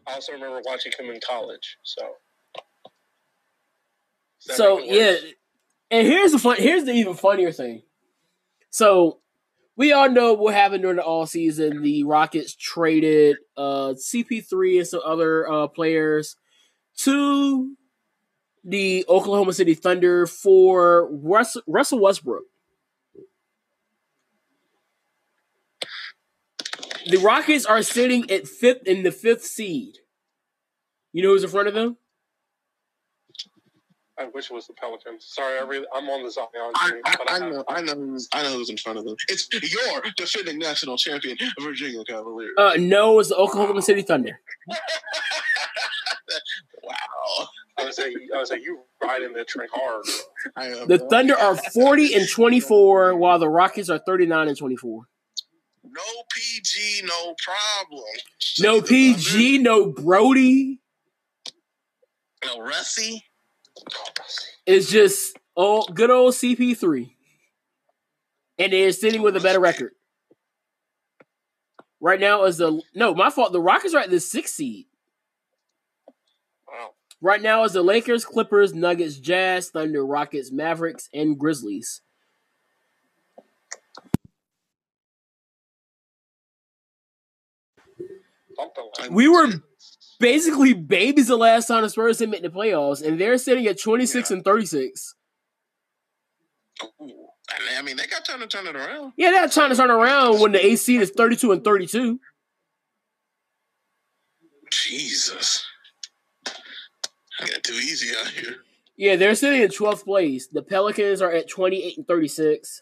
I 0.07 0.13
also 0.13 0.33
remember 0.33 0.61
watching 0.65 0.91
him 0.97 1.09
in 1.09 1.19
college. 1.25 1.77
So. 1.83 2.01
So 4.39 4.79
yeah, 4.79 5.17
and 5.91 6.07
here's 6.07 6.31
the 6.31 6.39
fun. 6.39 6.55
Here's 6.57 6.85
the 6.85 6.93
even 6.93 7.15
funnier 7.15 7.51
thing. 7.51 7.83
So 8.69 9.19
we 9.75 9.91
all 9.91 10.09
know 10.09 10.33
what 10.33 10.53
happened 10.53 10.81
during 10.81 10.97
the 10.97 11.03
all 11.03 11.25
season. 11.25 11.81
The 11.83 12.03
Rockets 12.03 12.55
traded 12.55 13.37
uh, 13.55 13.93
CP3 13.93 14.79
and 14.79 14.87
some 14.87 15.01
other 15.05 15.49
uh, 15.49 15.67
players 15.67 16.35
to 16.97 17.75
the 18.63 19.05
Oklahoma 19.07 19.53
City 19.53 19.75
Thunder 19.75 20.25
for 20.25 21.09
Russ- 21.11 21.57
Russell 21.67 21.99
Westbrook. 21.99 22.43
The 27.09 27.17
Rockets 27.17 27.65
are 27.65 27.81
sitting 27.81 28.29
at 28.29 28.47
fifth 28.47 28.85
in 28.85 29.03
the 29.03 29.11
fifth 29.11 29.45
seed. 29.45 29.99
You 31.13 31.23
know 31.23 31.29
who's 31.29 31.43
in 31.43 31.49
front 31.49 31.69
of 31.69 31.73
them? 31.73 31.97
I 34.19 34.25
wish 34.33 34.49
it 34.49 34.53
was 34.53 34.65
the 34.67 34.73
Pelicans. 34.73 35.25
Sorry, 35.25 35.59
I 35.59 35.61
really 35.63 35.85
I'm 35.93 36.09
on 36.09 36.23
the 36.23 36.31
Zion 36.31 36.47
team, 36.53 37.01
I, 37.05 37.15
but 37.17 37.29
I 37.31 37.35
I, 37.35 37.39
know, 37.39 37.63
I 37.67 37.81
know, 37.81 37.93
who's, 37.93 38.27
I 38.33 38.41
know 38.43 38.53
who's 38.53 38.69
in 38.69 38.77
front 38.77 38.97
of 38.97 39.05
them. 39.05 39.15
It's 39.29 39.47
your 39.51 40.01
defending 40.15 40.57
national 40.57 40.97
champion, 40.97 41.37
Virginia 41.61 42.03
Cavaliers. 42.03 42.55
Uh, 42.57 42.73
no, 42.79 43.19
it's 43.19 43.29
the 43.29 43.35
Oklahoma 43.35 43.81
City 43.81 44.01
Thunder. 44.01 44.39
wow, 46.83 47.47
I 47.77 47.85
was 47.85 47.95
say 47.95 48.15
I 48.33 48.39
was 48.39 48.49
say 48.49 48.59
you 48.59 48.79
riding 49.03 49.33
the 49.33 49.43
train 49.45 49.67
hard. 49.71 50.03
I 50.55 50.67
am. 50.67 50.87
The 50.87 50.97
Thunder 50.97 51.37
are 51.37 51.55
40 51.55 52.15
and 52.15 52.27
24, 52.27 53.15
while 53.15 53.37
the 53.37 53.49
Rockets 53.49 53.89
are 53.89 53.99
39 53.99 54.47
and 54.47 54.57
24. 54.57 55.03
no 55.83 56.01
PG, 56.33 57.03
no 57.05 57.35
problem. 57.43 58.03
No 58.59 58.81
PG, 58.81 59.59
no 59.59 59.91
Brody. 59.91 60.79
No 62.45 62.59
Russie. 62.61 63.23
It's 64.65 64.89
just 64.89 65.37
oh, 65.55 65.85
good 65.93 66.09
old 66.09 66.33
CP3. 66.33 67.11
And 68.59 68.73
they're 68.73 68.91
sitting 68.91 69.21
with 69.21 69.35
a 69.35 69.39
better 69.39 69.59
record. 69.59 69.91
Right 71.99 72.19
now 72.19 72.43
is 72.43 72.57
the 72.57 72.81
no, 72.93 73.13
my 73.13 73.29
fault. 73.29 73.51
The 73.51 73.61
Rockets 73.61 73.93
are 73.93 74.01
at 74.01 74.09
the 74.09 74.19
sixth 74.19 74.55
seed. 74.55 74.85
Wow. 76.67 76.91
Right 77.21 77.41
now 77.41 77.63
is 77.63 77.73
the 77.73 77.81
Lakers, 77.81 78.25
Clippers, 78.25 78.73
Nuggets, 78.73 79.17
Jazz, 79.17 79.69
Thunder, 79.69 80.05
Rockets, 80.05 80.51
Mavericks, 80.51 81.09
and 81.13 81.37
Grizzlies. 81.37 82.01
We 89.11 89.27
were 89.27 89.49
basically 90.19 90.73
babies 90.73 91.27
the 91.27 91.37
last 91.37 91.67
time 91.67 91.83
the 91.83 91.89
Spurs 91.89 92.17
didn't 92.17 92.31
make 92.31 92.41
the 92.41 92.49
playoffs, 92.49 93.05
and 93.05 93.19
they're 93.19 93.37
sitting 93.37 93.67
at 93.67 93.81
26 93.81 94.31
and 94.31 94.43
36. 94.43 95.15
Ooh. 97.01 97.27
I 97.77 97.81
mean, 97.81 97.95
they 97.95 98.07
got 98.07 98.25
time 98.25 98.41
to 98.41 98.47
turn 98.47 98.67
it 98.67 98.75
around. 98.75 99.13
Yeah, 99.15 99.31
they're 99.31 99.47
trying 99.47 99.69
to 99.69 99.75
turn 99.75 99.89
around 99.89 100.41
when 100.41 100.51
the 100.51 100.65
AC 100.65 100.97
is 100.97 101.11
32 101.11 101.53
and 101.53 101.63
32. 101.63 102.19
Jesus, 104.69 105.65
I 106.45 107.47
got 107.47 107.63
too 107.63 107.73
easy 107.73 108.15
out 108.17 108.27
here. 108.27 108.57
Yeah, 108.97 109.15
they're 109.15 109.35
sitting 109.35 109.61
in 109.61 109.69
12th 109.69 110.03
place. 110.03 110.47
The 110.47 110.61
Pelicans 110.61 111.21
are 111.21 111.31
at 111.31 111.47
28 111.47 111.97
and 111.97 112.07
36. 112.07 112.81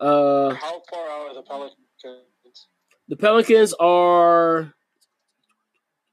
Uh, 0.00 0.54
how 0.54 0.82
far 0.90 1.10
out 1.10 1.28
are 1.28 1.34
the 1.34 1.42
Pelicans? 1.42 1.83
The 3.08 3.16
Pelicans 3.16 3.74
are 3.74 4.72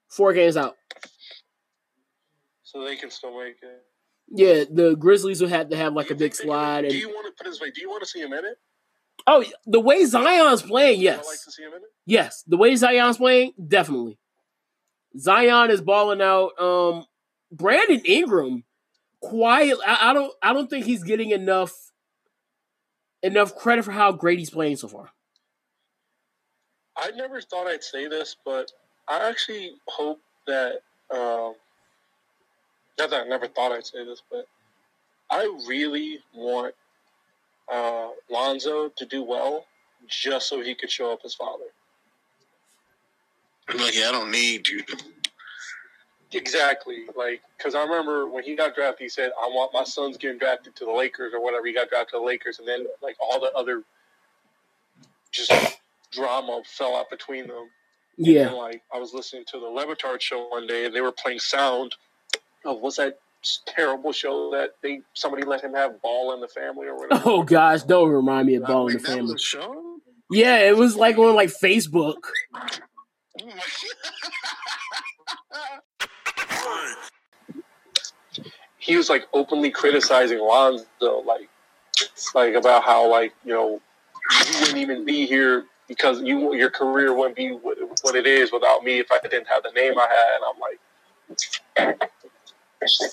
four 0.09 0.33
games 0.33 0.57
out. 0.57 0.75
So 2.63 2.83
they 2.83 2.95
can 2.95 3.09
still 3.11 3.37
make 3.37 3.57
it. 3.61 3.83
Yeah, 4.33 4.63
the 4.71 4.95
Grizzlies 4.95 5.41
will 5.41 5.49
have 5.49 5.69
to 5.69 5.75
have 5.75 5.93
like 5.93 6.09
a 6.09 6.15
big 6.15 6.31
they 6.31 6.37
can- 6.37 6.45
slide. 6.47 6.89
Do 6.89 6.97
you 6.97 7.09
want 7.09 7.27
to 7.27 7.43
put 7.43 7.49
this 7.49 7.59
way? 7.59 7.71
Do 7.71 7.81
you 7.81 7.89
want 7.89 8.03
to 8.03 8.07
see 8.09 8.21
him 8.21 8.33
in 8.33 8.45
it? 8.45 8.57
oh, 9.27 9.43
the 9.67 9.79
way 9.79 10.03
Zion's 10.05 10.61
playing, 10.63 10.99
I 11.07 11.15
like 11.17 11.25
yes, 11.27 11.43
to 11.45 11.51
see 11.51 11.63
him 11.63 11.71
in 11.73 11.77
it. 11.77 11.89
yes, 12.05 12.43
the 12.47 12.57
way 12.57 12.75
Zion's 12.75 13.17
playing, 13.17 13.53
definitely. 13.67 14.17
Zion 15.17 15.69
is 15.69 15.81
balling 15.81 16.21
out. 16.21 16.51
Um, 16.59 17.05
Brandon 17.51 18.01
Ingram, 18.05 18.63
quiet. 19.19 19.77
I, 19.85 20.09
I 20.09 20.13
don't. 20.13 20.33
I 20.41 20.53
don't 20.53 20.69
think 20.69 20.85
he's 20.85 21.03
getting 21.03 21.31
enough 21.31 21.73
enough 23.21 23.55
credit 23.55 23.83
for 23.85 23.91
how 23.91 24.11
great 24.13 24.39
he's 24.39 24.49
playing 24.49 24.77
so 24.77 24.87
far. 24.87 25.11
I 27.01 27.09
never 27.11 27.41
thought 27.41 27.67
I'd 27.67 27.83
say 27.83 28.07
this, 28.07 28.35
but 28.45 28.71
I 29.07 29.27
actually 29.27 29.73
hope 29.87 30.19
that. 30.47 30.81
Um, 31.09 31.55
not 32.97 33.09
that 33.09 33.25
I 33.25 33.27
never 33.27 33.47
thought 33.47 33.71
I'd 33.71 33.85
say 33.85 34.05
this, 34.05 34.21
but 34.29 34.47
I 35.29 35.43
really 35.67 36.19
want 36.35 36.75
uh, 37.71 38.09
Lonzo 38.29 38.89
to 38.89 39.05
do 39.05 39.23
well, 39.23 39.65
just 40.07 40.47
so 40.47 40.61
he 40.61 40.75
could 40.75 40.91
show 40.91 41.11
up 41.11 41.23
his 41.23 41.33
father. 41.33 41.65
I'm 43.67 43.77
like, 43.77 43.95
yeah, 43.95 44.09
I 44.09 44.11
don't 44.11 44.31
need 44.31 44.67
you. 44.67 44.83
Exactly, 46.33 47.05
like 47.15 47.41
because 47.57 47.75
I 47.75 47.83
remember 47.83 48.27
when 48.27 48.43
he 48.43 48.55
got 48.55 48.73
drafted, 48.75 49.03
he 49.03 49.09
said, 49.09 49.31
"I 49.41 49.47
want 49.47 49.73
my 49.73 49.83
son's 49.83 50.17
getting 50.17 50.37
drafted 50.37 50.75
to 50.77 50.85
the 50.85 50.91
Lakers 50.91 51.33
or 51.33 51.43
whatever." 51.43 51.65
He 51.65 51.73
got 51.73 51.89
drafted 51.89 52.11
to 52.11 52.17
the 52.19 52.25
Lakers, 52.25 52.59
and 52.59 52.67
then 52.67 52.85
like 53.01 53.17
all 53.19 53.39
the 53.39 53.51
other 53.53 53.83
just 55.31 55.51
drama 56.11 56.61
fell 56.65 56.95
out 56.95 57.09
between 57.09 57.47
them. 57.47 57.69
And 58.17 58.27
Yeah. 58.27 58.51
like 58.51 58.81
I 58.93 58.99
was 58.99 59.13
listening 59.13 59.45
to 59.47 59.59
the 59.59 59.65
Le 59.67 59.85
Batard 59.85 60.21
show 60.21 60.47
one 60.47 60.67
day, 60.67 60.85
and 60.85 60.95
they 60.95 61.01
were 61.01 61.11
playing 61.11 61.39
sound 61.39 61.95
of 62.65 62.79
what's 62.81 62.97
that 62.97 63.19
terrible 63.65 64.11
show 64.11 64.51
that 64.51 64.71
they 64.83 65.01
somebody 65.13 65.43
let 65.43 65.63
him 65.63 65.73
have 65.73 66.01
ball 66.01 66.33
in 66.33 66.41
the 66.41 66.47
family 66.47 66.87
or 66.87 66.95
whatever. 66.97 67.21
Oh 67.25 67.43
gosh, 67.43 67.83
don't 67.83 68.09
remind 68.09 68.47
me 68.47 68.55
of 68.55 68.63
Ball 68.63 68.87
in 68.87 68.93
the 68.97 68.99
Family. 68.99 69.37
show? 69.39 69.97
Yeah, 70.29 70.57
it 70.59 70.77
was 70.77 70.95
like 70.95 71.17
on 71.17 71.35
like 71.35 71.49
Facebook. 71.49 72.17
He 78.77 78.97
was 78.97 79.09
like 79.09 79.27
openly 79.33 79.69
criticizing 79.69 80.39
Lonzo, 80.39 81.21
like 81.25 81.49
like 82.33 82.55
about 82.55 82.83
how 82.83 83.09
like 83.09 83.33
you 83.45 83.53
know 83.53 83.79
you 84.31 84.59
wouldn't 84.59 84.77
even 84.77 85.05
be 85.05 85.25
here 85.27 85.65
because 85.91 86.21
you 86.21 86.55
your 86.55 86.69
career 86.69 87.13
wouldn't 87.13 87.35
be 87.35 87.49
what, 87.49 87.77
it 88.15 88.25
is 88.25 88.49
without 88.53 88.81
me 88.81 88.99
if 88.99 89.11
I 89.11 89.19
didn't 89.19 89.47
have 89.47 89.61
the 89.61 89.71
name 89.71 89.97
I 89.97 90.07
had. 90.07 90.37
And 90.37 90.45
I'm 90.47 90.59
like, 90.61 92.09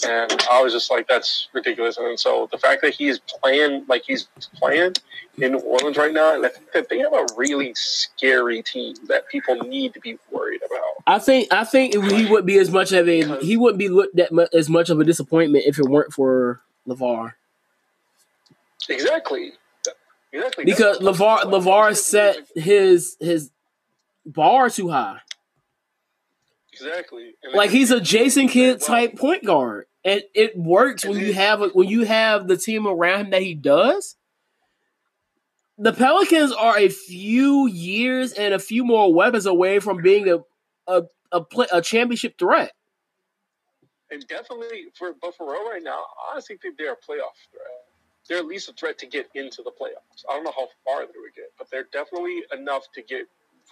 and 0.06 0.46
I 0.48 0.62
was 0.62 0.72
just 0.72 0.88
like, 0.88 1.08
that's 1.08 1.48
ridiculous. 1.52 1.96
And 1.98 2.18
so 2.18 2.48
the 2.52 2.58
fact 2.58 2.82
that 2.82 2.94
he's 2.94 3.18
playing 3.18 3.84
like 3.88 4.04
he's 4.06 4.28
playing 4.54 4.94
in 5.38 5.52
New 5.52 5.58
Orleans 5.58 5.96
right 5.96 6.14
now, 6.14 6.36
and 6.36 6.46
I 6.46 6.50
think 6.50 6.70
that 6.70 6.88
they 6.88 6.98
have 7.00 7.12
a 7.12 7.26
really 7.36 7.72
scary 7.74 8.62
team 8.62 8.94
that 9.08 9.26
people 9.26 9.56
need 9.56 9.92
to 9.94 10.00
be 10.00 10.16
worried 10.30 10.60
about. 10.64 11.02
I 11.04 11.18
think 11.18 11.52
I 11.52 11.64
think 11.64 11.94
he 11.94 12.26
wouldn't 12.26 12.46
be 12.46 12.58
as 12.58 12.70
much 12.70 12.92
of 12.92 13.08
a 13.08 13.40
he 13.40 13.56
wouldn't 13.56 13.80
be 13.80 13.88
looked 13.88 14.16
at 14.20 14.30
as 14.54 14.70
much 14.70 14.88
of 14.88 15.00
a 15.00 15.04
disappointment 15.04 15.64
if 15.66 15.80
it 15.80 15.86
weren't 15.86 16.12
for 16.12 16.60
LaVar. 16.86 17.32
Exactly. 18.88 19.54
Exactly. 20.32 20.64
Because 20.64 20.98
LaVar 20.98 21.42
LaVar 21.44 21.96
set 21.96 22.46
his 22.54 23.16
his 23.20 23.50
bar 24.26 24.68
too 24.70 24.88
high. 24.90 25.20
Exactly. 26.72 27.34
Like 27.54 27.70
he's 27.70 27.90
a 27.90 28.00
Jason 28.00 28.48
Kidd 28.48 28.80
type 28.80 29.16
point 29.16 29.44
guard, 29.44 29.86
and 30.04 30.22
it 30.34 30.56
works 30.56 31.04
when 31.04 31.18
you 31.18 31.32
have 31.32 31.62
a, 31.62 31.68
when 31.68 31.88
you 31.88 32.04
have 32.04 32.46
the 32.46 32.56
team 32.56 32.86
around 32.86 33.26
him 33.26 33.30
that 33.30 33.42
he 33.42 33.54
does. 33.54 34.16
The 35.78 35.92
Pelicans 35.92 36.52
are 36.52 36.76
a 36.76 36.88
few 36.88 37.68
years 37.68 38.32
and 38.32 38.52
a 38.52 38.58
few 38.58 38.84
more 38.84 39.12
weapons 39.12 39.46
away 39.46 39.78
from 39.78 40.02
being 40.02 40.28
a 40.28 40.38
a 40.86 41.04
a, 41.32 41.40
play, 41.42 41.66
a 41.72 41.80
championship 41.82 42.38
threat. 42.38 42.72
And 44.10 44.26
definitely 44.26 44.86
for 44.94 45.14
but 45.20 45.34
for 45.36 45.46
right 45.46 45.80
now, 45.82 46.04
I 46.28 46.32
honestly 46.32 46.56
think 46.60 46.78
they're 46.78 46.92
a 46.92 46.96
playoff 46.96 47.36
threat. 47.50 47.77
They're 48.28 48.38
at 48.38 48.46
least 48.46 48.68
a 48.68 48.72
threat 48.72 48.98
to 48.98 49.06
get 49.06 49.28
into 49.34 49.62
the 49.62 49.70
playoffs. 49.70 50.24
I 50.28 50.34
don't 50.34 50.44
know 50.44 50.52
how 50.54 50.68
far 50.84 51.00
they 51.00 51.12
would 51.18 51.34
get, 51.34 51.46
but 51.56 51.68
they're 51.70 51.86
definitely 51.92 52.42
enough 52.52 52.84
to 52.94 53.02
get 53.02 53.26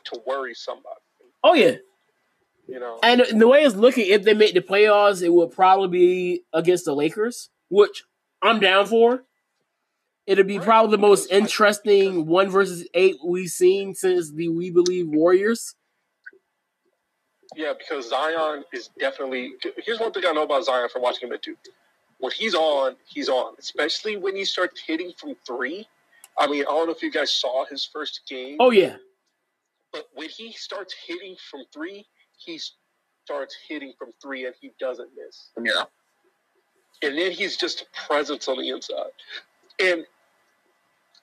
to 0.05 0.21
worry 0.27 0.55
somebody. 0.55 1.01
Oh 1.45 1.55
yeah, 1.55 1.77
You 2.67 2.81
know, 2.81 2.99
and 3.03 3.23
the 3.41 3.47
way 3.49 3.65
it's 3.65 3.77
looking, 3.77 4.07
if 4.09 4.23
they 4.25 4.35
make 4.35 4.55
the 4.55 4.61
playoffs, 4.61 5.23
it 5.23 5.29
would 5.33 5.51
probably 5.53 5.89
be 5.89 6.43
against 6.53 6.85
the 6.87 6.95
Lakers, 6.95 7.51
which 7.69 8.05
I'm 8.43 8.59
down 8.61 8.87
for. 8.87 9.25
It'll 10.27 10.43
be 10.45 10.59
Right. 10.59 10.65
probably 10.67 10.91
the 10.97 11.01
most 11.03 11.31
interesting 11.31 12.27
one 12.27 12.49
versus 12.51 12.89
eight 12.95 13.17
we've 13.25 13.49
seen 13.51 13.95
since 13.95 14.33
the 14.33 14.49
We 14.49 14.71
Believe 14.71 15.07
Warriors. 15.09 15.77
yeah, 17.55 17.73
because 17.79 18.09
Zion 18.11 18.65
is 18.73 18.89
definitely. 18.99 19.53
Here's 19.85 20.01
one 20.01 20.13
thing 20.13 20.25
I 20.27 20.33
know 20.33 20.43
about 20.43 20.65
Zion 20.65 20.89
from 20.89 21.03
watching 21.03 21.29
him 21.29 21.35
at 21.35 21.43
Duke. 21.43 21.59
When 22.19 22.33
he's 22.33 22.55
on, 22.55 22.97
he's 23.07 23.29
on. 23.29 23.55
Especially 23.59 24.17
when 24.17 24.35
he 24.37 24.45
starts 24.45 24.81
hitting 24.81 25.13
from 25.19 25.35
three. 25.47 25.87
I 26.39 26.47
mean, 26.47 26.63
I 26.63 26.71
don't 26.73 26.87
know 26.87 26.93
if 26.93 27.03
you 27.03 27.11
guys 27.11 27.33
saw 27.33 27.65
his 27.67 27.85
first 27.85 28.23
game. 28.29 28.57
Oh 28.61 28.71
yeah, 28.71 28.97
But 29.93 30.09
when 30.15 30.29
he 30.29 30.53
starts 30.53 30.95
hitting 31.07 31.37
from 31.51 31.63
three, 31.73 32.07
he 32.37 32.61
starts 33.25 33.57
hitting 33.69 33.93
from 33.99 34.13
three 34.23 34.45
and 34.47 34.55
he 34.61 34.73
doesn't 34.79 35.09
miss. 35.17 35.51
yeah. 35.63 35.85
And 37.03 37.17
then 37.19 37.31
he's 37.33 37.57
just 37.57 37.83
a 37.83 38.07
presence 38.07 38.49
on 38.49 38.59
the 38.59 38.69
inside. 38.71 39.11
And 39.83 40.05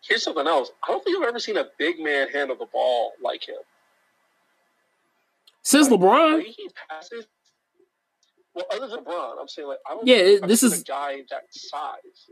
here's 0.08 0.22
something 0.24 0.46
else. 0.48 0.72
I 0.84 0.92
don't 0.92 1.04
think 1.04 1.18
I've 1.22 1.28
ever 1.28 1.40
seen 1.40 1.58
a 1.58 1.66
big 1.80 2.00
man 2.00 2.28
handle 2.30 2.56
the 2.56 2.68
ball 2.68 3.14
like 3.24 3.48
him. 3.48 3.56
since 5.64 5.90
Like, 5.90 6.00
LeBron. 6.00 6.32
the 6.32 6.38
way 6.38 6.52
he 6.56 6.70
passes. 6.90 7.26
Well, 8.56 8.66
other 8.72 8.88
than 8.88 9.04
LeBron, 9.04 9.36
I'm 9.40 9.48
saying 9.48 9.68
like 9.68 9.80
I 9.90 9.94
don't. 9.96 10.08
Yeah, 10.08 10.46
this 10.48 10.64
is- 10.64 10.82
a 10.82 10.84
guy 10.84 11.24
that 11.30 11.44
size 11.52 12.30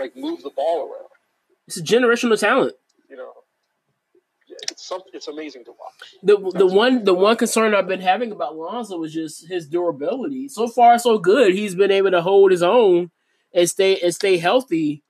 like 0.00 0.14
move 0.16 0.42
the 0.42 0.50
ball 0.50 0.82
around. 0.82 1.08
It's 1.66 1.76
a 1.78 1.82
generational 1.82 2.38
talent. 2.38 2.74
You 3.10 3.16
know, 3.16 3.32
yeah, 4.48 4.56
it's 4.70 4.86
something. 4.86 5.10
It's 5.14 5.28
amazing 5.28 5.64
to 5.64 5.72
watch. 5.72 6.14
The 6.22 6.58
the 6.58 6.66
one 6.66 7.04
the 7.04 7.14
one 7.14 7.36
concern 7.36 7.74
I've 7.74 7.88
been 7.88 8.00
having 8.00 8.32
about 8.32 8.56
Lonzo 8.56 8.98
was 8.98 9.12
just 9.12 9.48
his 9.48 9.66
durability. 9.66 10.48
So 10.48 10.68
far, 10.68 10.98
so 10.98 11.18
good. 11.18 11.54
He's 11.54 11.74
been 11.74 11.90
able 11.90 12.10
to 12.10 12.22
hold 12.22 12.50
his 12.50 12.62
own 12.62 13.10
and 13.54 13.68
stay 13.68 13.98
and 14.00 14.14
stay 14.14 14.36
healthy. 14.38 15.02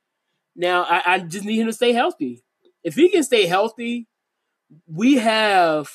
Now 0.55 0.85
I, 0.85 1.03
I 1.15 1.19
just 1.19 1.45
need 1.45 1.59
him 1.61 1.67
to 1.67 1.73
stay 1.73 1.93
healthy. 1.93 2.43
If 2.85 2.95
he 2.95 3.09
can 3.09 3.23
stay 3.25 3.47
healthy, 3.47 4.07
we 4.87 5.17
have 5.17 5.91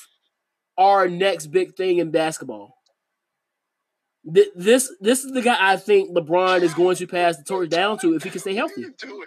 our 0.78 1.08
next 1.08 1.46
big 1.48 1.74
thing 1.76 1.98
in 1.98 2.10
basketball. 2.10 2.76
Th- 4.34 4.48
This 4.54 4.92
this 5.00 5.24
is 5.24 5.32
the 5.32 5.42
guy 5.42 5.56
I 5.58 5.76
think 5.76 6.10
LeBron 6.16 6.62
is 6.62 6.74
going 6.74 6.96
to 6.96 7.06
pass 7.06 7.36
the 7.36 7.44
torch 7.44 7.70
down 7.70 7.98
to 8.00 8.14
if 8.14 8.22
he 8.22 8.30
can 8.30 8.40
stay 8.40 8.54
healthy. 8.54 8.82
What 8.82 9.02
are 9.04 9.06
you 9.08 9.14
doing? 9.14 9.26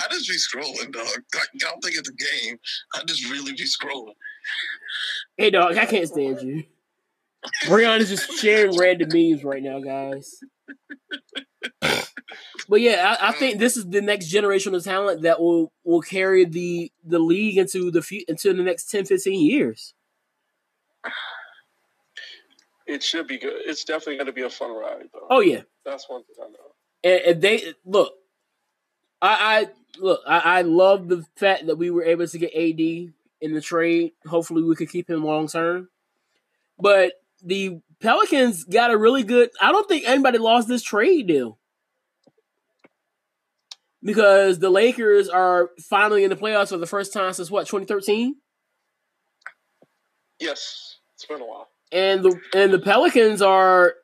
I 0.00 0.08
just 0.10 0.28
be 0.28 0.34
scrolling, 0.34 0.92
dog. 0.92 1.06
Like, 1.34 1.48
I 1.54 1.58
don't 1.58 1.80
think 1.82 1.96
it's 1.96 2.08
a 2.08 2.12
game. 2.12 2.58
I 2.94 3.02
just 3.06 3.30
really 3.30 3.52
be 3.52 3.64
scrolling. 3.64 4.14
Hey 5.36 5.50
dog, 5.50 5.76
I 5.76 5.86
can't 5.86 6.08
stand 6.08 6.40
you. 6.42 6.64
Breon 7.66 8.00
is 8.00 8.08
just 8.08 8.32
sharing 8.40 8.76
random 8.78 9.08
memes 9.12 9.42
right 9.44 9.62
now, 9.62 9.80
guys. 9.80 10.38
But 12.68 12.80
yeah, 12.80 13.16
I, 13.20 13.28
I 13.28 13.32
think 13.32 13.58
this 13.58 13.76
is 13.76 13.86
the 13.88 14.00
next 14.00 14.28
generation 14.28 14.74
of 14.74 14.82
talent 14.84 15.22
that 15.22 15.40
will 15.40 15.72
will 15.84 16.00
carry 16.00 16.44
the 16.44 16.90
the 17.04 17.18
league 17.18 17.58
into 17.58 17.90
the 17.90 18.00
fu- 18.02 18.24
into 18.28 18.52
the 18.54 18.62
next 18.62 18.90
10, 18.90 19.04
15 19.04 19.44
years. 19.44 19.94
It 22.86 23.02
should 23.02 23.26
be 23.26 23.38
good. 23.38 23.54
It's 23.64 23.84
definitely 23.84 24.16
going 24.16 24.26
to 24.26 24.32
be 24.32 24.42
a 24.42 24.50
fun 24.50 24.72
ride, 24.74 25.08
though. 25.12 25.26
Oh 25.30 25.40
yeah, 25.40 25.62
That's 25.84 26.08
one 26.08 26.22
thing 26.24 26.36
I 26.40 26.48
know. 26.48 26.74
and, 27.04 27.20
and 27.34 27.42
they 27.42 27.74
look. 27.84 28.12
I, 29.20 29.36
I 29.60 29.68
look. 30.00 30.20
I, 30.26 30.38
I 30.38 30.62
love 30.62 31.08
the 31.08 31.24
fact 31.36 31.66
that 31.66 31.76
we 31.76 31.90
were 31.90 32.04
able 32.04 32.26
to 32.26 32.38
get 32.38 32.54
AD 32.54 32.80
in 32.80 33.54
the 33.54 33.60
trade. 33.60 34.12
Hopefully, 34.26 34.62
we 34.62 34.74
could 34.74 34.90
keep 34.90 35.08
him 35.08 35.24
long 35.24 35.46
term. 35.48 35.88
But 36.78 37.12
the 37.42 37.80
Pelicans 38.00 38.64
got 38.64 38.90
a 38.90 38.96
really 38.96 39.22
good. 39.22 39.50
I 39.60 39.70
don't 39.70 39.86
think 39.88 40.04
anybody 40.08 40.38
lost 40.38 40.66
this 40.66 40.82
trade 40.82 41.28
deal 41.28 41.58
because 44.02 44.58
the 44.58 44.70
Lakers 44.70 45.28
are 45.28 45.70
finally 45.88 46.24
in 46.24 46.30
the 46.30 46.36
playoffs 46.36 46.70
for 46.70 46.76
the 46.78 46.86
first 46.86 47.12
time 47.12 47.32
since 47.32 47.50
what 47.50 47.66
2013, 47.66 48.34
Yes, 50.40 50.98
it's 51.14 51.24
been 51.24 51.40
a 51.40 51.46
while. 51.46 51.68
And 51.92 52.24
the 52.24 52.40
and 52.54 52.72
the 52.72 52.78
Pelicans 52.78 53.42
are. 53.42 53.94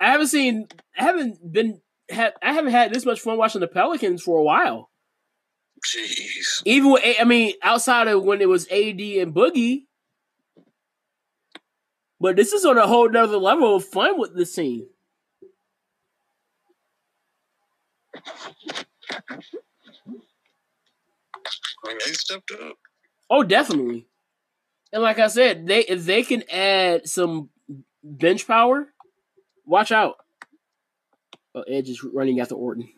I 0.00 0.10
haven't 0.10 0.28
seen. 0.28 0.66
I 0.98 1.02
haven't 1.02 1.52
been. 1.52 1.80
Ha, 2.10 2.30
I 2.42 2.52
haven't 2.54 2.72
had 2.72 2.92
this 2.92 3.04
much 3.04 3.20
fun 3.20 3.36
watching 3.36 3.60
the 3.60 3.68
Pelicans 3.68 4.22
for 4.22 4.38
a 4.38 4.42
while. 4.42 4.90
Jeez. 5.86 6.62
Even 6.64 6.92
with, 6.92 7.04
I 7.20 7.24
mean, 7.24 7.54
outside 7.62 8.08
of 8.08 8.24
when 8.24 8.40
it 8.40 8.48
was 8.48 8.66
AD 8.68 9.00
and 9.00 9.34
Boogie. 9.34 9.82
But 12.20 12.34
this 12.34 12.52
is 12.52 12.64
on 12.64 12.78
a 12.78 12.86
whole 12.86 13.08
nother 13.08 13.36
level 13.36 13.76
of 13.76 13.84
fun 13.84 14.18
with 14.18 14.36
this 14.36 14.54
team. 14.54 14.86
I 21.84 21.88
mean, 21.88 21.98
they 22.04 22.12
stepped 22.12 22.50
up. 22.50 22.76
Oh, 23.30 23.44
definitely. 23.44 24.08
And 24.92 25.02
like 25.02 25.18
I 25.18 25.28
said, 25.28 25.66
they 25.66 25.80
if 25.80 26.04
they 26.04 26.22
can 26.22 26.44
add 26.50 27.08
some 27.08 27.50
bench 28.02 28.46
power, 28.46 28.88
watch 29.66 29.92
out. 29.92 30.16
Oh, 31.54 31.62
Edge 31.62 31.88
is 31.88 32.02
running 32.02 32.40
after 32.40 32.54
Orton. 32.54 32.88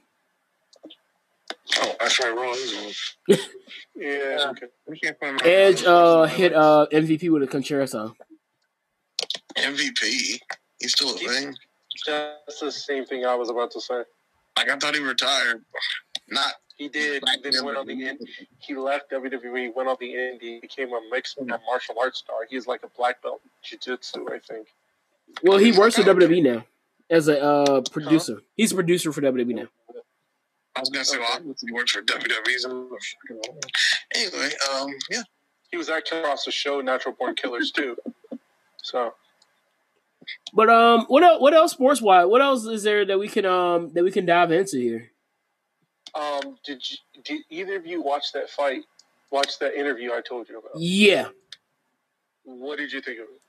Oh, 1.79 1.97
that's 2.01 2.21
right. 2.21 2.35
Roll 2.35 2.55
is 2.55 2.97
on. 3.31 3.39
Yeah, 3.95 4.47
okay. 4.51 4.67
We 4.89 4.99
can't 4.99 5.19
find 5.19 5.43
Edge 5.43 5.85
uh 5.85 6.25
hit 6.25 6.55
uh 6.55 6.87
MVP 6.93 7.31
with 7.31 7.43
a 7.43 7.47
Con-Chair-To. 7.47 8.15
MVP. 9.57 10.39
He's 10.81 10.93
still 10.93 11.15
a 11.15 11.19
thing. 11.19 11.55
That's 12.07 12.61
the 12.61 12.73
same 12.73 13.05
thing 13.05 13.25
I 13.25 13.35
was 13.35 13.51
about 13.51 13.71
to 13.73 13.81
say. 13.81 14.03
Like 14.57 14.69
I 14.71 14.77
thought 14.77 14.95
he 14.95 15.03
retired. 15.03 15.65
Not 16.29 16.55
He 16.81 16.89
did. 16.89 17.21
Black 17.21 17.43
Then 17.43 17.53
he 17.53 17.61
went 17.61 17.77
on 17.77 17.87
the 17.87 18.09
end. 18.09 18.21
He 18.59 18.75
left 18.75 19.11
WWE, 19.11 19.75
went 19.75 19.87
on 19.87 19.99
the 20.01 20.15
indie, 20.15 20.63
became 20.63 20.89
a 20.95 21.01
mixed 21.11 21.39
martial 21.39 21.97
arts 22.01 22.21
star. 22.21 22.47
He's 22.49 22.67
like 22.67 22.83
a 22.83 22.89
black 22.97 23.23
belt 23.23 23.43
in 23.45 23.51
jiu-jitsu, 23.63 24.27
I 24.33 24.39
think. 24.39 24.67
Well, 25.43 25.59
he 25.59 25.73
works 25.73 25.97
for 25.97 26.03
WWE 26.03 26.43
now 26.43 26.65
as 27.11 27.29
a 27.29 27.39
uh, 27.39 27.81
producer. 27.83 28.41
He's 28.57 28.73
a 28.73 28.75
producer 28.75 29.13
for 29.13 29.21
WWE 29.21 29.57
now. 29.57 29.67
I 30.75 30.81
was 30.81 30.89
gonna 30.89 31.05
say, 31.05 31.19
well, 31.19 31.55
he 31.61 31.71
works 31.71 31.93
for 31.93 32.01
WWE. 32.01 32.59
So 32.61 32.97
anyway, 34.15 34.51
um, 34.75 34.89
yeah. 35.11 35.23
He 35.71 35.77
was 35.77 35.91
actually 35.91 36.21
across 36.21 36.47
the 36.47 36.51
show, 36.51 36.81
Natural 36.81 37.15
Born 37.15 37.35
Killers 37.35 37.73
too. 37.73 37.95
So 38.79 39.13
But 40.55 40.71
um, 40.71 41.05
what 41.09 41.23
else? 41.23 41.43
What 41.43 41.53
else 41.53 41.73
sports 41.73 42.01
wise? 42.01 42.27
What 42.27 42.41
else 42.41 42.65
is 42.65 42.85
there 42.85 43.05
that 43.05 43.19
we 43.19 43.29
can 43.29 43.45
um 43.45 43.93
that 43.93 44.03
we 44.03 44.11
can 44.11 44.25
dive 44.25 44.51
into 44.51 44.79
here? 44.79 45.10
Um, 46.15 46.59
did 46.65 46.83
you, 46.91 46.97
did 47.23 47.41
either 47.51 47.77
of 47.77 47.87
you 47.87 48.03
watch 48.03 48.33
that 48.33 48.51
fight? 48.51 48.83
Watch 49.31 49.59
that 49.61 49.75
interview 49.75 50.13
I 50.13 50.21
told 50.21 50.49
you 50.49 50.59
about. 50.59 50.73
Yeah, 50.77 51.29
What 52.45 52.79
did 52.79 52.93
you 52.93 53.01
think 53.01 53.19
of 53.21 53.27
it? 53.27 53.41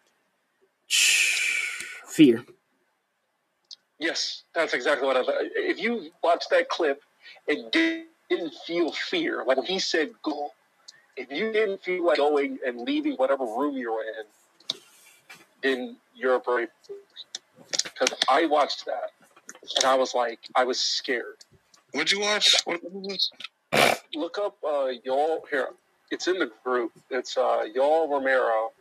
fear. 2.06 2.46
Yes, 4.00 4.44
that's 4.54 4.74
exactly 4.74 5.08
what 5.08 5.16
I 5.18 5.24
thought. 5.24 5.36
If 5.40 5.80
you 5.80 6.12
watch 6.24 6.46
that 6.50 6.70
clip 6.70 7.02
and 7.48 7.72
didn't 7.72 8.54
feel 8.66 8.92
fear, 8.92 9.44
like 9.46 9.58
when 9.58 9.66
he 9.66 9.80
said 9.80 10.10
go, 10.24 10.52
if 11.16 11.32
you 11.32 11.52
didn't 11.52 11.84
feel 11.84 12.06
like 12.06 12.18
going 12.18 12.58
and 12.66 12.82
leaving 12.82 13.14
whatever 13.14 13.46
room 13.46 13.78
you're 13.78 14.02
in, 14.04 14.78
then 15.62 15.98
you're 16.16 16.36
a 16.36 16.40
brave. 16.40 16.70
Because 17.84 18.18
I 18.28 18.46
watched 18.48 18.86
that 18.86 19.12
and 19.76 19.86
I 19.86 19.96
was 19.96 20.14
like, 20.16 20.40
I 20.56 20.64
was 20.64 20.80
scared. 20.80 21.38
What'd 21.94 22.12
you 22.12 22.22
watch? 22.22 22.56
What 22.66 22.80
was 22.84 23.32
look 24.16 24.38
up 24.38 24.58
uh, 24.68 24.90
y'all 25.04 25.44
here. 25.50 25.70
It's 26.10 26.28
in 26.28 26.40
the 26.40 26.52
group. 26.64 26.92
It's 27.10 27.38
uh, 27.38 27.66
Yoel 27.76 28.10
Romero, 28.10 28.72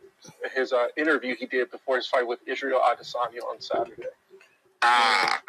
his 0.53 0.73
uh, 0.73 0.87
interview 0.97 1.35
he 1.35 1.45
did 1.45 1.71
before 1.71 1.95
his 1.95 2.07
fight 2.07 2.27
with 2.27 2.39
Israel 2.45 2.81
Adesanya 2.83 3.41
on 3.49 3.61
Saturday. 3.61 4.03
Ah, 4.81 5.41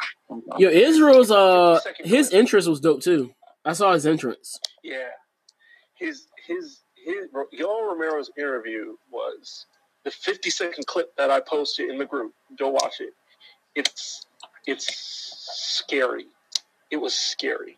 Yo, 0.57 0.69
Israel's 0.69 1.31
uh 1.31 1.79
his 1.99 2.33
entrance 2.33 2.67
was 2.67 2.79
dope 2.79 3.01
too. 3.01 3.33
I 3.65 3.73
saw 3.73 3.93
his 3.93 4.05
entrance. 4.05 4.59
Yeah, 4.83 5.09
his 5.95 6.27
his 6.47 6.81
his 6.95 7.27
Yoel 7.59 7.87
Romero's 7.87 8.29
interview 8.37 8.95
was 9.11 9.65
the 10.03 10.11
50 10.11 10.49
second 10.49 10.85
clip 10.85 11.15
that 11.17 11.31
I 11.31 11.39
posted 11.39 11.89
in 11.89 11.97
the 11.97 12.05
group. 12.05 12.33
Go 12.57 12.69
watch 12.69 12.99
it. 12.99 13.13
It's 13.75 14.25
it's 14.67 14.87
scary. 15.77 16.27
It 16.93 17.01
was 17.01 17.15
scary. 17.15 17.77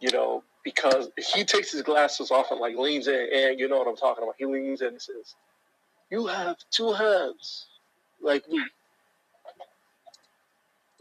You 0.00 0.12
know, 0.12 0.44
because 0.64 1.10
he 1.34 1.44
takes 1.44 1.72
his 1.72 1.82
glasses 1.82 2.30
off 2.30 2.50
and 2.50 2.60
like 2.60 2.76
leans 2.76 3.08
in, 3.08 3.28
and 3.34 3.60
you 3.60 3.68
know 3.68 3.78
what 3.78 3.88
I'm 3.88 3.96
talking 3.96 4.24
about. 4.24 4.36
He 4.38 4.46
leans 4.46 4.82
in 4.82 4.88
and 4.88 5.02
says, 5.02 5.34
"You 6.10 6.26
have 6.28 6.56
two 6.70 6.92
hands, 6.92 7.66
like 8.22 8.48
me. 8.48 8.62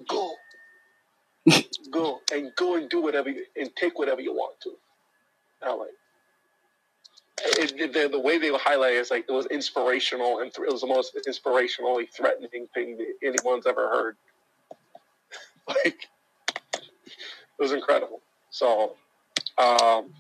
Go, 0.09 0.34
go, 1.91 2.22
and 2.34 2.53
go 2.55 2.76
and 2.77 2.89
do 2.89 3.01
whatever 3.01 3.30
you, 3.30 3.45
and 3.55 3.76
take 3.76 3.99
whatever 3.99 4.22
you 4.22 4.34
want 4.34 4.59
to." 4.61 4.72
And 5.61 5.72
I'm 5.72 5.80
like, 5.80 5.89
it, 7.59 7.73
it- 7.80 7.93
the, 7.93 8.09
the 8.09 8.19
way 8.22 8.38
they 8.39 8.49
highlight 8.51 8.93
it 8.95 8.99
is 8.99 9.11
like 9.11 9.26
it 9.30 9.34
was 9.34 9.47
inspirational, 9.47 10.39
and 10.41 10.53
th- 10.53 10.68
it 10.68 10.72
was 10.73 10.81
the 10.81 10.88
most 10.88 11.18
inspirationally 11.27 12.09
threatening 12.11 12.68
thing 12.73 12.97
that 12.97 13.14
anyone's 13.23 13.68
ever 13.68 13.89
heard. 13.89 14.18
like, 15.68 16.07
it 17.59 17.61
was 17.61 17.71
incredible. 17.71 18.21
So, 18.49 18.95
um, 19.57 20.13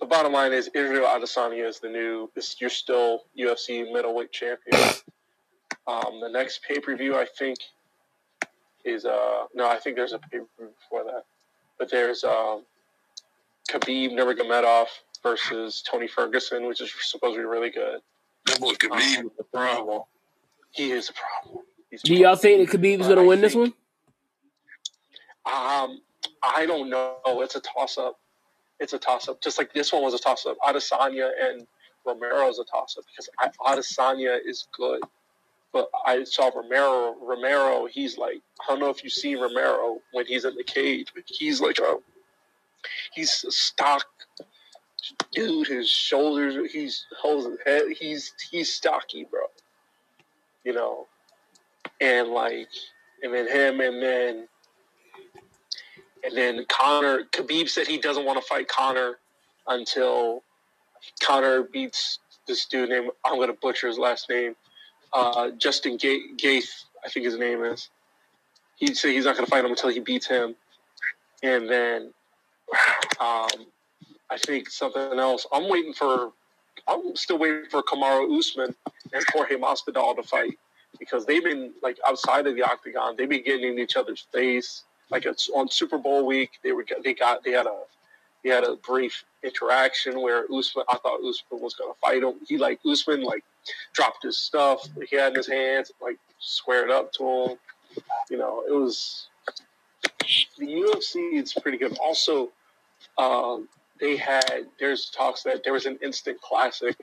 the 0.00 0.06
bottom 0.06 0.32
line 0.32 0.52
is 0.52 0.68
Israel 0.74 1.06
Adesanya 1.06 1.66
is 1.66 1.80
the 1.80 1.88
new. 1.88 2.30
Is, 2.36 2.56
you're 2.60 2.70
still 2.70 3.22
UFC 3.38 3.90
middleweight 3.90 4.32
champion. 4.32 4.80
Um, 5.86 6.20
the 6.20 6.28
next 6.28 6.62
pay 6.62 6.78
per 6.78 6.96
view, 6.96 7.16
I 7.16 7.26
think, 7.38 7.58
is 8.84 9.04
uh 9.04 9.44
no, 9.54 9.68
I 9.68 9.78
think 9.78 9.96
there's 9.96 10.12
a 10.12 10.18
pay 10.18 10.38
per 10.38 10.46
view 10.58 10.70
before 10.80 11.04
that, 11.04 11.24
but 11.78 11.90
there's 11.90 12.24
um, 12.24 12.62
Khabib 13.70 14.12
Nurmagomedov 14.12 14.86
versus 15.22 15.82
Tony 15.82 16.06
Ferguson, 16.06 16.66
which 16.66 16.80
is 16.80 16.92
supposed 17.00 17.34
to 17.34 17.40
be 17.40 17.44
really 17.46 17.70
good. 17.70 18.00
that 18.46 18.60
boy 18.60 18.74
could 18.74 18.92
be 18.92 19.22
with 19.22 19.36
the 19.36 19.44
problem. 19.44 20.02
He 20.70 20.90
is 20.90 21.08
a 21.08 21.12
problem. 21.12 21.64
He's 21.90 22.02
Do 22.02 22.14
y'all 22.14 22.36
think 22.36 22.68
that 22.68 22.78
Khabib's 22.78 23.08
gonna 23.08 23.24
win 23.24 23.40
this 23.40 23.54
one? 23.54 23.72
Um, 25.46 26.00
I 26.42 26.66
don't 26.66 26.90
know. 26.90 27.18
It's 27.26 27.56
a 27.56 27.60
toss 27.60 27.98
up. 27.98 28.18
It's 28.80 28.92
a 28.92 28.98
toss 28.98 29.28
up. 29.28 29.40
Just 29.40 29.58
like 29.58 29.72
this 29.72 29.92
one 29.92 30.02
was 30.02 30.14
a 30.14 30.18
toss 30.18 30.46
up. 30.46 30.56
Adesanya 30.66 31.30
and 31.40 31.66
Romero 32.06 32.48
is 32.48 32.58
a 32.58 32.64
toss 32.64 32.96
up 32.98 33.04
because 33.06 33.28
I, 33.38 33.74
Adesanya 33.74 34.38
is 34.44 34.66
good, 34.76 35.00
but 35.72 35.88
I 36.06 36.24
saw 36.24 36.50
Romero. 36.54 37.14
Romero, 37.20 37.86
he's 37.86 38.18
like 38.18 38.40
I 38.62 38.72
don't 38.72 38.80
know 38.80 38.90
if 38.90 39.04
you 39.04 39.10
see 39.10 39.36
Romero 39.36 39.98
when 40.12 40.26
he's 40.26 40.44
in 40.44 40.54
the 40.56 40.64
cage. 40.64 41.08
But 41.14 41.24
he's 41.26 41.60
like 41.60 41.78
a 41.78 41.96
he's 43.12 43.44
a 43.46 43.50
stock 43.50 44.06
dude. 45.32 45.68
His 45.68 45.88
shoulders, 45.88 46.72
he's 46.72 47.06
holds 47.16 47.46
his 47.46 47.58
head. 47.64 47.82
He's 47.98 48.32
he's 48.50 48.72
stocky, 48.72 49.26
bro. 49.30 49.42
You 50.64 50.72
know, 50.72 51.06
and 52.00 52.28
like, 52.28 52.68
and 53.22 53.32
then 53.34 53.46
him, 53.48 53.80
and 53.80 54.02
then 54.02 54.48
and 56.24 56.36
then 56.36 56.64
Conor, 56.68 57.24
Khabib 57.32 57.68
said 57.68 57.86
he 57.86 57.98
doesn't 57.98 58.24
want 58.24 58.40
to 58.40 58.46
fight 58.46 58.66
Conor 58.68 59.18
until 59.68 60.42
Conor 61.20 61.64
beats 61.64 62.18
this 62.46 62.66
dude 62.66 62.88
named, 62.88 63.10
I'm 63.24 63.36
going 63.36 63.48
to 63.48 63.58
butcher 63.60 63.88
his 63.88 63.98
last 63.98 64.28
name, 64.30 64.56
uh, 65.12 65.50
Justin 65.50 65.96
Ga- 65.96 66.34
Gaeth, 66.36 66.84
I 67.04 67.08
think 67.08 67.26
his 67.26 67.38
name 67.38 67.62
is. 67.64 67.90
He 68.76 68.94
said 68.94 69.10
he's 69.10 69.24
not 69.24 69.34
going 69.36 69.44
to 69.44 69.50
fight 69.50 69.64
him 69.64 69.70
until 69.70 69.90
he 69.90 70.00
beats 70.00 70.26
him. 70.26 70.56
And 71.42 71.68
then 71.68 72.12
um, 73.20 73.48
I 74.30 74.38
think 74.38 74.70
something 74.70 75.18
else. 75.18 75.46
I'm 75.52 75.68
waiting 75.68 75.92
for, 75.92 76.32
I'm 76.88 77.14
still 77.16 77.38
waiting 77.38 77.64
for 77.70 77.82
Kamaru 77.82 78.38
Usman 78.38 78.74
and 79.12 79.24
Jorge 79.32 79.56
Masvidal 79.56 80.16
to 80.16 80.22
fight 80.22 80.58
because 80.98 81.26
they've 81.26 81.44
been, 81.44 81.72
like, 81.82 81.98
outside 82.06 82.46
of 82.46 82.56
the 82.56 82.62
octagon, 82.62 83.14
they've 83.16 83.28
been 83.28 83.44
getting 83.44 83.72
in 83.74 83.78
each 83.78 83.96
other's 83.96 84.26
face 84.32 84.84
like 85.14 85.26
it's 85.26 85.48
on 85.54 85.68
Super 85.68 85.96
Bowl 85.96 86.26
week. 86.26 86.58
They 86.64 86.72
were 86.72 86.84
they 87.04 87.14
got 87.14 87.44
they 87.44 87.52
had 87.52 87.66
a 87.66 87.82
they 88.42 88.50
had 88.50 88.64
a 88.64 88.74
brief 88.74 89.24
interaction 89.44 90.20
where 90.20 90.44
Usman 90.52 90.84
I 90.88 90.96
thought 90.98 91.20
Usman 91.20 91.62
was 91.62 91.74
gonna 91.74 91.94
fight 92.00 92.24
him. 92.24 92.34
He 92.48 92.58
like 92.58 92.80
Usman 92.84 93.22
like 93.22 93.44
dropped 93.92 94.24
his 94.24 94.36
stuff 94.36 94.88
he 95.08 95.16
had 95.16 95.28
in 95.28 95.36
his 95.36 95.46
hands, 95.46 95.92
like 96.02 96.18
squared 96.40 96.90
up 96.90 97.12
to 97.12 97.24
him. 97.24 97.58
You 98.28 98.38
know, 98.38 98.64
it 98.68 98.72
was 98.72 99.28
the 100.58 100.66
UFC 100.66 101.40
is 101.40 101.52
pretty 101.52 101.78
good. 101.78 101.96
Also, 102.02 102.50
um, 103.16 103.68
they 104.00 104.16
had 104.16 104.66
there's 104.80 105.10
talks 105.10 105.44
that 105.44 105.62
there 105.62 105.74
was 105.74 105.86
an 105.86 105.96
instant 106.02 106.40
classic 106.40 106.96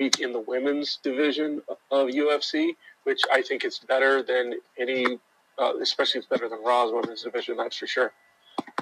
in 0.00 0.32
the 0.32 0.40
women's 0.48 0.98
division 1.04 1.62
of 1.92 2.08
UFC, 2.08 2.74
which 3.04 3.20
I 3.32 3.40
think 3.40 3.64
is 3.64 3.78
better 3.78 4.20
than 4.20 4.54
any 4.76 5.20
uh, 5.60 5.74
especially 5.80 6.18
it's 6.20 6.28
better 6.28 6.48
than 6.48 6.62
Raw's 6.64 6.92
women's 6.92 7.22
division, 7.22 7.56
that's 7.56 7.76
for 7.76 7.86
sure. 7.86 8.12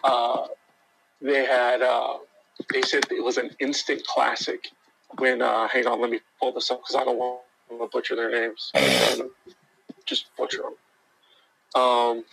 Uh, 0.04 0.46
they 1.20 1.44
had, 1.44 1.82
uh, 1.82 2.18
they 2.72 2.82
said 2.82 3.04
it 3.10 3.22
was 3.22 3.36
an 3.36 3.50
instant 3.58 4.06
classic 4.06 4.68
when, 5.18 5.42
uh, 5.42 5.68
hang 5.68 5.86
on, 5.86 6.00
let 6.00 6.10
me 6.10 6.20
pull 6.40 6.52
this 6.52 6.70
up 6.70 6.80
because 6.80 6.94
I 6.94 7.04
don't 7.04 7.18
want 7.18 7.40
to 7.70 7.88
butcher 7.90 8.14
their 8.14 8.30
names. 8.30 8.72
Just 10.06 10.26
butcher 10.36 10.62
them. 10.62 11.82
Um, 11.82 12.24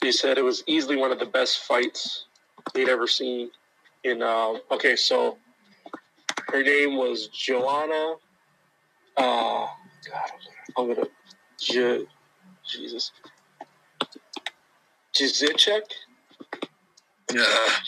they 0.00 0.10
said 0.12 0.38
it 0.38 0.44
was 0.44 0.64
easily 0.66 0.96
one 0.96 1.12
of 1.12 1.18
the 1.18 1.26
best 1.26 1.60
fights 1.60 2.24
they'd 2.74 2.88
ever 2.88 3.06
seen. 3.06 3.50
In 4.04 4.22
uh, 4.22 4.54
okay, 4.70 4.94
so 4.94 5.36
her 6.48 6.62
name 6.62 6.96
was 6.96 7.28
Joanna. 7.28 8.14
Uh, 9.16 9.66
God, 10.06 10.30
I'm 10.76 10.94
gonna 10.94 11.08
Je, 11.60 12.06
Jesus. 12.64 13.12
Jizicek? 15.14 15.82
Yeah. 17.32 17.44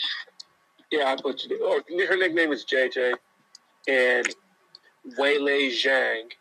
Yeah, 0.91 1.05
I 1.05 1.15
butchered 1.17 1.51
it. 1.51 1.61
Or 1.61 1.83
her 2.07 2.17
nickname 2.17 2.51
is 2.51 2.65
JJ. 2.65 3.13
And 3.87 4.27
Weili 5.19 5.69
Zhang, 5.69 6.31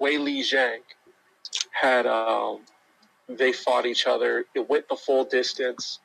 Weili 0.00 0.40
Zhang, 0.40 0.78
had 1.72 2.06
um, 2.06 2.60
they 3.28 3.52
fought 3.52 3.84
each 3.84 4.06
other. 4.06 4.46
It 4.54 4.66
went 4.68 4.88
the 4.88 4.96
full 4.96 5.24
distance. 5.24 6.00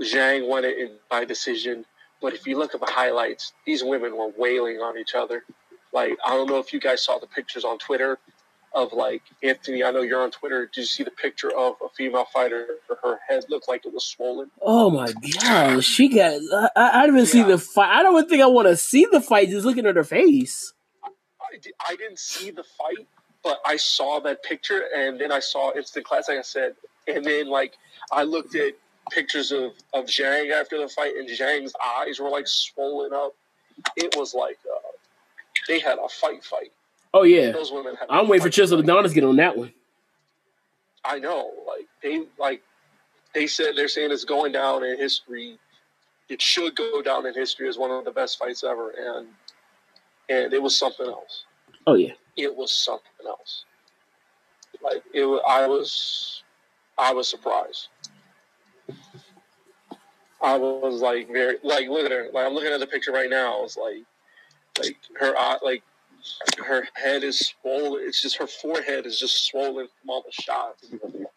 Zhang 0.00 0.48
won 0.48 0.64
it 0.64 0.78
in, 0.78 0.92
by 1.10 1.26
decision. 1.26 1.84
But 2.22 2.32
if 2.32 2.46
you 2.46 2.56
look 2.56 2.74
at 2.74 2.80
the 2.80 2.90
highlights, 2.90 3.52
these 3.66 3.84
women 3.84 4.16
were 4.16 4.30
wailing 4.38 4.78
on 4.78 4.96
each 4.96 5.14
other. 5.14 5.44
Like 5.92 6.16
I 6.24 6.30
don't 6.30 6.48
know 6.48 6.58
if 6.58 6.72
you 6.72 6.80
guys 6.80 7.04
saw 7.04 7.18
the 7.18 7.26
pictures 7.26 7.64
on 7.64 7.78
Twitter 7.78 8.18
of 8.74 8.92
like 8.92 9.22
Anthony. 9.42 9.84
I 9.84 9.90
know 9.90 10.02
you're 10.02 10.22
on 10.22 10.30
Twitter. 10.30 10.66
Did 10.66 10.80
you 10.82 10.86
see 10.86 11.02
the 11.02 11.10
picture 11.10 11.50
of 11.50 11.74
a 11.84 11.88
female 11.96 12.26
fighter? 12.32 12.66
Her 13.02 13.18
head 13.28 13.44
looked 13.48 13.68
like 13.68 13.84
it 13.86 13.92
was 13.92 14.04
swollen. 14.04 14.50
Oh 14.60 14.90
my 14.90 15.12
god, 15.42 15.84
she 15.84 16.08
got. 16.08 16.40
I, 16.76 17.00
I 17.00 17.00
didn't 17.02 17.16
even 17.16 17.26
see 17.26 17.42
the 17.42 17.58
fight. 17.58 17.90
I 17.90 18.02
don't 18.02 18.14
even 18.16 18.28
think 18.28 18.42
I 18.42 18.46
want 18.46 18.68
to 18.68 18.76
see 18.76 19.06
the 19.10 19.20
fight. 19.20 19.48
Just 19.50 19.66
looking 19.66 19.86
at 19.86 19.96
her 19.96 20.04
face. 20.04 20.72
I, 21.04 21.58
di- 21.60 21.72
I 21.86 21.96
didn't 21.96 22.18
see 22.18 22.50
the 22.50 22.64
fight, 22.64 23.06
but 23.44 23.60
I 23.66 23.76
saw 23.76 24.20
that 24.20 24.42
picture, 24.42 24.84
and 24.96 25.20
then 25.20 25.30
I 25.32 25.40
saw 25.40 25.74
instant 25.74 26.06
class, 26.06 26.28
like 26.28 26.38
I 26.38 26.42
said, 26.42 26.74
and 27.06 27.24
then 27.24 27.48
like 27.48 27.74
I 28.10 28.22
looked 28.24 28.54
at 28.54 28.74
pictures 29.10 29.52
of 29.52 29.72
of 29.92 30.06
Zhang 30.06 30.50
after 30.52 30.78
the 30.78 30.88
fight, 30.88 31.14
and 31.16 31.28
Zhang's 31.28 31.74
eyes 31.98 32.18
were 32.20 32.30
like 32.30 32.46
swollen 32.48 33.12
up. 33.12 33.34
It 33.96 34.14
was 34.16 34.34
like 34.34 34.58
uh, 34.64 34.92
they 35.68 35.80
had 35.80 35.98
a 35.98 36.08
fight, 36.08 36.44
fight. 36.44 36.72
Oh 37.14 37.24
yeah, 37.24 37.50
Those 37.52 37.70
women. 37.72 37.96
I'm 38.08 38.28
waiting 38.28 38.44
for 38.44 38.50
Chisel. 38.50 38.80
Adonis 38.80 39.12
to 39.12 39.14
get 39.14 39.24
on 39.24 39.36
that 39.36 39.56
one. 39.56 39.72
I 41.04 41.18
know, 41.18 41.50
like 41.66 41.86
they 42.02 42.24
like 42.38 42.62
they 43.34 43.46
said 43.46 43.74
they're 43.76 43.88
saying 43.88 44.12
it's 44.12 44.24
going 44.24 44.52
down 44.52 44.84
in 44.84 44.96
history. 44.98 45.58
It 46.28 46.40
should 46.40 46.74
go 46.76 47.02
down 47.02 47.26
in 47.26 47.34
history 47.34 47.68
as 47.68 47.76
one 47.76 47.90
of 47.90 48.04
the 48.04 48.10
best 48.12 48.38
fights 48.38 48.64
ever, 48.64 48.90
and 48.90 49.28
and 50.28 50.52
it 50.52 50.62
was 50.62 50.74
something 50.76 51.06
else. 51.06 51.44
Oh 51.86 51.94
yeah, 51.94 52.12
It 52.36 52.54
was 52.54 52.72
something 52.72 53.26
else. 53.26 53.64
Like 54.82 55.02
it, 55.12 55.24
I 55.46 55.66
was, 55.66 56.42
I 56.98 57.12
was 57.12 57.28
surprised. 57.28 57.88
I 60.40 60.56
was 60.56 61.00
like 61.02 61.28
very 61.28 61.56
like 61.62 61.88
look 61.88 62.04
at 62.04 62.10
her 62.10 62.28
like 62.32 62.46
I'm 62.46 62.52
looking 62.52 62.72
at 62.72 62.80
the 62.80 62.86
picture 62.86 63.12
right 63.12 63.30
now. 63.30 63.64
It's 63.64 63.76
like 63.76 64.02
like 64.78 64.96
her 65.20 65.36
eye 65.36 65.58
like 65.62 65.82
her 66.66 66.86
head 66.94 67.24
is 67.24 67.38
swollen. 67.60 68.02
It's 68.06 68.22
just 68.22 68.38
her 68.38 68.46
forehead 68.46 69.06
is 69.06 69.18
just 69.18 69.46
swollen 69.46 69.88
from 70.00 70.10
all 70.10 70.22
the 70.22 70.32
shots 70.42 70.86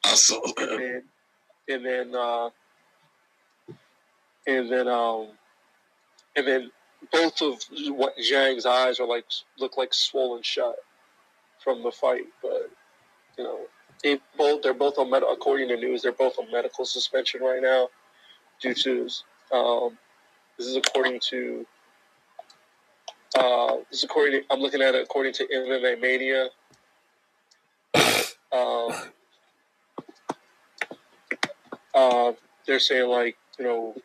I 0.03 0.15
saw 0.15 0.41
and 0.57 0.79
then 0.81 1.03
and 1.67 1.85
then 1.85 2.15
uh 2.15 2.49
and 4.47 4.71
then 4.71 4.87
um 4.87 5.29
and 6.35 6.47
then 6.47 6.71
both 7.11 7.41
of 7.41 7.61
what 7.89 8.13
Zhang's 8.17 8.65
eyes 8.65 8.99
are 8.99 9.07
like 9.07 9.25
look 9.59 9.77
like 9.77 9.93
swollen 9.93 10.43
shut 10.43 10.75
from 11.63 11.83
the 11.83 11.91
fight, 11.91 12.25
but 12.41 12.69
you 13.37 13.43
know 13.43 13.59
they 14.03 14.19
both 14.37 14.61
they're 14.61 14.73
both 14.73 14.97
on 14.97 15.09
med- 15.09 15.23
according 15.23 15.69
to 15.69 15.77
news 15.77 16.01
they're 16.01 16.11
both 16.11 16.37
on 16.39 16.51
medical 16.51 16.85
suspension 16.85 17.41
right 17.41 17.61
now 17.61 17.89
due 18.61 18.73
to 18.73 19.09
um 19.53 19.97
this 20.57 20.67
is 20.67 20.75
according 20.75 21.19
to 21.19 21.65
uh 23.35 23.77
this 23.89 23.99
is 23.99 24.03
according 24.03 24.41
to, 24.41 24.47
I'm 24.51 24.59
looking 24.59 24.81
at 24.81 24.95
it 24.95 25.03
according 25.03 25.33
to 25.33 25.47
MMA 25.47 26.01
Mania. 26.01 26.49
Um, 28.51 28.93
uh, 31.93 32.31
they're 32.65 32.79
saying 32.79 33.09
like 33.09 33.37
you 33.59 33.65
know 33.65 33.95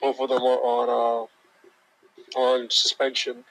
both 0.00 0.20
of 0.20 0.28
them 0.28 0.42
are 0.42 0.58
on 0.58 1.28
uh, 2.36 2.38
on 2.38 2.68
suspension 2.70 3.44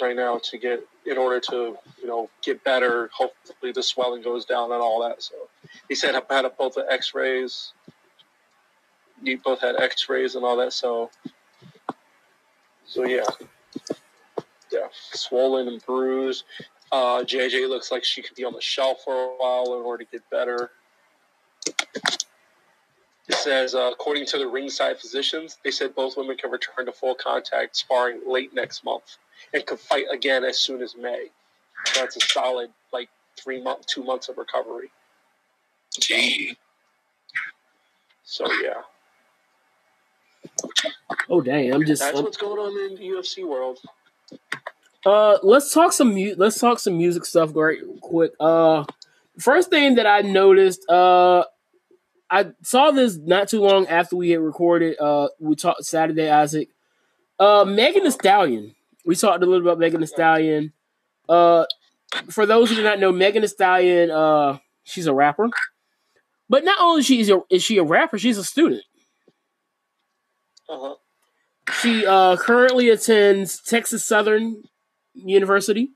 right 0.00 0.16
now 0.16 0.38
to 0.42 0.58
get 0.58 0.86
in 1.06 1.18
order 1.18 1.40
to 1.40 1.76
you 2.00 2.06
know 2.06 2.28
get 2.42 2.62
better. 2.64 3.10
Hopefully 3.14 3.72
the 3.72 3.82
swelling 3.82 4.22
goes 4.22 4.44
down 4.44 4.72
and 4.72 4.82
all 4.82 5.02
that. 5.02 5.22
So 5.22 5.34
he 5.88 5.94
said 5.94 6.14
I've 6.14 6.28
had 6.28 6.44
both 6.58 6.74
the 6.74 6.86
X-rays. 6.90 7.72
You 9.22 9.38
both 9.38 9.60
had 9.60 9.80
X-rays 9.80 10.34
and 10.34 10.44
all 10.44 10.56
that. 10.58 10.72
So 10.72 11.10
so 12.84 13.04
yeah, 13.06 13.24
yeah, 14.74 14.88
swollen 15.12 15.68
and 15.68 15.84
bruised. 15.86 16.44
Uh, 16.92 17.22
JJ 17.24 17.68
looks 17.68 17.90
like 17.92 18.04
she 18.04 18.22
could 18.22 18.36
be 18.36 18.44
on 18.44 18.52
the 18.52 18.60
shelf 18.60 19.02
for 19.04 19.14
a 19.14 19.28
while 19.38 19.78
in 19.78 19.84
order 19.84 20.04
to 20.04 20.10
get 20.10 20.28
better. 20.30 20.70
It 23.28 23.36
says, 23.36 23.74
uh, 23.74 23.90
according 23.92 24.26
to 24.26 24.38
the 24.38 24.46
ringside 24.46 24.98
physicians, 25.00 25.58
they 25.64 25.70
said 25.70 25.94
both 25.94 26.16
women 26.16 26.36
can 26.36 26.50
return 26.50 26.86
to 26.86 26.92
full 26.92 27.14
contact 27.14 27.76
sparring 27.76 28.20
late 28.26 28.52
next 28.54 28.84
month 28.84 29.16
and 29.54 29.64
could 29.66 29.80
fight 29.80 30.06
again 30.12 30.44
as 30.44 30.58
soon 30.60 30.82
as 30.82 30.94
May. 30.96 31.28
That's 31.94 32.16
a 32.16 32.20
solid 32.20 32.70
like 32.92 33.08
three 33.36 33.62
month, 33.62 33.86
two 33.86 34.04
months 34.04 34.28
of 34.28 34.38
recovery. 34.38 34.90
Gee. 36.00 36.56
So 38.24 38.46
yeah, 38.62 38.82
oh 41.28 41.40
dang, 41.40 41.72
I'm 41.72 41.84
just. 41.84 42.02
that's 42.02 42.16
I'm- 42.16 42.24
what's 42.24 42.36
going 42.36 42.58
on 42.58 42.92
in 42.92 42.96
the 42.98 43.08
UFC 43.16 43.46
world. 43.46 43.78
Uh, 45.04 45.38
let's 45.42 45.72
talk 45.72 45.92
some 45.92 46.14
mu- 46.14 46.34
let's 46.36 46.58
talk 46.58 46.78
some 46.78 46.96
music 46.96 47.24
stuff 47.24 47.54
right 47.54 47.78
quick. 48.00 48.32
Uh, 48.40 48.84
first 49.38 49.70
thing 49.70 49.96
that 49.96 50.06
I 50.06 50.22
noticed, 50.22 50.88
uh, 50.88 51.44
I 52.30 52.46
saw 52.62 52.90
this 52.90 53.16
not 53.16 53.48
too 53.48 53.60
long 53.60 53.86
after 53.86 54.16
we 54.16 54.30
had 54.30 54.40
recorded. 54.40 54.98
Uh, 54.98 55.28
we 55.38 55.54
talked 55.54 55.84
Saturday, 55.84 56.30
Isaac. 56.30 56.68
Uh, 57.38 57.64
Megan 57.66 58.04
Thee 58.04 58.10
Stallion. 58.10 58.74
We 59.04 59.14
talked 59.14 59.42
a 59.42 59.46
little 59.46 59.66
about 59.66 59.78
Megan 59.78 60.00
Thee 60.00 60.06
Stallion. 60.06 60.72
Uh, 61.28 61.66
for 62.30 62.46
those 62.46 62.70
who 62.70 62.76
do 62.76 62.82
not 62.82 62.98
know, 62.98 63.12
Megan 63.12 63.42
Thee 63.42 63.48
Stallion, 63.48 64.10
uh, 64.10 64.58
she's 64.84 65.06
a 65.06 65.14
rapper. 65.14 65.50
But 66.48 66.64
not 66.64 66.78
only 66.80 67.02
she 67.02 67.28
a, 67.30 67.38
is 67.50 67.62
she 67.62 67.78
a 67.78 67.84
rapper, 67.84 68.18
she's 68.18 68.38
a 68.38 68.44
student. 68.44 68.82
Uh 70.68 70.78
huh. 70.78 70.94
She 71.72 72.06
uh, 72.06 72.36
currently 72.36 72.90
attends 72.90 73.60
Texas 73.60 74.04
Southern 74.04 74.64
University. 75.14 75.90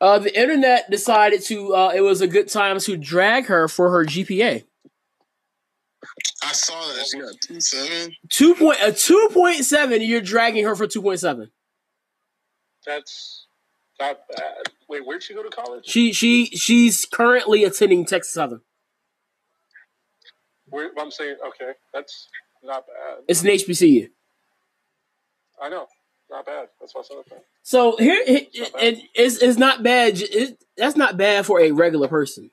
Uh, 0.00 0.18
the 0.18 0.38
internet 0.38 0.90
decided 0.90 1.42
to. 1.44 1.74
Uh, 1.74 1.92
it 1.94 2.02
was 2.02 2.20
a 2.20 2.26
good 2.26 2.48
time 2.48 2.78
to 2.80 2.96
drag 2.96 3.46
her 3.46 3.66
for 3.68 3.90
her 3.90 4.04
GPA. 4.04 4.64
I 6.42 6.52
saw 6.52 6.92
that. 6.92 7.06
She 7.06 7.18
got 7.18 7.32
two 7.42 7.60
seven. 7.60 8.14
Two 8.28 8.54
point 8.54 8.78
a 8.82 8.92
two 8.92 9.28
point 9.32 9.64
seven. 9.64 10.02
You're 10.02 10.20
dragging 10.20 10.64
her 10.64 10.76
for 10.76 10.86
two 10.86 11.00
point 11.00 11.20
seven. 11.20 11.50
That's 12.84 13.46
not 13.98 14.18
bad. 14.28 14.72
Wait, 14.88 15.06
where'd 15.06 15.22
she 15.22 15.34
go 15.34 15.42
to 15.42 15.48
college? 15.48 15.86
She 15.86 16.12
she 16.12 16.46
she's 16.46 17.06
currently 17.06 17.64
attending 17.64 18.04
Texas 18.04 18.34
Southern. 18.34 18.60
Where, 20.68 20.90
I'm 20.98 21.10
saying, 21.10 21.36
okay, 21.48 21.72
that's 21.94 22.28
not 22.62 22.84
bad. 22.86 23.24
It's 23.28 23.42
an 23.42 23.48
HBCU. 23.50 24.08
I 25.62 25.68
know, 25.68 25.86
not 26.30 26.44
bad. 26.46 26.68
That's 26.80 26.94
what's 26.94 27.10
up. 27.10 27.24
So 27.62 27.96
here 27.96 28.20
it, 28.26 28.48
it, 28.52 28.72
it- 28.80 29.04
it's, 29.14 29.42
it's 29.42 29.58
not 29.58 29.82
bad. 29.82 30.14
It, 30.20 30.62
that's 30.76 30.96
not 30.96 31.16
bad 31.16 31.46
for 31.46 31.60
a 31.60 31.70
regular 31.72 32.08
person. 32.08 32.50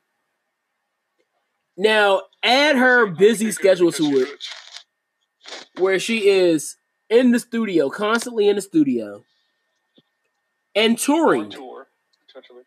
Now 1.76 2.22
add 2.44 2.76
her 2.76 3.07
busy 3.07 3.52
schedule 3.52 3.91
to 3.94 4.03
it. 4.22 4.30
where 5.80 5.98
she 5.99 6.30
is 6.30 6.77
in 7.10 7.31
the 7.31 7.40
studio, 7.40 7.90
constantly 7.90 8.48
in 8.48 8.56
the 8.56 8.61
studio, 8.61 9.23
and 10.76 10.98
touring. 10.98 11.49
tour, 11.49 11.88
potentially. 12.27 12.64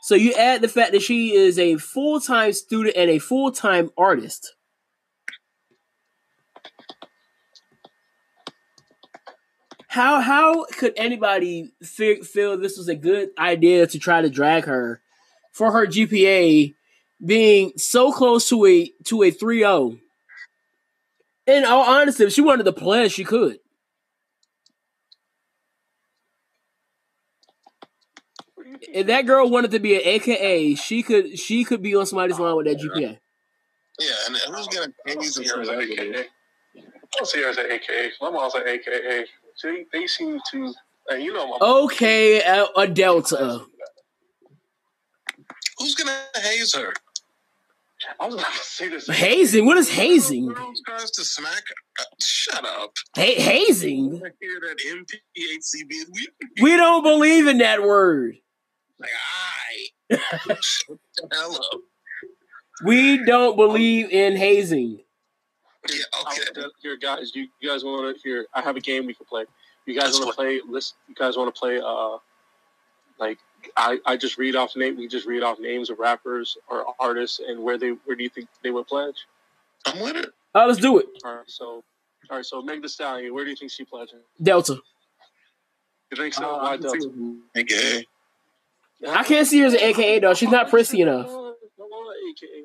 So 0.00 0.14
you 0.14 0.32
add 0.32 0.62
the 0.62 0.68
fact 0.68 0.92
that 0.92 1.02
she 1.02 1.34
is 1.34 1.58
a 1.58 1.76
full 1.76 2.20
time 2.20 2.52
student 2.52 2.96
and 2.96 3.10
a 3.10 3.18
full 3.18 3.52
time 3.52 3.90
artist. 3.98 4.54
How 9.88 10.20
how 10.20 10.64
could 10.66 10.94
anybody 10.96 11.72
fe- 11.82 12.22
feel 12.22 12.56
this 12.56 12.78
was 12.78 12.88
a 12.88 12.94
good 12.94 13.30
idea 13.38 13.86
to 13.88 13.98
try 13.98 14.22
to 14.22 14.30
drag 14.30 14.64
her 14.64 15.02
for 15.52 15.72
her 15.72 15.86
GPA 15.86 16.74
being 17.24 17.72
so 17.76 18.12
close 18.12 18.48
to 18.48 18.64
a 18.66 18.92
to 19.04 19.22
a 19.22 19.32
3-0? 19.32 19.98
In 21.46 21.64
all 21.64 21.82
honesty, 21.82 22.24
if 22.24 22.32
she 22.32 22.40
wanted 22.40 22.64
to 22.64 22.72
play, 22.72 23.08
she 23.08 23.24
could. 23.24 23.58
What 28.54 28.64
do 28.64 28.69
you 28.69 28.69
think? 28.69 28.69
If 28.80 29.06
that 29.06 29.26
girl 29.26 29.48
wanted 29.50 29.72
to 29.72 29.78
be 29.78 29.94
an 29.94 30.02
AKA, 30.04 30.74
she 30.74 31.02
could 31.02 31.38
she 31.38 31.64
could 31.64 31.82
be 31.82 31.94
on 31.94 32.06
somebody's 32.06 32.38
line 32.38 32.56
with 32.56 32.66
that 32.66 32.78
GPA. 32.78 33.18
Yeah, 33.98 34.08
and 34.26 34.36
who's 34.56 34.66
gonna 34.68 34.92
I 35.06 35.14
don't 35.14 35.22
haze 35.22 35.34
see 35.34 35.46
her 35.48 35.56
her 35.56 35.62
as 35.62 35.68
an? 35.68 35.80
AKA. 35.80 36.24
I 36.76 36.82
don't 37.16 37.26
see 37.26 37.42
her 37.42 37.48
as 37.48 37.58
an 37.58 37.70
AKA. 37.70 38.12
My 38.20 38.30
mom's 38.30 38.54
an 38.54 38.66
AKA. 38.66 39.26
See, 39.56 39.84
they 39.92 40.06
seem 40.06 40.40
to, 40.52 40.72
and 41.10 41.22
you 41.22 41.34
know, 41.34 41.46
my 41.48 41.58
Okay, 41.60 42.40
a, 42.40 42.66
a 42.76 42.86
Delta. 42.86 43.66
Who's 45.78 45.94
gonna 45.94 46.16
haze 46.36 46.74
her? 46.74 46.92
I 48.18 48.26
was 48.26 48.34
about 48.34 48.52
to 48.52 48.58
say 48.58 48.88
this. 48.88 49.06
Hazing? 49.06 49.66
What 49.66 49.76
is 49.76 49.90
hazing? 49.90 50.48
Girls 50.48 50.80
tries 50.86 51.10
to 51.10 51.24
smack 51.24 51.52
her. 51.52 51.74
Uh, 52.00 52.04
Shut 52.22 52.64
up. 52.64 52.92
Ha- 53.16 53.34
hazing? 53.40 54.22
I 54.24 54.30
hear 54.40 54.60
that 54.60 54.78
MPHCB. 54.78 56.06
We 56.12 56.28
We 56.62 56.76
don't 56.76 57.02
believe 57.02 57.46
in 57.46 57.58
that 57.58 57.82
word. 57.82 58.36
Like, 59.00 59.10
I. 60.50 60.56
Shut 60.60 60.98
the 61.16 61.28
hell 61.32 61.54
up. 61.56 61.80
We 62.84 63.24
don't 63.24 63.56
believe 63.56 64.10
in 64.10 64.36
hazing. 64.36 65.00
Yeah, 65.88 66.02
okay. 66.26 66.42
tell- 66.54 66.70
Here, 66.82 66.96
guys, 66.96 67.32
you, 67.34 67.46
you 67.60 67.68
guys 67.68 67.84
want 67.84 68.14
to 68.16 68.22
hear? 68.22 68.46
I 68.54 68.60
have 68.62 68.76
a 68.76 68.80
game 68.80 69.06
we 69.06 69.14
can 69.14 69.26
play. 69.26 69.44
You 69.86 69.98
guys 69.98 70.12
want 70.18 70.28
to 70.30 70.34
play? 70.36 70.60
Listen, 70.68 70.96
you 71.08 71.14
guys 71.14 71.36
want 71.36 71.52
to 71.54 71.58
play? 71.58 71.80
Uh, 71.80 72.18
like 73.18 73.38
I, 73.76 73.98
I 74.06 74.16
just 74.16 74.38
read 74.38 74.56
off 74.56 74.76
name. 74.76 74.96
We 74.96 75.08
just 75.08 75.26
read 75.26 75.42
off 75.42 75.58
names 75.58 75.90
of 75.90 75.98
rappers 75.98 76.56
or 76.68 76.84
artists 76.98 77.40
and 77.46 77.62
where 77.62 77.76
they 77.76 77.90
where 78.04 78.16
do 78.16 78.22
you 78.22 78.28
think 78.30 78.48
they 78.62 78.70
would 78.70 78.86
pledge? 78.86 79.16
I'm 79.86 80.00
with 80.00 80.16
it. 80.16 80.30
Uh, 80.54 80.66
let's 80.66 80.78
do 80.80 80.98
it. 80.98 81.06
All 81.24 81.36
right, 81.36 81.48
so 81.50 81.82
all 82.30 82.36
right, 82.36 82.44
so 82.44 82.62
Meg 82.62 82.82
Thee 82.82 82.88
Stallion, 82.88 83.34
where 83.34 83.44
do 83.44 83.50
you 83.50 83.56
think 83.56 83.70
she 83.72 83.84
pledging? 83.84 84.20
Delta. 84.42 84.78
You 86.10 86.16
think 86.16 86.34
so? 86.34 86.44
Uh, 86.56 86.62
Why 86.62 86.70
I 86.72 86.76
can 86.78 86.88
see 86.90 86.98
Delta? 86.98 87.36
Okay. 87.58 88.06
I 89.08 89.24
can't 89.24 89.46
see 89.46 89.60
her 89.60 89.66
as 89.66 89.72
an 89.74 89.80
AKA 89.80 90.18
though. 90.20 90.34
She's 90.34 90.50
not 90.50 90.68
prissy 90.68 91.00
enough. 91.00 91.26
Come 91.26 91.36
on, 91.36 92.14
AKA. 92.30 92.64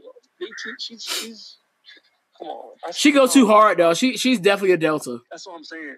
She's, 0.80 1.04
she's, 1.04 1.58
come 2.38 2.48
on. 2.50 2.74
She 2.94 3.12
go 3.12 3.28
too 3.28 3.48
hard 3.48 3.78
though. 3.78 3.94
She 3.94 4.18
she's 4.18 4.40
definitely 4.40 4.72
a 4.74 4.78
Delta. 4.78 5.20
That's 5.32 5.48
what 5.48 5.56
I'm 5.56 5.64
saying. 5.64 5.96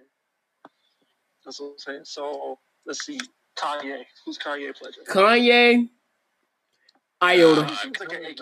That's 1.44 1.60
what 1.60 1.72
I'm 1.72 1.78
saying. 1.80 2.02
So 2.04 2.60
let's 2.86 3.04
see. 3.06 3.20
Kanye. 3.58 4.04
Who's 4.26 4.38
Kanye 4.38 4.76
pleasure? 4.76 5.02
Kanye, 5.10 5.90
iota. 7.24 7.62
Kanye 7.62 7.78
seems 7.82 8.00
like 8.00 8.14
an 8.14 8.26
AK. 8.26 8.38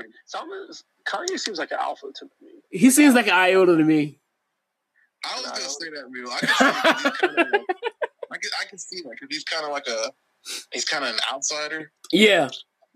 Kanye 1.07 1.39
seems 1.39 1.57
like 1.59 1.71
an 1.71 1.77
alpha 1.79 2.07
to 2.15 2.25
me. 2.41 2.49
He 2.71 2.89
seems 2.89 3.15
like 3.15 3.27
an 3.27 3.33
iota 3.33 3.77
to 3.77 3.83
me. 3.83 4.19
I 5.23 5.35
was 5.37 5.45
gonna 5.45 5.59
say 5.59 5.89
that, 5.91 6.09
Mule. 6.11 6.29
I 6.31 6.39
can 6.39 6.47
see 6.49 6.61
that 6.61 7.19
'cause 7.19 7.27
he's 7.29 7.43
kind 7.45 7.45
of 7.65 7.71
like, 7.71 8.27
I 8.31 8.37
can, 8.37 8.51
I 8.61 8.65
can 8.65 8.77
see 8.77 9.01
that 9.01 9.11
because 9.11 9.27
he's 9.29 9.43
kind 9.43 9.65
of 9.65 9.71
like 9.71 9.87
a 9.87 10.11
he's 10.71 10.85
kind 10.85 11.03
of 11.03 11.11
an 11.11 11.19
outsider. 11.31 11.91
Yeah, 12.11 12.49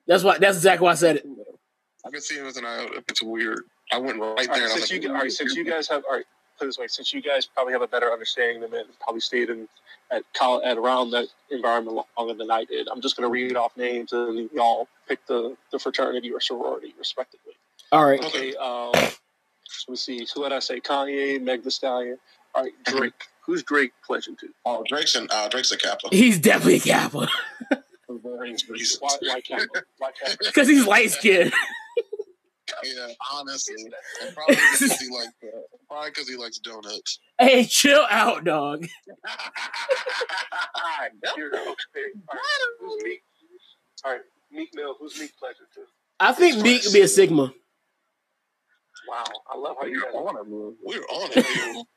that's 0.08 0.24
why. 0.24 0.38
That's 0.38 0.58
exactly 0.58 0.86
why 0.86 0.92
I 0.92 0.96
said 0.96 1.18
it. 1.18 1.26
I 2.06 2.10
can 2.10 2.22
see 2.22 2.36
him 2.36 2.48
as 2.48 2.58
an 2.58 2.66
iota. 2.66 3.04
It's 3.08 3.22
weird. 3.22 3.64
I 3.92 3.98
went 3.98 4.20
right 4.20 4.38
there. 4.38 4.48
right, 4.48 4.50
and 4.50 4.56
I 4.56 4.64
was 4.64 4.74
since 4.74 4.92
like, 4.92 5.04
you 5.04 5.10
all 5.10 5.16
right, 5.16 5.32
since 5.32 5.56
you 5.56 5.66
guys 5.66 5.88
have 5.90 6.04
all 6.10 6.16
right, 6.16 6.26
put 6.58 6.66
this 6.66 6.78
way, 6.78 6.88
since 6.88 7.14
you 7.14 7.22
guys 7.22 7.46
probably 7.46 7.74
have 7.74 7.82
a 7.82 7.88
better 7.88 8.12
understanding 8.12 8.62
than 8.62 8.72
me, 8.72 8.80
and 8.80 8.88
probably 9.00 9.22
stayed 9.22 9.50
in 9.50 9.68
at 10.12 10.24
college 10.34 10.66
at 10.66 10.78
around 10.78 11.12
that 11.12 11.28
environment 11.52 12.06
longer 12.18 12.34
than 12.34 12.52
I 12.52 12.66
did. 12.66 12.88
I'm 12.90 13.02
just 13.02 13.16
gonna 13.16 13.30
read 13.30 13.56
off 13.56 13.76
names 13.78 14.14
and 14.14 14.50
y'all 14.54 14.88
pick 15.08 15.26
the 15.28 15.56
the 15.72 15.80
fraternity 15.80 16.32
or 16.32 16.40
sorority 16.40 16.94
respectively. 16.98 17.54
All 17.92 18.06
right. 18.06 18.24
Okay, 18.24 18.56
um, 18.56 18.92
let 18.94 19.16
me 19.90 19.96
see. 19.96 20.28
Who 20.36 20.44
did 20.44 20.54
I 20.54 20.60
say? 20.60 20.80
Kanye, 20.80 21.42
Meg 21.42 21.64
Thee 21.64 21.70
Stallion. 21.70 22.18
All 22.54 22.64
right, 22.64 22.74
Drake. 22.86 23.14
Who's 23.50 23.64
Drake 23.64 23.94
pledging 24.06 24.36
to? 24.36 24.50
oh, 24.64 24.84
Drake's 24.88 25.16
an 25.16 25.28
uh, 25.32 25.50
Drake's 25.50 25.72
a 25.72 25.78
Kappa. 25.78 26.10
He's 26.12 26.38
definitely 26.38 26.76
a 26.76 26.80
Kappa 26.82 27.28
because 30.46 30.68
he's 30.68 30.86
light 30.86 31.10
skinned. 31.10 31.52
Yeah, 32.84 33.08
honestly, 33.34 33.74
and 34.22 34.36
probably 34.36 34.54
because 34.54 35.00
he 35.00 35.10
likes 35.18 35.34
uh, 35.44 35.48
probably 35.88 36.12
because 36.12 36.30
he 36.30 36.36
likes 36.36 36.60
donuts. 36.60 37.18
Hey, 37.40 37.66
chill 37.66 38.06
out, 38.12 38.44
dog. 38.44 38.84
Here, 41.36 41.52
okay. 41.52 41.66
All 42.28 42.36
right, 42.36 42.68
who's 42.80 43.04
Meek? 43.04 43.24
All 44.06 44.12
right, 44.12 44.22
Meek 44.52 44.76
Mill. 44.76 44.96
Who's 45.00 45.20
Meek 45.20 45.36
pledging 45.40 45.66
to? 45.74 45.82
I 46.20 46.34
think 46.34 46.62
Meek 46.62 46.84
could 46.84 46.94
be 46.94 47.02
a 47.02 47.08
Sigma. 47.08 47.52
Wow, 49.08 49.24
I 49.52 49.58
love 49.58 49.78
how 49.82 49.88
you 49.88 50.06
We're 50.14 50.20
on 50.20 50.38
it, 50.38 50.48
man. 50.48 50.76
We're 50.84 51.02
on 51.02 51.32
it, 51.34 51.88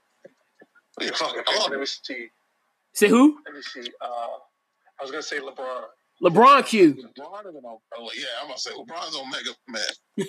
Mule. 1.00 1.10
We're 1.10 1.16
fucking 1.16 1.40
Okay, 1.40 1.52
on 1.56 1.70
let 1.70 1.80
me 1.80 1.86
see. 1.86 2.28
Say 2.94 3.08
who? 3.08 3.38
Let 3.46 3.54
me 3.54 3.62
see. 3.62 3.90
Uh, 4.00 4.06
I 4.06 5.02
was 5.02 5.10
gonna 5.10 5.22
say 5.22 5.38
LeBron. 5.38 5.82
LeBron 6.22 6.66
Q. 6.66 6.94
LeBron 6.94 7.48
is 7.48 7.54
an 7.56 7.62
oh, 7.64 8.10
yeah, 8.16 8.24
I'm 8.40 8.48
gonna 8.48 8.58
say 8.58 8.70
LeBron's 8.70 9.16
on 9.16 9.30
Mega 9.30 9.50
Man. 9.68 9.82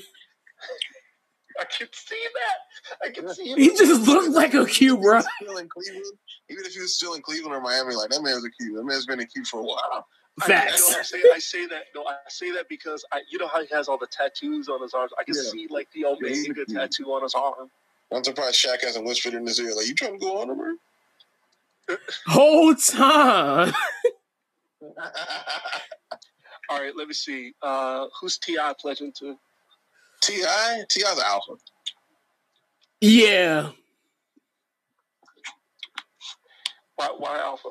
I 1.60 1.66
can 1.66 1.88
see 1.94 2.20
that. 2.34 3.06
I 3.08 3.12
can 3.12 3.32
see 3.34 3.50
him. 3.52 3.60
He 3.60 3.70
just 3.70 4.08
looked 4.08 4.30
like 4.34 4.54
a 4.56 4.66
Q, 4.66 4.98
bro. 4.98 5.20
If 5.20 5.26
he 5.40 5.46
was 5.46 5.46
still 5.46 5.58
in 5.58 5.70
Cleveland, 5.70 6.06
even 6.50 6.66
if 6.66 6.74
he 6.74 6.80
was 6.80 6.96
still 6.96 7.14
in 7.14 7.22
Cleveland 7.22 7.54
or 7.54 7.62
Miami, 7.62 7.94
like 7.96 8.10
that 8.10 8.24
man's 8.24 8.44
a 8.44 8.50
Q. 8.50 8.76
That 8.78 8.86
man's 8.86 9.06
been 9.06 9.20
in 9.20 9.28
Q 9.28 9.46
for 9.46 9.60
a 9.60 9.64
while. 9.64 10.08
I, 10.42 10.48
Facts. 10.48 10.90
no, 10.90 10.98
I, 10.98 11.04
say, 11.04 11.22
I 11.36 11.38
say 11.38 11.68
that. 11.68 11.84
No, 11.94 12.06
I 12.08 12.16
say 12.28 12.52
that 12.54 12.68
because 12.68 13.06
I, 13.12 13.22
you 13.30 13.38
know 13.38 13.48
how 13.48 13.62
he 13.62 13.68
has 13.72 13.88
all 13.88 14.00
the 14.00 14.08
tattoos 14.08 14.68
on 14.68 14.82
his 14.82 14.96
arms. 14.96 15.12
I 15.20 15.24
can 15.24 15.36
Yeah. 15.36 15.44
see 15.44 15.68
like 15.70 15.88
the 15.94 16.06
Omega 16.06 16.64
Yeah. 16.68 16.80
tattoo 16.80 17.12
on 17.14 17.22
his 17.22 17.36
arm. 17.36 17.70
I'm 18.14 18.24
surprised 18.24 18.64
Shaq 18.64 18.82
hasn't 18.82 19.06
whispered 19.06 19.34
in 19.34 19.46
his 19.46 19.60
ear, 19.60 19.74
like, 19.76 19.88
you 19.88 19.96
trying 19.96 20.20
to 20.20 20.26
go 20.26 20.42
on 20.42 20.50
him, 20.50 20.58
bro? 20.58 21.98
Whole 22.28 22.76
time. 22.76 23.74
All 26.70 26.80
right, 26.80 26.96
let 26.96 27.08
me 27.08 27.14
see. 27.14 27.54
Uh, 27.62 28.08
who's 28.20 28.38
T.I. 28.38 28.74
pledging 28.80 29.12
to? 29.20 29.36
T.I.? 30.22 30.84
T.I.'s 30.90 31.20
alpha. 31.20 31.54
Yeah. 33.02 33.72
Why, 36.96 37.10
why 37.18 37.40
Alpha? 37.40 37.70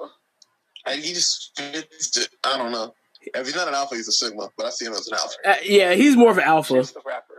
And 0.87 1.01
he 1.01 1.15
just 1.15 1.53
fits 1.57 2.11
the, 2.11 2.29
I 2.45 2.59
don't 2.59 2.73
know. 2.73 2.93
If 3.23 3.47
he's 3.47 3.55
not 3.55 3.69
an 3.69 3.75
alpha, 3.75 3.95
he's 3.95 4.09
a 4.09 4.13
sigma, 4.13 4.51
but 4.59 4.67
I 4.67 4.71
see 4.71 4.85
him 4.85 4.93
as 4.93 5.07
an 5.07 5.15
alpha. 5.15 5.37
Uh, 5.45 5.55
yeah, 5.65 5.95
he's 5.95 6.17
more 6.17 6.33
of 6.33 6.39
an 6.39 6.45
alpha. 6.45 6.75
Chance 6.75 6.93
the 6.93 7.01
rapper. 7.07 7.32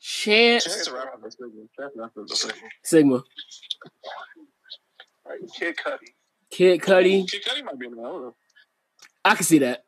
Chance 0.00 0.64
Chance 0.64 0.86
the 0.86 0.94
rapper 0.94 1.30
sigma. 1.30 1.66
Chance 1.78 1.92
the 1.94 2.00
rapper 2.02 2.24
is 2.24 2.32
a 2.32 2.36
sigma. 2.36 2.68
Sigma. 2.82 3.24
Kid 5.56 5.76
Cudi. 5.76 5.96
Kid 6.50 6.80
Cudi. 6.80 7.30
Kid 7.30 7.42
Cudi 7.44 7.64
might 7.64 7.78
be 7.78 7.86
an 7.86 7.98
alpha. 7.98 8.32
I 9.24 9.34
can 9.34 9.44
see 9.44 9.58
that. 9.58 9.84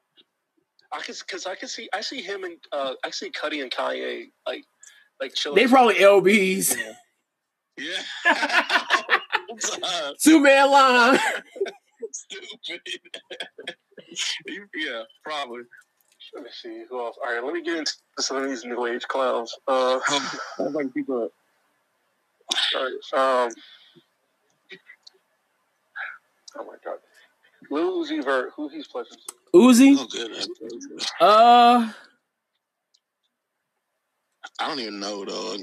I 0.93 1.01
can 1.01 1.15
because 1.19 1.47
I 1.47 1.55
can 1.55 1.69
see 1.69 1.89
I 1.93 2.03
see 2.03 2.21
him 2.21 2.45
and 2.45 2.59
uh, 2.71 2.95
I 3.03 3.11
see 3.11 3.31
Cudi 3.31 3.63
and 3.63 3.71
Kanye 3.71 4.31
like 4.47 4.65
like 5.21 5.35
chilling. 5.35 5.57
They 5.57 5.67
probably 5.67 5.95
LBs. 5.95 6.77
Yeah. 6.77 8.03
Up? 8.29 10.17
Two 10.23 10.41
man 10.41 10.71
line. 10.71 11.19
Stupid. 12.13 12.81
yeah, 14.75 15.03
probably. 15.25 15.63
Let 16.35 16.45
me 16.45 16.51
see 16.53 16.85
who 16.89 17.01
else. 17.01 17.17
All 17.25 17.33
right, 17.35 17.45
let 17.45 17.55
me 17.55 17.63
get 17.63 17.79
into 17.79 17.93
some 18.19 18.37
of 18.39 18.49
these 18.49 18.65
new 18.65 18.87
age 18.87 19.07
clowns. 19.09 19.55
Uh, 19.69 20.01
Sounds 20.57 20.75
like 20.75 20.93
people. 20.95 21.29
all 22.77 22.83
right, 22.85 23.47
um, 23.47 23.53
oh 26.59 26.65
my 26.65 26.75
god, 26.85 26.99
Lil 27.71 28.05
Uzi 28.05 28.25
Vert, 28.25 28.53
who 28.57 28.69
he's 28.69 28.87
pledging 28.87 29.13
to? 29.29 29.35
Uzi. 29.55 29.97
Oh, 29.99 30.07
good. 30.07 30.31
Uh, 31.21 31.93
I 34.61 34.69
don't 34.69 34.81
even 34.81 35.01
know, 35.01 35.25
dog. 35.25 35.61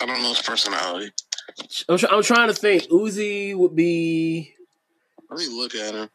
I 0.00 0.06
don't 0.06 0.22
know 0.22 0.28
his 0.28 0.42
personality. 0.42 1.10
I'm, 1.88 1.96
try- 1.98 2.10
I'm 2.12 2.22
trying 2.22 2.48
to 2.48 2.54
think. 2.54 2.84
Uzi 2.84 3.54
would 3.56 3.74
be. 3.74 4.54
Let 5.30 5.38
me 5.40 5.48
look 5.48 5.74
at 5.74 5.94
him. 5.94 6.10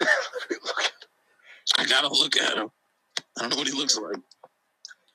I 1.78 1.84
gotta 1.86 2.08
look 2.08 2.36
at 2.36 2.56
him. 2.56 2.68
I 3.38 3.42
don't 3.42 3.50
know 3.50 3.56
what 3.56 3.66
he 3.68 3.72
looks 3.72 3.96
like. 3.98 4.16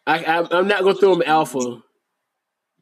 I, 0.05 0.23
I 0.23 0.57
I'm 0.57 0.67
not 0.67 0.81
gonna 0.83 0.95
throw 0.95 1.13
him 1.13 1.23
alpha. 1.25 1.81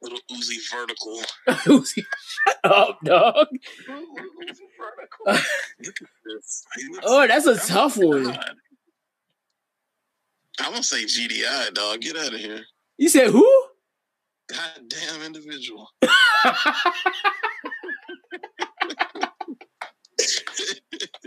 Little 0.01 0.19
Uzi 0.31 0.57
vertical. 0.71 1.21
Uzi, 1.79 2.03
shut 2.47 2.57
up, 2.63 2.99
dog. 3.03 3.47
Lil 3.87 3.97
Uzi 3.97 4.67
Vert. 4.77 5.09
Look 5.83 5.95
at 6.01 6.09
this. 6.25 6.63
He 6.75 6.87
looks- 6.89 7.05
Oh, 7.07 7.27
that's 7.27 7.47
a 7.47 7.55
tough 7.57 7.97
one. 7.97 8.27
I'm 10.59 10.71
gonna 10.71 10.83
say 10.83 11.05
GDI, 11.05 11.73
dog. 11.73 12.01
Get 12.01 12.15
out 12.17 12.33
of 12.33 12.39
here. 12.39 12.63
You 12.97 13.09
said 13.09 13.29
who? 13.31 13.65
Goddamn 14.47 15.23
individual. 15.25 15.89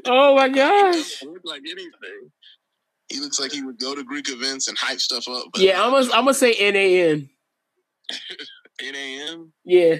oh 0.06 0.34
my 0.36 0.48
gosh. 0.48 1.18
He 1.20 1.26
looks 1.26 1.44
like 1.44 1.62
anything. 1.68 2.30
He 3.08 3.20
looks 3.20 3.40
like 3.40 3.52
he 3.52 3.62
would 3.62 3.78
go 3.78 3.94
to 3.94 4.04
Greek 4.04 4.28
events 4.28 4.68
and 4.68 4.76
hype 4.76 5.00
stuff 5.00 5.26
up. 5.28 5.44
But 5.52 5.62
Yeah, 5.62 5.82
I'm 5.82 5.90
gonna 5.92 6.06
I'm 6.12 6.24
gonna 6.24 6.34
say 6.34 6.52
NAN. 6.70 7.30
8 8.80 8.94
a.m. 8.94 9.52
Yeah, 9.64 9.96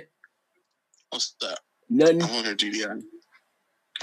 What's 1.11 1.35
that? 1.41 1.59
nothing. 1.91 2.23
I 2.23 2.31
want 2.33 2.47
her 2.47 2.55
GDI. 2.55 3.03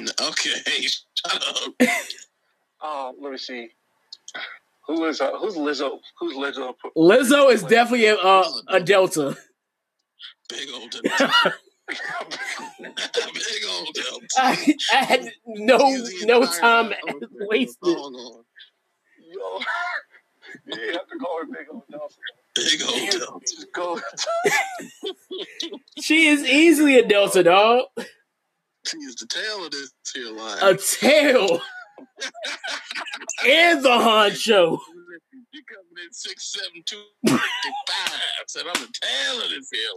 No, 0.02 0.12
okay, 0.28 0.82
shut 0.82 1.44
up. 1.48 1.74
Um, 2.84 3.16
let 3.22 3.32
me 3.32 3.38
see. 3.38 3.70
Who 4.88 5.06
is 5.06 5.22
uh, 5.22 5.32
who's 5.40 5.56
Lizzo? 5.56 6.00
Who's 6.20 6.36
Lizzo? 6.36 6.74
Lizzo 6.98 7.52
is 7.52 7.64
definitely 7.64 8.08
a 8.08 8.16
uh, 8.18 8.44
a 8.68 8.80
Delta. 8.82 9.38
Big 10.50 10.70
old 10.74 10.92
delta. 10.92 11.56
Big 11.88 12.00
old. 13.70 13.98
I, 14.38 14.76
I 14.94 14.98
had 14.98 15.32
no 15.46 15.78
no 16.24 16.46
time 16.46 16.94
wasted. 17.42 17.78
Yo, 17.84 19.60
you 20.66 20.94
have 20.94 21.08
to 21.08 21.18
call 21.20 21.40
her 21.40 21.46
Big 21.46 21.68
Old 21.72 21.84
Delta. 21.90 22.16
Big 22.56 22.82
old 23.78 24.02
delta. 24.02 24.02
She 26.02 26.28
is 26.28 26.44
easily 26.44 26.98
a 26.98 27.06
Delta, 27.06 27.44
dog. 27.44 27.86
She 28.86 28.98
is 28.98 29.16
the 29.16 29.28
tail 29.28 29.66
of 29.66 29.72
this 29.72 29.92
here 30.14 30.32
line. 30.32 30.58
A 30.62 30.76
tail 30.78 31.62
and 33.46 33.84
the 33.84 33.90
honcho. 33.90 34.80
She 35.56 35.62
coming 35.64 36.06
in 36.06 36.12
six, 36.12 36.52
seven, 36.52 36.84
two, 36.86 37.02
five. 37.28 37.40
Said 38.48 38.64
I'm 38.68 38.74
the 38.74 38.92
tail 39.02 39.42
of 39.42 39.50
this 39.50 39.70
here. 39.72 39.90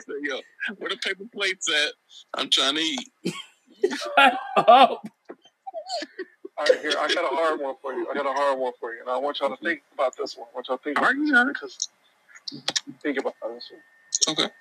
said, 0.00 0.14
Yo, 0.22 0.40
where 0.78 0.88
the 0.88 0.96
paper 0.96 1.24
plates 1.30 1.68
at? 1.68 1.92
I'm 2.32 2.48
trying 2.48 2.76
to 2.76 2.80
eat. 2.80 3.10
Shut 3.82 4.38
up. 4.56 4.66
All 4.66 5.06
right, 6.58 6.80
here 6.80 6.94
I 6.98 7.12
got 7.12 7.30
a 7.30 7.36
hard 7.36 7.60
one 7.60 7.74
for 7.82 7.92
you. 7.92 8.08
I 8.10 8.14
got 8.14 8.24
a 8.24 8.32
hard 8.32 8.58
one 8.58 8.72
for 8.80 8.94
you, 8.94 9.00
and 9.02 9.10
I 9.10 9.18
want 9.18 9.40
y'all 9.40 9.54
to 9.54 9.62
think 9.62 9.82
about 9.92 10.16
this 10.16 10.38
one. 10.38 10.46
I 10.50 10.54
want 10.54 10.68
y'all 10.68 10.78
to 10.78 10.84
think 10.84 10.96
about 10.96 11.14
this 11.14 11.30
one 11.30 11.48
because 11.48 11.88
think 13.02 13.18
about 13.18 13.34
this 13.42 13.70
one. 13.70 14.34
Okay. 14.38 14.54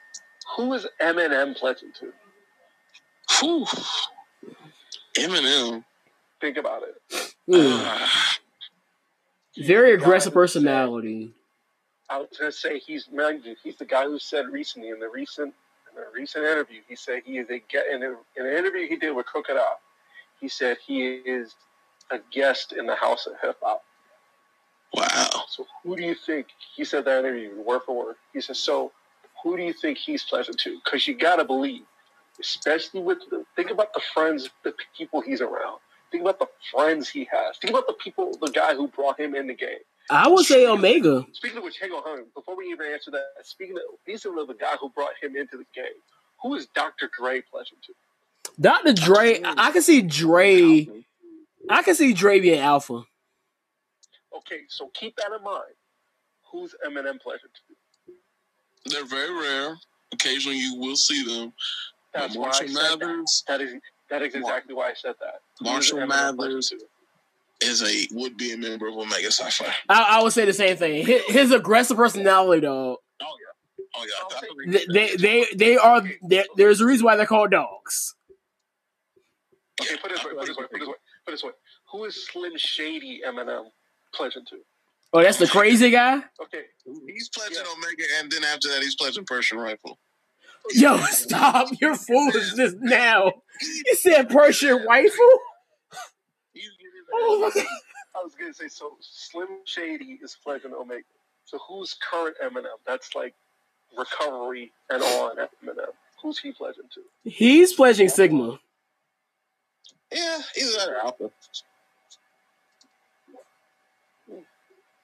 Who 0.58 0.74
is 0.74 0.88
Eminem 1.00 1.56
pledging 1.56 1.94
to? 2.02 2.12
Whew. 3.40 3.66
Eminem. 5.18 5.86
Think 6.42 6.58
about 6.58 6.84
it. 6.84 7.34
Mm. 7.50 8.40
Very 9.58 9.94
aggressive 9.94 10.34
personality. 10.34 11.32
I 12.10 12.20
was 12.20 12.28
gonna 12.38 12.52
say 12.52 12.80
he's 12.80 13.08
mind 13.12 13.46
you, 13.46 13.56
he's 13.64 13.78
the 13.78 13.86
guy 13.86 14.06
who 14.06 14.20
said 14.20 14.46
recently 14.52 14.90
in 14.90 15.00
the 15.00 15.10
recent 15.10 15.54
in 15.96 16.04
a 16.04 16.06
recent 16.14 16.46
interview, 16.46 16.82
he 16.88 16.96
said 16.96 17.22
he 17.26 17.38
is 17.38 17.50
a 17.50 17.62
get 17.70 17.86
in, 17.88 18.04
a, 18.04 18.16
in 18.38 18.46
an 18.46 18.58
interview 18.58 18.88
he 18.88 18.96
did 18.96 19.12
with 19.12 19.26
Crocodile. 19.26 19.80
He 20.40 20.48
said 20.48 20.78
he 20.86 21.16
is 21.16 21.56
a 22.12 22.20
guest 22.32 22.74
in 22.74 22.86
the 22.86 22.96
House 22.96 23.28
of 23.28 23.34
Hip 23.42 23.58
Hop. 23.62 23.84
wow. 24.94 25.44
So 25.50 25.66
who 25.84 25.96
do 25.96 26.04
you 26.04 26.16
think? 26.16 26.48
He 26.76 26.84
said 26.84 27.06
that 27.06 27.20
interview 27.20 27.62
word 27.62 27.82
for 27.86 27.96
word. 27.96 28.16
He 28.34 28.42
said, 28.42 28.58
so 28.58 28.92
who 29.44 29.58
do 29.58 29.64
you 29.64 29.74
think 29.74 29.98
he's 29.98 30.24
pledging 30.24 30.56
to? 30.56 30.80
Because 30.84 31.08
you 31.08 31.16
gotta 31.16 31.46
believe, 31.46 31.84
especially 32.40 33.02
with 33.02 33.20
the 33.30 33.46
think 33.56 33.70
about 33.70 33.94
the 33.94 34.02
friends, 34.14 34.50
the 34.64 34.74
people 34.98 35.22
he's 35.22 35.42
around. 35.42 35.80
Think 36.14 36.22
about 36.22 36.38
the 36.38 36.46
friends 36.72 37.10
he 37.10 37.28
has. 37.32 37.58
Think 37.58 37.72
about 37.72 37.88
the 37.88 37.94
people, 37.94 38.38
the 38.40 38.52
guy 38.52 38.76
who 38.76 38.88
brought 38.88 39.20
him 39.20 39.34
in 39.34 39.48
the 39.48 39.56
game. 39.56 39.80
I 40.12 40.28
would 40.28 40.46
say 40.46 40.68
Omega. 40.68 41.26
Speaking 41.34 41.58
of 41.58 41.64
which, 41.64 41.80
hang 41.80 41.90
on, 41.90 42.04
hang 42.04 42.20
on. 42.20 42.26
Before 42.36 42.56
we 42.56 42.66
even 42.66 42.86
answer 42.86 43.10
that, 43.10 43.24
speaking 43.42 43.78
of, 43.78 43.82
these 44.06 44.24
are 44.28 44.46
the 44.46 44.54
guy 44.54 44.76
who 44.80 44.90
brought 44.92 45.14
him 45.20 45.36
into 45.36 45.58
the 45.58 45.66
game. 45.74 45.86
Who 46.44 46.54
is 46.54 46.68
Dr. 46.76 47.10
Dre 47.18 47.42
pledging 47.42 47.80
to? 47.88 47.94
Dr. 48.62 48.94
Dre, 48.94 49.42
I 49.42 49.70
I 49.70 49.72
can 49.72 49.82
see 49.82 50.04
Dre. 50.04 50.88
I 51.68 51.82
can 51.82 51.96
see 51.96 52.14
Dre 52.14 52.40
being 52.40 52.60
alpha. 52.60 53.02
Okay, 54.38 54.60
so 54.68 54.92
keep 54.94 55.16
that 55.16 55.32
in 55.36 55.44
mind. 55.44 55.74
Who's 56.52 56.76
Eminem 56.86 57.20
pledging 57.20 57.50
to? 58.86 58.92
They're 58.92 59.06
very 59.06 59.34
rare. 59.34 59.76
Occasionally 60.14 60.60
you 60.60 60.76
will 60.76 60.96
see 60.96 61.24
them. 61.26 61.54
That's 62.14 62.36
But 62.36 62.40
why 62.40 62.48
I 62.50 62.50
Marshall 62.52 62.68
said 62.68 63.00
that. 63.00 63.28
That 63.48 63.62
is 63.62 63.74
that 64.20 64.22
is 64.26 64.36
exactly 64.36 64.74
why 64.76 64.90
I 64.90 64.94
said 64.94 65.16
that. 65.20 65.42
Marshall 65.62 66.06
Mathers. 66.06 66.74
is 67.62 67.82
a 67.84 68.08
would 68.16 68.38
be 68.38 68.52
a 68.54 68.58
member 68.58 68.88
of 68.88 68.96
Omega 68.96 69.32
Psi 69.32 69.50
Phi. 69.50 69.74
I, 69.90 70.18
I 70.20 70.24
would 70.24 70.34
say 70.34 70.46
the 70.46 70.54
same 70.54 70.78
thing. 70.78 71.06
His, 71.06 71.22
his 71.26 71.52
aggressive 71.52 71.98
personality, 71.98 72.62
though. 72.62 72.98
Oh 73.22 73.26
yeah. 73.26 73.96
Oh 73.96 74.06
yeah. 74.66 74.72
They 74.72 74.86
they 75.10 75.16
they, 75.16 75.46
they 75.56 75.78
are. 75.78 76.02
they- 76.24 76.46
There's 76.58 76.82
a 76.82 76.86
reason 76.86 77.06
why 77.06 77.16
they're 77.16 77.26
called 77.26 77.52
dogs. 77.52 78.16
Okay, 79.82 79.96
put 79.98 80.12
it 80.12 80.16
this 80.18 80.26
way, 80.26 80.32
put 80.34 80.44
it 80.44 80.48
this 80.48 80.58
way, 80.58 80.64
put 80.66 80.76
it 80.76 80.80
this 80.80 80.88
way, 80.88 80.94
put 81.26 81.32
it 81.32 81.32
this 81.36 81.44
way. 81.44 81.52
Who 81.92 82.04
is 82.06 82.28
Slim 82.28 82.54
Shady 82.58 83.22
Eminem 83.28 83.66
pledging 84.14 84.46
to? 84.50 84.58
Oh, 85.14 85.22
that's 85.22 85.38
the 85.38 85.48
crazy 85.48 85.90
guy. 85.92 86.18
Okay, 86.44 86.64
He's 87.08 87.30
pledging 87.30 87.58
Yeah. 87.58 87.72
Omega, 87.76 88.04
and 88.20 88.32
then 88.32 88.44
after 88.44 88.68
that, 88.70 88.82
he's 88.82 88.96
pledging 88.96 89.26
Persian 89.26 89.58
Rifle. 89.60 89.98
Yo, 90.72 90.98
stop 90.98 91.70
your 91.82 91.96
foolishness 91.96 92.76
now. 92.80 93.32
You 93.62 93.96
said 93.96 94.30
Persian 94.30 94.84
rifle. 94.86 95.40
He's 96.54 96.70
Oh 97.14 97.40
my 97.40 97.52
God. 97.54 97.68
I 98.16 98.24
was 98.24 98.36
gonna 98.36 98.54
say 98.54 98.68
so. 98.68 98.98
Slim 99.02 99.48
Shady 99.66 100.20
is 100.24 100.38
pledging 100.44 100.74
Omega. 100.74 101.04
So 101.46 101.60
who's 101.68 101.96
current 102.10 102.36
Eminem? 102.44 102.66
That's 102.86 103.16
like 103.16 103.34
recovery 103.98 104.72
and 104.90 105.04
on 105.04 105.38
Eminem. 105.38 105.92
Who's 106.22 106.40
he 106.40 106.52
pledging 106.52 106.86
to? 106.94 107.30
He's 107.30 107.74
pledging 107.74 108.10
Sigma. 108.10 108.60
Yeah, 110.12 110.40
he's 110.56 110.78
or 110.78 110.98
Alpha. 110.98 111.32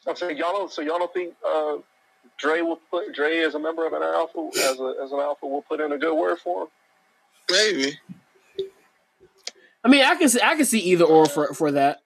I'm 0.07 0.15
saying 0.15 0.37
y'all 0.37 0.51
don't. 0.53 0.71
So 0.71 0.81
y'all 0.81 0.99
don't 0.99 1.13
think 1.13 1.33
uh, 1.45 1.77
Dre 2.39 2.61
will 2.61 2.79
put 2.89 3.13
Dre 3.13 3.39
as 3.39 3.55
a 3.55 3.59
member 3.59 3.85
of 3.85 3.93
an 3.93 4.01
alpha 4.01 4.49
as 4.57 4.79
a 4.79 4.93
as 5.03 5.11
an 5.11 5.19
alpha 5.19 5.45
will 5.45 5.61
put 5.61 5.81
in 5.81 5.91
a 5.91 5.97
good 5.97 6.15
word 6.15 6.39
for 6.39 6.63
him? 6.63 6.67
Maybe. 7.51 7.99
I 9.83 9.87
mean, 9.87 10.03
I 10.03 10.15
can 10.15 10.29
see, 10.29 10.41
I 10.41 10.55
can 10.55 10.65
see 10.65 10.79
either 10.79 11.05
or 11.05 11.25
for 11.25 11.53
for 11.53 11.71
that. 11.71 11.99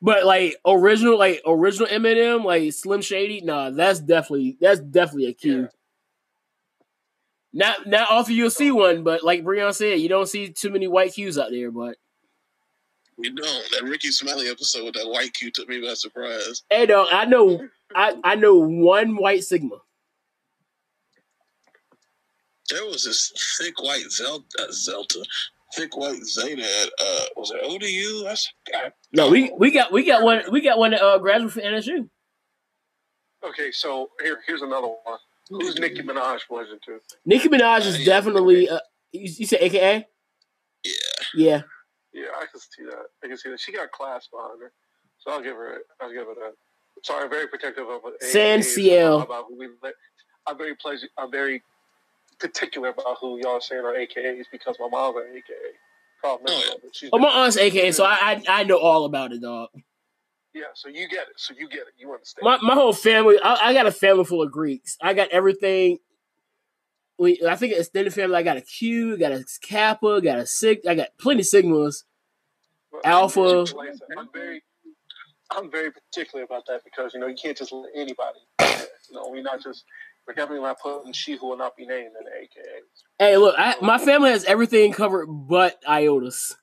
But 0.00 0.24
like 0.24 0.56
original, 0.66 1.18
like 1.18 1.40
original 1.46 1.88
Eminem, 1.88 2.44
like 2.44 2.72
Slim 2.72 3.02
Shady, 3.02 3.40
nah, 3.40 3.70
that's 3.70 4.00
definitely 4.00 4.56
that's 4.60 4.80
definitely 4.80 5.26
a 5.26 5.32
Q. 5.32 5.60
Yeah. 5.62 5.66
Not 7.52 7.86
not 7.86 8.10
often 8.10 8.34
you'll 8.34 8.50
see 8.50 8.70
one, 8.70 9.04
but 9.04 9.22
like 9.22 9.44
Breon 9.44 9.74
said, 9.74 10.00
you 10.00 10.08
don't 10.08 10.28
see 10.28 10.50
too 10.50 10.70
many 10.70 10.88
white 10.88 11.12
cues 11.12 11.38
out 11.38 11.50
there. 11.50 11.70
But 11.70 11.96
You 13.18 13.34
don't. 13.34 13.70
That 13.70 13.84
Rickey 13.84 14.10
Smiley 14.10 14.48
episode 14.48 14.84
with 14.84 14.94
that 14.94 15.08
white 15.08 15.32
cue 15.34 15.50
took 15.50 15.68
me 15.68 15.80
by 15.80 15.94
surprise. 15.94 16.62
hey, 16.70 16.86
dog, 16.86 17.08
I 17.12 17.24
know 17.26 17.68
I 17.94 18.16
I 18.24 18.34
know 18.34 18.56
one 18.56 19.16
white 19.16 19.44
Sigma. 19.44 19.76
There 22.70 22.84
was 22.86 23.04
this 23.04 23.32
thick 23.58 23.82
white 23.82 24.10
Zelda, 24.10 24.44
uh, 24.58 24.66
Zelda 24.70 25.22
thick 25.74 25.96
white 25.96 26.22
Zeta 26.24 26.62
at 26.62 26.88
uh 27.00 27.24
was 27.36 27.50
it 27.50 27.60
ODU? 27.62 28.24
That's 28.24 28.52
God. 28.70 28.92
No, 29.12 29.30
we 29.30 29.52
we 29.58 29.70
got 29.70 29.92
we 29.92 30.04
got 30.04 30.22
one 30.22 30.42
we 30.50 30.60
got 30.60 30.78
one 30.78 30.94
uh 30.94 31.18
graduate 31.18 31.52
from 31.52 31.62
NSU. 31.62 32.08
Okay, 33.44 33.72
so 33.72 34.10
here 34.22 34.40
here's 34.46 34.62
another 34.62 34.88
one. 34.88 35.18
Who's 35.50 35.78
Nicki 35.78 36.02
Minaj 36.02 36.40
pledging 36.48 36.78
to? 36.86 37.00
Nicki 37.26 37.48
Minaj 37.48 37.86
is 37.86 38.04
definitely 38.04 38.68
uh, 38.68 38.78
you, 39.12 39.22
you 39.22 39.46
said 39.46 39.60
AKA 39.60 40.06
Yeah. 40.84 40.92
yeah. 41.34 41.62
Yeah, 42.14 42.26
I 42.38 42.44
can 42.44 42.60
see 42.60 42.84
that. 42.84 43.06
I 43.24 43.28
can 43.28 43.38
see 43.38 43.48
that. 43.48 43.58
She 43.58 43.72
got 43.72 43.90
class 43.90 44.28
behind 44.30 44.60
her, 44.60 44.72
so 45.18 45.30
I'll 45.30 45.42
give 45.42 45.56
her. 45.56 45.78
I'll 46.00 46.12
give 46.12 46.26
her 46.26 46.34
that. 46.34 46.52
Sorry, 47.04 47.24
I'm 47.24 47.30
very 47.30 47.48
protective 47.48 47.88
of 47.88 48.00
it. 48.06 48.22
San 48.22 48.62
Ciel. 48.62 49.22
About 49.22 49.46
who 49.48 49.58
we 49.58 49.68
let. 49.82 49.94
I'm 50.46 50.56
very 50.58 50.74
pleasure. 50.76 51.08
I'm 51.18 51.30
very 51.30 51.62
particular 52.38 52.88
about 52.90 53.18
who 53.20 53.38
y'all 53.42 53.60
saying 53.60 53.82
are 53.84 53.92
AKAs 53.94 54.44
because 54.50 54.76
my 54.80 54.88
mom's 54.88 55.16
an 55.16 55.22
AKA. 55.36 55.54
Problem 56.20 56.52
is, 56.54 57.04
Oh, 57.12 57.18
my 57.18 57.28
aunt's 57.28 57.56
AKA, 57.56 57.90
so 57.92 58.04
I, 58.04 58.40
I 58.48 58.60
I 58.60 58.64
know 58.64 58.78
all 58.78 59.04
about 59.06 59.32
it, 59.32 59.42
dog. 59.42 59.70
yeah. 60.54 60.62
So 60.74 60.88
you 60.88 61.08
get 61.08 61.22
it. 61.28 61.34
So 61.36 61.52
you 61.58 61.68
get 61.68 61.80
it. 61.80 61.94
You 61.98 62.12
understand? 62.12 62.44
My 62.44 62.58
my 62.62 62.74
whole 62.74 62.92
family, 62.92 63.38
I, 63.42 63.70
I 63.70 63.72
got 63.72 63.86
a 63.86 63.90
family 63.92 64.24
full 64.24 64.40
of 64.42 64.52
Greeks. 64.52 64.96
I 65.02 65.14
got 65.14 65.30
everything. 65.30 65.98
We, 67.18 67.40
I 67.46 67.56
think 67.56 67.74
extended 67.74 68.14
family. 68.14 68.36
I 68.36 68.42
got 68.44 68.56
a 68.56 68.60
Q, 68.60 69.16
got 69.18 69.32
a 69.32 69.44
Kappa, 69.62 70.20
got 70.20 70.38
a 70.38 70.46
Sig. 70.46 70.86
I 70.86 70.94
got 70.94 71.08
plenty 71.18 71.40
of 71.40 71.46
Sigmas. 71.46 72.04
But- 72.92 73.04
Alpha. 73.04 73.40
Like 73.40 73.88
I 73.88 73.92
said, 73.92 74.08
I'm 74.16 74.28
very. 74.32 74.62
I'm 75.56 75.70
very 75.70 75.90
particular 75.90 76.44
about 76.44 76.64
that 76.66 76.82
because 76.84 77.14
you 77.14 77.20
know 77.20 77.26
you 77.26 77.36
can't 77.40 77.56
just 77.56 77.72
let 77.72 77.90
anybody. 77.94 78.38
You 78.60 79.16
know, 79.16 79.28
we're 79.28 79.42
not 79.42 79.62
just. 79.62 79.84
We're 80.26 80.34
definitely 80.34 80.62
not 80.62 80.80
putting 80.80 81.12
she 81.12 81.36
who 81.36 81.48
will 81.48 81.56
not 81.56 81.76
be 81.76 81.84
named 81.84 82.12
in 82.18 82.24
the 82.24 82.30
AKAs. 82.30 83.02
Hey, 83.18 83.36
look, 83.36 83.56
I, 83.58 83.74
my 83.82 83.98
family 83.98 84.30
has 84.30 84.44
everything 84.44 84.92
covered 84.92 85.26
but 85.26 85.82
iotas. 85.82 86.54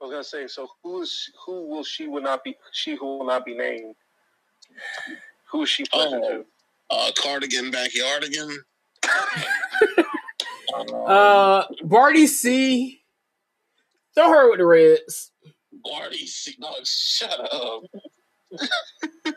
I 0.00 0.04
was 0.04 0.12
gonna 0.12 0.22
say, 0.22 0.46
so 0.46 0.68
who's 0.84 1.30
who 1.44 1.66
will 1.66 1.82
she 1.82 2.06
will 2.06 2.22
not 2.22 2.44
be 2.44 2.56
she 2.72 2.94
who 2.94 3.18
will 3.18 3.26
not 3.26 3.44
be 3.44 3.56
named? 3.56 3.96
Who 5.50 5.62
is 5.62 5.68
she 5.68 5.84
pledging 5.84 6.22
Oh. 6.22 6.44
Uh 6.88 7.10
Cardigan 7.20 7.72
Backyardigan. 7.72 8.56
Uh, 10.74 11.64
Barty 11.84 12.26
C. 12.26 13.02
Throw 14.14 14.28
her 14.28 14.50
with 14.50 14.58
the 14.58 14.66
Reds. 14.66 15.30
Barty 15.88 16.26
C 16.26 16.54
no, 16.58 16.74
shut 16.84 17.52
up. 17.52 17.84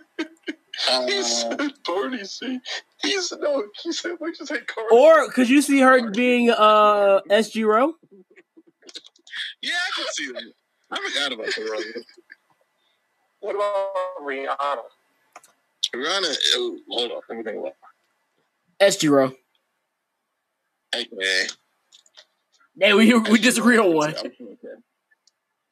He 0.88 1.20
uh, 1.20 1.24
said 1.24 1.74
Barney 1.86 2.24
C. 2.24 2.60
He 3.02 3.22
said 3.22 3.40
no. 3.42 3.66
He 3.84 3.92
said 3.92 4.14
we 4.20 4.32
just 4.32 4.48
say 4.48 4.62
Cardi. 4.62 4.96
Or 4.96 5.30
could 5.30 5.50
you 5.50 5.62
see 5.62 5.80
her 5.80 6.10
being 6.10 6.52
uh 6.52 7.20
SG 7.30 7.66
Rho? 7.66 7.94
yeah, 9.62 9.74
I 9.74 9.92
can 9.96 10.06
see 10.12 10.32
that. 10.32 10.54
I 10.92 11.10
forgot 11.10 11.34
about 11.34 11.48
the 11.48 11.70
role. 11.70 12.04
What 13.42 13.56
about 13.56 13.94
Rihanna? 14.22 14.84
Rihanna, 15.96 16.36
oh, 16.56 16.78
hold 16.90 17.12
on, 17.12 17.22
let 17.28 17.38
me 17.38 17.44
think 17.44 17.58
about 17.60 17.76
SG 18.82 19.10
Rho. 19.10 19.34
Hey 20.94 21.08
man. 21.12 21.48
Hey, 22.80 22.94
we 22.94 23.14
we 23.20 23.40
disagree 23.40 23.78
on 23.78 23.94
one. 23.94 24.16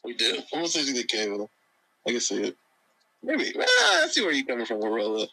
We 0.07 0.13
do. 0.13 0.35
I'm 0.53 0.59
gonna 0.59 0.67
say 0.69 0.83
she's 0.83 0.97
a 0.99 1.05
cable. 1.05 1.49
I 2.07 2.11
can 2.11 2.21
see 2.21 2.41
it. 2.43 2.55
Maybe. 3.21 3.53
Ah, 3.59 4.03
I 4.03 4.07
see 4.09 4.21
where 4.21 4.31
you're 4.31 4.45
coming 4.45 4.65
from, 4.65 4.81
Aurora. 4.81 5.25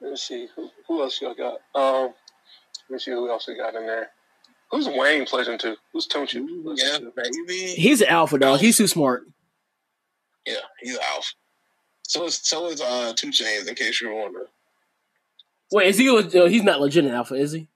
Let's 0.00 0.22
see 0.26 0.48
who, 0.56 0.70
who 0.88 1.02
else 1.02 1.20
y'all 1.20 1.34
got. 1.34 1.56
Um, 1.74 2.14
let 2.88 2.94
me 2.94 2.98
see 2.98 3.10
who 3.10 3.28
else 3.28 3.46
we 3.46 3.54
got 3.54 3.74
in 3.74 3.86
there. 3.86 4.08
Who's 4.70 4.88
Wayne 4.88 5.26
pledging 5.26 5.58
to? 5.58 5.76
Who's 5.92 6.08
Tunechi? 6.08 6.42
Yeah, 6.76 6.98
baby. 7.14 7.74
He's 7.74 8.00
an 8.00 8.08
alpha 8.08 8.38
dog. 8.38 8.60
He's 8.60 8.78
too 8.78 8.86
smart. 8.86 9.24
Yeah, 10.46 10.54
he's 10.80 10.96
out. 10.96 11.24
So 12.04 12.24
is 12.24 12.40
so 12.42 12.68
is 12.68 12.80
uh 12.80 13.12
2 13.14 13.26
Chainz 13.28 13.68
in 13.68 13.74
case 13.74 14.00
you're 14.00 14.14
wondering. 14.14 14.46
Wait, 15.70 15.88
is 15.88 15.98
he? 15.98 16.10
leg- 16.10 16.34
uh, 16.34 16.46
He's 16.46 16.62
not 16.62 16.80
legit 16.80 17.04
in 17.04 17.12
alpha, 17.12 17.34
is 17.34 17.52
he? 17.52 17.68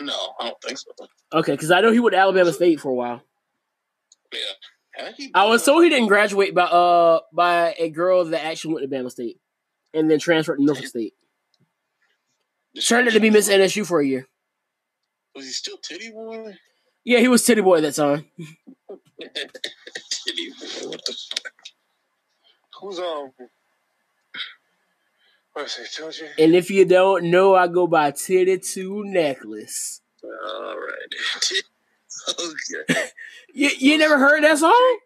No, 0.00 0.14
I 0.40 0.44
don't 0.48 0.62
think 0.62 0.78
so. 0.78 0.90
Okay, 1.32 1.52
because 1.52 1.70
I 1.70 1.80
know 1.80 1.92
he 1.92 2.00
went 2.00 2.12
to 2.12 2.18
Alabama 2.18 2.52
State 2.52 2.80
for 2.80 2.90
a 2.90 2.94
while. 2.94 3.22
Yeah. 4.32 5.10
I 5.34 5.46
was 5.46 5.64
told 5.64 5.82
he 5.82 5.90
didn't 5.90 6.08
graduate 6.08 6.54
by 6.54 6.64
uh 6.64 7.20
by 7.32 7.74
a 7.78 7.88
girl 7.88 8.26
that 8.26 8.44
actually 8.44 8.74
went 8.74 8.90
to 8.90 8.94
Bama 8.94 9.10
State 9.10 9.38
and 9.94 10.10
then 10.10 10.18
transferred 10.18 10.56
to 10.56 10.64
Norfolk 10.64 10.86
State. 10.86 11.14
Turned 12.86 13.08
out 13.08 13.14
to 13.14 13.20
be 13.20 13.30
Miss 13.30 13.48
NSU 13.48 13.86
for 13.86 14.00
a 14.00 14.06
year. 14.06 14.28
Was 15.34 15.46
he 15.46 15.52
still 15.52 15.78
Tity 15.78 16.12
Boi? 16.12 16.56
Yeah, 17.04 17.18
he 17.20 17.28
was 17.28 17.42
Tity 17.42 17.64
Boi 17.64 17.78
at 17.78 17.82
that 17.82 17.94
time. 17.94 18.26
Tity 19.20 20.50
Boi. 20.60 20.88
What 20.88 21.00
the 21.06 21.16
fuck? 21.30 21.52
Who's 22.80 22.98
um? 22.98 23.30
And 26.38 26.54
if 26.54 26.70
you 26.70 26.84
don't 26.84 27.30
know, 27.30 27.54
I 27.54 27.66
go 27.68 27.86
by 27.86 28.10
titty 28.10 28.58
two 28.58 29.04
necklace. 29.04 30.01
All 30.24 30.76
right. 30.76 31.60
okay. 32.30 33.08
You 33.54 33.70
you 33.78 33.98
never 33.98 34.18
heard 34.18 34.42
that 34.44 34.56
song? 34.58 34.98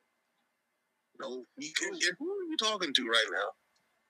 No, 1.18 1.44
you 1.56 1.72
can, 1.76 1.94
yeah, 1.94 2.10
who 2.18 2.30
are 2.30 2.44
you 2.44 2.56
talking 2.56 2.92
to 2.94 3.06
right 3.08 3.26
now? 3.32 3.48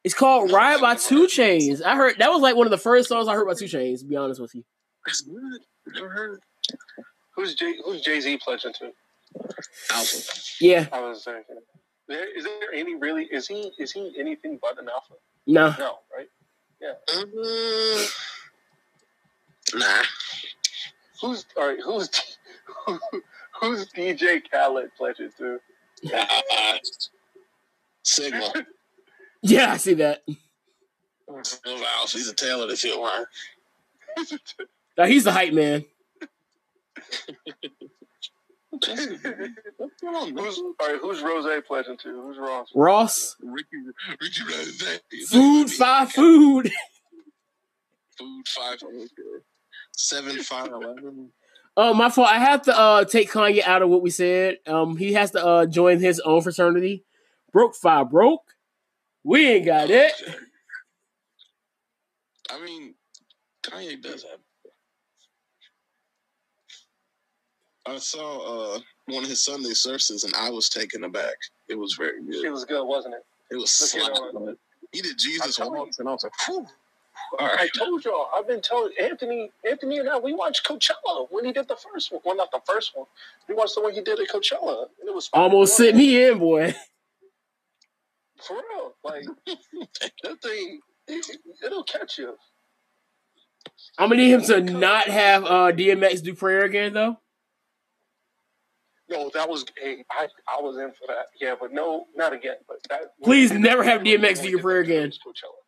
It's 0.04 0.14
called 0.14 0.52
Ride 0.52 0.80
by 0.80 0.94
2 0.94 1.26
Chainz. 1.26 1.82
I 1.82 1.96
heard 1.96 2.16
that 2.18 2.30
was 2.30 2.42
like 2.42 2.54
one 2.54 2.66
of 2.66 2.70
the 2.70 2.78
first 2.78 3.08
songs 3.08 3.28
I 3.28 3.34
heard 3.34 3.46
by 3.46 3.54
2 3.54 3.64
Chainz. 3.64 4.00
To 4.00 4.04
be 4.04 4.16
honest 4.16 4.40
with 4.40 4.54
you. 4.54 4.62
That's 5.06 5.22
good. 5.22 5.60
Never 5.94 6.10
heard. 6.10 6.40
Who's 7.34 7.54
Jay? 7.54 7.74
Who's 7.84 8.02
Jay 8.02 8.20
Z 8.20 8.38
pledging 8.44 8.72
to? 8.74 8.92
Alpha. 9.92 10.40
Yeah, 10.60 10.86
I 10.92 11.00
was 11.00 11.24
thinking. 11.24 11.56
There, 12.08 12.36
is 12.36 12.44
there 12.44 12.72
any 12.74 12.94
really? 12.94 13.24
Is 13.24 13.46
he? 13.48 13.72
Is 13.78 13.92
he 13.92 14.14
anything 14.18 14.58
but 14.60 14.78
an 14.78 14.88
alpha? 14.88 15.14
no. 15.46 15.74
No, 15.78 15.98
right? 16.16 16.28
Uh, 16.82 18.04
nah. 19.74 20.02
Who's 21.20 21.47
all 21.56 21.68
right? 21.68 21.78
Who's 21.82 22.10
who's 23.60 23.88
DJ 23.93 24.43
Khaled 24.51 24.90
pledging 24.97 25.30
to? 25.38 25.59
Uh, 26.14 26.26
Sigma. 28.02 28.52
Yeah, 29.43 29.70
I 29.72 29.76
see 29.76 29.94
that. 29.94 30.24
Wow, 31.28 31.43
he's 32.09 32.28
a 32.28 32.34
tail 32.34 32.62
of 32.62 32.70
the 32.70 32.76
field 32.76 33.01
line. 33.01 33.26
Now, 34.98 35.05
he's 35.05 35.22
the 35.22 35.30
hype 35.30 35.52
man. 35.52 35.84
What's 38.70 40.02
on, 40.02 40.36
Who's 40.36 40.59
all 40.59 40.74
right? 40.80 40.98
Who's 41.01 41.22
Rose 41.22 41.62
pledging 41.66 41.97
to? 41.98 42.22
Who's 42.22 42.38
Ross? 42.38 42.68
Ross, 42.74 43.36
Ricky, 43.40 43.76
Ricky 44.20 44.43
Rose. 44.43 45.28
food, 45.28 45.70
five 45.70 46.10
food. 46.10 46.72
Food 48.18 48.48
five. 48.48 48.78
okay. 48.82 49.06
Seven 49.97 50.39
five 50.43 50.68
eleven. 50.68 51.31
Oh, 51.78 51.93
my 51.93 52.09
fault. 52.09 52.28
I 52.31 52.39
have 52.39 52.62
to 52.62 52.78
uh 52.78 53.05
take 53.05 53.31
Kanye 53.31 53.62
out 53.62 53.82
of 53.82 53.89
what 53.89 54.02
we 54.02 54.10
said. 54.10 54.59
Um, 54.66 54.97
he 54.97 55.14
has 55.14 55.32
to 55.32 55.44
uh 55.44 55.66
join 55.66 56.01
his 56.01 56.20
own 56.20 56.43
fraternity. 56.43 57.05
Broke 57.52 57.74
five 57.74 58.10
broke. 58.10 58.43
We 59.24 59.48
ain't 59.48 59.66
got 59.66 59.90
it. 59.90 60.12
Okay. 60.23 60.36
I 62.51 62.64
mean, 62.64 62.94
Kanye 63.62 64.01
does 64.01 64.23
have. 64.23 64.39
I 67.86 67.98
saw 67.98 68.74
uh, 68.74 68.78
one 69.06 69.23
of 69.23 69.31
his 69.31 69.44
Sunday 69.44 69.73
services 69.73 70.24
and 70.24 70.35
I 70.36 70.51
was 70.51 70.68
taken 70.68 71.05
aback. 71.05 71.36
It 71.68 71.78
was 71.78 71.94
very 71.94 72.23
good. 72.23 72.44
It 72.44 72.51
was 72.51 72.64
good, 72.64 72.85
wasn't 72.85 73.14
it? 73.14 73.24
It 73.51 73.56
was 73.56 73.94
Look 73.94 74.10
at 74.10 74.16
slapping. 74.16 74.56
He 74.93 75.02
did 75.02 75.18
Jesus 75.18 75.59
I'm 75.60 75.73
once, 75.73 75.98
and 75.98 76.09
I 76.09 76.12
was 76.12 76.24
like, 76.24 76.32
Whew. 76.47 76.66
All 77.38 77.47
I 77.47 77.68
told 77.76 78.05
y'all. 78.05 78.28
I've 78.36 78.47
been 78.47 78.60
telling 78.62 78.93
Anthony. 79.01 79.51
Anthony 79.68 79.98
and 79.98 80.09
I. 80.09 80.18
We 80.18 80.32
watched 80.34 80.66
Coachella 80.66 81.26
when 81.30 81.44
he 81.44 81.52
did 81.52 81.68
the 81.68 81.76
first 81.76 82.12
one. 82.12 82.20
Well, 82.24 82.36
not 82.36 82.51
the 82.52 82.60
first 82.66 82.93
one. 82.97 83.06
We 83.48 83.55
watched 83.55 83.74
the 83.74 83.82
one 83.82 83.93
he 83.94 84.01
did 84.02 84.20
at 84.20 84.28
Coachella. 84.28 84.86
And 85.01 85.09
it 85.09 85.14
was 85.14 85.30
Almost 85.32 85.76
sent 85.76 85.97
me 85.97 86.24
in, 86.26 86.38
boy. 86.38 86.74
for 88.43 88.56
real. 88.56 88.94
Like 89.05 89.24
that 90.22 90.43
thing, 90.43 90.80
it, 91.09 91.38
it'll 91.64 91.84
catch 91.84 92.18
you. 92.18 92.36
I'm 93.98 94.10
gonna 94.10 94.22
need 94.22 94.32
him 94.32 94.43
to 94.43 94.60
not 94.60 95.09
have 95.09 95.44
uh 95.44 95.72
DMX 95.72 96.22
do 96.22 96.34
prayer 96.34 96.64
again 96.64 96.93
though. 96.94 97.18
No, 99.09 99.30
that 99.34 99.48
was. 99.48 99.64
Hey, 99.78 100.05
I 100.10 100.28
I 100.48 100.60
was 100.60 100.76
in 100.78 100.90
for 100.93 101.06
that. 101.09 101.26
Yeah, 101.40 101.55
but 101.60 101.72
no, 101.72 102.06
not 102.16 102.32
again. 102.32 102.56
But 102.68 102.78
that. 102.90 103.14
Please 103.22 103.52
never 103.52 103.82
have 103.82 104.02
DMX 104.02 104.43
do 104.43 104.48
your 104.51 104.60
prayer 104.60 104.80
again. 104.80 105.10
Coachella. 105.10 105.65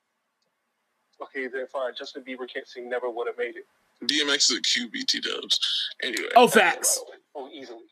Okay, 1.23 1.49
then 1.49 1.67
fine. 1.67 1.93
Justin 1.97 2.23
Bieber 2.25 2.49
can't 2.53 2.67
sing. 2.67 2.89
Never 2.89 3.11
would 3.11 3.27
have 3.27 3.39
made 3.39 3.55
it. 3.57 3.67
DMX 4.05 4.51
is 4.51 4.59
a 4.59 4.63
QBT 4.63 5.23
dubs. 5.23 5.59
Anyway. 6.03 6.29
Oh, 6.37 6.47
facts. 6.47 7.03
Oh, 7.35 7.49
easily, 7.53 7.85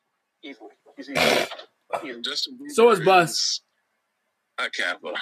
easily. 0.43 0.70
He's 0.97 1.11
easily. 1.11 1.47
easily. 2.05 2.23
Justin 2.23 2.55
Bieber 2.59 2.70
So 2.70 2.90
is 2.90 3.01
Bus. 3.01 3.31
is 3.32 3.61
A 4.59 4.70
Kappa. 4.70 5.15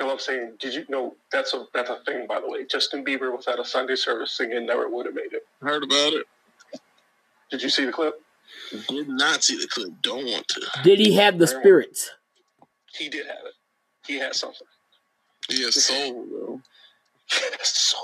No, 0.00 0.10
I'm 0.10 0.18
saying, 0.18 0.54
did 0.58 0.74
you 0.74 0.84
know 0.88 1.14
that's 1.30 1.54
a 1.54 1.66
that's 1.74 1.90
a 1.90 1.98
thing, 2.04 2.26
by 2.26 2.40
the 2.40 2.48
way. 2.48 2.64
Justin 2.64 3.04
Bieber 3.04 3.34
was 3.36 3.46
at 3.46 3.60
a 3.60 3.64
Sunday 3.64 3.94
service 3.94 4.32
singing 4.32 4.66
"Never 4.66 4.88
Would 4.88 5.06
Have 5.06 5.14
Made 5.14 5.32
It." 5.32 5.46
Heard 5.60 5.84
about 5.84 6.14
it. 6.14 6.26
Did 7.50 7.62
you 7.62 7.68
see 7.68 7.84
the 7.84 7.92
clip? 7.92 8.20
Did 8.88 9.08
not 9.08 9.44
see 9.44 9.56
the 9.56 9.68
clip. 9.68 9.90
Don't 10.02 10.24
want 10.24 10.48
to. 10.48 10.66
Did 10.82 10.98
he 10.98 11.14
have 11.16 11.38
the 11.38 11.46
spirits? 11.46 12.10
He 12.94 13.08
did 13.08 13.26
have 13.26 13.44
it. 13.46 13.54
He 14.06 14.18
had 14.18 14.34
something. 14.34 14.66
He 15.48 15.62
has 15.64 15.84
soul, 15.86 16.26
though. 16.30 16.60
so 17.62 17.98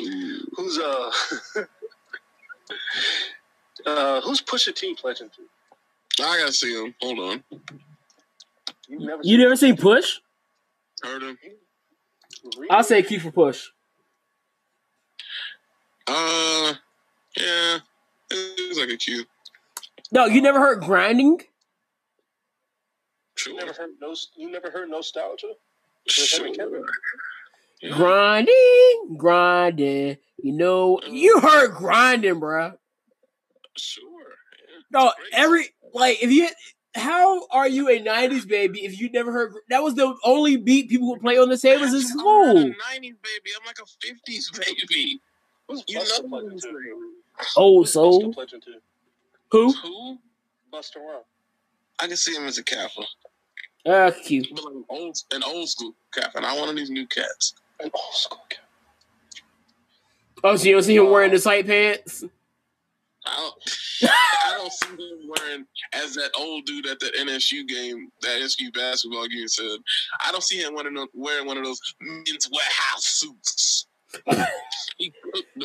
Ooh. 0.00 0.46
who's 0.56 0.78
uh 0.78 1.10
uh 3.86 4.20
who's 4.22 4.42
Pusha 4.42 4.74
T 4.74 4.94
pledging 4.94 5.30
to? 5.30 5.42
I 6.24 6.38
gotta 6.38 6.52
see 6.52 6.72
him. 6.74 6.94
Hold 7.00 7.18
on. 7.18 7.44
You 8.88 8.98
never 9.00 9.22
You 9.24 9.38
never 9.38 9.56
seen 9.56 9.76
Push? 9.76 10.18
Heard 11.02 11.22
him. 11.22 11.38
Really? 12.56 12.70
I'll 12.70 12.84
say 12.84 13.02
Keith 13.02 13.22
for 13.22 13.30
Push. 13.30 13.68
Uh, 16.06 16.74
yeah. 17.36 17.78
It 18.30 18.68
was 18.68 18.78
like 18.78 18.90
a 18.90 18.96
cute. 18.96 19.26
No, 20.12 20.26
you 20.26 20.40
never 20.40 20.58
heard 20.60 20.80
grinding? 20.82 21.40
You 23.46 23.54
never 23.56 23.72
heard 23.72 23.90
no. 24.00 24.14
You 24.36 24.50
never 24.50 24.70
heard 24.70 24.88
nostalgia. 24.88 25.52
Sure. 26.08 26.48
Grinding, 27.92 29.16
grinding. 29.16 30.16
You 30.42 30.52
know, 30.52 31.00
you 31.08 31.40
heard 31.40 31.74
grinding, 31.74 32.40
bro. 32.40 32.72
Sure. 33.76 34.04
yeah. 34.68 34.78
No, 34.90 35.12
every 35.32 35.68
like 35.92 36.22
if 36.22 36.30
you 36.30 36.48
how 36.94 37.46
are 37.48 37.68
you 37.68 37.88
a 37.88 38.00
'90s 38.00 38.48
baby 38.48 38.84
if 38.84 38.98
you 38.98 39.10
never 39.10 39.30
heard 39.32 39.54
that 39.68 39.82
was 39.82 39.94
the 39.94 40.14
only 40.24 40.56
beat 40.56 40.88
people 40.88 41.08
would 41.10 41.20
play 41.20 41.36
on 41.38 41.48
the 41.48 41.58
tables 41.58 41.92
in 41.92 41.96
I'm 41.96 42.02
not 42.02 42.02
a 42.02 42.08
school? 42.08 42.54
90s 42.54 43.00
baby. 43.00 43.50
I'm 43.58 43.66
like 43.66 43.78
a 43.78 43.84
50s 43.84 44.58
baby. 44.58 45.20
Who's 45.68 45.84
You 45.88 45.98
know 45.98 46.28
pledging 46.28 46.50
who's 46.50 46.62
to? 46.62 47.12
Old 47.56 47.88
soul. 47.88 48.34
Who? 49.50 49.72
Who? 49.72 50.18
Busta 50.72 50.96
Rhymes. 50.96 51.24
I 51.98 52.06
can 52.06 52.16
see 52.16 52.34
him 52.34 52.44
as 52.46 52.58
a 52.58 52.62
Kappa. 52.64 53.02
Uh, 53.86 54.10
cute. 54.24 54.48
But 54.54 54.64
like 54.64 54.84
old, 54.88 55.16
an 55.32 55.42
old 55.44 55.68
school 55.68 55.94
Kappa, 56.12 56.40
not 56.40 56.58
one 56.58 56.68
of 56.68 56.76
these 56.76 56.90
new 56.90 57.06
cats. 57.06 57.54
An 57.80 57.90
old 57.94 58.14
school 58.14 58.42
cat. 58.48 58.60
Oh, 60.42 60.56
so 60.56 60.64
you 60.64 60.72
don't 60.72 60.82
see 60.82 60.96
him 60.96 61.10
wearing 61.10 61.30
the 61.30 61.38
tight 61.38 61.66
pants? 61.66 62.24
I 63.26 63.36
don't, 63.36 63.54
I 64.10 64.58
don't 64.58 64.72
see 64.72 64.88
him 64.88 65.28
wearing 65.28 65.66
as 65.92 66.14
that 66.14 66.30
old 66.38 66.64
dude 66.64 66.86
at 66.86 67.00
that 67.00 67.14
NSU 67.14 67.66
game, 67.66 68.10
that 68.22 68.40
NSU 68.40 68.72
basketball 68.72 69.26
game 69.28 69.48
said. 69.48 69.78
I 70.24 70.30
don't 70.32 70.42
see 70.42 70.60
him 70.60 70.74
wearing, 70.74 71.06
wearing 71.14 71.46
one 71.46 71.56
of 71.56 71.64
those 71.64 71.80
Men's 72.00 72.48
Wearhouse 72.48 73.00
suits. 73.00 73.86
He. 74.98 75.12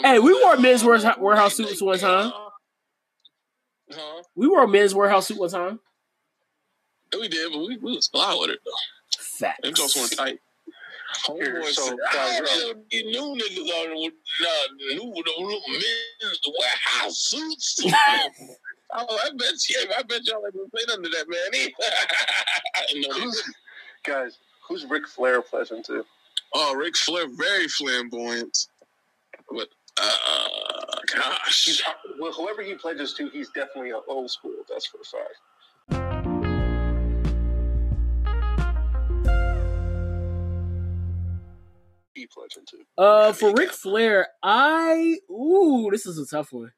Hey, 0.04 0.20
we 0.20 0.34
wore 0.34 0.58
Men's 0.58 0.84
Wearhouse 0.84 1.18
warehouse 1.18 1.56
suits 1.56 1.82
one 1.82 1.98
time. 1.98 2.34
Huh? 3.90 4.24
We 4.36 4.48
wore 4.48 4.66
a 4.66 4.68
Men's 4.68 4.94
Wearhouse 4.94 5.24
suit 5.24 5.40
one 5.40 5.50
time. 5.50 5.80
We 7.20 7.28
did, 7.28 7.52
but 7.52 7.60
we, 7.60 7.78
we 7.78 7.96
was 7.96 8.08
fly 8.08 8.36
with 8.40 8.52
it 8.52 8.60
though. 8.66 9.48
Them 9.64 9.74
just 9.74 9.98
weren't 9.98 10.16
tight. 10.16 10.40
Here, 11.28 11.62
Homeboy 11.62 11.72
so, 11.72 11.88
said, 11.88 11.98
guys, 12.14 12.40
I 12.40 12.70
uh, 12.70 12.74
don't 12.74 12.90
get 12.90 13.06
niggas 13.06 13.70
on 13.70 14.02
with 14.02 14.14
nah, 14.42 14.50
new, 14.78 15.12
new, 15.12 15.24
new 15.40 15.62
Men's 15.68 16.40
Wearhouse 16.48 17.16
suits. 17.16 17.80
oh, 17.86 17.92
I 18.94 19.30
bet 19.38 19.70
you, 19.70 19.88
I 19.98 20.02
bet 20.04 20.26
y'all 20.26 20.42
ain't 20.46 20.54
been 20.54 20.70
playing 20.70 20.90
under 20.94 21.10
that 21.10 21.26
man. 21.28 21.70
I 22.76 23.00
know 23.00 23.14
Who's, 23.14 23.54
guys, 24.06 24.38
who's 24.66 24.86
Ric 24.86 25.06
Flair 25.08 25.42
pledging 25.42 25.84
to? 25.84 26.06
Oh, 26.54 26.76
Ric 26.76 26.96
Flair, 26.96 27.26
very 27.30 27.68
flamboyant. 27.68 28.68
But 29.50 29.68
uh, 30.02 30.82
gosh. 31.14 31.66
He's, 31.66 31.82
well, 32.20 32.32
whoever 32.32 32.62
he 32.62 32.76
pledges 32.76 33.14
to, 33.16 33.30
he's 33.30 33.50
definitely 33.50 33.92
an 33.92 34.02
old 34.08 34.32
school. 34.32 34.56
That's 34.70 34.86
for 34.86 34.98
a 34.98 35.04
fact. 35.04 35.36
He 42.34 42.40
pledging. 42.40 42.86
Uh, 42.98 43.34
for 43.34 43.54
Ric 43.54 43.72
Flair, 43.72 44.28
I 44.44 45.18
ooh, 45.30 45.90
this 45.92 46.06
is 46.06 46.18
a 46.18 46.26
tough 46.26 46.52
one. 46.52 46.72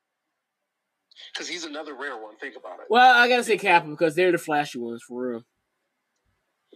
Because 1.34 1.48
he's 1.48 1.66
another 1.66 1.94
rare 1.96 2.18
one. 2.18 2.38
Think 2.38 2.56
about 2.56 2.80
it. 2.80 2.86
Well, 2.90 3.16
I 3.16 3.28
gotta 3.28 3.44
say 3.44 3.58
Kappa 3.58 3.88
because 3.88 4.16
they're 4.16 4.32
the 4.32 4.38
flashy 4.38 4.80
ones 4.80 5.04
for 5.04 5.30
real. 5.30 5.44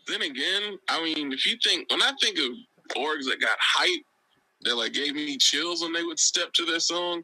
Then 0.07 0.21
again, 0.21 0.77
I 0.89 1.03
mean, 1.03 1.31
if 1.33 1.45
you 1.45 1.57
think 1.63 1.89
when 1.91 2.01
I 2.01 2.11
think 2.21 2.37
of 2.39 2.95
orgs 2.95 3.25
that 3.25 3.41
got 3.41 3.57
hype, 3.59 4.03
that 4.61 4.75
like 4.75 4.93
gave 4.93 5.15
me 5.15 5.37
chills 5.37 5.81
when 5.81 5.93
they 5.93 6.03
would 6.03 6.19
step 6.19 6.53
to 6.53 6.65
their 6.65 6.79
song. 6.79 7.23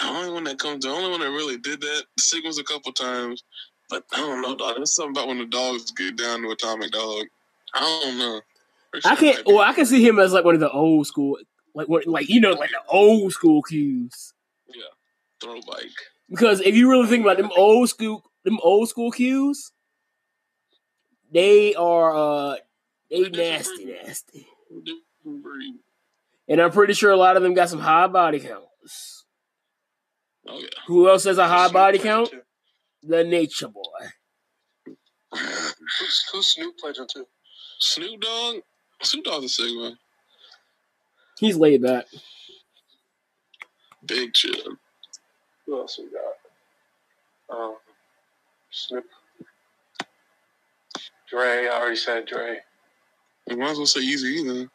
The 0.00 0.06
only 0.08 0.32
one 0.32 0.44
that 0.44 0.58
comes, 0.58 0.84
the 0.84 0.90
only 0.90 1.10
one 1.10 1.20
that 1.20 1.30
really 1.30 1.56
did 1.58 1.80
that, 1.80 2.04
Sigma's 2.18 2.58
a 2.58 2.64
couple 2.64 2.92
times, 2.92 3.44
but 3.88 4.04
I 4.12 4.18
don't 4.18 4.42
know, 4.42 4.56
dog. 4.56 4.76
There's 4.76 4.94
something 4.94 5.12
about 5.12 5.28
when 5.28 5.38
the 5.38 5.46
dogs 5.46 5.92
get 5.92 6.16
down 6.16 6.42
to 6.42 6.50
Atomic 6.50 6.90
Dog. 6.90 7.26
I 7.74 7.80
don't 7.80 8.18
know. 8.18 8.40
I 9.04 9.16
can't. 9.16 9.42
Well, 9.46 9.60
I 9.60 9.72
can 9.72 9.86
see 9.86 10.06
him 10.06 10.18
as 10.18 10.32
like 10.32 10.44
one 10.44 10.54
of 10.54 10.60
the 10.60 10.70
old 10.70 11.06
school, 11.06 11.38
like 11.74 11.88
what, 11.88 12.06
like 12.06 12.28
you 12.28 12.40
know, 12.40 12.52
like 12.52 12.70
the 12.70 12.80
old 12.88 13.32
school 13.32 13.62
cues. 13.62 14.34
Yeah, 14.68 14.82
throw 15.40 15.60
bike. 15.60 15.90
Because 16.28 16.60
if 16.60 16.74
you 16.74 16.90
really 16.90 17.06
think 17.06 17.24
about 17.24 17.36
them 17.36 17.50
old 17.56 17.88
school, 17.88 18.24
them 18.44 18.58
old 18.62 18.88
school 18.88 19.10
cues, 19.10 19.72
they 21.32 21.74
are 21.74 22.14
uh 22.14 22.56
they 23.10 23.28
nasty, 23.28 23.84
nasty. 23.86 24.46
And 26.48 26.60
I'm 26.60 26.70
pretty 26.70 26.92
sure 26.94 27.10
a 27.10 27.16
lot 27.16 27.36
of 27.36 27.42
them 27.42 27.54
got 27.54 27.70
some 27.70 27.80
high 27.80 28.06
body 28.06 28.40
counts. 28.40 29.24
Oh 30.46 30.58
yeah. 30.58 30.68
Who 30.86 31.08
else 31.08 31.24
has 31.24 31.38
a 31.38 31.48
high 31.48 31.70
body 31.70 31.98
count? 31.98 32.30
The 33.02 33.24
Nature 33.24 33.68
Boy. 33.68 33.82
Who's, 35.32 36.24
who's 36.32 36.46
Snoop 36.54 36.78
pledging 36.78 37.08
to? 37.14 37.26
Snoop 37.80 38.20
Dogg. 38.20 38.56
Snoop 39.04 39.24
Dogg's 39.24 39.44
a 39.44 39.48
Sigma. 39.48 39.92
He's 41.38 41.56
laid 41.56 41.82
back. 41.82 42.06
Big 44.06 44.32
chill. 44.34 44.76
Who 45.66 45.78
else 45.80 45.98
we 45.98 46.06
got? 46.10 47.56
Um, 47.58 47.76
Snoop. 48.70 49.04
Dre. 51.28 51.66
I 51.66 51.78
already 51.80 51.96
said 51.96 52.26
Dre. 52.26 52.58
You 53.48 53.56
might 53.56 53.70
as 53.70 53.76
well 53.78 53.86
say 53.86 54.00
Easy 54.00 54.28
either. 54.28 54.70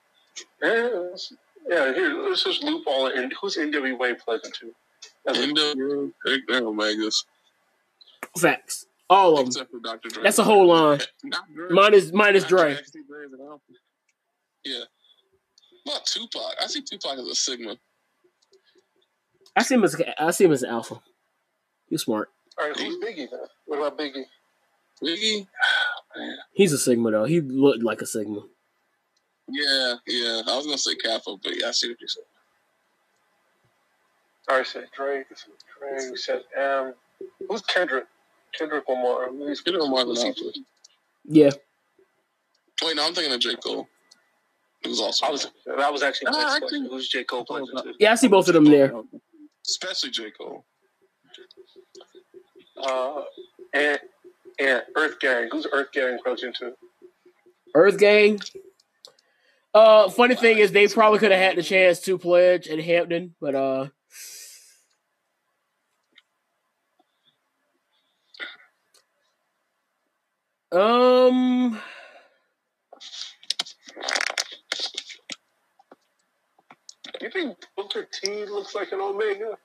Yeah, 0.61 0.89
let's- 1.11 1.33
yeah. 1.67 1.93
Here, 1.93 2.13
let's 2.29 2.43
just 2.43 2.63
loop 2.63 2.83
all 2.87 3.07
in. 3.07 3.31
Who's 3.41 3.57
NWA 3.57 4.15
pledging 4.19 4.51
to? 4.59 4.75
That's 5.25 5.39
a- 5.39 5.47
NWA, 5.47 6.11
they're, 6.25 6.39
they're 6.47 6.61
Omegas. 6.61 7.25
Facts. 8.37 8.85
All 9.09 9.33
of 9.33 9.37
them. 9.39 9.47
Except 9.47 9.71
for 9.71 9.79
Dr. 9.79 10.09
Dre. 10.09 10.23
That's 10.23 10.37
a 10.37 10.43
whole 10.43 10.67
line. 10.67 10.99
Not 11.23 11.51
Dre. 11.53 11.67
Minus 11.71 12.11
minus 12.11 12.43
Not 12.43 12.49
Dre. 12.49 12.75
Actually, 12.75 13.03
Dre's 13.07 13.33
an 13.33 13.39
alpha. 13.41 13.63
Yeah. 14.63 14.83
What 15.83 15.95
about 15.95 16.05
Tupac? 16.05 16.55
I 16.61 16.67
see 16.67 16.81
Tupac 16.81 17.17
as 17.17 17.25
a 17.27 17.35
Sigma. 17.35 17.77
I 19.55 19.63
see 19.63 19.75
him 19.75 19.83
as 19.83 19.95
I 20.19 20.31
see 20.31 20.45
him 20.45 20.51
as 20.51 20.63
an 20.63 20.69
alpha. 20.69 21.01
He's 21.89 22.03
smart. 22.03 22.29
all 22.59 22.67
right, 22.67 22.77
who's 22.77 22.97
Biggie 23.03 23.29
then? 23.29 23.39
What 23.65 23.77
about 23.77 23.97
Biggie? 23.97 24.25
Biggie? 25.03 25.47
Man. 26.17 26.37
He's 26.53 26.73
a 26.73 26.77
Sigma 26.77 27.11
though. 27.11 27.25
He 27.25 27.41
looked 27.41 27.83
like 27.83 28.01
a 28.01 28.05
Sigma. 28.05 28.41
Yeah, 29.51 29.95
yeah. 30.05 30.41
I 30.47 30.55
was 30.55 30.65
gonna 30.65 30.77
say 30.77 30.95
Kappa, 30.95 31.35
but 31.41 31.53
yeah, 31.59 31.67
I 31.69 31.71
see 31.71 31.89
what 31.89 31.99
you 31.99 32.07
said. 32.07 32.23
All 34.49 34.57
right, 34.57 34.67
said 34.67 34.87
Drake. 34.95 35.25
Dre. 35.79 36.09
We 36.11 36.17
said 36.17 36.43
M. 36.57 36.63
Um, 36.87 36.93
who's 37.47 37.61
Kendrick? 37.61 38.05
Kendrick 38.57 38.83
Lamar. 38.89 39.29
Who's, 39.29 39.61
You 39.65 39.77
know 39.77 39.87
more 39.87 39.99
than 39.99 40.09
who's 40.09 40.21
he- 40.23 40.27
Alpha. 40.29 40.43
Yeah. 41.25 41.49
Wait, 42.83 42.95
no, 42.95 43.05
I'm 43.05 43.13
thinking 43.13 43.33
of 43.33 43.39
J. 43.39 43.55
Cole. 43.57 43.87
It 44.83 44.87
was 44.87 45.01
also. 45.01 45.25
I 45.25 45.31
was 45.31 45.47
that 45.65 45.91
was 45.91 46.03
actually 46.03 46.31
my 46.31 46.37
Ah, 46.37 46.43
next 46.47 46.59
question. 46.59 46.87
Who's 46.89 47.09
J 47.09 47.23
Cole 47.25 47.45
pledging 47.45 47.75
to? 47.75 47.93
Yeah, 47.99 48.13
I 48.13 48.15
see 48.15 48.27
both 48.27 48.47
of 48.47 48.53
them 48.53 48.65
there. 48.65 48.93
Especially 49.67 50.09
J. 50.09 50.31
Cole. 50.31 50.65
Uh, 52.81 53.21
and 53.73 53.99
and 54.57 54.83
Earth 54.95 55.19
Gang. 55.19 55.49
Who's 55.51 55.67
Earth 55.71 55.91
Gang 55.91 56.17
pledging 56.23 56.53
to? 56.59 56.73
Earth 57.75 57.97
Gang. 57.97 58.39
Uh, 59.73 60.09
funny 60.09 60.35
thing 60.35 60.57
is, 60.57 60.71
they 60.71 60.87
probably 60.87 61.19
could 61.19 61.31
have 61.31 61.39
had 61.39 61.55
the 61.57 61.61
chance 61.61 61.99
to 62.01 62.17
pledge 62.17 62.67
at 62.67 62.79
Hampton, 62.79 63.35
but 63.39 63.53
uh, 63.53 63.87
um, 70.71 71.79
You 77.21 77.29
think 77.29 77.57
Booker 77.75 78.07
T 78.11 78.45
looks 78.45 78.75
like 78.75 78.91
an 78.91 79.01
Omega? 79.01 79.57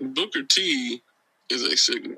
Booker 0.00 0.42
T 0.42 1.02
is 1.48 1.62
a 1.62 1.76
Sigma. 1.76 2.16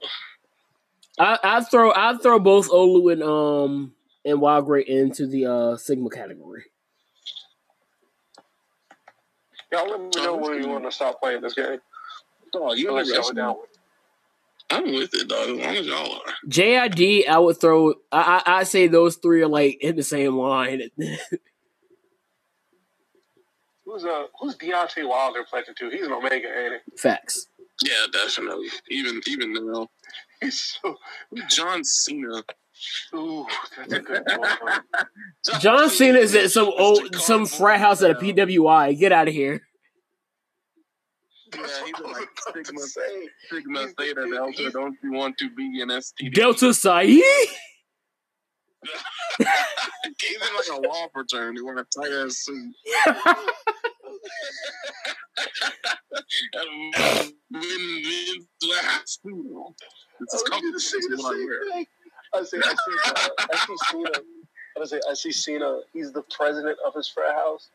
I 1.19 1.39
I 1.43 1.65
throw 1.65 1.93
I 1.95 2.17
throw 2.19 2.39
both 2.39 2.71
Olu 2.71 3.13
and 3.13 3.23
um 3.23 3.95
and 4.25 4.39
WowGr8 4.39 4.85
into 4.87 5.27
the 5.27 5.47
uh 5.47 5.77
Sigma 5.77 6.11
category. 6.11 6.65
Y'all 9.73 9.91
let 9.91 10.01
me 10.01 10.11
know 10.23 10.37
when 10.37 10.63
you 10.63 10.69
want 10.69 10.85
to 10.85 10.93
stop 10.93 11.21
playing 11.21 11.41
this 11.41 11.55
game. 11.55 11.79
Oh, 12.55 12.75
you 12.75 12.91
Unless 12.91 13.09
know 13.09 13.15
y'all 13.15 13.31
are 13.31 13.35
down 13.35 13.57
with 13.61 13.71
it. 13.71 13.79
I'm 14.71 14.85
with 14.93 15.15
it, 15.15 15.29
dog. 15.29 15.49
As 15.49 15.57
long 15.57 15.77
as 15.77 15.87
y'all 15.87 16.13
are. 16.13 16.35
JID, 16.49 17.29
I 17.29 17.39
would 17.39 17.61
throw. 17.61 17.95
I 18.11 18.43
I, 18.47 18.59
I 18.59 18.63
say 18.65 18.87
those 18.87 19.17
three 19.17 19.43
are 19.43 19.49
like 19.49 19.79
in 19.83 19.97
the 19.97 20.03
same 20.03 20.37
line. 20.37 20.91
Who's 23.93 24.07
uh 24.07 24.25
who's 24.41 24.57
Deontay 24.57 25.07
Wilder 25.07 25.45
pledging 25.49 25.75
to? 25.75 25.91
He's 25.91 26.07
an 26.07 26.13
Omega, 26.13 26.49
ain't 26.49 26.73
it? 26.75 26.83
Facts. 26.99 27.49
Yeah, 27.85 28.07
definitely. 28.11 28.69
Even 28.89 29.21
even 29.27 29.53
now, 29.53 29.87
he? 30.41 30.47
He's 30.47 30.79
so 30.83 30.97
John 31.51 31.85
Cena. 31.85 32.43
ooh, 33.15 33.47
that's 33.77 33.93
a 33.93 34.01
good 34.01 34.23
one. 34.37 34.81
John 35.61 35.91
Cena 35.91 36.19
is 36.19 36.35
at 36.35 36.51
some 36.51 36.73
old 36.79 37.17
some 37.17 37.45
frat 37.45 37.81
house 37.81 38.03
at 38.03 38.13
a 38.13 38.15
PWI. 38.15 38.99
Get 38.99 39.13
out 39.13 39.29
of 39.29 39.35
here. 39.35 39.61
Yeah, 41.55 41.61
he's 41.85 42.01
a, 42.01 42.03
like 42.05 42.29
I 42.47 42.59
was 42.59 42.67
Sigma, 42.67 42.71
about 42.71 42.81
to 42.81 42.89
say. 42.89 43.29
Sigma 43.51 43.89
Theta 43.99 44.27
Delta. 44.33 44.71
Don't 44.71 44.97
you 45.03 45.13
want 45.13 45.37
to 45.37 45.51
be 45.51 45.83
an 45.83 45.91
STD? 45.91 46.33
Delta 46.33 46.73
Psi. 46.73 47.05
He's 50.21 50.37
in 50.37 50.41
like 50.57 50.85
a 50.85 50.89
law 50.89 51.07
fraternity 51.13 51.63
wearing 51.63 51.79
a 51.79 51.85
tight 51.85 52.13
ass 52.13 52.39
suit. 52.39 52.75
And 56.55 56.95
men- 57.51 58.03
men's 58.03 58.47
last 58.71 59.21
suit. 59.23 59.75
It's 60.21 60.35
I 60.35 60.37
as 60.37 60.43
was 60.43 60.43
comfortable 60.49 60.73
gonna 60.73 60.73
the 60.73 61.23
what 61.23 61.37
I 61.37 61.45
wear. 61.45 61.85
I 62.35 62.43
say, 62.45 62.59
I 62.59 62.75
see, 62.75 62.97
uh, 63.07 63.29
I 63.53 63.57
see 63.67 63.77
Cena. 63.91 64.11
I 64.77 64.81
was 64.81 64.91
say, 64.91 65.01
I 65.11 65.15
see 65.15 65.33
Cena. 65.33 65.81
He's 65.93 66.13
the 66.13 66.23
president 66.23 66.79
of 66.87 66.95
his 66.95 67.09
frat 67.09 67.35
house. 67.35 67.69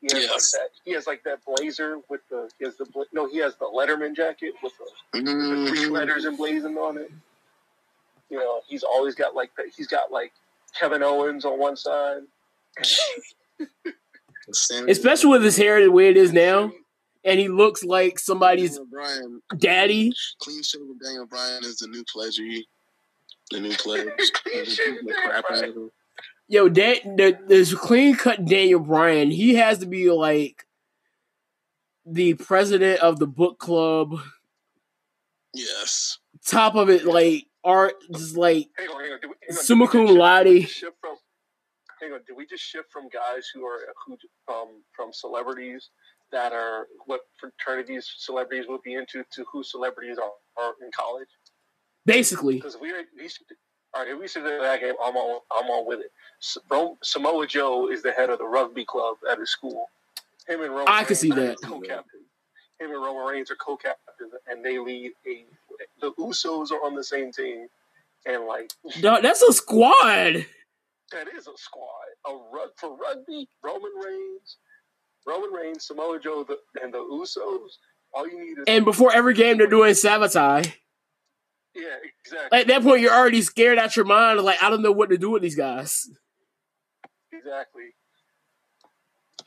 He 0.00 0.08
has 0.12 0.24
Yes. 0.24 0.30
like 0.30 0.62
that. 0.62 0.70
He 0.84 0.92
has 0.92 1.06
like 1.06 1.22
that 1.24 1.44
blazer 1.44 1.98
with 2.08 2.20
the. 2.30 2.50
He 2.58 2.64
has 2.64 2.76
the 2.76 2.86
bla- 2.86 3.04
no. 3.12 3.26
He 3.28 3.38
has 3.38 3.54
the 3.56 3.66
Letterman 3.66 4.16
jacket 4.16 4.54
with 4.62 4.72
the, 5.12 5.20
the 5.20 5.66
three 5.68 5.84
Mhm. 5.86 5.90
letters 5.92 6.24
emblazoned 6.24 6.78
on 6.78 6.96
it. 6.98 7.10
You 8.30 8.38
know, 8.38 8.62
he's 8.66 8.82
always 8.82 9.14
got 9.14 9.34
like 9.34 9.54
that. 9.56 9.66
He's 9.76 9.86
got 9.88 10.10
like 10.10 10.32
Kevin 10.78 11.02
Owens 11.02 11.44
on 11.44 11.58
one 11.58 11.76
side. 11.76 12.22
Especially 14.88 15.30
with 15.30 15.44
his 15.44 15.56
hair 15.56 15.80
the 15.82 15.90
way 15.90 16.08
it 16.08 16.16
is 16.16 16.32
now, 16.32 16.72
and 17.24 17.38
he 17.38 17.48
looks 17.48 17.84
like 17.84 18.18
somebody's 18.18 18.70
Daniel 18.76 18.86
Bryan, 18.90 19.42
daddy. 19.58 20.12
clean 20.40 20.62
shaven 20.62 20.98
Daniel 21.02 21.26
Bryan 21.26 21.64
is 21.64 21.78
the 21.78 21.88
new 21.88 22.04
pleasure. 22.04 22.42
The 23.50 23.60
new 23.60 23.74
pledge. 23.76 24.08
Clean 24.44 24.64
shaven 24.64 25.04
The 25.06 25.12
Daniel 25.12 25.28
crap 25.30 25.44
out 25.44 25.48
Bryan. 25.48 25.64
of 25.70 25.76
him. 25.76 25.90
Yo, 26.48 26.68
that 26.68 27.02
the 27.16 27.38
this 27.46 27.74
clean 27.74 28.16
cut 28.16 28.44
Daniel 28.44 28.80
Bryan. 28.80 29.30
He 29.30 29.54
has 29.54 29.78
to 29.78 29.86
be 29.86 30.10
like 30.10 30.66
the 32.04 32.34
president 32.34 33.00
of 33.00 33.18
the 33.20 33.26
book 33.26 33.58
club. 33.58 34.16
Yes. 35.54 36.18
Top 36.46 36.74
of 36.74 36.88
it, 36.90 37.04
like 37.04 37.46
art, 37.62 37.94
just 38.12 38.36
like 38.36 38.68
Hang 38.76 38.88
on, 38.88 39.00
hang 39.02 39.12
on. 39.12 39.20
Did 39.20 39.26
we, 39.28 39.34
hang 39.48 39.56
on, 39.58 39.62
summa 39.64 39.88
cum 39.88 40.06
laude. 40.06 40.68
shift 40.68 40.96
from? 41.00 41.16
Hang 42.00 42.12
on. 42.12 42.20
Did 42.26 42.36
we 42.36 42.46
just 42.46 42.62
shift 42.62 42.90
from 42.90 43.08
guys 43.08 43.50
who 43.52 43.64
are 43.66 43.80
who 44.06 44.16
um 44.52 44.82
from 44.92 45.12
celebrities 45.12 45.90
that 46.32 46.52
are 46.52 46.86
what 47.06 47.20
fraternities 47.38 48.10
celebrities 48.18 48.66
would 48.68 48.82
be 48.82 48.94
into 48.94 49.24
to 49.32 49.44
who 49.52 49.62
celebrities 49.62 50.16
are, 50.18 50.62
are 50.62 50.74
in 50.82 50.90
college? 50.96 51.28
Basically, 52.06 52.54
Because 52.54 52.78
we 52.80 52.90
are, 52.90 53.02
we 53.16 53.28
should, 53.28 53.46
all 53.94 54.02
right, 54.02 54.10
if 54.10 54.18
we 54.18 54.26
should 54.26 54.44
do 54.44 54.58
that 54.60 54.80
game, 54.80 54.94
I'm 55.04 55.14
on, 55.16 55.40
I'm 55.52 55.68
on 55.68 55.86
with 55.86 56.00
it. 56.00 56.10
Samoa 57.02 57.46
Joe 57.46 57.90
is 57.90 58.02
the 58.02 58.10
head 58.12 58.30
of 58.30 58.38
the 58.38 58.46
rugby 58.46 58.84
club 58.86 59.16
at 59.30 59.38
his 59.38 59.50
school. 59.50 59.86
Him 60.48 60.62
and 60.62 60.70
Roman 60.70 60.88
I 60.88 61.04
can 61.04 61.14
see 61.14 61.28
that. 61.30 61.58
Co-captain. 61.62 62.20
Him 62.80 62.90
and 62.92 63.02
Roman 63.02 63.26
Reigns 63.26 63.50
are 63.50 63.56
co-captains, 63.56 64.32
and 64.48 64.64
they 64.64 64.78
lead 64.78 65.12
a. 65.26 65.44
The 66.00 66.12
Usos 66.12 66.70
are 66.72 66.82
on 66.84 66.94
the 66.94 67.04
same 67.04 67.30
team, 67.32 67.68
and 68.26 68.46
like 68.46 68.72
Dog, 69.00 69.22
that's 69.22 69.42
a 69.42 69.52
squad. 69.52 70.46
That 71.12 71.26
is 71.36 71.46
a 71.46 71.52
squad. 71.56 71.86
A 72.26 72.32
rug 72.52 72.70
for 72.76 72.96
rugby, 72.96 73.48
Roman 73.64 73.90
Reigns, 74.04 74.56
Roman 75.26 75.50
Reigns, 75.52 75.86
Samoa 75.86 76.18
Joe, 76.20 76.44
the, 76.46 76.58
and 76.82 76.92
the 76.94 76.98
Usos. 76.98 77.68
All 78.14 78.26
you 78.28 78.38
need 78.40 78.58
is 78.58 78.64
And 78.66 78.84
before 78.84 79.12
every 79.12 79.34
game, 79.34 79.58
they're 79.58 79.66
doing 79.66 79.94
sabotage. 79.94 80.68
yeah, 81.74 81.82
exactly, 82.24 82.58
At 82.60 82.66
that 82.68 82.82
point, 82.82 83.00
you're 83.00 83.14
already 83.14 83.42
scared 83.42 83.78
out 83.78 83.96
your 83.96 84.04
mind. 84.04 84.40
Like, 84.40 84.62
I 84.62 84.70
don't 84.70 84.82
know 84.82 84.92
what 84.92 85.10
to 85.10 85.18
do 85.18 85.30
with 85.30 85.42
these 85.42 85.56
guys. 85.56 86.08
exactly. 87.32 87.84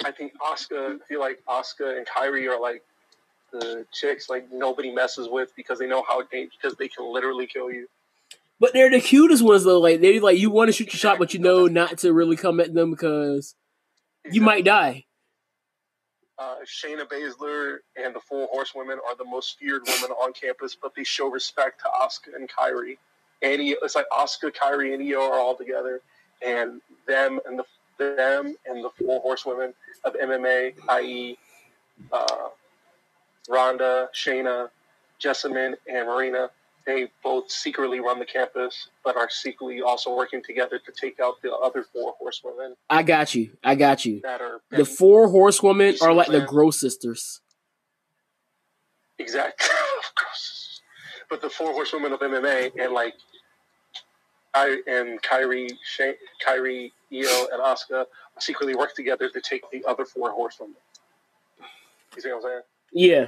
I 0.06 0.12
think 0.12 0.34
Asuka. 0.42 0.96
I 0.96 1.08
feel 1.08 1.20
like 1.20 1.40
Asuka 1.48 1.98
and 1.98 2.06
Kairi 2.08 2.50
are 2.50 2.60
like 2.60 2.84
the 3.54 3.86
chicks 3.94 4.30
like 4.30 4.48
nobody 4.52 4.92
messes 4.92 5.30
with 5.30 5.52
because 5.56 5.80
they 5.80 5.88
know 5.88 6.04
how 6.08 6.24
dangerous 6.24 6.56
because 6.62 6.78
they 6.78 6.88
can 6.88 7.12
literally 7.14 7.48
kill 7.48 7.72
you. 7.72 7.88
But 8.64 8.72
they're 8.72 8.90
the 8.90 9.02
cutest 9.02 9.44
ones, 9.44 9.66
though. 9.66 9.82
Like, 9.82 10.00
they 10.00 10.22
like 10.22 10.40
you 10.40 10.50
want 10.50 10.70
to 10.70 10.72
shoot 10.72 10.94
your 10.94 10.98
shot, 11.00 11.20
but 11.20 11.34
you 11.34 11.42
know 11.42 11.68
not 11.68 11.98
to 12.00 12.14
really 12.14 12.38
come 12.38 12.62
at 12.62 12.74
them 12.74 12.92
because 12.92 13.56
you 14.32 14.42
might 14.42 14.64
die. 14.64 15.04
uh, 16.40 16.56
Shayna 16.66 17.06
Baszler 17.06 17.80
and 17.98 18.16
the 18.16 18.22
Four 18.22 18.48
Horsewomen 18.52 19.00
are 19.08 19.18
the 19.18 19.26
most 19.26 19.60
feared 19.60 19.84
women 19.86 20.12
on 20.12 20.34
campus, 20.34 20.78
but 20.82 20.96
they 20.96 21.04
show 21.04 21.28
respect 21.30 21.82
to 21.82 21.86
Asuka 21.88 22.36
and 22.38 22.50
Kairi. 22.50 22.98
And 23.42 23.62
it's 23.62 23.96
like 23.96 24.06
Asuka, 24.12 24.54
Kairi, 24.56 24.94
and 24.94 25.04
Io 25.04 25.22
are 25.22 25.40
all 25.40 25.56
together, 25.56 26.02
and 26.46 26.82
them 27.08 27.42
and 27.46 27.60
the 27.60 27.66
them 27.98 28.56
and 28.66 28.84
the 28.84 28.90
Four 28.98 29.22
Horsewomen 29.22 29.74
of 30.06 30.14
MMA, 30.16 30.74
i.e., 30.90 31.38
uh, 32.14 32.50
Ronda, 33.50 34.10
Shayna, 34.16 34.70
Jessamyn, 35.22 35.76
and 35.88 36.08
Marina. 36.08 36.50
They 36.86 37.10
both 37.24 37.50
secretly 37.50 38.02
run 38.02 38.20
the 38.20 38.26
campus, 38.26 38.90
but 39.06 39.16
are 39.16 39.30
secretly 39.30 39.82
also 39.82 40.14
working 40.16 40.44
together 40.44 40.80
to 40.80 40.92
take 40.92 41.20
out 41.20 41.42
the 41.42 41.54
other 41.54 41.84
four 41.84 42.14
horsewomen 42.20 42.76
I 42.90 43.04
got 43.04 43.34
you. 43.34 43.52
I 43.64 43.76
got 43.76 44.06
you. 44.06 44.22
The 44.70 44.86
four 44.86 45.30
horsewomen 45.30 45.96
are 46.02 46.14
like 46.14 46.28
the? 46.28 46.42
Gross 46.42 46.80
sisters. 46.80 47.42
Exactly. 49.20 49.68
But 51.30 51.42
the 51.42 51.50
four 51.50 51.72
horsewomen 51.72 52.14
of 52.14 52.20
MMA 52.20 52.74
and 52.80 52.94
like 52.94 53.16
I 54.54 54.82
and 54.86 55.20
Kairi, 55.24 55.68
Shay, 55.84 56.14
Kairi, 56.46 56.92
Io, 57.12 57.48
and 57.52 57.60
Asuka 57.60 58.06
secretly 58.40 58.76
work 58.76 58.94
together 58.94 59.30
to 59.30 59.42
take 59.42 59.64
the 59.72 59.84
other 59.88 60.06
four 60.06 60.32
horsewomen. 60.32 60.76
You 62.16 62.22
see 62.22 62.30
what 62.30 62.36
I'm 62.36 62.42
saying? 62.44 62.62
Yeah. 62.92 63.26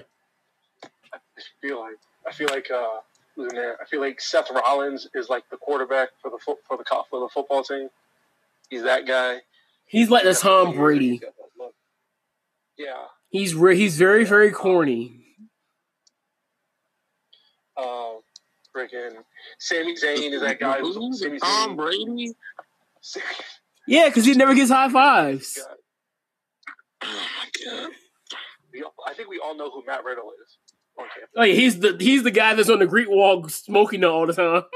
I 1.16 1.42
feel 1.62 1.80
like 1.80 1.96
I 2.28 2.32
feel 2.32 2.48
like 2.52 2.70
uh, 2.70 2.84
who's 2.84 2.92
in 2.92 3.00
there? 3.02 3.15
I 3.38 3.86
feel 3.90 4.00
like 4.02 4.22
Seth 4.22 4.50
Rollins 4.52 5.08
is 5.14 5.30
like 5.30 5.50
the 5.50 5.58
quarterback 5.58 6.10
for 6.22 6.32
the 6.32 6.38
fo- 6.38 6.60
for 6.68 6.78
the 6.78 6.84
co- 6.84 7.06
for 7.10 7.20
the 7.20 7.30
football 7.30 7.64
team. 7.64 7.90
He's 8.70 8.84
that 8.84 9.06
guy. 9.06 9.42
He's 9.86 10.10
like 10.10 10.24
the 10.24 10.34
Tom 10.34 10.76
Brady. 10.76 11.12
He's 11.12 11.20
got 11.20 11.36
that 11.38 11.62
look. 11.64 11.74
Yeah. 12.78 13.04
He's 13.30 13.54
re- 13.54 13.76
he's 13.78 13.98
very 13.98 14.24
very 14.24 14.52
corny. 14.52 15.22
Um, 17.78 18.20
freaking 18.76 19.18
Sami 19.60 19.96
Zayn 19.96 20.32
is 20.32 20.42
that 20.42 20.60
guy. 20.60 20.80
Who? 20.80 21.14
Sami 21.14 21.40
Tom 21.40 21.72
Zayn. 21.72 21.76
Brady? 21.78 22.34
Yeah, 23.88 24.08
because 24.08 24.26
he 24.26 24.34
never 24.34 24.56
gets 24.56 24.72
high 24.72 24.90
fives. 24.90 25.56
God. 25.58 25.78
Oh 27.04 27.28
my 27.38 27.72
god. 27.82 27.90
We 28.74 28.82
all- 28.84 28.94
I 29.06 29.14
think 29.14 29.30
we 29.30 29.40
all 29.40 29.56
know 29.56 29.70
who 29.70 29.84
Matt 29.86 30.04
Riddle 30.06 30.32
is 30.44 30.58
campus. 31.04 31.30
Oh 31.36 31.44
yeah, 31.44 31.54
he's 31.54 31.80
the 31.80 31.98
he's 32.00 32.24
the 32.24 32.32
guy 32.32 32.54
that's 32.54 32.70
on 32.70 32.80
the 32.80 32.88
Greek 32.88 33.10
wall 33.10 33.48
smoking 33.50 34.04
all 34.04 34.26
the 34.26 34.34
time. 34.34 34.64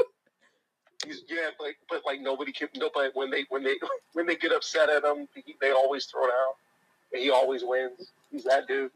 He's 1.05 1.23
yeah, 1.29 1.51
like 1.61 1.77
but 1.89 2.01
like 2.05 2.19
nobody 2.19 2.51
can. 2.51 2.67
No, 2.75 2.89
but 2.93 3.15
when 3.15 3.29
they 3.29 3.45
when 3.47 3.63
they 3.63 3.75
when 4.13 4.27
they 4.27 4.35
get 4.35 4.51
upset 4.51 4.89
at 4.89 5.01
him, 5.03 5.29
he, 5.33 5.55
they 5.61 5.71
always 5.71 6.05
throw 6.05 6.25
it 6.25 6.31
out, 6.31 6.55
and 7.13 7.21
he 7.21 7.29
always 7.29 7.63
wins. 7.63 8.11
He's 8.29 8.43
that 8.43 8.67
dude. 8.67 8.91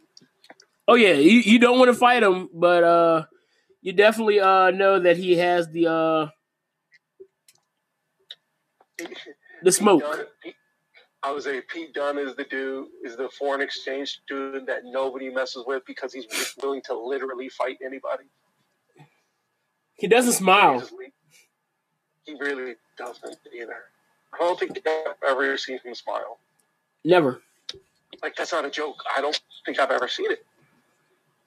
Oh 0.86 0.96
yeah, 0.96 1.14
you, 1.14 1.40
you 1.40 1.60
don't 1.60 1.80
want 1.80 1.90
to 1.90 1.98
fight 1.98 2.22
him, 2.22 2.50
but 2.54 2.84
uh, 2.84 3.24
you 3.82 3.94
definitely 3.94 4.42
uh 4.42 4.72
know 4.72 5.00
that 5.00 5.16
he 5.16 5.38
has 5.38 5.70
the 5.70 5.88
uh 5.90 6.28
the 9.64 9.72
smoke. 9.72 10.02
Pete 10.02 10.12
Dunne- 10.12 10.26
Pete- 10.44 10.56
I 11.24 11.32
would 11.32 11.44
say 11.44 11.62
Pete 11.62 11.94
Dunne 11.94 12.18
is 12.18 12.36
the 12.36 12.44
dude, 12.44 12.88
is 13.04 13.16
the 13.16 13.30
foreign 13.30 13.62
exchange 13.62 14.20
student 14.24 14.68
that 14.68 14.82
nobody 14.84 15.30
messes 15.30 15.64
with 15.66 15.86
because 15.86 16.14
he's 16.14 16.26
willing 16.62 16.82
to 16.86 16.94
literally 16.94 17.48
fight 17.48 17.78
anybody. 17.84 18.26
He 19.96 20.08
doesn't 20.08 20.34
smile. 20.34 20.84
he 22.26 22.36
really 22.40 22.76
doesn't 22.98 23.38
either. 23.58 23.78
I 24.34 24.38
don't 24.40 24.60
think 24.60 24.78
I've 24.86 25.16
ever 25.26 25.58
seen 25.58 25.80
him 25.84 25.96
smile. 25.96 26.40
Never. 27.06 27.42
Like 28.22 28.36
that's 28.36 28.52
not 28.52 28.66
a 28.66 28.70
joke. 28.70 29.02
I 29.16 29.22
don't 29.22 29.40
think 29.66 29.80
I've 29.80 29.92
ever 29.92 30.08
seen 30.08 30.30
it. 30.32 30.46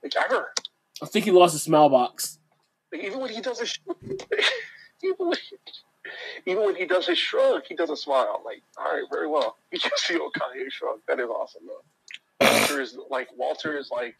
Like 0.02 0.14
ever. 0.24 0.52
I 1.02 1.06
think 1.06 1.26
he 1.26 1.30
lost 1.30 1.52
his 1.52 1.62
smile 1.62 1.90
box. 1.90 2.38
Like, 2.92 3.04
even 3.04 3.20
when 3.20 3.30
he 3.30 3.40
does 3.40 3.60
a 3.60 3.66
sh- 3.66 3.80
even 5.02 5.16
when, 5.18 5.36
even 6.46 6.64
when 6.64 6.76
he 6.76 6.86
does 6.86 7.06
his 7.06 7.18
shrug, 7.18 7.62
he 7.68 7.74
doesn't 7.74 7.96
smile. 7.96 8.42
Like, 8.44 8.62
all 8.78 8.84
right, 8.92 9.04
very 9.10 9.28
well. 9.28 9.56
You 9.72 9.80
can 9.80 9.90
see 9.96 10.14
Kanye 10.14 10.70
shrug. 10.70 11.00
That 11.08 11.20
is 11.20 11.28
awesome 11.28 11.62
though. 11.66 12.46
Walter 12.46 12.80
is 12.80 12.96
like 13.10 13.28
Walter 13.36 13.76
is 13.76 13.90
like 13.90 14.16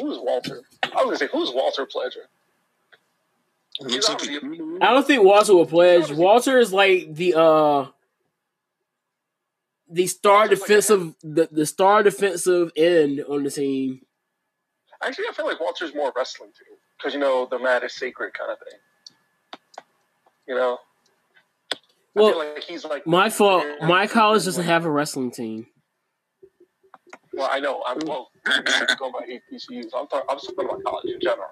who's 0.00 0.18
Walter? 0.18 0.62
I 0.84 0.88
was 1.02 1.04
gonna 1.04 1.16
say 1.18 1.28
who's 1.32 1.50
Walter 1.52 1.86
Pleasure? 1.86 2.28
Like 3.80 4.20
he- 4.20 4.38
I 4.82 4.92
don't 4.92 5.06
think 5.06 5.22
Walter 5.24 5.54
will 5.54 5.66
pledge. 5.66 6.10
Walter 6.12 6.58
is 6.58 6.72
like 6.72 7.14
the 7.14 7.34
uh 7.38 7.86
the 9.88 10.06
star 10.06 10.40
Walter's 10.40 10.60
like 10.60 10.68
defensive 10.68 11.14
the, 11.22 11.48
the 11.50 11.66
star 11.66 12.02
defensive 12.02 12.70
end 12.76 13.24
on 13.28 13.42
the 13.42 13.50
team. 13.50 14.02
Actually, 15.02 15.26
I 15.30 15.32
feel 15.32 15.46
like 15.46 15.60
Walter's 15.60 15.94
more 15.94 16.12
wrestling 16.14 16.50
too, 16.56 16.76
because 16.98 17.14
you 17.14 17.20
know 17.20 17.46
the 17.50 17.58
mat 17.58 17.82
is 17.84 17.94
sacred 17.94 18.34
kind 18.34 18.52
of 18.52 18.58
thing. 18.58 18.78
You 20.46 20.54
know, 20.56 20.74
I 20.74 20.89
Well, 22.14 22.30
feel 22.30 22.38
like 22.38 22.64
he's 22.64 22.84
like 22.84 23.06
my 23.06 23.30
fault. 23.30 23.64
My 23.82 24.06
college 24.06 24.44
doesn't 24.44 24.64
have 24.64 24.84
a 24.84 24.90
wrestling 24.90 25.30
team. 25.30 25.66
Well, 27.32 27.48
I 27.50 27.60
know. 27.60 27.82
I'm 27.86 27.98
well. 28.04 28.30
I'm 28.46 28.64
going 28.98 29.12
by 29.12 29.20
HBCUs. 29.52 29.90
I'm 29.96 30.06
talking. 30.08 30.20
I'm 30.28 30.38
talking 30.38 30.64
about 30.64 30.82
college 30.84 31.14
in 31.14 31.20
general. 31.20 31.50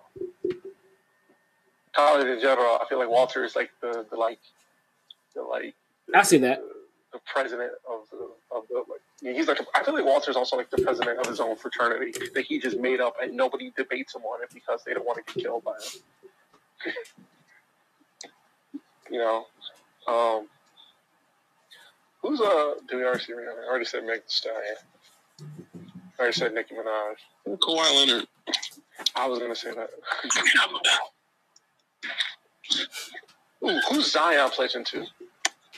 College 1.95 2.27
in 2.27 2.41
general, 2.41 2.79
I 2.81 2.87
feel 2.89 2.99
like 2.99 3.09
Walter 3.09 3.45
is 3.45 3.55
like 3.57 3.71
the, 3.81 4.05
the 4.11 4.17
like 4.17 4.41
the 5.35 5.43
like 5.43 5.75
I 6.15 6.23
see 6.23 6.39
that. 6.39 6.61
the 7.13 7.21
president 7.27 7.73
of 7.89 8.01
the 8.11 8.29
of 8.55 8.65
the 8.69 8.85
like. 8.89 9.01
He's 9.37 9.49
like 9.49 9.61
I 9.75 9.83
feel 9.85 9.95
like 9.95 10.05
Walter's 10.05 10.37
also 10.37 10.57
like 10.57 10.71
the 10.71 10.83
president 10.83 11.19
of 11.19 11.27
his 11.27 11.41
own 11.41 11.57
fraternity 11.57 12.13
that 12.35 12.45
he 12.45 12.59
just 12.61 12.79
made 12.79 13.01
up, 13.01 13.15
and 13.23 13.37
nobody 13.37 13.73
debates 13.77 14.15
him 14.15 14.23
on 14.23 14.43
it 14.43 14.51
because 14.53 14.83
they 14.85 14.95
don't 14.95 15.07
want 15.07 15.25
to 15.25 15.35
get 15.35 15.43
killed 15.45 15.65
by 15.65 15.73
him. 15.73 16.93
you 19.11 19.19
know, 19.19 19.47
um, 20.09 20.47
who's 22.23 22.41
uh? 22.41 22.75
Do 22.89 22.97
we 22.97 23.05
already 23.05 23.23
see? 23.25 23.33
Rihanna? 23.33 23.65
I 23.65 23.69
already 23.69 23.85
said 23.85 24.05
Meg 24.05 24.21
Thee 24.21 24.25
Stallion. 24.29 24.77
I 26.19 26.23
already 26.23 26.35
said 26.37 26.55
Nicki 26.55 26.75
Minaj. 26.75 27.17
Kawhi 27.59 28.07
Leonard. 28.07 28.27
I 29.15 29.27
was 29.29 29.39
gonna 29.39 29.55
say 29.55 29.73
that. 29.73 29.91
Ooh, 33.65 33.81
who's 33.91 34.13
Zion 34.13 34.51
pledging 34.51 34.85
to? 34.85 35.07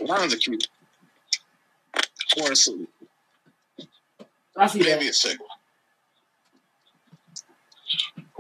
Zion's 0.07 0.35
a 0.35 0.37
cute. 0.39 0.69
Honestly, 2.43 2.87
I 4.57 4.67
see 4.67 4.79
maybe 4.81 5.05
that. 5.05 5.11
a 5.11 5.13
second. 5.13 5.47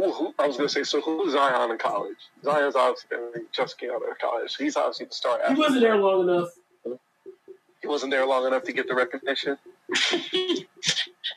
Who, 0.00 0.12
who? 0.12 0.34
I 0.38 0.46
was 0.46 0.56
gonna 0.56 0.68
say. 0.70 0.82
So 0.82 1.02
who's 1.02 1.32
Zion 1.32 1.70
in 1.70 1.76
college? 1.76 2.16
Zion's 2.42 2.74
obviously 2.74 3.18
just 3.52 3.78
getting 3.78 3.94
out 3.94 4.10
of 4.10 4.18
college. 4.18 4.56
He's 4.56 4.74
obviously 4.74 5.04
the 5.06 5.12
star. 5.12 5.36
He 5.36 5.42
athlete. 5.42 5.58
wasn't 5.58 5.80
there 5.82 5.96
long 5.98 6.22
enough. 6.22 6.48
He 7.82 7.86
wasn't 7.86 8.10
there 8.10 8.24
long 8.24 8.46
enough 8.46 8.62
to 8.62 8.72
get 8.72 8.88
the 8.88 8.94
recognition. 8.94 9.58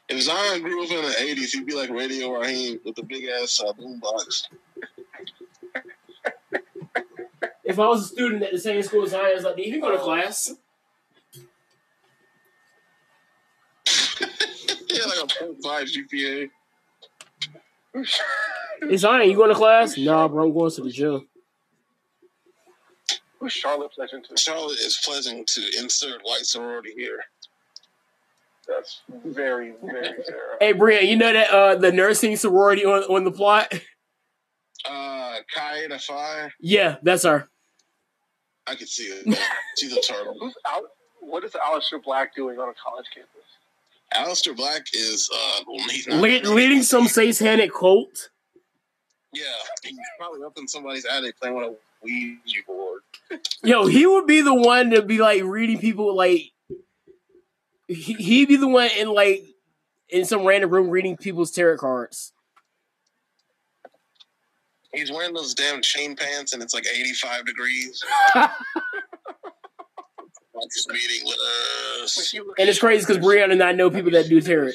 If 0.09 0.21
Zion 0.21 0.61
grew 0.61 0.83
up 0.83 0.91
in 0.91 1.01
the 1.01 1.11
'80s, 1.11 1.51
he'd 1.51 1.65
be 1.65 1.75
like 1.75 1.89
Radio 1.89 2.31
Raheem 2.31 2.79
with 2.83 2.95
the 2.95 3.03
big 3.03 3.25
ass 3.25 3.61
uh, 3.61 3.71
boombox. 3.73 4.47
If 7.63 7.79
I 7.79 7.87
was 7.87 8.03
a 8.03 8.07
student 8.07 8.43
at 8.43 8.51
the 8.51 8.59
same 8.59 8.81
school 8.81 9.03
as 9.03 9.11
Zion, 9.11 9.31
it's 9.35 9.45
like, 9.45 9.55
did 9.55 9.67
you 9.67 9.81
go 9.81 9.91
to 9.91 9.97
class? 9.97 10.53
he 13.85 14.95
had 14.95 15.05
like 15.05 15.23
a 15.23 15.27
0.5 15.27 16.07
GPA. 16.11 16.49
Hey 17.93 18.97
Zion, 18.97 19.29
you 19.29 19.35
going 19.35 19.49
to 19.49 19.55
class? 19.55 19.97
Nah, 19.97 20.27
bro, 20.27 20.45
I'm 20.45 20.53
going 20.53 20.71
to 20.71 20.81
the 20.81 20.89
gym. 20.89 21.27
Who's 23.39 23.53
Charlotte 23.53 23.91
pledging 23.91 24.23
to? 24.23 24.37
Charlotte 24.37 24.79
is 24.79 24.99
pleasant 25.03 25.47
to 25.47 25.61
insert 25.79 26.21
white 26.23 26.45
sorority 26.45 26.93
here. 26.95 27.23
That's 28.67 29.01
very, 29.25 29.73
very 29.83 30.23
Sarah. 30.23 30.57
Hey, 30.59 30.71
Brian, 30.71 31.07
you 31.07 31.17
know 31.17 31.33
that 31.33 31.49
uh 31.49 31.75
the 31.75 31.91
nursing 31.91 32.37
sorority 32.37 32.85
on 32.85 33.03
on 33.03 33.25
the 33.25 33.31
plot? 33.31 33.73
Uh, 34.85 35.35
Kai 35.53 35.87
Fi. 35.97 36.51
Yeah, 36.59 36.95
that's 37.03 37.23
her. 37.23 37.49
I 38.65 38.75
can 38.75 38.87
see 38.87 39.03
it. 39.03 39.37
She's 39.77 39.95
a 39.95 40.01
turtle. 40.01 40.35
Who's 40.39 40.55
out? 40.67 40.83
What 41.19 41.43
is 41.43 41.51
Aleister 41.51 42.01
Black 42.01 42.33
doing 42.35 42.57
on 42.57 42.69
a 42.69 42.73
college 42.73 43.07
campus? 43.13 43.42
Aleister 44.13 44.55
Black 44.55 44.85
is 44.93 45.29
uh, 45.33 45.63
well. 45.67 46.21
Le- 46.21 46.53
leading 46.53 46.83
some 46.83 47.07
satanic 47.07 47.73
cult. 47.73 48.29
Yeah, 49.33 49.43
he's 49.83 49.97
probably 50.19 50.43
up 50.43 50.57
in 50.57 50.67
somebody's 50.67 51.05
attic 51.05 51.39
playing 51.39 51.55
with 51.55 51.65
a 51.65 51.75
Ouija 52.03 52.59
board. 52.67 53.01
Yo, 53.63 53.87
he 53.87 54.05
would 54.05 54.27
be 54.27 54.41
the 54.41 54.53
one 54.53 54.91
to 54.91 55.01
be 55.01 55.17
like 55.17 55.41
reading 55.43 55.79
people 55.79 56.15
like 56.15 56.51
he, 57.87 58.13
he'd 58.13 58.47
be 58.47 58.57
the 58.57 58.67
one 58.67 58.89
in 58.97 59.09
like 59.09 59.43
in 60.09 60.25
some 60.25 60.45
random 60.45 60.69
room 60.69 60.89
reading 60.89 61.17
people's 61.17 61.51
tarot 61.51 61.77
cards. 61.77 62.31
He's 64.93 65.11
wearing 65.11 65.33
those 65.33 65.55
damn 65.55 65.81
chain 65.81 66.15
pants, 66.15 66.53
and 66.53 66.61
it's 66.61 66.73
like 66.73 66.85
eighty-five 66.87 67.45
degrees. 67.45 68.03
Like 70.63 70.71
just 70.71 70.89
meeting. 70.89 71.27
And 72.57 72.69
it's 72.69 72.79
crazy 72.79 73.05
because 73.05 73.23
Brianna 73.23 73.51
and 73.51 73.63
I 73.63 73.73
know 73.73 73.89
people 73.89 74.11
that 74.11 74.29
do 74.29 74.39
tarot. 74.39 74.71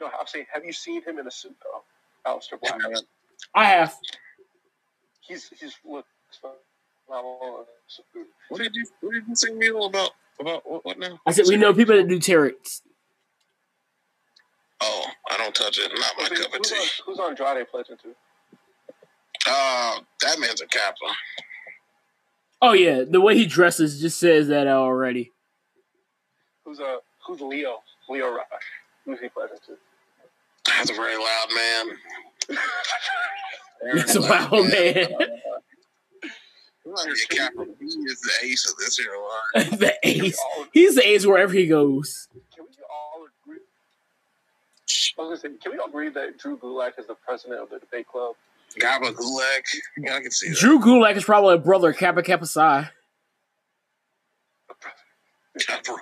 No, 0.00 0.06
I'm 0.06 0.26
saying, 0.26 0.46
have 0.52 0.64
you 0.64 0.72
seen 0.72 1.02
him 1.02 1.18
in 1.18 1.26
a 1.26 1.30
suit 1.30 1.56
though, 1.62 2.30
Aleister 2.30 2.60
Black? 2.60 2.80
I 3.54 3.64
have. 3.64 3.94
He's 5.20 5.48
he's 5.48 5.74
look. 5.84 6.06
phenomenal 7.06 7.40
in 7.42 7.64
a 7.64 7.64
suit. 7.88 8.28
What 8.48 8.60
did 8.60 8.74
you 8.74 8.86
What 9.00 9.14
did 9.14 9.24
you 9.26 9.34
say, 9.34 9.52
Neil, 9.52 9.84
about 9.86 10.10
about 10.38 10.70
what, 10.70 10.84
what 10.84 10.98
now? 10.98 11.18
I 11.26 11.32
said 11.32 11.46
we 11.48 11.56
know 11.56 11.72
people 11.74 11.96
that 11.96 12.06
do 12.08 12.18
tarot. 12.18 12.52
Oh, 14.80 15.06
I 15.30 15.36
don't 15.38 15.54
touch 15.54 15.78
it. 15.78 15.90
Not 15.94 16.12
my 16.18 16.24
Who's, 16.28 16.40
cup 16.40 16.54
of 16.54 16.62
tea. 16.62 16.74
on, 16.74 16.86
who's 17.06 17.18
on 17.18 17.30
Andrade 17.30 17.68
pledging 17.68 17.96
to? 17.96 18.08
Uh, 19.48 20.00
that 20.22 20.38
man's 20.38 20.60
a 20.60 20.66
kappa. 20.66 21.06
Oh 22.62 22.72
yeah, 22.72 23.04
the 23.08 23.20
way 23.20 23.36
he 23.36 23.46
dresses 23.46 24.00
just 24.00 24.18
says 24.18 24.48
that 24.48 24.66
already. 24.66 25.32
Who's 26.64 26.80
uh 26.80 26.96
who's 27.26 27.40
Leo? 27.40 27.82
Lio 28.08 28.34
Rush. 28.34 28.46
Who's 29.04 29.20
he 29.20 29.28
pledging 29.28 29.58
to? 29.66 29.76
That's 30.66 30.90
a 30.90 30.94
very 30.94 31.16
loud 31.16 31.46
man. 31.54 32.58
That's 33.94 34.14
a 34.16 34.20
loud 34.20 34.50
man. 34.50 35.08
He's 36.84 36.92
not 36.92 37.06
really 37.06 37.20
a 37.30 37.34
kappa. 37.34 37.66
He 37.80 37.86
is 37.86 38.20
the 38.20 38.32
ace 38.46 38.70
of 38.70 38.76
this 38.76 38.98
here 38.98 39.12
line. 39.16 39.70
the 39.78 39.94
ace. 40.02 40.38
He's 40.72 40.94
the 40.94 41.06
ace 41.06 41.24
wherever 41.24 41.52
he 41.52 41.66
goes. 41.66 42.28
can 42.54 42.64
we 42.64 42.84
all 42.90 43.26
agree? 43.42 43.58
I 45.18 45.22
was 45.22 45.40
gonna 45.42 45.54
say, 45.54 45.58
can 45.62 45.72
we 45.72 45.78
all 45.78 45.88
agree 45.88 46.10
that 46.10 46.38
Drew 46.38 46.58
Gulak 46.58 46.98
is 46.98 47.06
the 47.06 47.14
president 47.14 47.62
of 47.62 47.70
the 47.70 47.78
debate 47.78 48.06
club? 48.06 48.34
Kappa 48.80 49.12
Gulak. 49.12 49.62
Yeah, 49.98 50.16
I 50.16 50.20
can 50.20 50.30
see 50.30 50.48
that. 50.50 50.58
Drew 50.58 50.80
Gulak 50.80 51.16
is 51.16 51.24
probably 51.24 51.54
a 51.54 51.58
brother 51.58 51.90
of 51.90 51.96
Kappa 51.96 52.22
Kappa 52.22 52.46
Psi. 52.46 52.90
Kappa. 55.58 55.96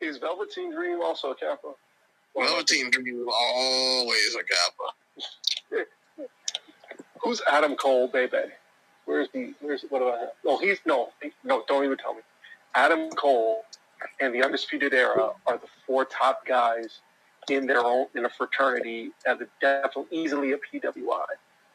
Is 0.00 0.18
Velveteen 0.18 0.72
Dream 0.74 1.00
also 1.00 1.30
a 1.30 1.34
Kappa? 1.34 1.72
Velveteen 2.36 2.90
Dream 2.90 3.22
is 3.22 3.26
always 3.32 4.34
a 4.34 4.42
kappa. 5.74 5.84
Who's 7.22 7.42
Adam 7.50 7.76
Cole, 7.76 8.08
baby? 8.08 8.36
Where's 9.04 9.28
the? 9.32 9.54
Where's 9.60 9.84
what 9.90 10.02
about 10.02 10.18
him? 10.20 10.28
No, 10.44 10.58
he's 10.58 10.78
no, 10.86 11.10
no. 11.44 11.64
Don't 11.68 11.84
even 11.84 11.96
tell 11.98 12.14
me. 12.14 12.20
Adam 12.74 13.10
Cole 13.10 13.62
and 14.20 14.34
the 14.34 14.42
Undisputed 14.42 14.94
Era 14.94 15.30
are 15.46 15.58
the 15.58 15.66
four 15.86 16.04
top 16.04 16.46
guys 16.46 17.00
in 17.48 17.66
their 17.66 17.84
own 17.84 18.06
in 18.14 18.24
a 18.24 18.28
fraternity 18.30 19.10
at 19.26 19.38
the 19.38 19.48
definitely 19.60 20.16
easily 20.18 20.52
a 20.52 20.58
PWI, 20.58 21.24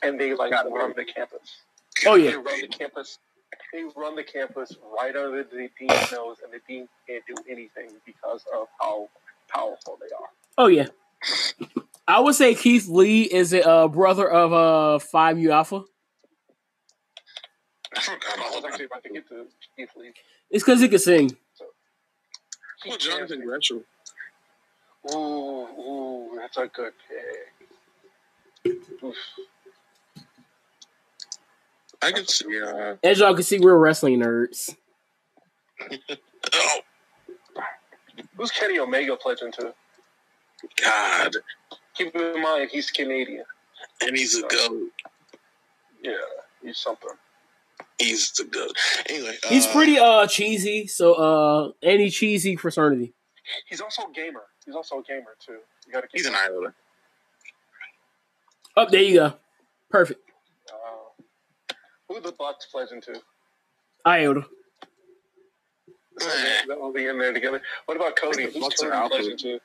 and 0.03 0.19
they 0.19 0.33
like 0.33 0.51
Got 0.51 0.65
it. 0.67 0.69
run 0.71 0.93
the 0.95 1.05
campus. 1.05 1.57
Oh 2.05 2.17
They 2.17 2.25
yeah, 2.25 2.35
run 2.35 2.61
the 2.61 2.67
campus. 2.67 3.19
They 3.73 3.83
run 3.95 4.15
the 4.15 4.23
campus 4.23 4.75
right 4.97 5.15
under 5.15 5.43
the 5.43 5.69
dean's 5.79 6.11
nose, 6.11 6.37
and 6.43 6.51
the 6.53 6.59
dean 6.67 6.87
can't 7.07 7.23
do 7.27 7.35
anything 7.49 7.89
because 8.05 8.43
of 8.55 8.67
how 8.79 9.09
powerful 9.49 9.97
they 9.99 10.13
are. 10.15 10.29
oh 10.57 10.67
yeah. 10.67 10.87
I 12.07 12.19
would 12.21 12.35
say 12.35 12.53
Keith 12.55 12.87
Lee 12.87 13.23
is 13.23 13.51
a 13.53 13.67
uh, 13.67 13.87
brother 13.87 14.29
of 14.29 14.53
uh 14.53 14.99
Phi 14.99 15.33
Mu 15.33 15.49
Alpha. 15.49 15.83
I 17.95 18.01
forgot 18.01 18.37
I 18.39 18.43
all 18.43 18.55
was 18.61 18.65
actually 18.65 18.85
about 18.85 19.03
to 19.03 19.09
get 19.09 19.27
to 19.29 19.45
Keith 19.75 19.89
Lee. 19.97 20.11
It's 20.51 20.63
because 20.63 20.79
he 20.81 20.87
can 20.87 20.99
sing. 20.99 21.29
He 21.29 22.89
Well, 22.89 22.97
can't 22.97 23.01
Jonathan 23.01 23.41
Gresham. 23.45 23.83
Ooh, 25.13 25.67
ooh, 25.79 26.31
that's 26.37 26.57
a 26.57 26.67
good 26.67 26.93
pick. 27.07 28.73
Oof. 29.03 29.15
I 32.01 32.11
can 32.11 32.27
see. 32.27 32.61
Uh, 32.61 32.95
As 33.03 33.19
y'all 33.19 33.33
can 33.33 33.43
see, 33.43 33.59
we're 33.59 33.77
wrestling 33.77 34.19
nerds. 34.19 34.75
oh 36.53 36.79
Who's 38.35 38.51
Kenny 38.51 38.77
Omega 38.79 39.15
pledging 39.15 39.51
to? 39.53 39.73
God, 40.83 41.33
Keep 41.95 42.15
in 42.15 42.41
mind, 42.41 42.69
he's 42.71 42.91
Canadian. 42.91 43.43
and 44.01 44.15
he's 44.17 44.35
a 44.37 44.41
goat. 44.47 44.89
Yeah, 46.03 46.11
he's 46.61 46.77
something. 46.77 47.09
He's 47.99 48.31
the 48.31 48.43
goat. 48.43 48.75
Anyway, 49.09 49.35
He's 49.49 49.65
uh, 49.65 49.71
pretty 49.73 49.97
uh 49.97 50.27
cheesy, 50.27 50.85
so 50.87 51.13
uh 51.13 51.71
any 51.81 52.09
cheesy 52.11 52.55
fraternity. 52.55 53.13
He's 53.67 53.81
also 53.81 54.03
a 54.03 54.11
gamer. 54.13 54.43
He's 54.67 54.75
also 54.75 54.99
a 54.99 55.03
gamer 55.03 55.35
too. 55.43 55.59
You 55.87 55.93
gotta 55.93 56.07
keep. 56.07 56.19
He's 56.19 56.27
an 56.27 56.35
islander. 56.35 56.75
Oh, 58.75 58.85
there 58.87 59.01
you 59.01 59.15
go. 59.15 59.33
Perfect. 59.89 60.21
Uh, 60.69 61.73
who 62.07 62.19
the 62.21 62.33
Bucks 62.33 62.67
pledging 62.71 63.01
to? 63.01 63.19
Iota. 64.05 64.45
That 66.19 66.79
will 66.79 66.91
be 66.93 67.05
in 67.07 67.17
there 67.17 67.33
together. 67.33 67.61
What 67.85 67.95
about 67.97 68.15
Cody? 68.15 68.45
the 68.45 68.51
Who's 68.51 68.61
Bucks 68.61 68.81
Cody 68.81 68.91
alpha. 68.93 69.15
pledging 69.15 69.37
to? 69.37 69.59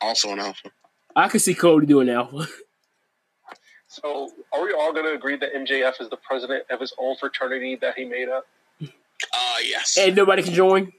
also 0.00 0.32
an 0.32 0.40
alpha. 0.40 0.70
I 1.14 1.28
can 1.28 1.40
see 1.40 1.54
Cody 1.54 1.86
doing 1.86 2.08
alpha. 2.08 2.46
So, 3.90 4.28
are 4.52 4.62
we 4.62 4.74
all 4.74 4.92
going 4.92 5.06
to 5.06 5.14
agree 5.14 5.38
that 5.38 5.54
MJF 5.54 5.98
is 6.02 6.10
the 6.10 6.18
president 6.18 6.64
of 6.68 6.78
his 6.78 6.92
own 6.98 7.16
fraternity 7.16 7.74
that 7.80 7.94
he 7.96 8.04
made 8.04 8.28
up? 8.28 8.46
Ah, 9.34 9.56
yes. 9.64 9.96
and 9.98 10.14
nobody 10.14 10.42
can 10.42 10.52
join. 10.52 10.92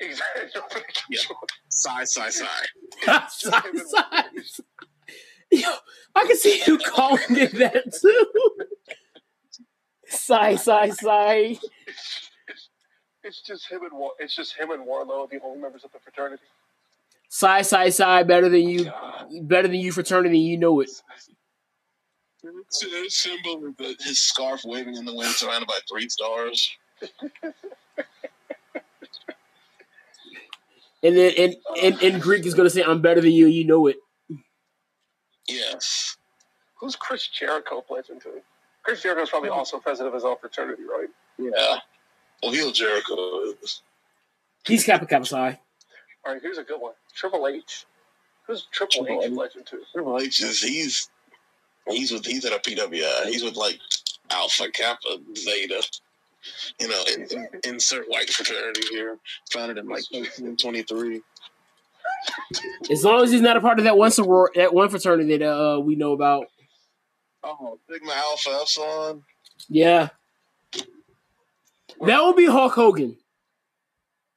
Exactly. 0.00 0.82
Yeah. 1.10 1.20
Sigh, 1.68 2.04
sigh, 2.04 2.30
sigh. 2.30 2.46
Sigh, 3.28 3.60
sigh. 3.86 4.24
Yo, 5.50 5.68
I 6.14 6.24
can 6.26 6.36
see 6.36 6.62
you 6.66 6.78
calling 6.78 7.20
it 7.30 7.52
that 7.58 7.92
too. 8.00 8.26
Sigh, 10.06 10.56
sigh, 10.56 10.90
sigh. 10.90 11.58
It's 13.24 13.42
just 13.42 13.70
him 13.70 13.82
and 13.82 13.92
War- 13.92 14.12
it's 14.18 14.34
just 14.34 14.56
him 14.56 14.70
and 14.70 14.86
Wardlow, 14.86 15.28
the 15.30 15.40
only 15.42 15.60
members 15.60 15.84
of 15.84 15.92
the 15.92 15.98
fraternity. 15.98 16.42
Sigh, 17.28 17.62
sigh, 17.62 17.90
sigh. 17.90 18.22
Better 18.22 18.48
than 18.48 18.68
you. 18.68 18.84
God. 18.84 19.26
Better 19.42 19.68
than 19.68 19.76
you 19.80 19.92
fraternity. 19.92 20.38
You 20.38 20.56
know 20.58 20.80
it. 20.80 20.90
It's 22.42 22.84
a 22.84 23.08
symbol 23.10 23.66
of 23.66 23.74
his 24.00 24.20
scarf 24.20 24.62
waving 24.64 24.96
in 24.96 25.04
the 25.04 25.14
wind, 25.14 25.32
surrounded 25.32 25.66
by 25.66 25.78
three 25.90 26.08
stars. 26.08 26.70
And 31.02 31.16
then 31.16 31.32
in, 31.32 31.54
in, 31.80 31.98
in 32.00 32.18
Greek 32.18 32.44
is 32.44 32.54
gonna 32.54 32.70
say, 32.70 32.82
"I'm 32.82 33.00
better 33.00 33.20
than 33.20 33.32
you." 33.32 33.46
You 33.46 33.64
know 33.64 33.86
it. 33.86 33.96
Yes. 35.48 36.16
Who's 36.80 36.96
Chris 36.96 37.26
Jericho 37.28 37.80
pledging 37.80 38.20
to? 38.20 38.42
Chris 38.82 39.02
Jericho's 39.02 39.30
probably 39.30 39.48
also 39.48 39.78
president 39.78 40.08
of 40.08 40.14
his 40.14 40.24
own 40.24 40.36
fraternity, 40.40 40.82
right? 40.82 41.08
Yeah. 41.38 41.78
Well, 42.42 42.52
Heel 42.52 42.70
Jericho 42.70 43.52
is. 43.62 43.82
He's 44.66 44.84
Kappa 44.84 45.06
Kappa 45.06 45.26
Psi. 45.26 45.58
All 46.26 46.32
right, 46.32 46.42
here's 46.42 46.58
a 46.58 46.62
good 46.62 46.80
one. 46.80 46.92
Triple 47.14 47.46
H. 47.46 47.86
Who's 48.46 48.66
Triple, 48.70 49.04
Triple 49.04 49.22
H 49.22 49.28
H. 49.30 49.34
pledging 49.34 49.64
to? 49.64 49.80
Triple 49.92 50.18
H 50.20 50.42
is 50.42 50.60
he's 50.60 51.10
he's 51.88 52.12
with 52.12 52.24
he's 52.24 52.44
at 52.44 52.52
a 52.52 52.58
PWI. 52.58 53.26
He's 53.26 53.42
with 53.42 53.56
like 53.56 53.78
Alpha 54.30 54.70
Kappa 54.70 55.18
Zeta. 55.36 55.82
You 56.80 56.88
know, 56.88 57.02
in, 57.14 57.22
in- 57.22 57.48
insert 57.64 58.06
white 58.08 58.30
fraternity 58.30 58.82
here. 58.90 59.18
Founded 59.52 59.78
in 59.78 59.84
like 59.86 60.04
1923. 60.10 61.20
As 62.90 63.04
long 63.04 63.22
as 63.22 63.30
he's 63.30 63.40
not 63.40 63.56
a 63.56 63.60
part 63.60 63.78
of 63.78 63.84
that 63.84 63.96
one 63.96 64.10
soror- 64.10 64.52
that 64.54 64.74
one 64.74 64.88
fraternity 64.88 65.36
that 65.36 65.48
uh, 65.48 65.80
we 65.80 65.94
know 65.96 66.12
about. 66.12 66.46
Oh, 67.44 67.78
Sigma 67.90 68.12
Alpha 68.12 68.58
Epsilon. 68.60 69.22
Yeah, 69.68 70.08
that 72.00 72.22
would 72.24 72.36
be 72.36 72.46
Hulk 72.46 72.72
Hogan. 72.74 73.16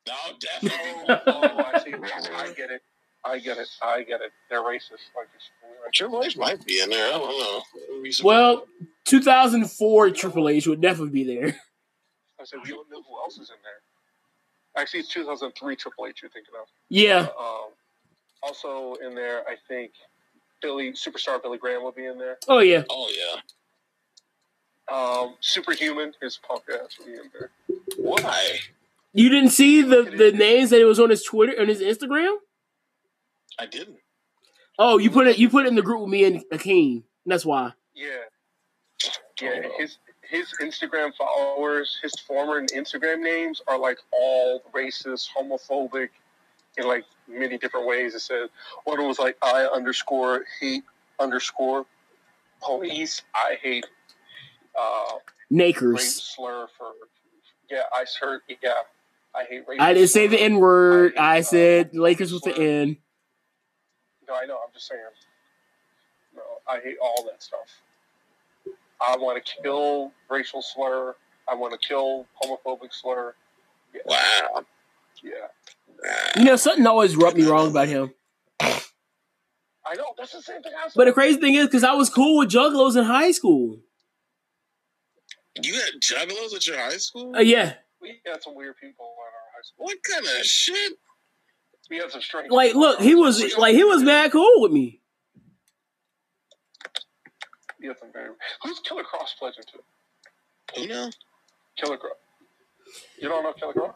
No, 0.08 0.14
definitely. 0.40 1.16
Oh, 1.28 1.64
I 1.74 1.80
see. 1.84 1.94
I 1.94 2.54
get 2.56 2.72
it. 2.72 2.82
I 3.24 3.40
get 3.40 3.58
it. 3.58 3.68
I 3.82 4.04
get 4.04 4.22
it. 4.22 4.32
They're 4.50 4.62
racist. 4.62 5.10
I 5.16 5.26
just, 5.34 5.94
Triple 5.94 6.24
H 6.24 6.38
might 6.38 6.66
be 6.66 6.80
in 6.82 6.90
there. 6.90 7.08
I 7.14 7.18
don't 7.18 7.40
know. 7.40 7.62
Wouldn't 7.88 8.04
be 8.04 8.12
surprised. 8.12 8.26
Well, 8.26 8.68
2004 9.06 10.10
Triple 10.12 10.50
H 10.50 10.68
would 10.68 10.82
definitely 10.82 11.24
be 11.24 11.36
there. 11.36 11.60
I 12.42 12.46
said, 12.46 12.60
we 12.64 12.70
don't 12.72 12.90
know 12.90 13.02
who 13.08 13.18
else 13.20 13.34
is 13.38 13.50
in 13.50 13.56
there. 13.64 14.82
Actually, 14.82 15.02
it's 15.02 15.10
2003 15.10 15.76
Triple 15.76 16.08
H 16.08 16.22
you're 16.22 16.32
thinking 16.32 16.54
of. 16.60 16.68
Yeah, 16.90 17.28
Um, 17.40 17.72
also 18.42 18.96
in 18.96 19.14
there, 19.16 19.48
I 19.48 19.56
think 19.68 19.92
Billy 20.62 20.92
superstar 20.94 21.42
Billy 21.42 21.58
Graham 21.58 21.84
will 21.84 21.92
be 21.92 22.06
in 22.06 22.18
there. 22.18 22.38
Oh 22.48 22.60
yeah. 22.60 22.84
Oh 22.90 23.10
yeah. 23.10 23.42
Um, 24.92 25.36
Superhuman, 25.40 26.14
his 26.22 26.38
punk 26.48 26.64
ass 26.70 26.98
will 27.00 27.06
be 27.06 27.14
in 27.14 27.32
there. 27.34 27.50
Why? 27.98 28.60
You 29.14 29.30
didn't 29.30 29.50
see 29.52 29.82
the 29.82 30.04
the 30.04 30.32
names 30.32 30.70
that 30.70 30.80
it 30.80 30.86
was 30.86 31.00
on 31.00 31.10
his 31.10 31.24
Twitter 31.24 31.54
and 31.54 31.70
his 31.70 31.82
Instagram? 31.82 32.36
I 33.60 33.66
didn't. 33.66 33.98
Oh, 34.80 34.98
you 34.98 35.12
put 35.12 35.28
it 35.28 35.38
you 35.38 35.50
put 35.50 35.66
it 35.66 35.70
in 35.70 35.76
the 35.76 35.82
group 35.82 36.02
with 36.02 36.10
me 36.10 36.24
and 36.24 36.44
Akeem. 36.52 37.04
That's 37.26 37.46
why. 37.46 37.74
Yeah, 37.94 38.10
yeah. 39.42 39.62
His 39.78 39.98
his 40.32 40.48
Instagram 40.62 41.14
followers, 41.16 42.00
his 42.02 42.14
former 42.26 42.66
Instagram 42.68 43.20
names 43.20 43.62
are 43.68 43.78
like 43.78 43.98
all 44.14 44.64
racist, 44.74 45.28
homophobic, 45.38 46.10
in 46.78 46.88
like 46.88 47.04
many 47.28 47.58
different 47.58 47.86
ways. 47.86 48.16
It 48.16 48.22
said 48.22 48.48
one 48.86 49.00
of 49.00 49.06
was 49.06 49.20
like 49.20 49.38
I 49.42 49.66
underscore 49.66 50.46
hate 50.60 50.84
underscore 51.20 51.86
police. 52.62 53.22
I 53.36 53.58
hate 53.62 53.86
uh, 54.80 55.18
Nakers. 55.50 56.24
slur 56.24 56.68
for 56.78 56.94
yeah. 57.70 57.82
I 57.94 58.06
heard 58.22 58.42
yeah. 58.64 58.72
I 59.36 59.44
hate. 59.44 59.64
I 59.80 59.94
didn't 59.94 60.10
say 60.10 60.28
the. 60.28 60.42
N 60.42 60.58
word. 60.58 61.14
I 61.18 61.36
I 61.36 61.40
uh, 61.40 61.44
said 61.44 61.94
Lakers 61.94 62.32
with 62.32 62.44
the. 62.44 62.58
N. 62.58 62.98
No, 64.28 64.36
I 64.36 64.46
know. 64.46 64.56
I'm 64.66 64.74
just 64.74 64.88
saying. 64.88 65.02
No, 66.34 66.42
I 66.68 66.80
hate 66.80 66.96
all 67.02 67.26
that 67.26 67.44
stuff. 67.44 67.60
I 69.02 69.18
want 69.18 69.44
to 69.44 69.54
kill 69.64 70.12
racial 70.30 70.62
slur. 70.62 71.16
I 71.50 71.56
want 71.56 71.74
to 71.74 71.88
kill 71.88 72.28
homophobic 72.42 72.94
slur. 72.94 73.34
Yeah, 73.94 74.02
Wow. 74.06 74.66
yeah. 75.24 75.32
You 76.38 76.46
know, 76.46 76.56
something 76.56 76.86
always 76.88 77.16
rubbed 77.16 77.38
me 77.38 77.44
wrong 77.46 77.70
about 77.72 77.88
him. 77.88 78.14
I 78.62 79.96
know. 79.96 80.14
That's 80.18 80.32
the 80.32 80.42
same 80.42 80.62
thing 80.62 80.72
I 80.78 80.88
said. 80.88 80.94
But 80.96 81.06
the 81.06 81.14
crazy 81.14 81.40
thing 81.40 81.56
is, 81.56 81.66
because 81.66 81.84
I 81.84 81.94
was 81.94 82.10
cool 82.10 82.38
with 82.40 82.50
juggalos 82.50 82.96
in 82.96 83.04
high 83.04 83.32
school. 83.32 83.80
You 85.62 85.74
had 85.74 86.00
juggalos 86.00 86.56
at 86.56 86.66
your 86.66 86.78
high 86.78 86.98
school? 86.98 87.36
Uh, 87.36 87.40
yeah, 87.42 87.74
we 88.02 88.22
had 88.26 88.42
some 88.42 88.56
weird 88.56 88.78
people 88.78 89.06
in 89.06 89.22
our 89.22 89.52
high 89.54 89.62
school. 89.64 89.86
What 89.86 89.98
kind 90.04 90.26
of 90.40 90.46
shit? 90.46 90.94
We 91.90 91.98
had 91.98 92.10
some 92.12 92.22
strange. 92.22 92.52
like 92.52 92.74
look, 92.74 93.02
he 93.02 93.16
was 93.16 93.58
like 93.58 93.76
he 93.76 93.84
was 93.84 94.02
mad 94.02 94.32
cool 94.32 94.62
with 94.62 94.72
me. 94.72 95.01
We 97.82 97.88
had 97.88 97.98
some 98.00 98.12
very. 98.14 98.30
Who's 98.64 98.80
Killer 98.80 99.04
Kross 99.04 99.38
pledging 99.38 99.64
to? 99.64 100.80
Who 100.82 100.88
now? 100.88 101.10
Killer 101.78 101.98
Kross. 101.98 102.94
You 103.20 103.30
don't 103.30 103.44
know 103.44 103.54
Killer 103.54 103.74
Kross? 103.74 103.94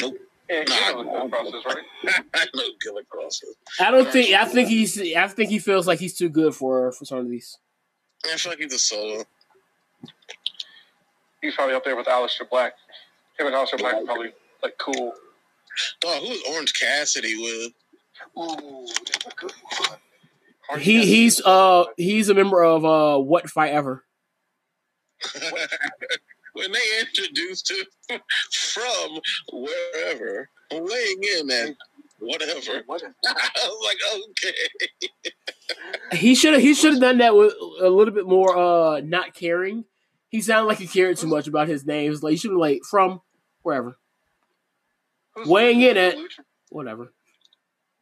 Nope. 0.00 0.16
Yeah, 0.48 0.64
Nah, 0.66 0.88
you 0.88 1.04
know 1.04 1.28
Killer 1.28 1.28
Kross 1.28 1.46
is, 1.58 1.64
right? 1.64 2.24
I 2.34 2.46
know 2.54 2.62
Killer 2.82 3.02
Crosses. 3.08 3.54
I 3.78 3.90
don't 3.90 4.08
think. 4.10 4.34
I 4.34 4.44
think 4.46 4.68
he's. 4.68 5.00
I 5.14 5.28
think 5.28 5.50
he 5.50 5.58
feels 5.58 5.86
like 5.86 6.00
he's 6.00 6.16
too 6.16 6.28
good 6.28 6.54
for 6.54 6.90
fraternities. 6.92 7.56
I 8.24 8.36
feel 8.36 8.52
like 8.52 8.58
he's 8.58 8.74
a 8.74 8.78
solo. 8.78 9.24
He's 11.40 11.54
probably 11.54 11.74
up 11.74 11.84
there 11.84 11.96
with 11.96 12.06
Aleister 12.06 12.48
Black. 12.50 12.74
Him 13.38 13.46
and 13.46 13.56
Aleister 13.56 13.78
Black 13.78 13.94
are 13.94 14.04
probably 14.04 14.32
like 14.62 14.76
cool. 14.78 15.14
Dog, 16.00 16.20
who's 16.22 16.42
Orange 16.50 16.74
Cassidy 16.78 17.36
with? 17.36 17.72
Ooh, 18.38 18.86
that's 19.06 19.26
a 19.26 19.30
good 19.36 19.52
one. 19.88 19.98
Hard 20.70 20.82
He 20.82 21.04
he's 21.04 21.40
uh 21.44 21.84
he's 21.96 22.28
a 22.28 22.34
member 22.34 22.62
of 22.62 22.84
uh 22.84 23.18
what 23.18 23.50
fight 23.50 23.72
ever. 23.72 24.04
when 26.54 26.70
they 26.72 27.00
introduced 27.00 27.70
him 28.08 28.20
from 28.52 29.20
wherever, 29.52 30.48
weighing 30.72 31.22
in 31.38 31.50
at 31.50 31.74
whatever. 32.20 32.50
I 32.88 32.88
was 32.88 33.84
like, 33.84 33.98
okay. 34.30 34.54
He 36.16 36.34
should 36.36 36.52
have 36.54 36.62
he 36.62 36.74
should 36.74 36.92
have 36.92 37.00
done 37.00 37.18
that 37.18 37.34
with 37.34 37.52
a 37.80 37.88
little 37.88 38.14
bit 38.14 38.26
more 38.26 38.56
uh 38.56 39.00
not 39.00 39.34
caring. 39.34 39.84
He 40.28 40.40
sounded 40.40 40.68
like 40.68 40.78
he 40.78 40.86
cared 40.86 41.16
too 41.16 41.26
much 41.26 41.48
about 41.48 41.66
his 41.66 41.84
names. 41.84 42.22
Like 42.22 42.30
he 42.32 42.36
should 42.36 42.50
be 42.50 42.56
like 42.56 42.82
from 42.88 43.20
wherever, 43.62 43.98
Who's 45.34 45.48
Weighing 45.48 45.80
in 45.80 45.96
who's 45.96 46.38
at- 46.38 46.44
whatever. 46.70 47.12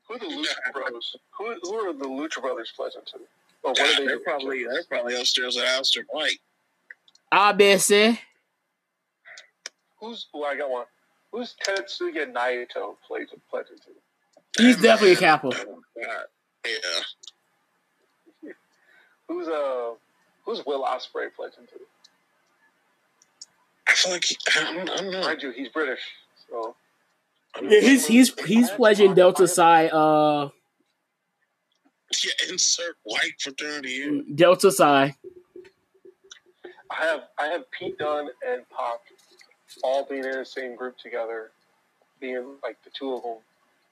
Who 0.09 0.15
are 0.15 0.19
the 0.19 0.27
Lucha 0.27 0.73
Bros? 0.73 1.17
Who, 1.33 1.55
who 1.63 1.75
are 1.75 1.93
the 1.93 2.05
Lucha 2.07 2.41
Brothers 2.41 2.73
pledging 2.75 3.03
to? 3.13 3.19
Oh, 3.65 3.71
what 3.71 3.81
are 3.81 3.85
they 3.87 4.07
they're 4.07 4.15
doing? 4.17 4.25
probably 4.25 4.65
they're 4.65 4.85
probably 4.85 5.21
upstairs 5.21 5.57
at 5.57 5.65
Alistair 5.67 6.05
White. 6.11 6.39
I 7.31 7.53
bet 7.53 7.81
say 7.81 8.21
Who's? 10.01 10.27
Oh, 10.33 10.45
I 10.45 10.57
got 10.57 10.71
one. 10.71 10.87
Who's 11.33 11.55
Tetsuya 11.67 12.33
Naito 12.33 12.97
pledging 13.07 13.41
pledging 13.51 13.77
to? 13.77 14.63
he's 14.63 14.81
definitely 14.81 15.13
a 15.13 15.17
capo. 15.17 15.51
Oh, 15.55 15.83
Yeah. 15.97 16.23
Who's 19.29 19.49
uh? 19.49 19.91
Who's 20.45 20.65
Will 20.65 20.85
Ospreay 20.85 21.29
pledging 21.37 21.67
to? 21.67 21.81
I 23.87 23.93
feel 23.93 24.13
like 24.13 24.25
he, 24.25 24.37
I 24.57 24.61
don't, 24.73 24.89
I 24.89 24.97
don't 24.97 25.11
know. 25.11 25.21
Mind 25.21 25.43
you, 25.43 25.51
he's 25.51 25.69
British, 25.69 26.01
so 26.49 26.75
Yeah, 27.63 27.81
he's 27.81 28.07
he's 28.07 28.33
he's 28.45 28.71
pledging 28.71 29.15
Delta 29.15 29.49
Psi 29.49 29.89
uh 29.89 30.49
Yeah, 32.25 32.51
insert 32.51 32.97
white 33.05 33.41
fraternity 33.41 33.95
here. 33.95 34.23
Delta 34.35 34.71
Psi. 34.71 35.15
I 36.91 36.95
have 36.95 37.25
I 37.39 37.47
have 37.47 37.71
Pete 37.71 37.99
Dunne 37.99 38.29
and 38.47 38.69
Pop 38.71 39.01
all 39.83 40.07
being 40.09 40.25
in 40.25 40.33
the 40.33 40.45
same 40.45 40.77
group 40.77 40.97
together, 40.99 41.51
being 42.21 42.57
like 42.63 42.83
the 42.85 42.91
two 42.91 43.15
of 43.15 43.23
them, 43.23 43.37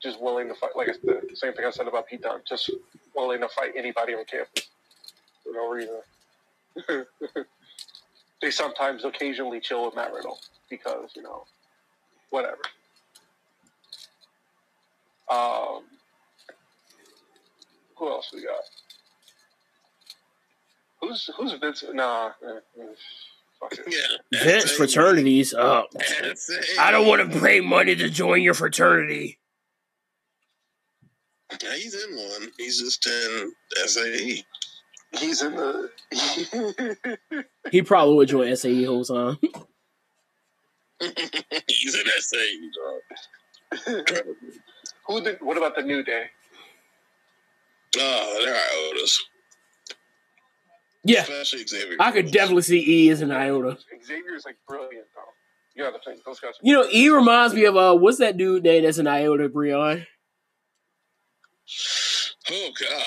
just 0.03 0.21
willing 0.21 0.49
to 0.49 0.55
fight. 0.55 0.71
Like 0.75 0.89
I 0.89 0.93
said, 0.93 1.21
the 1.29 1.37
same 1.37 1.53
thing 1.53 1.65
I 1.65 1.71
said 1.71 1.87
about 1.87 2.07
Pete 2.07 2.23
Dunne, 2.23 2.41
just 2.49 2.71
willing 3.15 3.41
to 3.41 3.49
fight 3.49 3.73
anybody 3.77 4.15
on 4.15 4.25
campus 4.25 4.69
for 5.43 5.53
no 5.53 5.71
reason. 5.71 6.01
they 8.43 8.51
sometimes 8.51 9.05
occasionally 9.05 9.61
chill 9.61 9.85
with 9.85 9.95
Matt 9.95 10.13
Riddle 10.13 10.39
because 10.71 11.11
you 11.15 11.23
know, 11.23 11.45
whatever. 12.31 12.59
Um, 15.31 15.83
who 17.97 18.09
else 18.09 18.31
we 18.33 18.43
got? 18.43 18.61
Who's 21.01 21.31
who's 21.37 21.53
Vince? 21.55 21.85
Nah, 21.93 22.31
fuck 23.61 23.73
it. 23.73 23.85
Yeah. 24.33 24.43
Vince 24.43 24.71
fraternities. 24.73 25.55
up. 25.55 25.89
I 26.79 26.91
don't 26.91 27.07
want 27.07 27.33
to 27.33 27.41
pay 27.41 27.61
money 27.61 27.95
to 27.97 28.09
join 28.09 28.43
your 28.43 28.55
fraternity. 28.55 29.39
Yeah, 31.63 31.75
he's 31.75 31.95
in 31.95 32.17
one. 32.17 32.51
He's 32.59 32.81
just 32.81 33.07
in 33.07 33.53
SAE. 33.87 34.45
He's 35.13 35.43
in 35.43 35.55
the. 35.57 35.91
He 37.73 37.83
probably 37.83 38.15
would 38.15 38.29
join 38.29 38.55
SAE 38.55 38.75
the 38.75 38.85
whole 38.85 39.05
time. 39.05 39.39
he's 41.67 41.95
in 41.95 42.07
SAE, 42.21 42.71
dog. 42.75 44.09
Who 45.07 45.21
did? 45.21 45.39
What 45.41 45.57
about 45.57 45.77
the 45.77 45.83
New 45.83 46.03
Day? 46.03 46.27
Oh, 47.99 48.43
they're 48.45 48.55
Iotas. 48.55 49.19
Yeah, 51.05 51.23
Especially 51.23 51.67
Xavier. 51.67 51.97
I 52.01 52.11
could 52.11 52.33
definitely 52.33 52.63
see 52.63 53.05
E 53.05 53.11
as 53.11 53.23
an 53.23 53.31
iota. 53.31 53.79
Xavier's 54.05 54.45
like 54.45 54.57
brilliant 54.69 55.07
though. 55.15 55.23
You 55.77 55.85
gotta 55.85 56.03
think 56.05 56.25
those 56.25 56.41
guys. 56.41 56.55
You 56.63 56.75
know, 56.75 56.89
E 56.93 57.09
reminds 57.11 57.55
me 57.55 57.65
of 57.65 57.77
uh, 57.77 57.95
what's 57.95 58.19
that 58.19 58.37
dude 58.37 58.65
name 58.65 58.83
that's 58.83 58.99
an 58.99 59.07
iota, 59.07 59.49
Breon? 59.49 60.05
Oh, 62.51 62.71
God. 62.81 63.03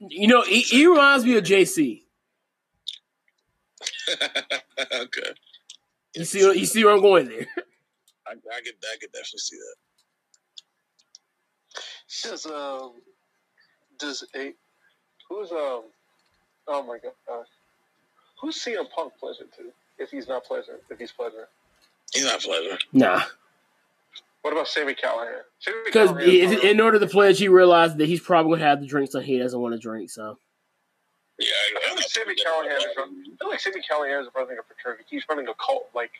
You 0.00 0.28
know, 0.28 0.44
E, 0.44 0.64
e 0.72 0.86
reminds 0.86 1.24
me 1.24 1.36
of 1.36 1.44
JC. 1.44 2.02
okay. 4.92 5.30
You 6.14 6.24
see, 6.24 6.40
you 6.40 6.66
see 6.66 6.84
where 6.84 6.94
I'm 6.94 7.00
going 7.00 7.28
there. 7.28 7.46
I, 8.26 8.32
I 8.32 8.60
could 8.60 8.74
I 8.82 8.96
could 9.00 9.12
definitely 9.12 9.38
see 9.38 9.56
that. 9.56 9.87
Does 12.22 12.46
um 12.46 12.92
does 13.98 14.24
a 14.34 14.52
who's 15.28 15.50
um 15.52 15.82
oh 16.66 16.82
my 16.86 16.98
god 16.98 17.12
uh, 17.32 17.42
who's 18.40 18.56
CM 18.56 18.90
Punk 18.94 19.12
pleasant 19.18 19.52
to 19.54 19.64
if 19.98 20.10
he's 20.10 20.28
not 20.28 20.44
pleasant 20.44 20.78
if 20.90 20.98
he's 20.98 21.12
pleasant? 21.12 21.46
He's 22.12 22.24
not 22.24 22.40
pleasant. 22.40 22.82
Nah, 22.92 23.22
What 24.42 24.52
about 24.52 24.68
Sami 24.68 24.94
Callihan? 24.94 25.42
Because 25.84 26.10
in 26.64 26.80
order 26.80 26.98
to 26.98 27.06
pledge, 27.06 27.38
he 27.38 27.48
realized 27.48 27.98
that 27.98 28.06
he's 28.06 28.20
probably 28.20 28.52
gonna 28.56 28.64
have 28.68 28.80
the 28.80 28.86
drinks 28.86 29.12
that 29.12 29.24
he 29.24 29.38
doesn't 29.38 29.60
want 29.60 29.74
to 29.74 29.78
drink. 29.78 30.08
So 30.10 30.38
Yeah, 31.38 31.46
I 31.76 31.86
feel 31.86 31.96
like 31.96 32.04
Sami 32.08 32.34
Callihan 32.34 32.76
is 32.78 32.86
run- 32.96 33.24
I 33.26 33.36
feel 33.38 33.48
like 33.50 33.60
Sami 33.60 33.82
Callihan 33.82 34.22
is 34.22 34.28
running 34.34 34.56
a 34.58 34.62
fraternity. 34.62 35.04
He's 35.10 35.24
running 35.28 35.48
a 35.48 35.54
cult, 35.54 35.88
like 35.94 36.12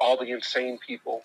all 0.00 0.16
the 0.16 0.30
insane 0.30 0.78
people, 0.86 1.22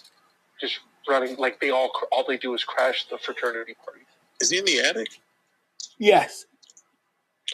just 0.59 0.79
running 1.07 1.35
like 1.37 1.59
they 1.59 1.69
all 1.69 1.91
all 2.11 2.25
they 2.27 2.37
do 2.37 2.53
is 2.55 2.63
crash 2.63 3.07
the 3.09 3.17
fraternity 3.19 3.75
party. 3.85 4.01
Is 4.41 4.49
he 4.51 4.59
in 4.59 4.65
the 4.65 4.79
attic? 4.81 5.07
yes, 5.97 6.45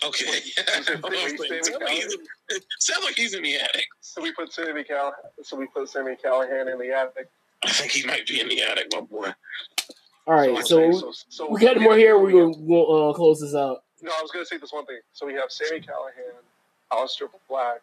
Okay. 0.05 0.26
Is 0.26 0.57
it- 0.57 0.99
I 1.05 1.07
was 1.10 1.34
is 1.34 1.34
it 1.34 1.38
thinking, 1.39 1.64
Sammy 1.64 1.64
sound 1.64 1.84
like 1.84 1.89
he's 1.93 2.14
in- 2.14 2.61
Sounds 2.80 3.05
like 3.05 3.15
he's 3.15 3.34
in 3.35 3.43
the 3.43 3.55
attic. 3.55 3.85
So 4.01 4.22
we 4.22 4.31
put 4.34 4.51
Sami 4.51 4.84
Callihan. 4.84 5.14
So 5.43 5.55
we 5.55 5.68
put 5.68 5.88
Sami 5.89 6.15
Callihan 6.15 6.72
in 6.72 6.77
the 6.80 6.91
attic. 6.93 7.30
I 7.64 7.69
think 7.72 7.91
he 7.91 8.05
might 8.05 8.27
be 8.27 8.41
in 8.41 8.49
the 8.49 8.61
attic, 8.64 8.88
my 8.91 9.01
boy. 9.01 9.31
All 10.27 10.34
right, 10.35 10.49
I'm 10.49 10.65
so, 10.65 10.77
saying, 10.77 10.91
we, 10.91 11.14
so 11.30 11.49
we 11.49 11.60
got 11.61 11.77
yeah, 11.77 11.84
more 11.84 11.95
here. 11.95 12.18
We're 12.18 12.47
have- 12.47 12.68
gonna 12.68 13.10
uh, 13.10 13.14
close 13.14 13.39
this 13.39 13.55
out. 13.55 13.84
No, 14.01 14.11
I 14.18 14.22
was 14.22 14.31
going 14.31 14.43
to 14.43 14.49
say 14.49 14.57
this 14.57 14.73
one 14.73 14.85
thing. 14.85 14.99
So 15.14 15.26
we 15.26 15.34
have 15.35 15.49
Sami 15.49 15.80
Callihan, 15.80 16.34
Aleister 16.91 17.30
Black, 17.47 17.81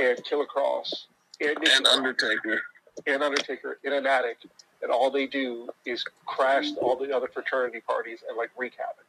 and 0.00 0.22
Killer 0.24 0.46
Kross, 0.46 0.92
and, 1.40 1.56
And 1.68 1.86
Undertaker. 1.86 2.60
and 3.06 3.22
Undertaker 3.22 3.78
in 3.84 3.92
an 3.92 4.06
attic, 4.06 4.38
and 4.86 4.94
all 4.94 5.10
they 5.10 5.26
do 5.26 5.68
is 5.84 6.04
crash 6.26 6.66
all 6.80 6.96
the 6.96 7.14
other 7.14 7.26
fraternity 7.26 7.80
parties 7.80 8.20
and 8.28 8.38
like 8.38 8.50
wreak 8.56 8.74
havoc. 8.78 9.04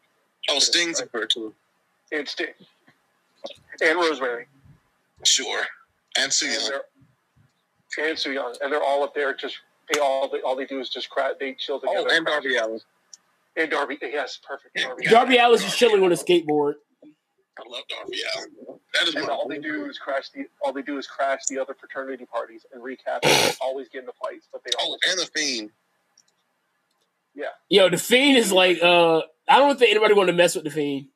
Oh, 0.50 0.58
Sting's 0.58 1.00
a 1.00 1.28
too. 1.28 1.54
And 2.12 2.28
Sting, 2.28 2.48
and 3.84 4.00
Rosemary, 4.00 4.48
Sure. 5.24 5.62
And 6.18 6.32
and, 6.42 6.52
Young. 6.64 6.82
and 8.00 8.18
Su 8.18 8.32
Yung, 8.32 8.56
and 8.64 8.74
they're 8.74 8.82
all 8.82 9.04
up 9.04 9.14
there. 9.14 9.36
Just 9.36 9.60
they 9.94 10.00
all 10.00 10.28
they, 10.30 10.42
all 10.42 10.56
they 10.56 10.66
do 10.66 10.80
is 10.80 10.90
just 10.90 11.12
crash. 11.12 11.34
They 11.40 11.54
chill 11.54 11.76
oh, 11.76 11.88
together. 11.88 12.08
Oh, 12.12 12.18
and 12.18 12.26
Darby 12.26 12.58
Allin. 12.58 12.80
And 13.56 13.70
Darby, 13.70 14.00
yes, 14.02 14.40
perfect. 14.48 14.76
Darby. 14.76 15.04
yeah. 15.06 15.12
Darby 15.12 15.38
Allin's 15.38 15.64
just 15.64 15.78
chilling 15.78 16.02
on 16.02 16.12
a 16.12 16.16
skateboard. 16.16 16.76
I 17.60 17.70
love 17.70 17.84
Darby 17.90 18.20
Allin. 18.38 18.80
That 18.96 19.08
is 19.08 19.16
And 19.16 19.26
my 19.26 19.34
all 19.34 19.48
they 19.50 19.60
do 19.60 19.86
is 19.90 19.98
crash 20.00 20.30
the 20.36 20.46
all 20.64 20.74
they 20.74 20.84
do 20.84 20.98
is 20.98 21.08
crash 21.08 21.42
the 21.50 21.60
other 21.60 21.76
fraternity 21.80 22.26
parties 22.26 22.66
and 22.74 22.84
wreak 22.84 23.00
havoc. 23.06 23.36
They 23.44 23.52
always 23.62 23.90
get 23.90 24.02
into 24.02 24.14
fights, 24.22 24.48
but 24.52 24.64
they 24.66 24.72
Oh, 24.80 24.86
always 24.86 25.02
and 25.10 25.20
the 25.20 25.28
Fiend. 25.36 25.72
Yeah. 27.36 27.54
Yo, 27.70 27.90
the 27.90 27.98
fiend 27.98 28.38
is 28.38 28.52
like, 28.52 28.82
uh, 28.84 29.22
I 29.50 29.60
don't 29.60 29.80
think 29.80 29.92
anybody 29.92 30.14
want 30.16 30.28
to 30.28 30.34
mess 30.34 30.56
with 30.56 30.66
the 30.66 30.72
fiend. 30.72 31.08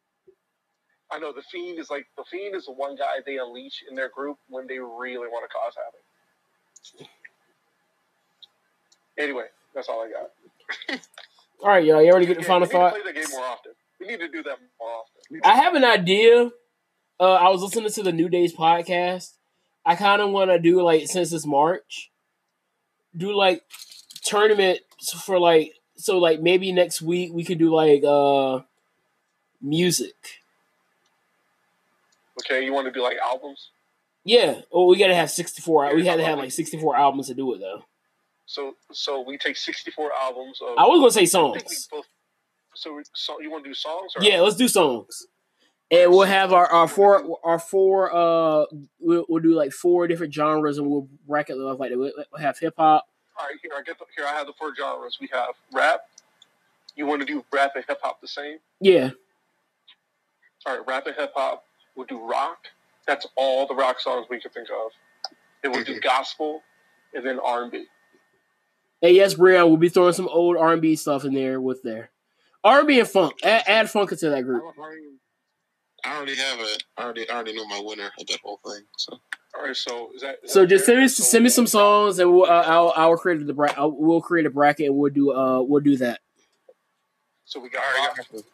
I 1.12 1.20
know 1.20 1.34
the 1.34 1.44
fiend 1.52 1.80
is 1.80 1.90
like 1.90 2.06
the 2.18 2.26
fiend 2.32 2.56
is 2.56 2.66
the 2.66 2.74
one 2.74 2.96
guy 2.96 3.20
they 3.26 3.38
unleash 3.38 3.84
in 3.90 3.96
their 3.96 4.10
group 4.10 4.38
when 4.50 4.68
they 4.68 4.80
really 4.80 5.28
want 5.30 5.46
to 5.50 5.54
cause 5.54 5.76
havoc. 5.76 6.02
Anyway, 9.20 9.46
that's 9.76 9.90
all 9.90 10.02
I 10.04 10.10
got. 10.12 10.32
All 11.62 11.70
right, 11.70 11.84
y'all. 11.86 12.02
You 12.02 12.12
already 12.12 12.28
get 12.28 12.38
the 12.38 12.44
Yeah, 12.44 12.48
final 12.48 12.68
thought. 12.68 12.94
play 12.94 13.02
the 13.06 13.14
game 13.14 13.30
more 13.32 13.46
often. 13.46 13.74
We 14.00 14.08
need 14.08 14.20
to 14.20 14.30
do 14.30 14.44
that 14.44 14.58
more 14.80 14.90
often. 14.92 15.11
I 15.44 15.56
have 15.56 15.76
an 15.76 15.84
idea. 15.84 16.52
Uh, 17.20 17.34
I 17.34 17.50
was 17.50 17.62
listening 17.62 17.90
to 17.90 18.04
the 18.04 18.12
New 18.12 18.30
Days 18.30 18.54
podcast. 18.54 19.34
I 19.86 19.96
kind 19.96 20.22
of 20.22 20.32
want 20.32 20.52
to 20.52 20.60
do 20.60 20.82
like 20.82 21.08
since 21.08 21.32
it's 21.32 21.46
March, 21.46 22.12
do 23.16 23.34
like 23.34 23.64
tournaments 24.26 25.14
for 25.26 25.40
like 25.40 25.74
so 25.96 26.20
like 26.20 26.42
maybe 26.42 26.72
next 26.72 27.02
week 27.02 27.32
we 27.34 27.44
could 27.44 27.58
do 27.58 27.74
like 27.74 28.04
uh 28.04 28.62
music. 29.62 30.16
Okay, 32.40 32.66
you 32.66 32.74
want 32.74 32.88
to 32.88 32.92
do 32.92 33.02
like 33.02 33.18
albums? 33.18 33.70
Yeah. 34.24 34.62
Oh, 34.72 34.88
we 34.88 34.98
gotta 34.98 35.16
have 35.16 35.32
sixty 35.32 35.62
four. 35.62 35.94
We 35.96 36.06
had 36.06 36.18
to 36.18 36.24
have 36.24 36.38
like 36.38 36.52
sixty 36.52 36.80
four 36.80 36.96
albums 36.96 37.28
to 37.28 37.34
do 37.34 37.54
it 37.54 37.60
though. 37.60 37.86
So 38.46 38.76
so 38.92 39.22
we 39.22 39.38
take 39.38 39.58
sixty 39.58 39.92
four 39.92 40.12
albums 40.14 40.60
of. 40.62 40.78
I 40.78 40.84
was 40.84 41.00
gonna 41.00 41.12
say 41.12 41.22
I 41.22 41.54
think 41.54 41.70
we 41.70 41.76
songs. 41.76 41.88
So, 42.74 43.02
so 43.14 43.42
you 43.42 43.52
want 43.52 43.64
to 43.64 43.70
do 43.70 43.74
songs? 43.74 44.14
Or 44.16 44.24
Yeah, 44.24 44.42
let's 44.42 44.56
do 44.56 44.68
songs. 44.68 45.28
And 45.90 46.10
we'll 46.10 46.22
have 46.22 46.54
our, 46.54 46.68
our 46.68 46.88
four 46.88 47.38
our 47.44 47.60
four 47.60 48.16
uh 48.16 48.66
we'll, 49.00 49.26
we'll 49.28 49.44
do 49.44 49.54
like 49.54 49.74
four 49.74 50.08
different 50.08 50.34
genres 50.34 50.78
and 50.78 50.90
we'll 50.90 51.10
bracket 51.28 51.58
them 51.58 51.68
up 51.68 51.80
like. 51.80 51.92
We'll 51.92 52.14
we'll 52.32 52.42
have 52.42 52.58
hip 52.58 52.76
hop. 52.78 53.08
All 53.38 53.46
right, 53.46 53.58
here 53.62 53.72
I 53.78 53.82
get 53.82 54.00
the, 54.00 54.06
here. 54.16 54.26
I 54.26 54.32
have 54.32 54.48
the 54.48 54.54
four 54.54 54.74
genres. 54.74 55.18
We 55.20 55.30
have 55.34 55.56
rap. 55.74 56.02
You 56.96 57.06
want 57.06 57.22
to 57.22 57.26
do 57.26 57.44
rap 57.52 57.72
and 57.76 57.84
hip 57.88 58.00
hop 58.02 58.22
the 58.22 58.28
same? 58.28 58.58
Yeah. 58.80 59.12
All 60.66 60.78
right, 60.78 60.88
rap 60.88 61.08
and 61.08 61.16
hip 61.16 61.34
hop. 61.36 61.66
We'll 61.96 62.06
do 62.06 62.26
rock. 62.26 62.68
That's 63.06 63.28
all 63.36 63.68
the 63.68 63.76
rock 63.76 64.00
songs 64.00 64.28
we 64.30 64.40
can 64.40 64.52
think 64.52 64.70
of. 64.70 64.92
Then 65.62 65.72
we'll 65.74 65.84
do 65.84 66.00
gospel, 66.00 66.62
and 67.14 67.26
then 67.26 67.40
R 67.40 67.64
and 67.64 67.72
B. 67.72 67.86
And 69.02 69.16
yes, 69.16 69.34
Brian, 69.34 69.68
we'll 69.68 69.78
be 69.78 69.90
throwing 69.90 70.14
some 70.14 70.28
old 70.28 70.56
R 70.56 70.74
and 70.74 70.82
B 70.82 70.96
stuff 70.96 71.26
in 71.26 71.34
there 71.34 71.60
with 71.60 71.82
there. 71.84 72.12
R 72.64 72.80
and 72.80 72.88
B 72.88 73.00
and 73.00 73.08
funk. 73.08 73.34
Add, 73.44 73.64
add 73.68 73.90
funk 73.90 74.12
into 74.12 74.30
that 74.30 74.44
group. 74.44 74.64
I 76.04 76.18
already 76.18 76.36
have 76.36 76.60
it. 76.60 76.84
I 76.98 77.04
already, 77.04 77.30
I 77.30 77.36
already 77.36 77.56
know 77.56 77.66
my 77.68 77.82
winner 77.84 78.10
of 78.20 78.28
that 78.28 78.40
whole 78.44 78.60
thing. 78.66 78.82
So 78.98 79.20
All 79.56 79.64
right, 79.64 79.76
so 79.76 80.12
is 80.16 80.22
that? 80.22 80.38
Is 80.44 80.52
So 80.52 80.62
that 80.62 80.68
just 80.68 80.86
send 80.86 81.00
me 81.00 81.08
So 81.08 81.24
send 81.24 81.44
me 81.44 81.50
some 81.50 81.68
songs 81.68 82.20
and 82.20 82.32
we'll 82.32 82.46
uh, 82.46 82.64
I'll 82.66 82.94
I'll 82.96 83.18
create 83.18 83.46
the 83.46 83.54
bra- 83.54 83.74
I'll, 83.78 83.92
we'll 83.92 84.22
create 84.22 84.46
a 84.46 84.50
bracket 84.50 84.88
and 84.88 84.96
we'll 84.96 85.14
do 85.14 85.32
uh 85.32 85.62
we'll 85.62 85.82
do 85.84 85.98
that. 85.98 86.22
So 87.46 87.60
we 87.60 87.70
got 87.70 87.84
I 87.84 88.08
rock, 88.08 88.18
already 88.18 88.46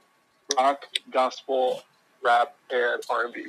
rock, 0.57 0.85
gospel, 1.11 1.83
rap, 2.23 2.55
and 2.71 3.01
R 3.09 3.25
and 3.25 3.33
B. 3.33 3.47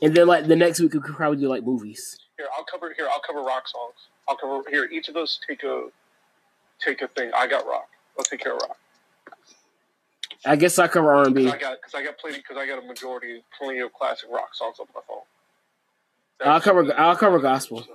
And 0.00 0.14
then 0.14 0.26
like 0.26 0.46
the 0.46 0.56
next 0.56 0.80
week 0.80 0.94
we 0.94 1.00
could 1.00 1.14
probably 1.14 1.40
do 1.40 1.48
like 1.48 1.64
movies. 1.64 2.18
Here, 2.36 2.46
I'll 2.56 2.64
cover. 2.64 2.92
Here, 2.96 3.08
I'll 3.10 3.20
cover 3.20 3.42
rock 3.42 3.66
songs. 3.66 3.94
I'll 4.28 4.36
cover 4.36 4.62
here. 4.70 4.84
Each 4.84 5.08
of 5.08 5.14
those 5.14 5.40
take 5.48 5.62
a 5.64 5.88
take 6.80 7.02
a 7.02 7.08
thing. 7.08 7.30
I 7.34 7.46
got 7.46 7.66
rock. 7.66 7.88
I'll 8.18 8.24
take 8.24 8.40
care 8.40 8.54
of 8.54 8.62
rock. 8.62 8.76
I 10.44 10.56
guess 10.56 10.78
I 10.78 10.88
cover 10.88 11.12
R 11.12 11.24
and 11.26 11.34
B. 11.34 11.44
Cause 11.44 11.54
I 11.54 11.58
got 11.58 11.76
because 11.80 11.94
I 11.94 12.04
got 12.04 12.18
plenty 12.18 12.38
because 12.38 12.56
I 12.56 12.66
got 12.66 12.82
a 12.82 12.86
majority 12.86 13.44
plenty 13.58 13.80
of 13.80 13.92
classic 13.92 14.28
rock 14.30 14.54
songs 14.54 14.76
on 14.80 14.86
my 14.94 15.00
phone. 15.06 15.22
I'll 16.44 16.60
cover 16.60 16.92
I'll 16.98 17.16
cover 17.16 17.38
gospel. 17.38 17.86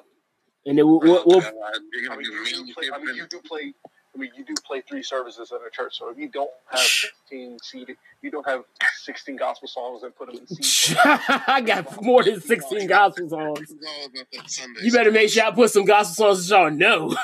And 0.66 0.78
then 0.78 0.86
we'll, 0.86 1.00
we'll, 1.00 1.24
we'll 1.26 1.42
you're 1.42 2.12
I 2.12 2.18
mean, 2.18 2.24
do 2.24 2.30
you 2.30 2.66
do 2.66 2.74
play, 2.74 2.90
I 2.94 2.98
mean, 3.00 3.16
you 3.16 3.26
do 3.28 3.40
play. 3.40 3.74
I 4.14 4.20
mean, 4.20 4.32
you 4.36 4.44
do 4.44 4.54
play 4.66 4.82
three 4.82 5.04
services 5.04 5.52
in 5.52 5.58
a 5.66 5.70
church. 5.70 5.98
So 5.98 6.10
if 6.10 6.18
you 6.18 6.28
don't 6.28 6.50
have 6.70 6.80
sixteen 6.82 7.58
seated, 7.64 7.96
you 8.22 8.32
don't 8.32 8.46
have 8.46 8.64
sixteen 8.98 9.38
gospel 9.38 9.70
songs 9.70 10.04
and 10.04 10.14
put 10.16 10.28
them 10.28 10.40
in 10.40 10.48
seats. 10.48 10.94
I 11.06 11.62
got 11.62 12.02
more 12.02 12.24
than 12.24 12.42
sixteen 12.42 12.88
gospel 12.88 13.30
songs. 13.30 13.62
It's 13.62 13.74
all 13.74 14.06
about 14.08 14.28
that 14.34 14.50
Sunday. 14.50 14.80
You 14.84 14.92
better 14.92 15.12
make 15.12 15.30
sure 15.30 15.46
I 15.46 15.52
put 15.52 15.72
some 15.72 15.86
gospel 15.86 16.16
songs 16.16 16.48
that 16.48 16.56
y'all 16.56 16.70
know. 16.70 17.16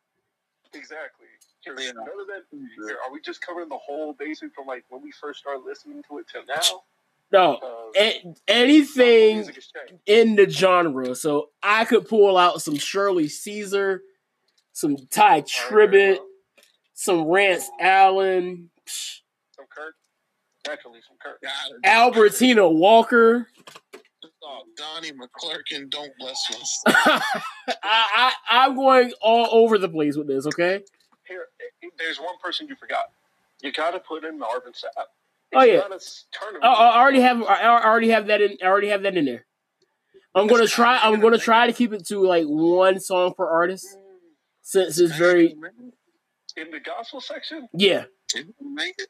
exactly. 0.74 1.19
Here, 1.62 1.74
Yeah. 1.78 1.92
none 1.92 2.08
of 2.20 2.26
that. 2.28 2.42
Here, 2.50 2.98
are 3.06 3.12
we 3.12 3.20
just 3.20 3.40
covering 3.40 3.68
the 3.68 3.76
whole 3.78 4.12
basic 4.14 4.54
from 4.54 4.66
like 4.66 4.84
when 4.88 5.02
we 5.02 5.12
first 5.12 5.40
started 5.40 5.62
listening 5.64 6.02
to 6.08 6.18
it 6.18 6.26
till 6.28 6.44
now? 6.46 6.82
No, 7.32 7.56
Uh, 7.56 7.92
a- 8.00 8.34
anything 8.48 9.36
music 9.36 9.62
in 10.06 10.34
the 10.36 10.48
genre. 10.48 11.14
So 11.14 11.50
I 11.62 11.84
could 11.84 12.08
pull 12.08 12.36
out 12.36 12.60
some 12.62 12.76
Shirley 12.76 13.28
Caesar, 13.28 14.02
some 14.72 14.96
Tye 15.10 15.42
Tribbett, 15.42 16.18
some 16.94 17.24
Rance 17.24 17.68
Allen, 17.78 18.70
psh, 18.86 19.20
Some 19.54 19.66
Kirk. 19.68 19.94
Naturally, 20.66 21.00
some 21.06 21.16
Kirk. 21.22 21.40
God, 21.42 21.52
Albertina 21.84 22.68
Walker. 22.68 23.48
Oh, 24.42 24.62
Donnie 24.76 25.12
McClurkin, 25.12 25.88
don't 25.90 26.12
bless 26.18 26.42
us. 26.50 26.82
I, 26.86 27.22
I 27.82 28.32
I'm 28.50 28.74
going 28.74 29.12
all 29.20 29.48
over 29.52 29.78
the 29.78 29.88
place 29.88 30.16
with 30.16 30.26
this. 30.26 30.46
Okay. 30.46 30.82
Here, 31.30 31.46
there's 31.98 32.18
one 32.18 32.34
person 32.42 32.66
you 32.68 32.74
forgot. 32.74 33.10
You 33.62 33.72
got 33.72 33.92
to 33.92 34.00
put 34.00 34.24
in 34.24 34.38
Marvin 34.38 34.72
Sapp. 34.72 35.04
Oh, 35.54 35.62
yeah. 35.62 35.78
Not 35.78 35.92
a 35.92 35.94
s- 35.94 36.24
tournament. 36.32 36.64
I, 36.64 36.68
I 36.72 37.00
already 37.00 37.20
have 37.20 37.42
I 37.44 37.64
already 37.84 38.08
have 38.10 38.26
that 38.26 38.40
in 38.40 38.56
I 38.62 38.66
already 38.66 38.88
have 38.88 39.02
that 39.02 39.16
in 39.16 39.24
there. 39.24 39.46
I'm 40.34 40.46
gonna 40.46 40.66
try 40.66 40.98
I'm 41.02 41.20
gonna 41.20 41.38
try 41.38 41.66
to 41.66 41.72
keep 41.72 41.92
it 41.92 42.06
to 42.08 42.20
like 42.26 42.46
one 42.46 43.00
song 43.00 43.34
per 43.36 43.46
artist 43.46 43.96
since 44.62 44.98
it's 44.98 45.14
very 45.16 45.56
in 46.56 46.70
the 46.70 46.80
gospel 46.80 47.20
section. 47.20 47.68
yeah. 47.72 48.04
Did 48.28 48.52
he 48.58 48.64
make 48.68 48.94
it? 48.98 49.08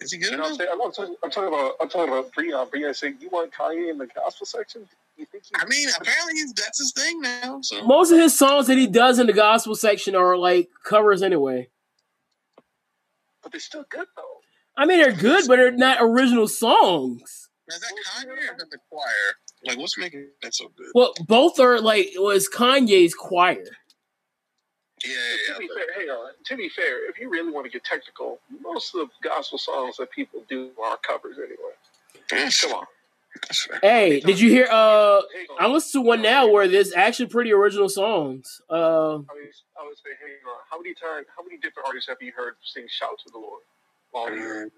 Is 0.00 0.12
he 0.12 0.18
good? 0.18 0.32
You 0.32 0.36
know 0.38 0.44
I'm 0.46 0.54
saying? 0.54 0.70
I'm, 0.72 0.92
talking, 0.92 1.16
I'm 1.22 1.30
talking 1.30 1.48
about. 1.48 1.72
I'm 1.80 1.88
talking 1.88 2.12
about 2.12 2.32
Breon. 2.32 2.68
Breon 2.70 2.94
saying, 2.94 3.16
"You 3.20 3.28
want 3.30 3.52
Kanye 3.52 3.90
in 3.90 3.98
the 3.98 4.06
gospel 4.06 4.44
section? 4.46 4.88
You 5.16 5.26
think? 5.26 5.44
He, 5.44 5.52
I 5.54 5.64
mean, 5.66 5.88
apparently 6.00 6.34
he's, 6.34 6.52
that's 6.54 6.78
his 6.78 6.92
thing 6.92 7.20
now. 7.20 7.60
So 7.62 7.84
Most 7.86 8.10
of 8.10 8.18
his 8.18 8.36
songs 8.36 8.66
that 8.66 8.78
he 8.78 8.86
does 8.86 9.18
in 9.18 9.26
the 9.26 9.32
gospel 9.32 9.74
section 9.74 10.14
are 10.16 10.36
like 10.36 10.68
covers 10.84 11.22
anyway. 11.22 11.68
but 13.42 13.52
they're 13.52 13.60
still 13.60 13.84
good 13.88 14.06
though. 14.16 14.22
I 14.76 14.86
mean 14.86 14.98
they're 15.00 15.12
good, 15.12 15.44
but 15.46 15.56
they're 15.56 15.70
not 15.70 15.98
original 16.00 16.48
songs. 16.48 17.48
is 17.68 17.80
that 17.80 17.92
Kanye 18.08 18.30
or 18.30 18.56
is 18.56 18.68
the 18.70 18.78
choir? 18.90 19.04
Like, 19.66 19.78
what's 19.78 19.96
making 19.96 20.28
that 20.42 20.54
so 20.54 20.66
good? 20.76 20.88
Well, 20.94 21.14
both 21.26 21.58
are 21.60 21.80
like 21.80 22.08
was 22.16 22.48
Kanye's 22.52 23.14
choir. 23.14 23.64
Yeah, 25.04 25.12
yeah, 25.48 25.54
to 25.54 25.58
be 25.60 25.66
yeah. 25.66 25.84
fair, 25.84 26.00
hang 26.00 26.08
on. 26.10 26.32
To 26.46 26.56
be 26.56 26.68
fair, 26.70 27.08
if 27.10 27.18
you 27.20 27.28
really 27.30 27.52
want 27.52 27.66
to 27.66 27.70
get 27.70 27.84
technical, 27.84 28.38
most 28.60 28.94
of 28.94 29.08
the 29.08 29.28
gospel 29.28 29.58
songs 29.58 29.96
that 29.98 30.10
people 30.10 30.42
do 30.48 30.70
are 30.82 30.96
covers 30.98 31.36
anyway. 31.38 32.50
Come 32.62 32.72
on. 32.72 32.86
Hey, 33.82 34.20
did 34.20 34.40
you 34.40 34.50
hear 34.50 34.68
uh. 34.70 35.20
I 35.58 35.66
listened 35.66 36.02
to 36.02 36.06
one 36.06 36.22
now 36.22 36.46
where 36.48 36.68
there's 36.68 36.92
actually 36.94 37.26
pretty 37.26 37.52
original 37.52 37.88
songs. 37.88 38.60
Uh 38.70 38.74
I 38.74 39.18
mean, 39.18 39.50
I 39.78 39.86
would 39.86 39.96
say, 39.96 40.10
hang 40.20 40.38
on. 40.46 40.60
How 40.70 40.78
many 40.80 40.94
times? 40.94 41.26
How 41.36 41.42
many 41.42 41.58
different 41.58 41.86
artists 41.88 42.08
have 42.08 42.18
you 42.20 42.32
heard 42.36 42.54
sing 42.64 42.86
"Shout 42.88 43.18
to 43.26 43.32
the 43.32 43.38
Lord"? 43.38 43.62
Um, 44.16 44.70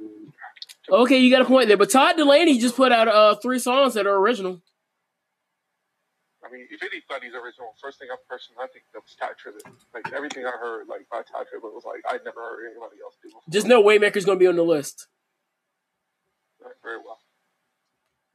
okay, 0.88 1.18
you 1.18 1.30
got 1.30 1.42
a 1.42 1.44
point 1.44 1.68
there. 1.68 1.76
But 1.76 1.90
Todd 1.90 2.16
Dulaney 2.16 2.58
just 2.58 2.76
put 2.76 2.92
out 2.92 3.08
uh 3.08 3.34
three 3.36 3.58
songs 3.58 3.94
that 3.94 4.06
are 4.06 4.16
original. 4.16 4.62
I 6.42 6.50
mean, 6.50 6.66
if 6.70 6.80
anybody's 6.82 7.34
original, 7.34 7.74
first 7.82 7.98
thing 7.98 8.08
I 8.10 8.16
person 8.30 8.54
I 8.58 8.66
think 8.68 8.84
that 8.94 9.02
was 9.02 9.14
Tye 9.20 9.34
Tribbett. 9.36 9.70
Like 9.92 10.12
everything 10.14 10.46
I 10.46 10.52
heard, 10.52 10.88
like 10.88 11.06
by 11.10 11.18
Tye 11.18 11.44
Tribbett 11.44 11.74
was 11.74 11.84
like 11.84 12.02
I'd 12.08 12.24
never 12.24 12.40
heard 12.40 12.70
anybody 12.70 12.96
else 13.04 13.16
do. 13.22 13.28
Before. 13.28 13.42
Just 13.50 13.66
know 13.66 13.82
Waymaker's 13.82 14.24
gonna 14.24 14.38
be 14.38 14.46
on 14.46 14.56
the 14.56 14.64
list. 14.64 15.08
Very 16.82 16.98
well. 16.98 17.18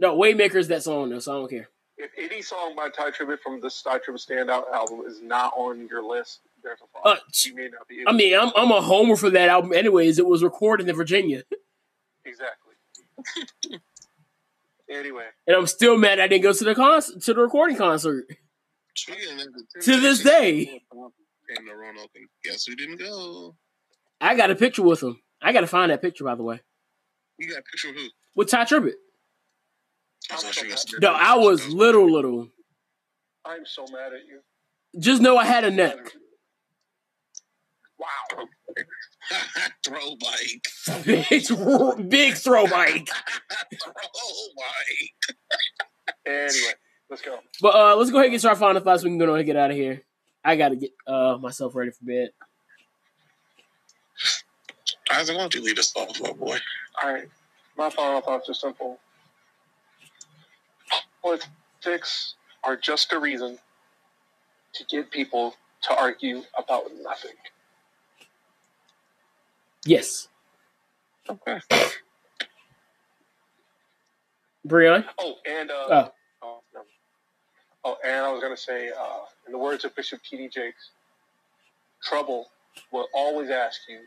No, 0.02 0.18
Waymaker's 0.18 0.68
that 0.70 0.84
song 0.84 1.10
though, 1.12 1.20
so 1.20 1.32
I 1.32 1.40
don't 1.40 1.50
care. 1.50 1.70
If 1.98 2.10
any 2.18 2.42
song 2.42 2.76
by 2.76 2.90
Tye 2.90 3.12
Tribbett 3.12 3.40
from 3.44 3.62
the 3.62 3.70
Tye 3.70 4.00
Tribbett 4.00 4.26
Standout 4.28 4.72
album 4.74 5.02
is 5.06 5.22
not 5.22 5.54
on 5.56 5.88
your 5.88 6.02
list, 6.04 6.40
there's 6.64 6.80
a 6.84 6.88
problem. 6.88 7.18
Uh, 7.18 7.30
you 7.46 7.54
may 7.56 7.70
not 7.70 7.88
be. 7.88 8.04
I 8.08 8.12
mean, 8.12 8.32
to- 8.34 8.42
I'm 8.42 8.52
I'm 8.56 8.72
a 8.72 8.82
homer 8.82 9.16
for 9.16 9.30
that 9.30 9.50
album. 9.50 9.72
Anyways, 9.74 10.18
it 10.18 10.26
was 10.26 10.44
recorded 10.44 10.90
in 10.90 10.96
Virginia, 10.96 11.44
exactly. 12.26 12.74
anyway, 14.90 15.26
and 15.46 15.56
I'm 15.56 15.68
still 15.68 15.98
mad 15.98 16.20
I 16.20 16.28
didn't 16.28 16.44
go 16.44 16.54
to 16.54 16.64
the 16.64 16.74
concert 16.76 17.22
to 17.22 17.34
the 17.36 17.42
recording 17.42 17.78
concert. 17.78 18.26
Speaking 18.96 19.32
of 19.34 19.38
that, 19.38 19.82
To 19.84 20.00
this 20.00 20.24
day. 20.24 20.66
Came 20.66 21.68
to 21.68 21.76
Roanoke, 21.76 22.10
and 22.16 22.28
guess 22.46 22.66
who 22.66 22.76
didn't 22.76 22.98
go? 22.98 23.56
I 24.22 24.36
got 24.36 24.52
a 24.52 24.56
picture 24.56 24.84
with 24.84 25.04
him. 25.04 25.22
I 25.42 25.52
got 25.52 25.62
to 25.62 25.68
find 25.68 25.92
that 25.92 26.02
picture, 26.02 26.24
by 26.24 26.36
the 26.36 26.44
way, 26.44 26.62
You 27.38 27.50
got 27.50 27.60
a 27.60 27.64
picture 27.64 27.90
with 27.90 27.98
who? 27.98 28.08
with 28.36 28.50
Tye 28.50 28.64
Tribbett. 28.64 28.94
I 30.30 30.36
thought 30.36 30.62
you 30.62 30.70
were 30.70 31.00
No, 31.00 31.14
I 31.14 31.36
was 31.36 31.68
little, 31.68 32.10
little. 32.12 32.50
I'm 33.46 33.66
so 33.66 33.86
mad 33.92 34.14
at 34.14 34.26
you. 34.28 34.42
Just 35.00 35.22
know 35.22 35.38
I 35.38 35.46
had 35.46 35.64
a 35.64 35.72
neck. 35.72 35.98
Wow. 37.98 38.08
Throw 39.86 40.16
bike. 40.16 41.06
big, 41.06 42.10
big 42.10 42.34
throw 42.36 42.68
bike. 42.68 43.08
Throw 43.84 43.94
bike. 44.58 45.36
Anyway, 46.26 46.74
let's 47.10 47.22
go. 47.22 47.40
But 47.62 47.76
uh, 47.76 47.96
let's 47.96 48.12
go 48.12 48.18
ahead 48.18 48.26
and 48.28 48.34
get 48.34 48.42
to 48.42 48.50
our 48.50 48.56
final 48.56 48.82
thoughts. 48.82 49.04
We 49.04 49.10
can 49.10 49.18
go 49.18 49.32
on 49.32 49.38
and 49.38 49.46
get 49.46 49.56
out 49.56 49.72
of 49.72 49.78
here. 49.78 50.02
I 50.44 50.56
got 50.56 50.70
to 50.70 50.76
get 50.76 50.92
uh 51.08 51.38
myself 51.40 51.76
ready 51.76 51.92
for 51.92 52.04
bed. 52.04 52.30
Isaac, 55.12 55.36
why 55.36 55.42
don't 55.44 55.56
you 55.56 55.62
lead 55.62 55.80
us 55.80 55.94
off, 55.96 56.20
my 56.22 56.32
boy? 56.32 56.58
All 57.04 57.14
right. 57.14 57.28
My 57.78 57.90
final 57.90 58.22
thoughts 58.22 58.50
are 58.50 58.54
simple. 58.54 59.00
Politics 61.24 62.36
are 62.64 62.76
just 62.78 63.12
a 63.14 63.20
reason 63.20 63.58
to 64.74 64.84
get 64.86 65.12
people 65.12 65.56
to 65.84 65.96
argue 65.98 66.44
about 66.58 66.86
nothing. 67.02 67.32
Yes, 69.86 70.28
Okay. 71.30 71.60
Breon. 74.68 75.06
Oh, 75.20 75.36
and 75.48 75.72
uh, 75.72 75.88
Oh. 75.90 76.12
oh, 76.44 76.60
no. 76.74 76.82
oh, 77.86 77.98
and 78.04 78.26
I 78.26 78.32
was 78.32 78.42
gonna 78.42 78.58
say, 78.58 78.90
uh, 78.90 79.20
in 79.46 79.52
the 79.52 79.58
words 79.58 79.86
of 79.86 79.96
Bishop 79.96 80.22
T.D. 80.24 80.50
Jakes, 80.50 80.92
trouble 82.04 82.52
will 82.92 83.08
always 83.14 83.50
ask 83.50 83.82
you, 83.90 84.00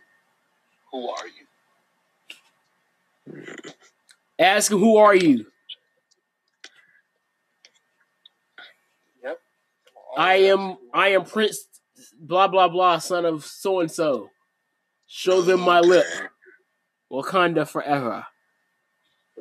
"Who 0.92 1.08
are 1.08 1.26
you?" 1.26 1.46
Ask 4.38 4.70
who 4.70 4.96
are 4.96 5.14
you? 5.14 5.46
I 10.16 10.50
oh, 10.50 10.70
am. 10.70 10.76
I 10.92 11.08
am 11.08 11.24
Prince. 11.24 11.66
Blah 12.18 12.48
blah 12.48 12.68
blah, 12.68 12.98
son 12.98 13.24
of 13.24 13.44
so 13.44 13.80
and 13.80 13.90
so. 13.90 14.30
Show 15.06 15.42
them 15.42 15.60
my 15.60 15.78
oh, 15.78 15.82
lip. 15.82 16.06
Wakanda 17.10 17.68
forever. 17.68 18.26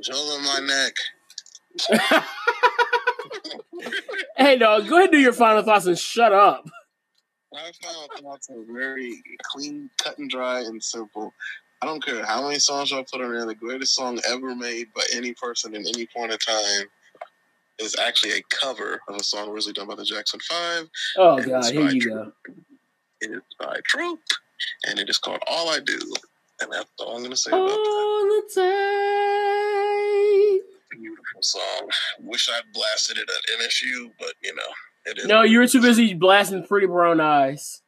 Show 0.01 0.13
them 0.13 0.43
my 0.43 0.59
neck. 0.59 0.93
hey, 4.37 4.57
dog, 4.57 4.87
go 4.87 4.97
ahead 4.97 5.09
and 5.09 5.11
do 5.11 5.19
your 5.19 5.33
final 5.33 5.63
thoughts 5.63 5.85
and 5.85 5.97
shut 5.97 6.33
up. 6.33 6.65
My 7.51 7.71
final 7.81 8.07
thoughts 8.19 8.49
are 8.49 8.63
very 8.71 9.21
clean, 9.43 9.89
cut 9.97 10.17
and 10.17 10.29
dry, 10.29 10.61
and 10.61 10.83
simple. 10.83 11.33
I 11.81 11.85
don't 11.85 12.03
care 12.03 12.25
how 12.25 12.47
many 12.47 12.59
songs 12.59 12.93
I 12.93 13.03
put 13.11 13.21
on 13.21 13.33
there. 13.33 13.45
The 13.45 13.55
greatest 13.55 13.95
song 13.95 14.19
ever 14.29 14.55
made 14.55 14.93
by 14.93 15.03
any 15.13 15.33
person 15.33 15.75
in 15.75 15.85
any 15.85 16.07
point 16.07 16.31
of 16.31 16.43
time 16.43 16.85
is 17.79 17.95
actually 17.99 18.33
a 18.33 18.41
cover 18.49 19.01
of 19.07 19.15
a 19.15 19.23
song 19.23 19.49
originally 19.49 19.73
done 19.73 19.87
by 19.87 19.95
the 19.95 20.03
Jackson 20.05 20.39
Five. 20.41 20.89
Oh 21.17 21.41
God, 21.41 21.71
here 21.71 21.89
you 21.89 22.01
Troop. 22.01 22.33
go. 22.47 22.53
It 23.21 23.31
is 23.31 23.41
by 23.59 23.79
Troop, 23.85 24.19
and 24.87 24.99
it 24.99 25.09
is 25.09 25.17
called 25.17 25.39
All 25.47 25.69
I 25.69 25.79
Do. 25.79 25.97
And 26.61 26.71
that's 26.71 26.89
all 26.99 27.15
I'm 27.15 27.21
going 27.21 27.31
to 27.31 27.35
say 27.37 27.49
about 27.49 27.67
that. 27.67 27.73
All 27.73 28.25
the 28.25 28.43
time. 28.55 28.63
Beautiful 30.91 31.41
song. 31.41 31.89
Wish 32.19 32.47
I'd 32.49 32.71
blasted 32.73 33.17
it 33.17 33.27
at 33.29 33.59
NSU, 33.59 34.11
but 34.19 34.33
you 34.41 34.53
know, 34.55 34.61
it 35.05 35.17
is. 35.19 35.25
No, 35.25 35.41
you 35.41 35.59
were 35.59 35.67
too 35.67 35.81
busy 35.81 36.13
blasting 36.13 36.65
Pretty 36.65 36.87
Brown 36.87 37.19
Eyes. 37.19 37.81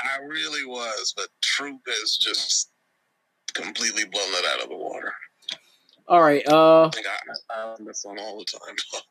I 0.00 0.18
really 0.24 0.64
was, 0.64 1.12
but 1.16 1.28
Troop 1.42 1.80
has 1.86 2.16
just 2.16 2.70
completely 3.54 4.04
blown 4.04 4.30
that 4.32 4.44
out 4.54 4.62
of 4.62 4.68
the 4.70 4.76
water. 4.76 5.12
All 6.08 6.22
right. 6.22 6.46
Uh, 6.48 6.86
I 6.86 6.90
think 6.90 7.06
I, 7.06 7.12
I 7.54 7.74
this 7.80 8.02
song 8.02 8.18
all 8.20 8.38
the 8.38 8.44
time. 8.44 8.76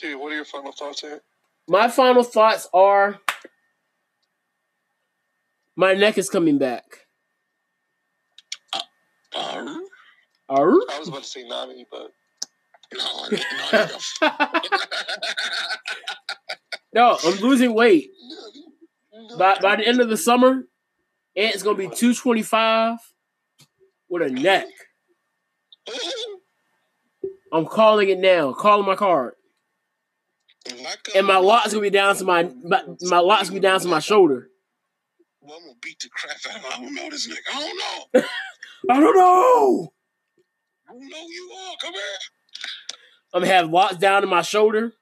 Dude, 0.00 0.18
what 0.18 0.32
are 0.32 0.36
your 0.36 0.44
final 0.44 0.72
thoughts 0.72 1.00
here? 1.02 1.20
my 1.68 1.88
final 1.88 2.22
thoughts 2.22 2.68
are: 2.72 3.20
my 5.76 5.94
neck 5.94 6.18
is 6.18 6.30
coming 6.30 6.58
back. 6.58 7.06
Uh, 9.34 9.76
Arr? 10.48 10.72
I 10.90 10.98
was 10.98 11.08
about 11.08 11.22
to 11.22 11.28
say 11.28 11.46
Nani, 11.46 11.86
but 11.90 12.12
no, 12.92 13.28
not. 14.22 14.66
No, 16.92 17.16
I'm 17.24 17.38
losing 17.38 17.72
weight. 17.72 18.10
By 19.38 19.56
by 19.62 19.76
the 19.76 19.86
end 19.86 20.00
of 20.00 20.08
the 20.08 20.16
summer, 20.16 20.64
it's 21.36 21.62
gonna 21.62 21.78
be 21.78 21.84
225 21.84 22.98
with 24.08 24.22
a 24.22 24.30
neck. 24.30 24.66
I'm 27.52 27.66
calling 27.66 28.08
it 28.08 28.18
now. 28.18 28.52
Calling 28.52 28.86
my 28.86 28.96
card. 28.96 29.34
And 31.14 31.26
my 31.26 31.36
lock's 31.38 31.72
gonna 31.72 31.82
be 31.82 31.90
down 31.90 32.16
to 32.16 32.24
my 32.24 32.50
my, 32.62 32.82
my 33.02 33.18
lock's 33.18 33.48
gonna 33.48 33.60
be 33.60 33.66
down 33.66 33.80
to 33.80 33.88
my 33.88 34.00
shoulder. 34.00 34.48
Well, 35.40 35.56
I'm 35.56 35.62
gonna 35.62 35.74
beat 35.82 36.00
the 36.00 36.08
crap 36.10 36.36
out 36.48 36.56
of 36.56 36.62
him. 36.62 36.72
I 36.72 36.84
don't 36.84 36.94
know 36.94 37.10
this 37.10 37.28
nigga. 37.28 37.54
I 37.54 37.60
don't 37.60 37.78
know. 38.14 38.28
I 38.90 39.00
don't 39.00 39.16
know. 39.16 39.92
I 40.88 40.92
don't 40.92 41.08
know 41.08 41.26
you 41.28 41.52
are. 41.56 41.74
Come 41.80 41.94
here. 41.94 42.02
I'm 43.32 43.42
gonna 43.42 43.54
have 43.54 43.70
locks 43.70 43.96
down 43.96 44.22
to 44.22 44.26
my 44.26 44.42
shoulder, 44.42 44.92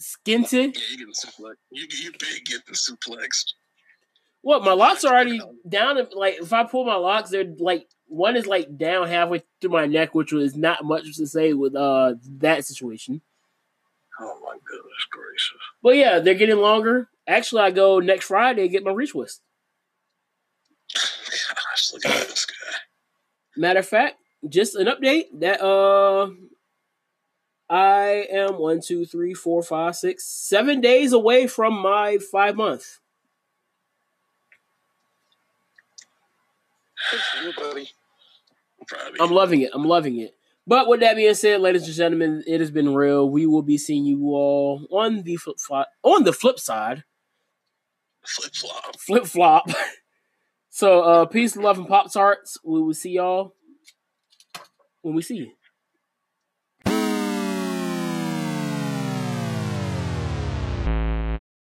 skinted. 0.00 0.74
Yeah, 0.74 0.82
you 0.90 0.98
getting 0.98 1.12
suplexed. 1.12 1.56
You 1.70 1.86
you 1.90 2.12
big 2.12 2.44
getting 2.44 2.74
suplexed. 2.74 3.52
What? 4.42 4.64
My 4.64 4.72
locks 4.72 5.04
are 5.04 5.12
already 5.12 5.40
down. 5.68 5.98
Like 6.12 6.38
if 6.40 6.52
I 6.52 6.64
pull 6.64 6.84
my 6.84 6.94
locks, 6.94 7.30
they're 7.30 7.54
like 7.58 7.88
one 8.06 8.36
is 8.36 8.46
like 8.46 8.78
down 8.78 9.08
halfway 9.08 9.42
through 9.60 9.70
my 9.70 9.86
neck, 9.86 10.14
which 10.14 10.32
was 10.32 10.56
not 10.56 10.84
much 10.84 11.16
to 11.16 11.26
say 11.26 11.52
with 11.52 11.74
uh 11.74 12.14
that 12.38 12.64
situation. 12.64 13.20
Oh 14.20 14.38
my 14.44 14.56
goodness 14.64 15.06
gracious. 15.10 15.60
But 15.82 15.96
yeah, 15.96 16.18
they're 16.18 16.34
getting 16.34 16.58
longer. 16.58 17.08
Actually, 17.26 17.62
I 17.62 17.70
go 17.70 18.00
next 18.00 18.26
Friday 18.26 18.62
to 18.62 18.68
get 18.68 18.84
my 18.84 18.90
retwist. 18.90 19.40
Gosh, 20.94 21.92
look 21.92 22.06
at 22.06 22.28
this 22.28 22.46
guy. 22.46 22.76
Matter 23.56 23.80
of 23.80 23.86
fact, 23.86 24.16
just 24.48 24.74
an 24.74 24.86
update 24.86 25.26
that 25.40 25.60
uh 25.62 26.30
I 27.70 28.26
am 28.30 28.58
one, 28.58 28.80
two, 28.80 29.04
three, 29.04 29.34
four, 29.34 29.62
five, 29.62 29.94
six, 29.94 30.24
seven 30.24 30.80
days 30.80 31.12
away 31.12 31.46
from 31.46 31.78
my 31.78 32.18
five 32.18 32.56
month. 32.56 32.98
good 37.42 37.54
buddy. 37.56 37.90
I'm 38.80 38.86
proud 38.86 39.08
of 39.08 39.16
you. 39.16 39.24
I'm 39.24 39.30
loving 39.30 39.60
it. 39.62 39.70
I'm 39.74 39.84
loving 39.84 40.18
it. 40.18 40.37
But 40.68 40.86
with 40.86 41.00
that 41.00 41.16
being 41.16 41.32
said, 41.32 41.62
ladies 41.62 41.86
and 41.86 41.94
gentlemen, 41.94 42.44
it 42.46 42.60
has 42.60 42.70
been 42.70 42.94
real. 42.94 43.30
We 43.30 43.46
will 43.46 43.62
be 43.62 43.78
seeing 43.78 44.04
you 44.04 44.22
all 44.26 44.86
on 44.90 45.22
the 45.22 45.36
flip 45.36 45.56
flop 45.58 45.88
on 46.02 46.24
the 46.24 46.32
flip 46.34 46.60
side. 46.60 47.04
Flip 48.26 48.54
flop. 48.54 49.00
Flip 49.00 49.24
flop. 49.24 49.70
so 50.68 51.00
uh 51.00 51.24
peace, 51.24 51.56
love, 51.56 51.78
and 51.78 51.88
pop 51.88 52.12
tarts. 52.12 52.58
We 52.62 52.82
will 52.82 52.92
see 52.92 53.12
y'all 53.12 53.54
when 55.00 55.14
we 55.14 55.22
see 55.22 55.36
you. 55.36 55.52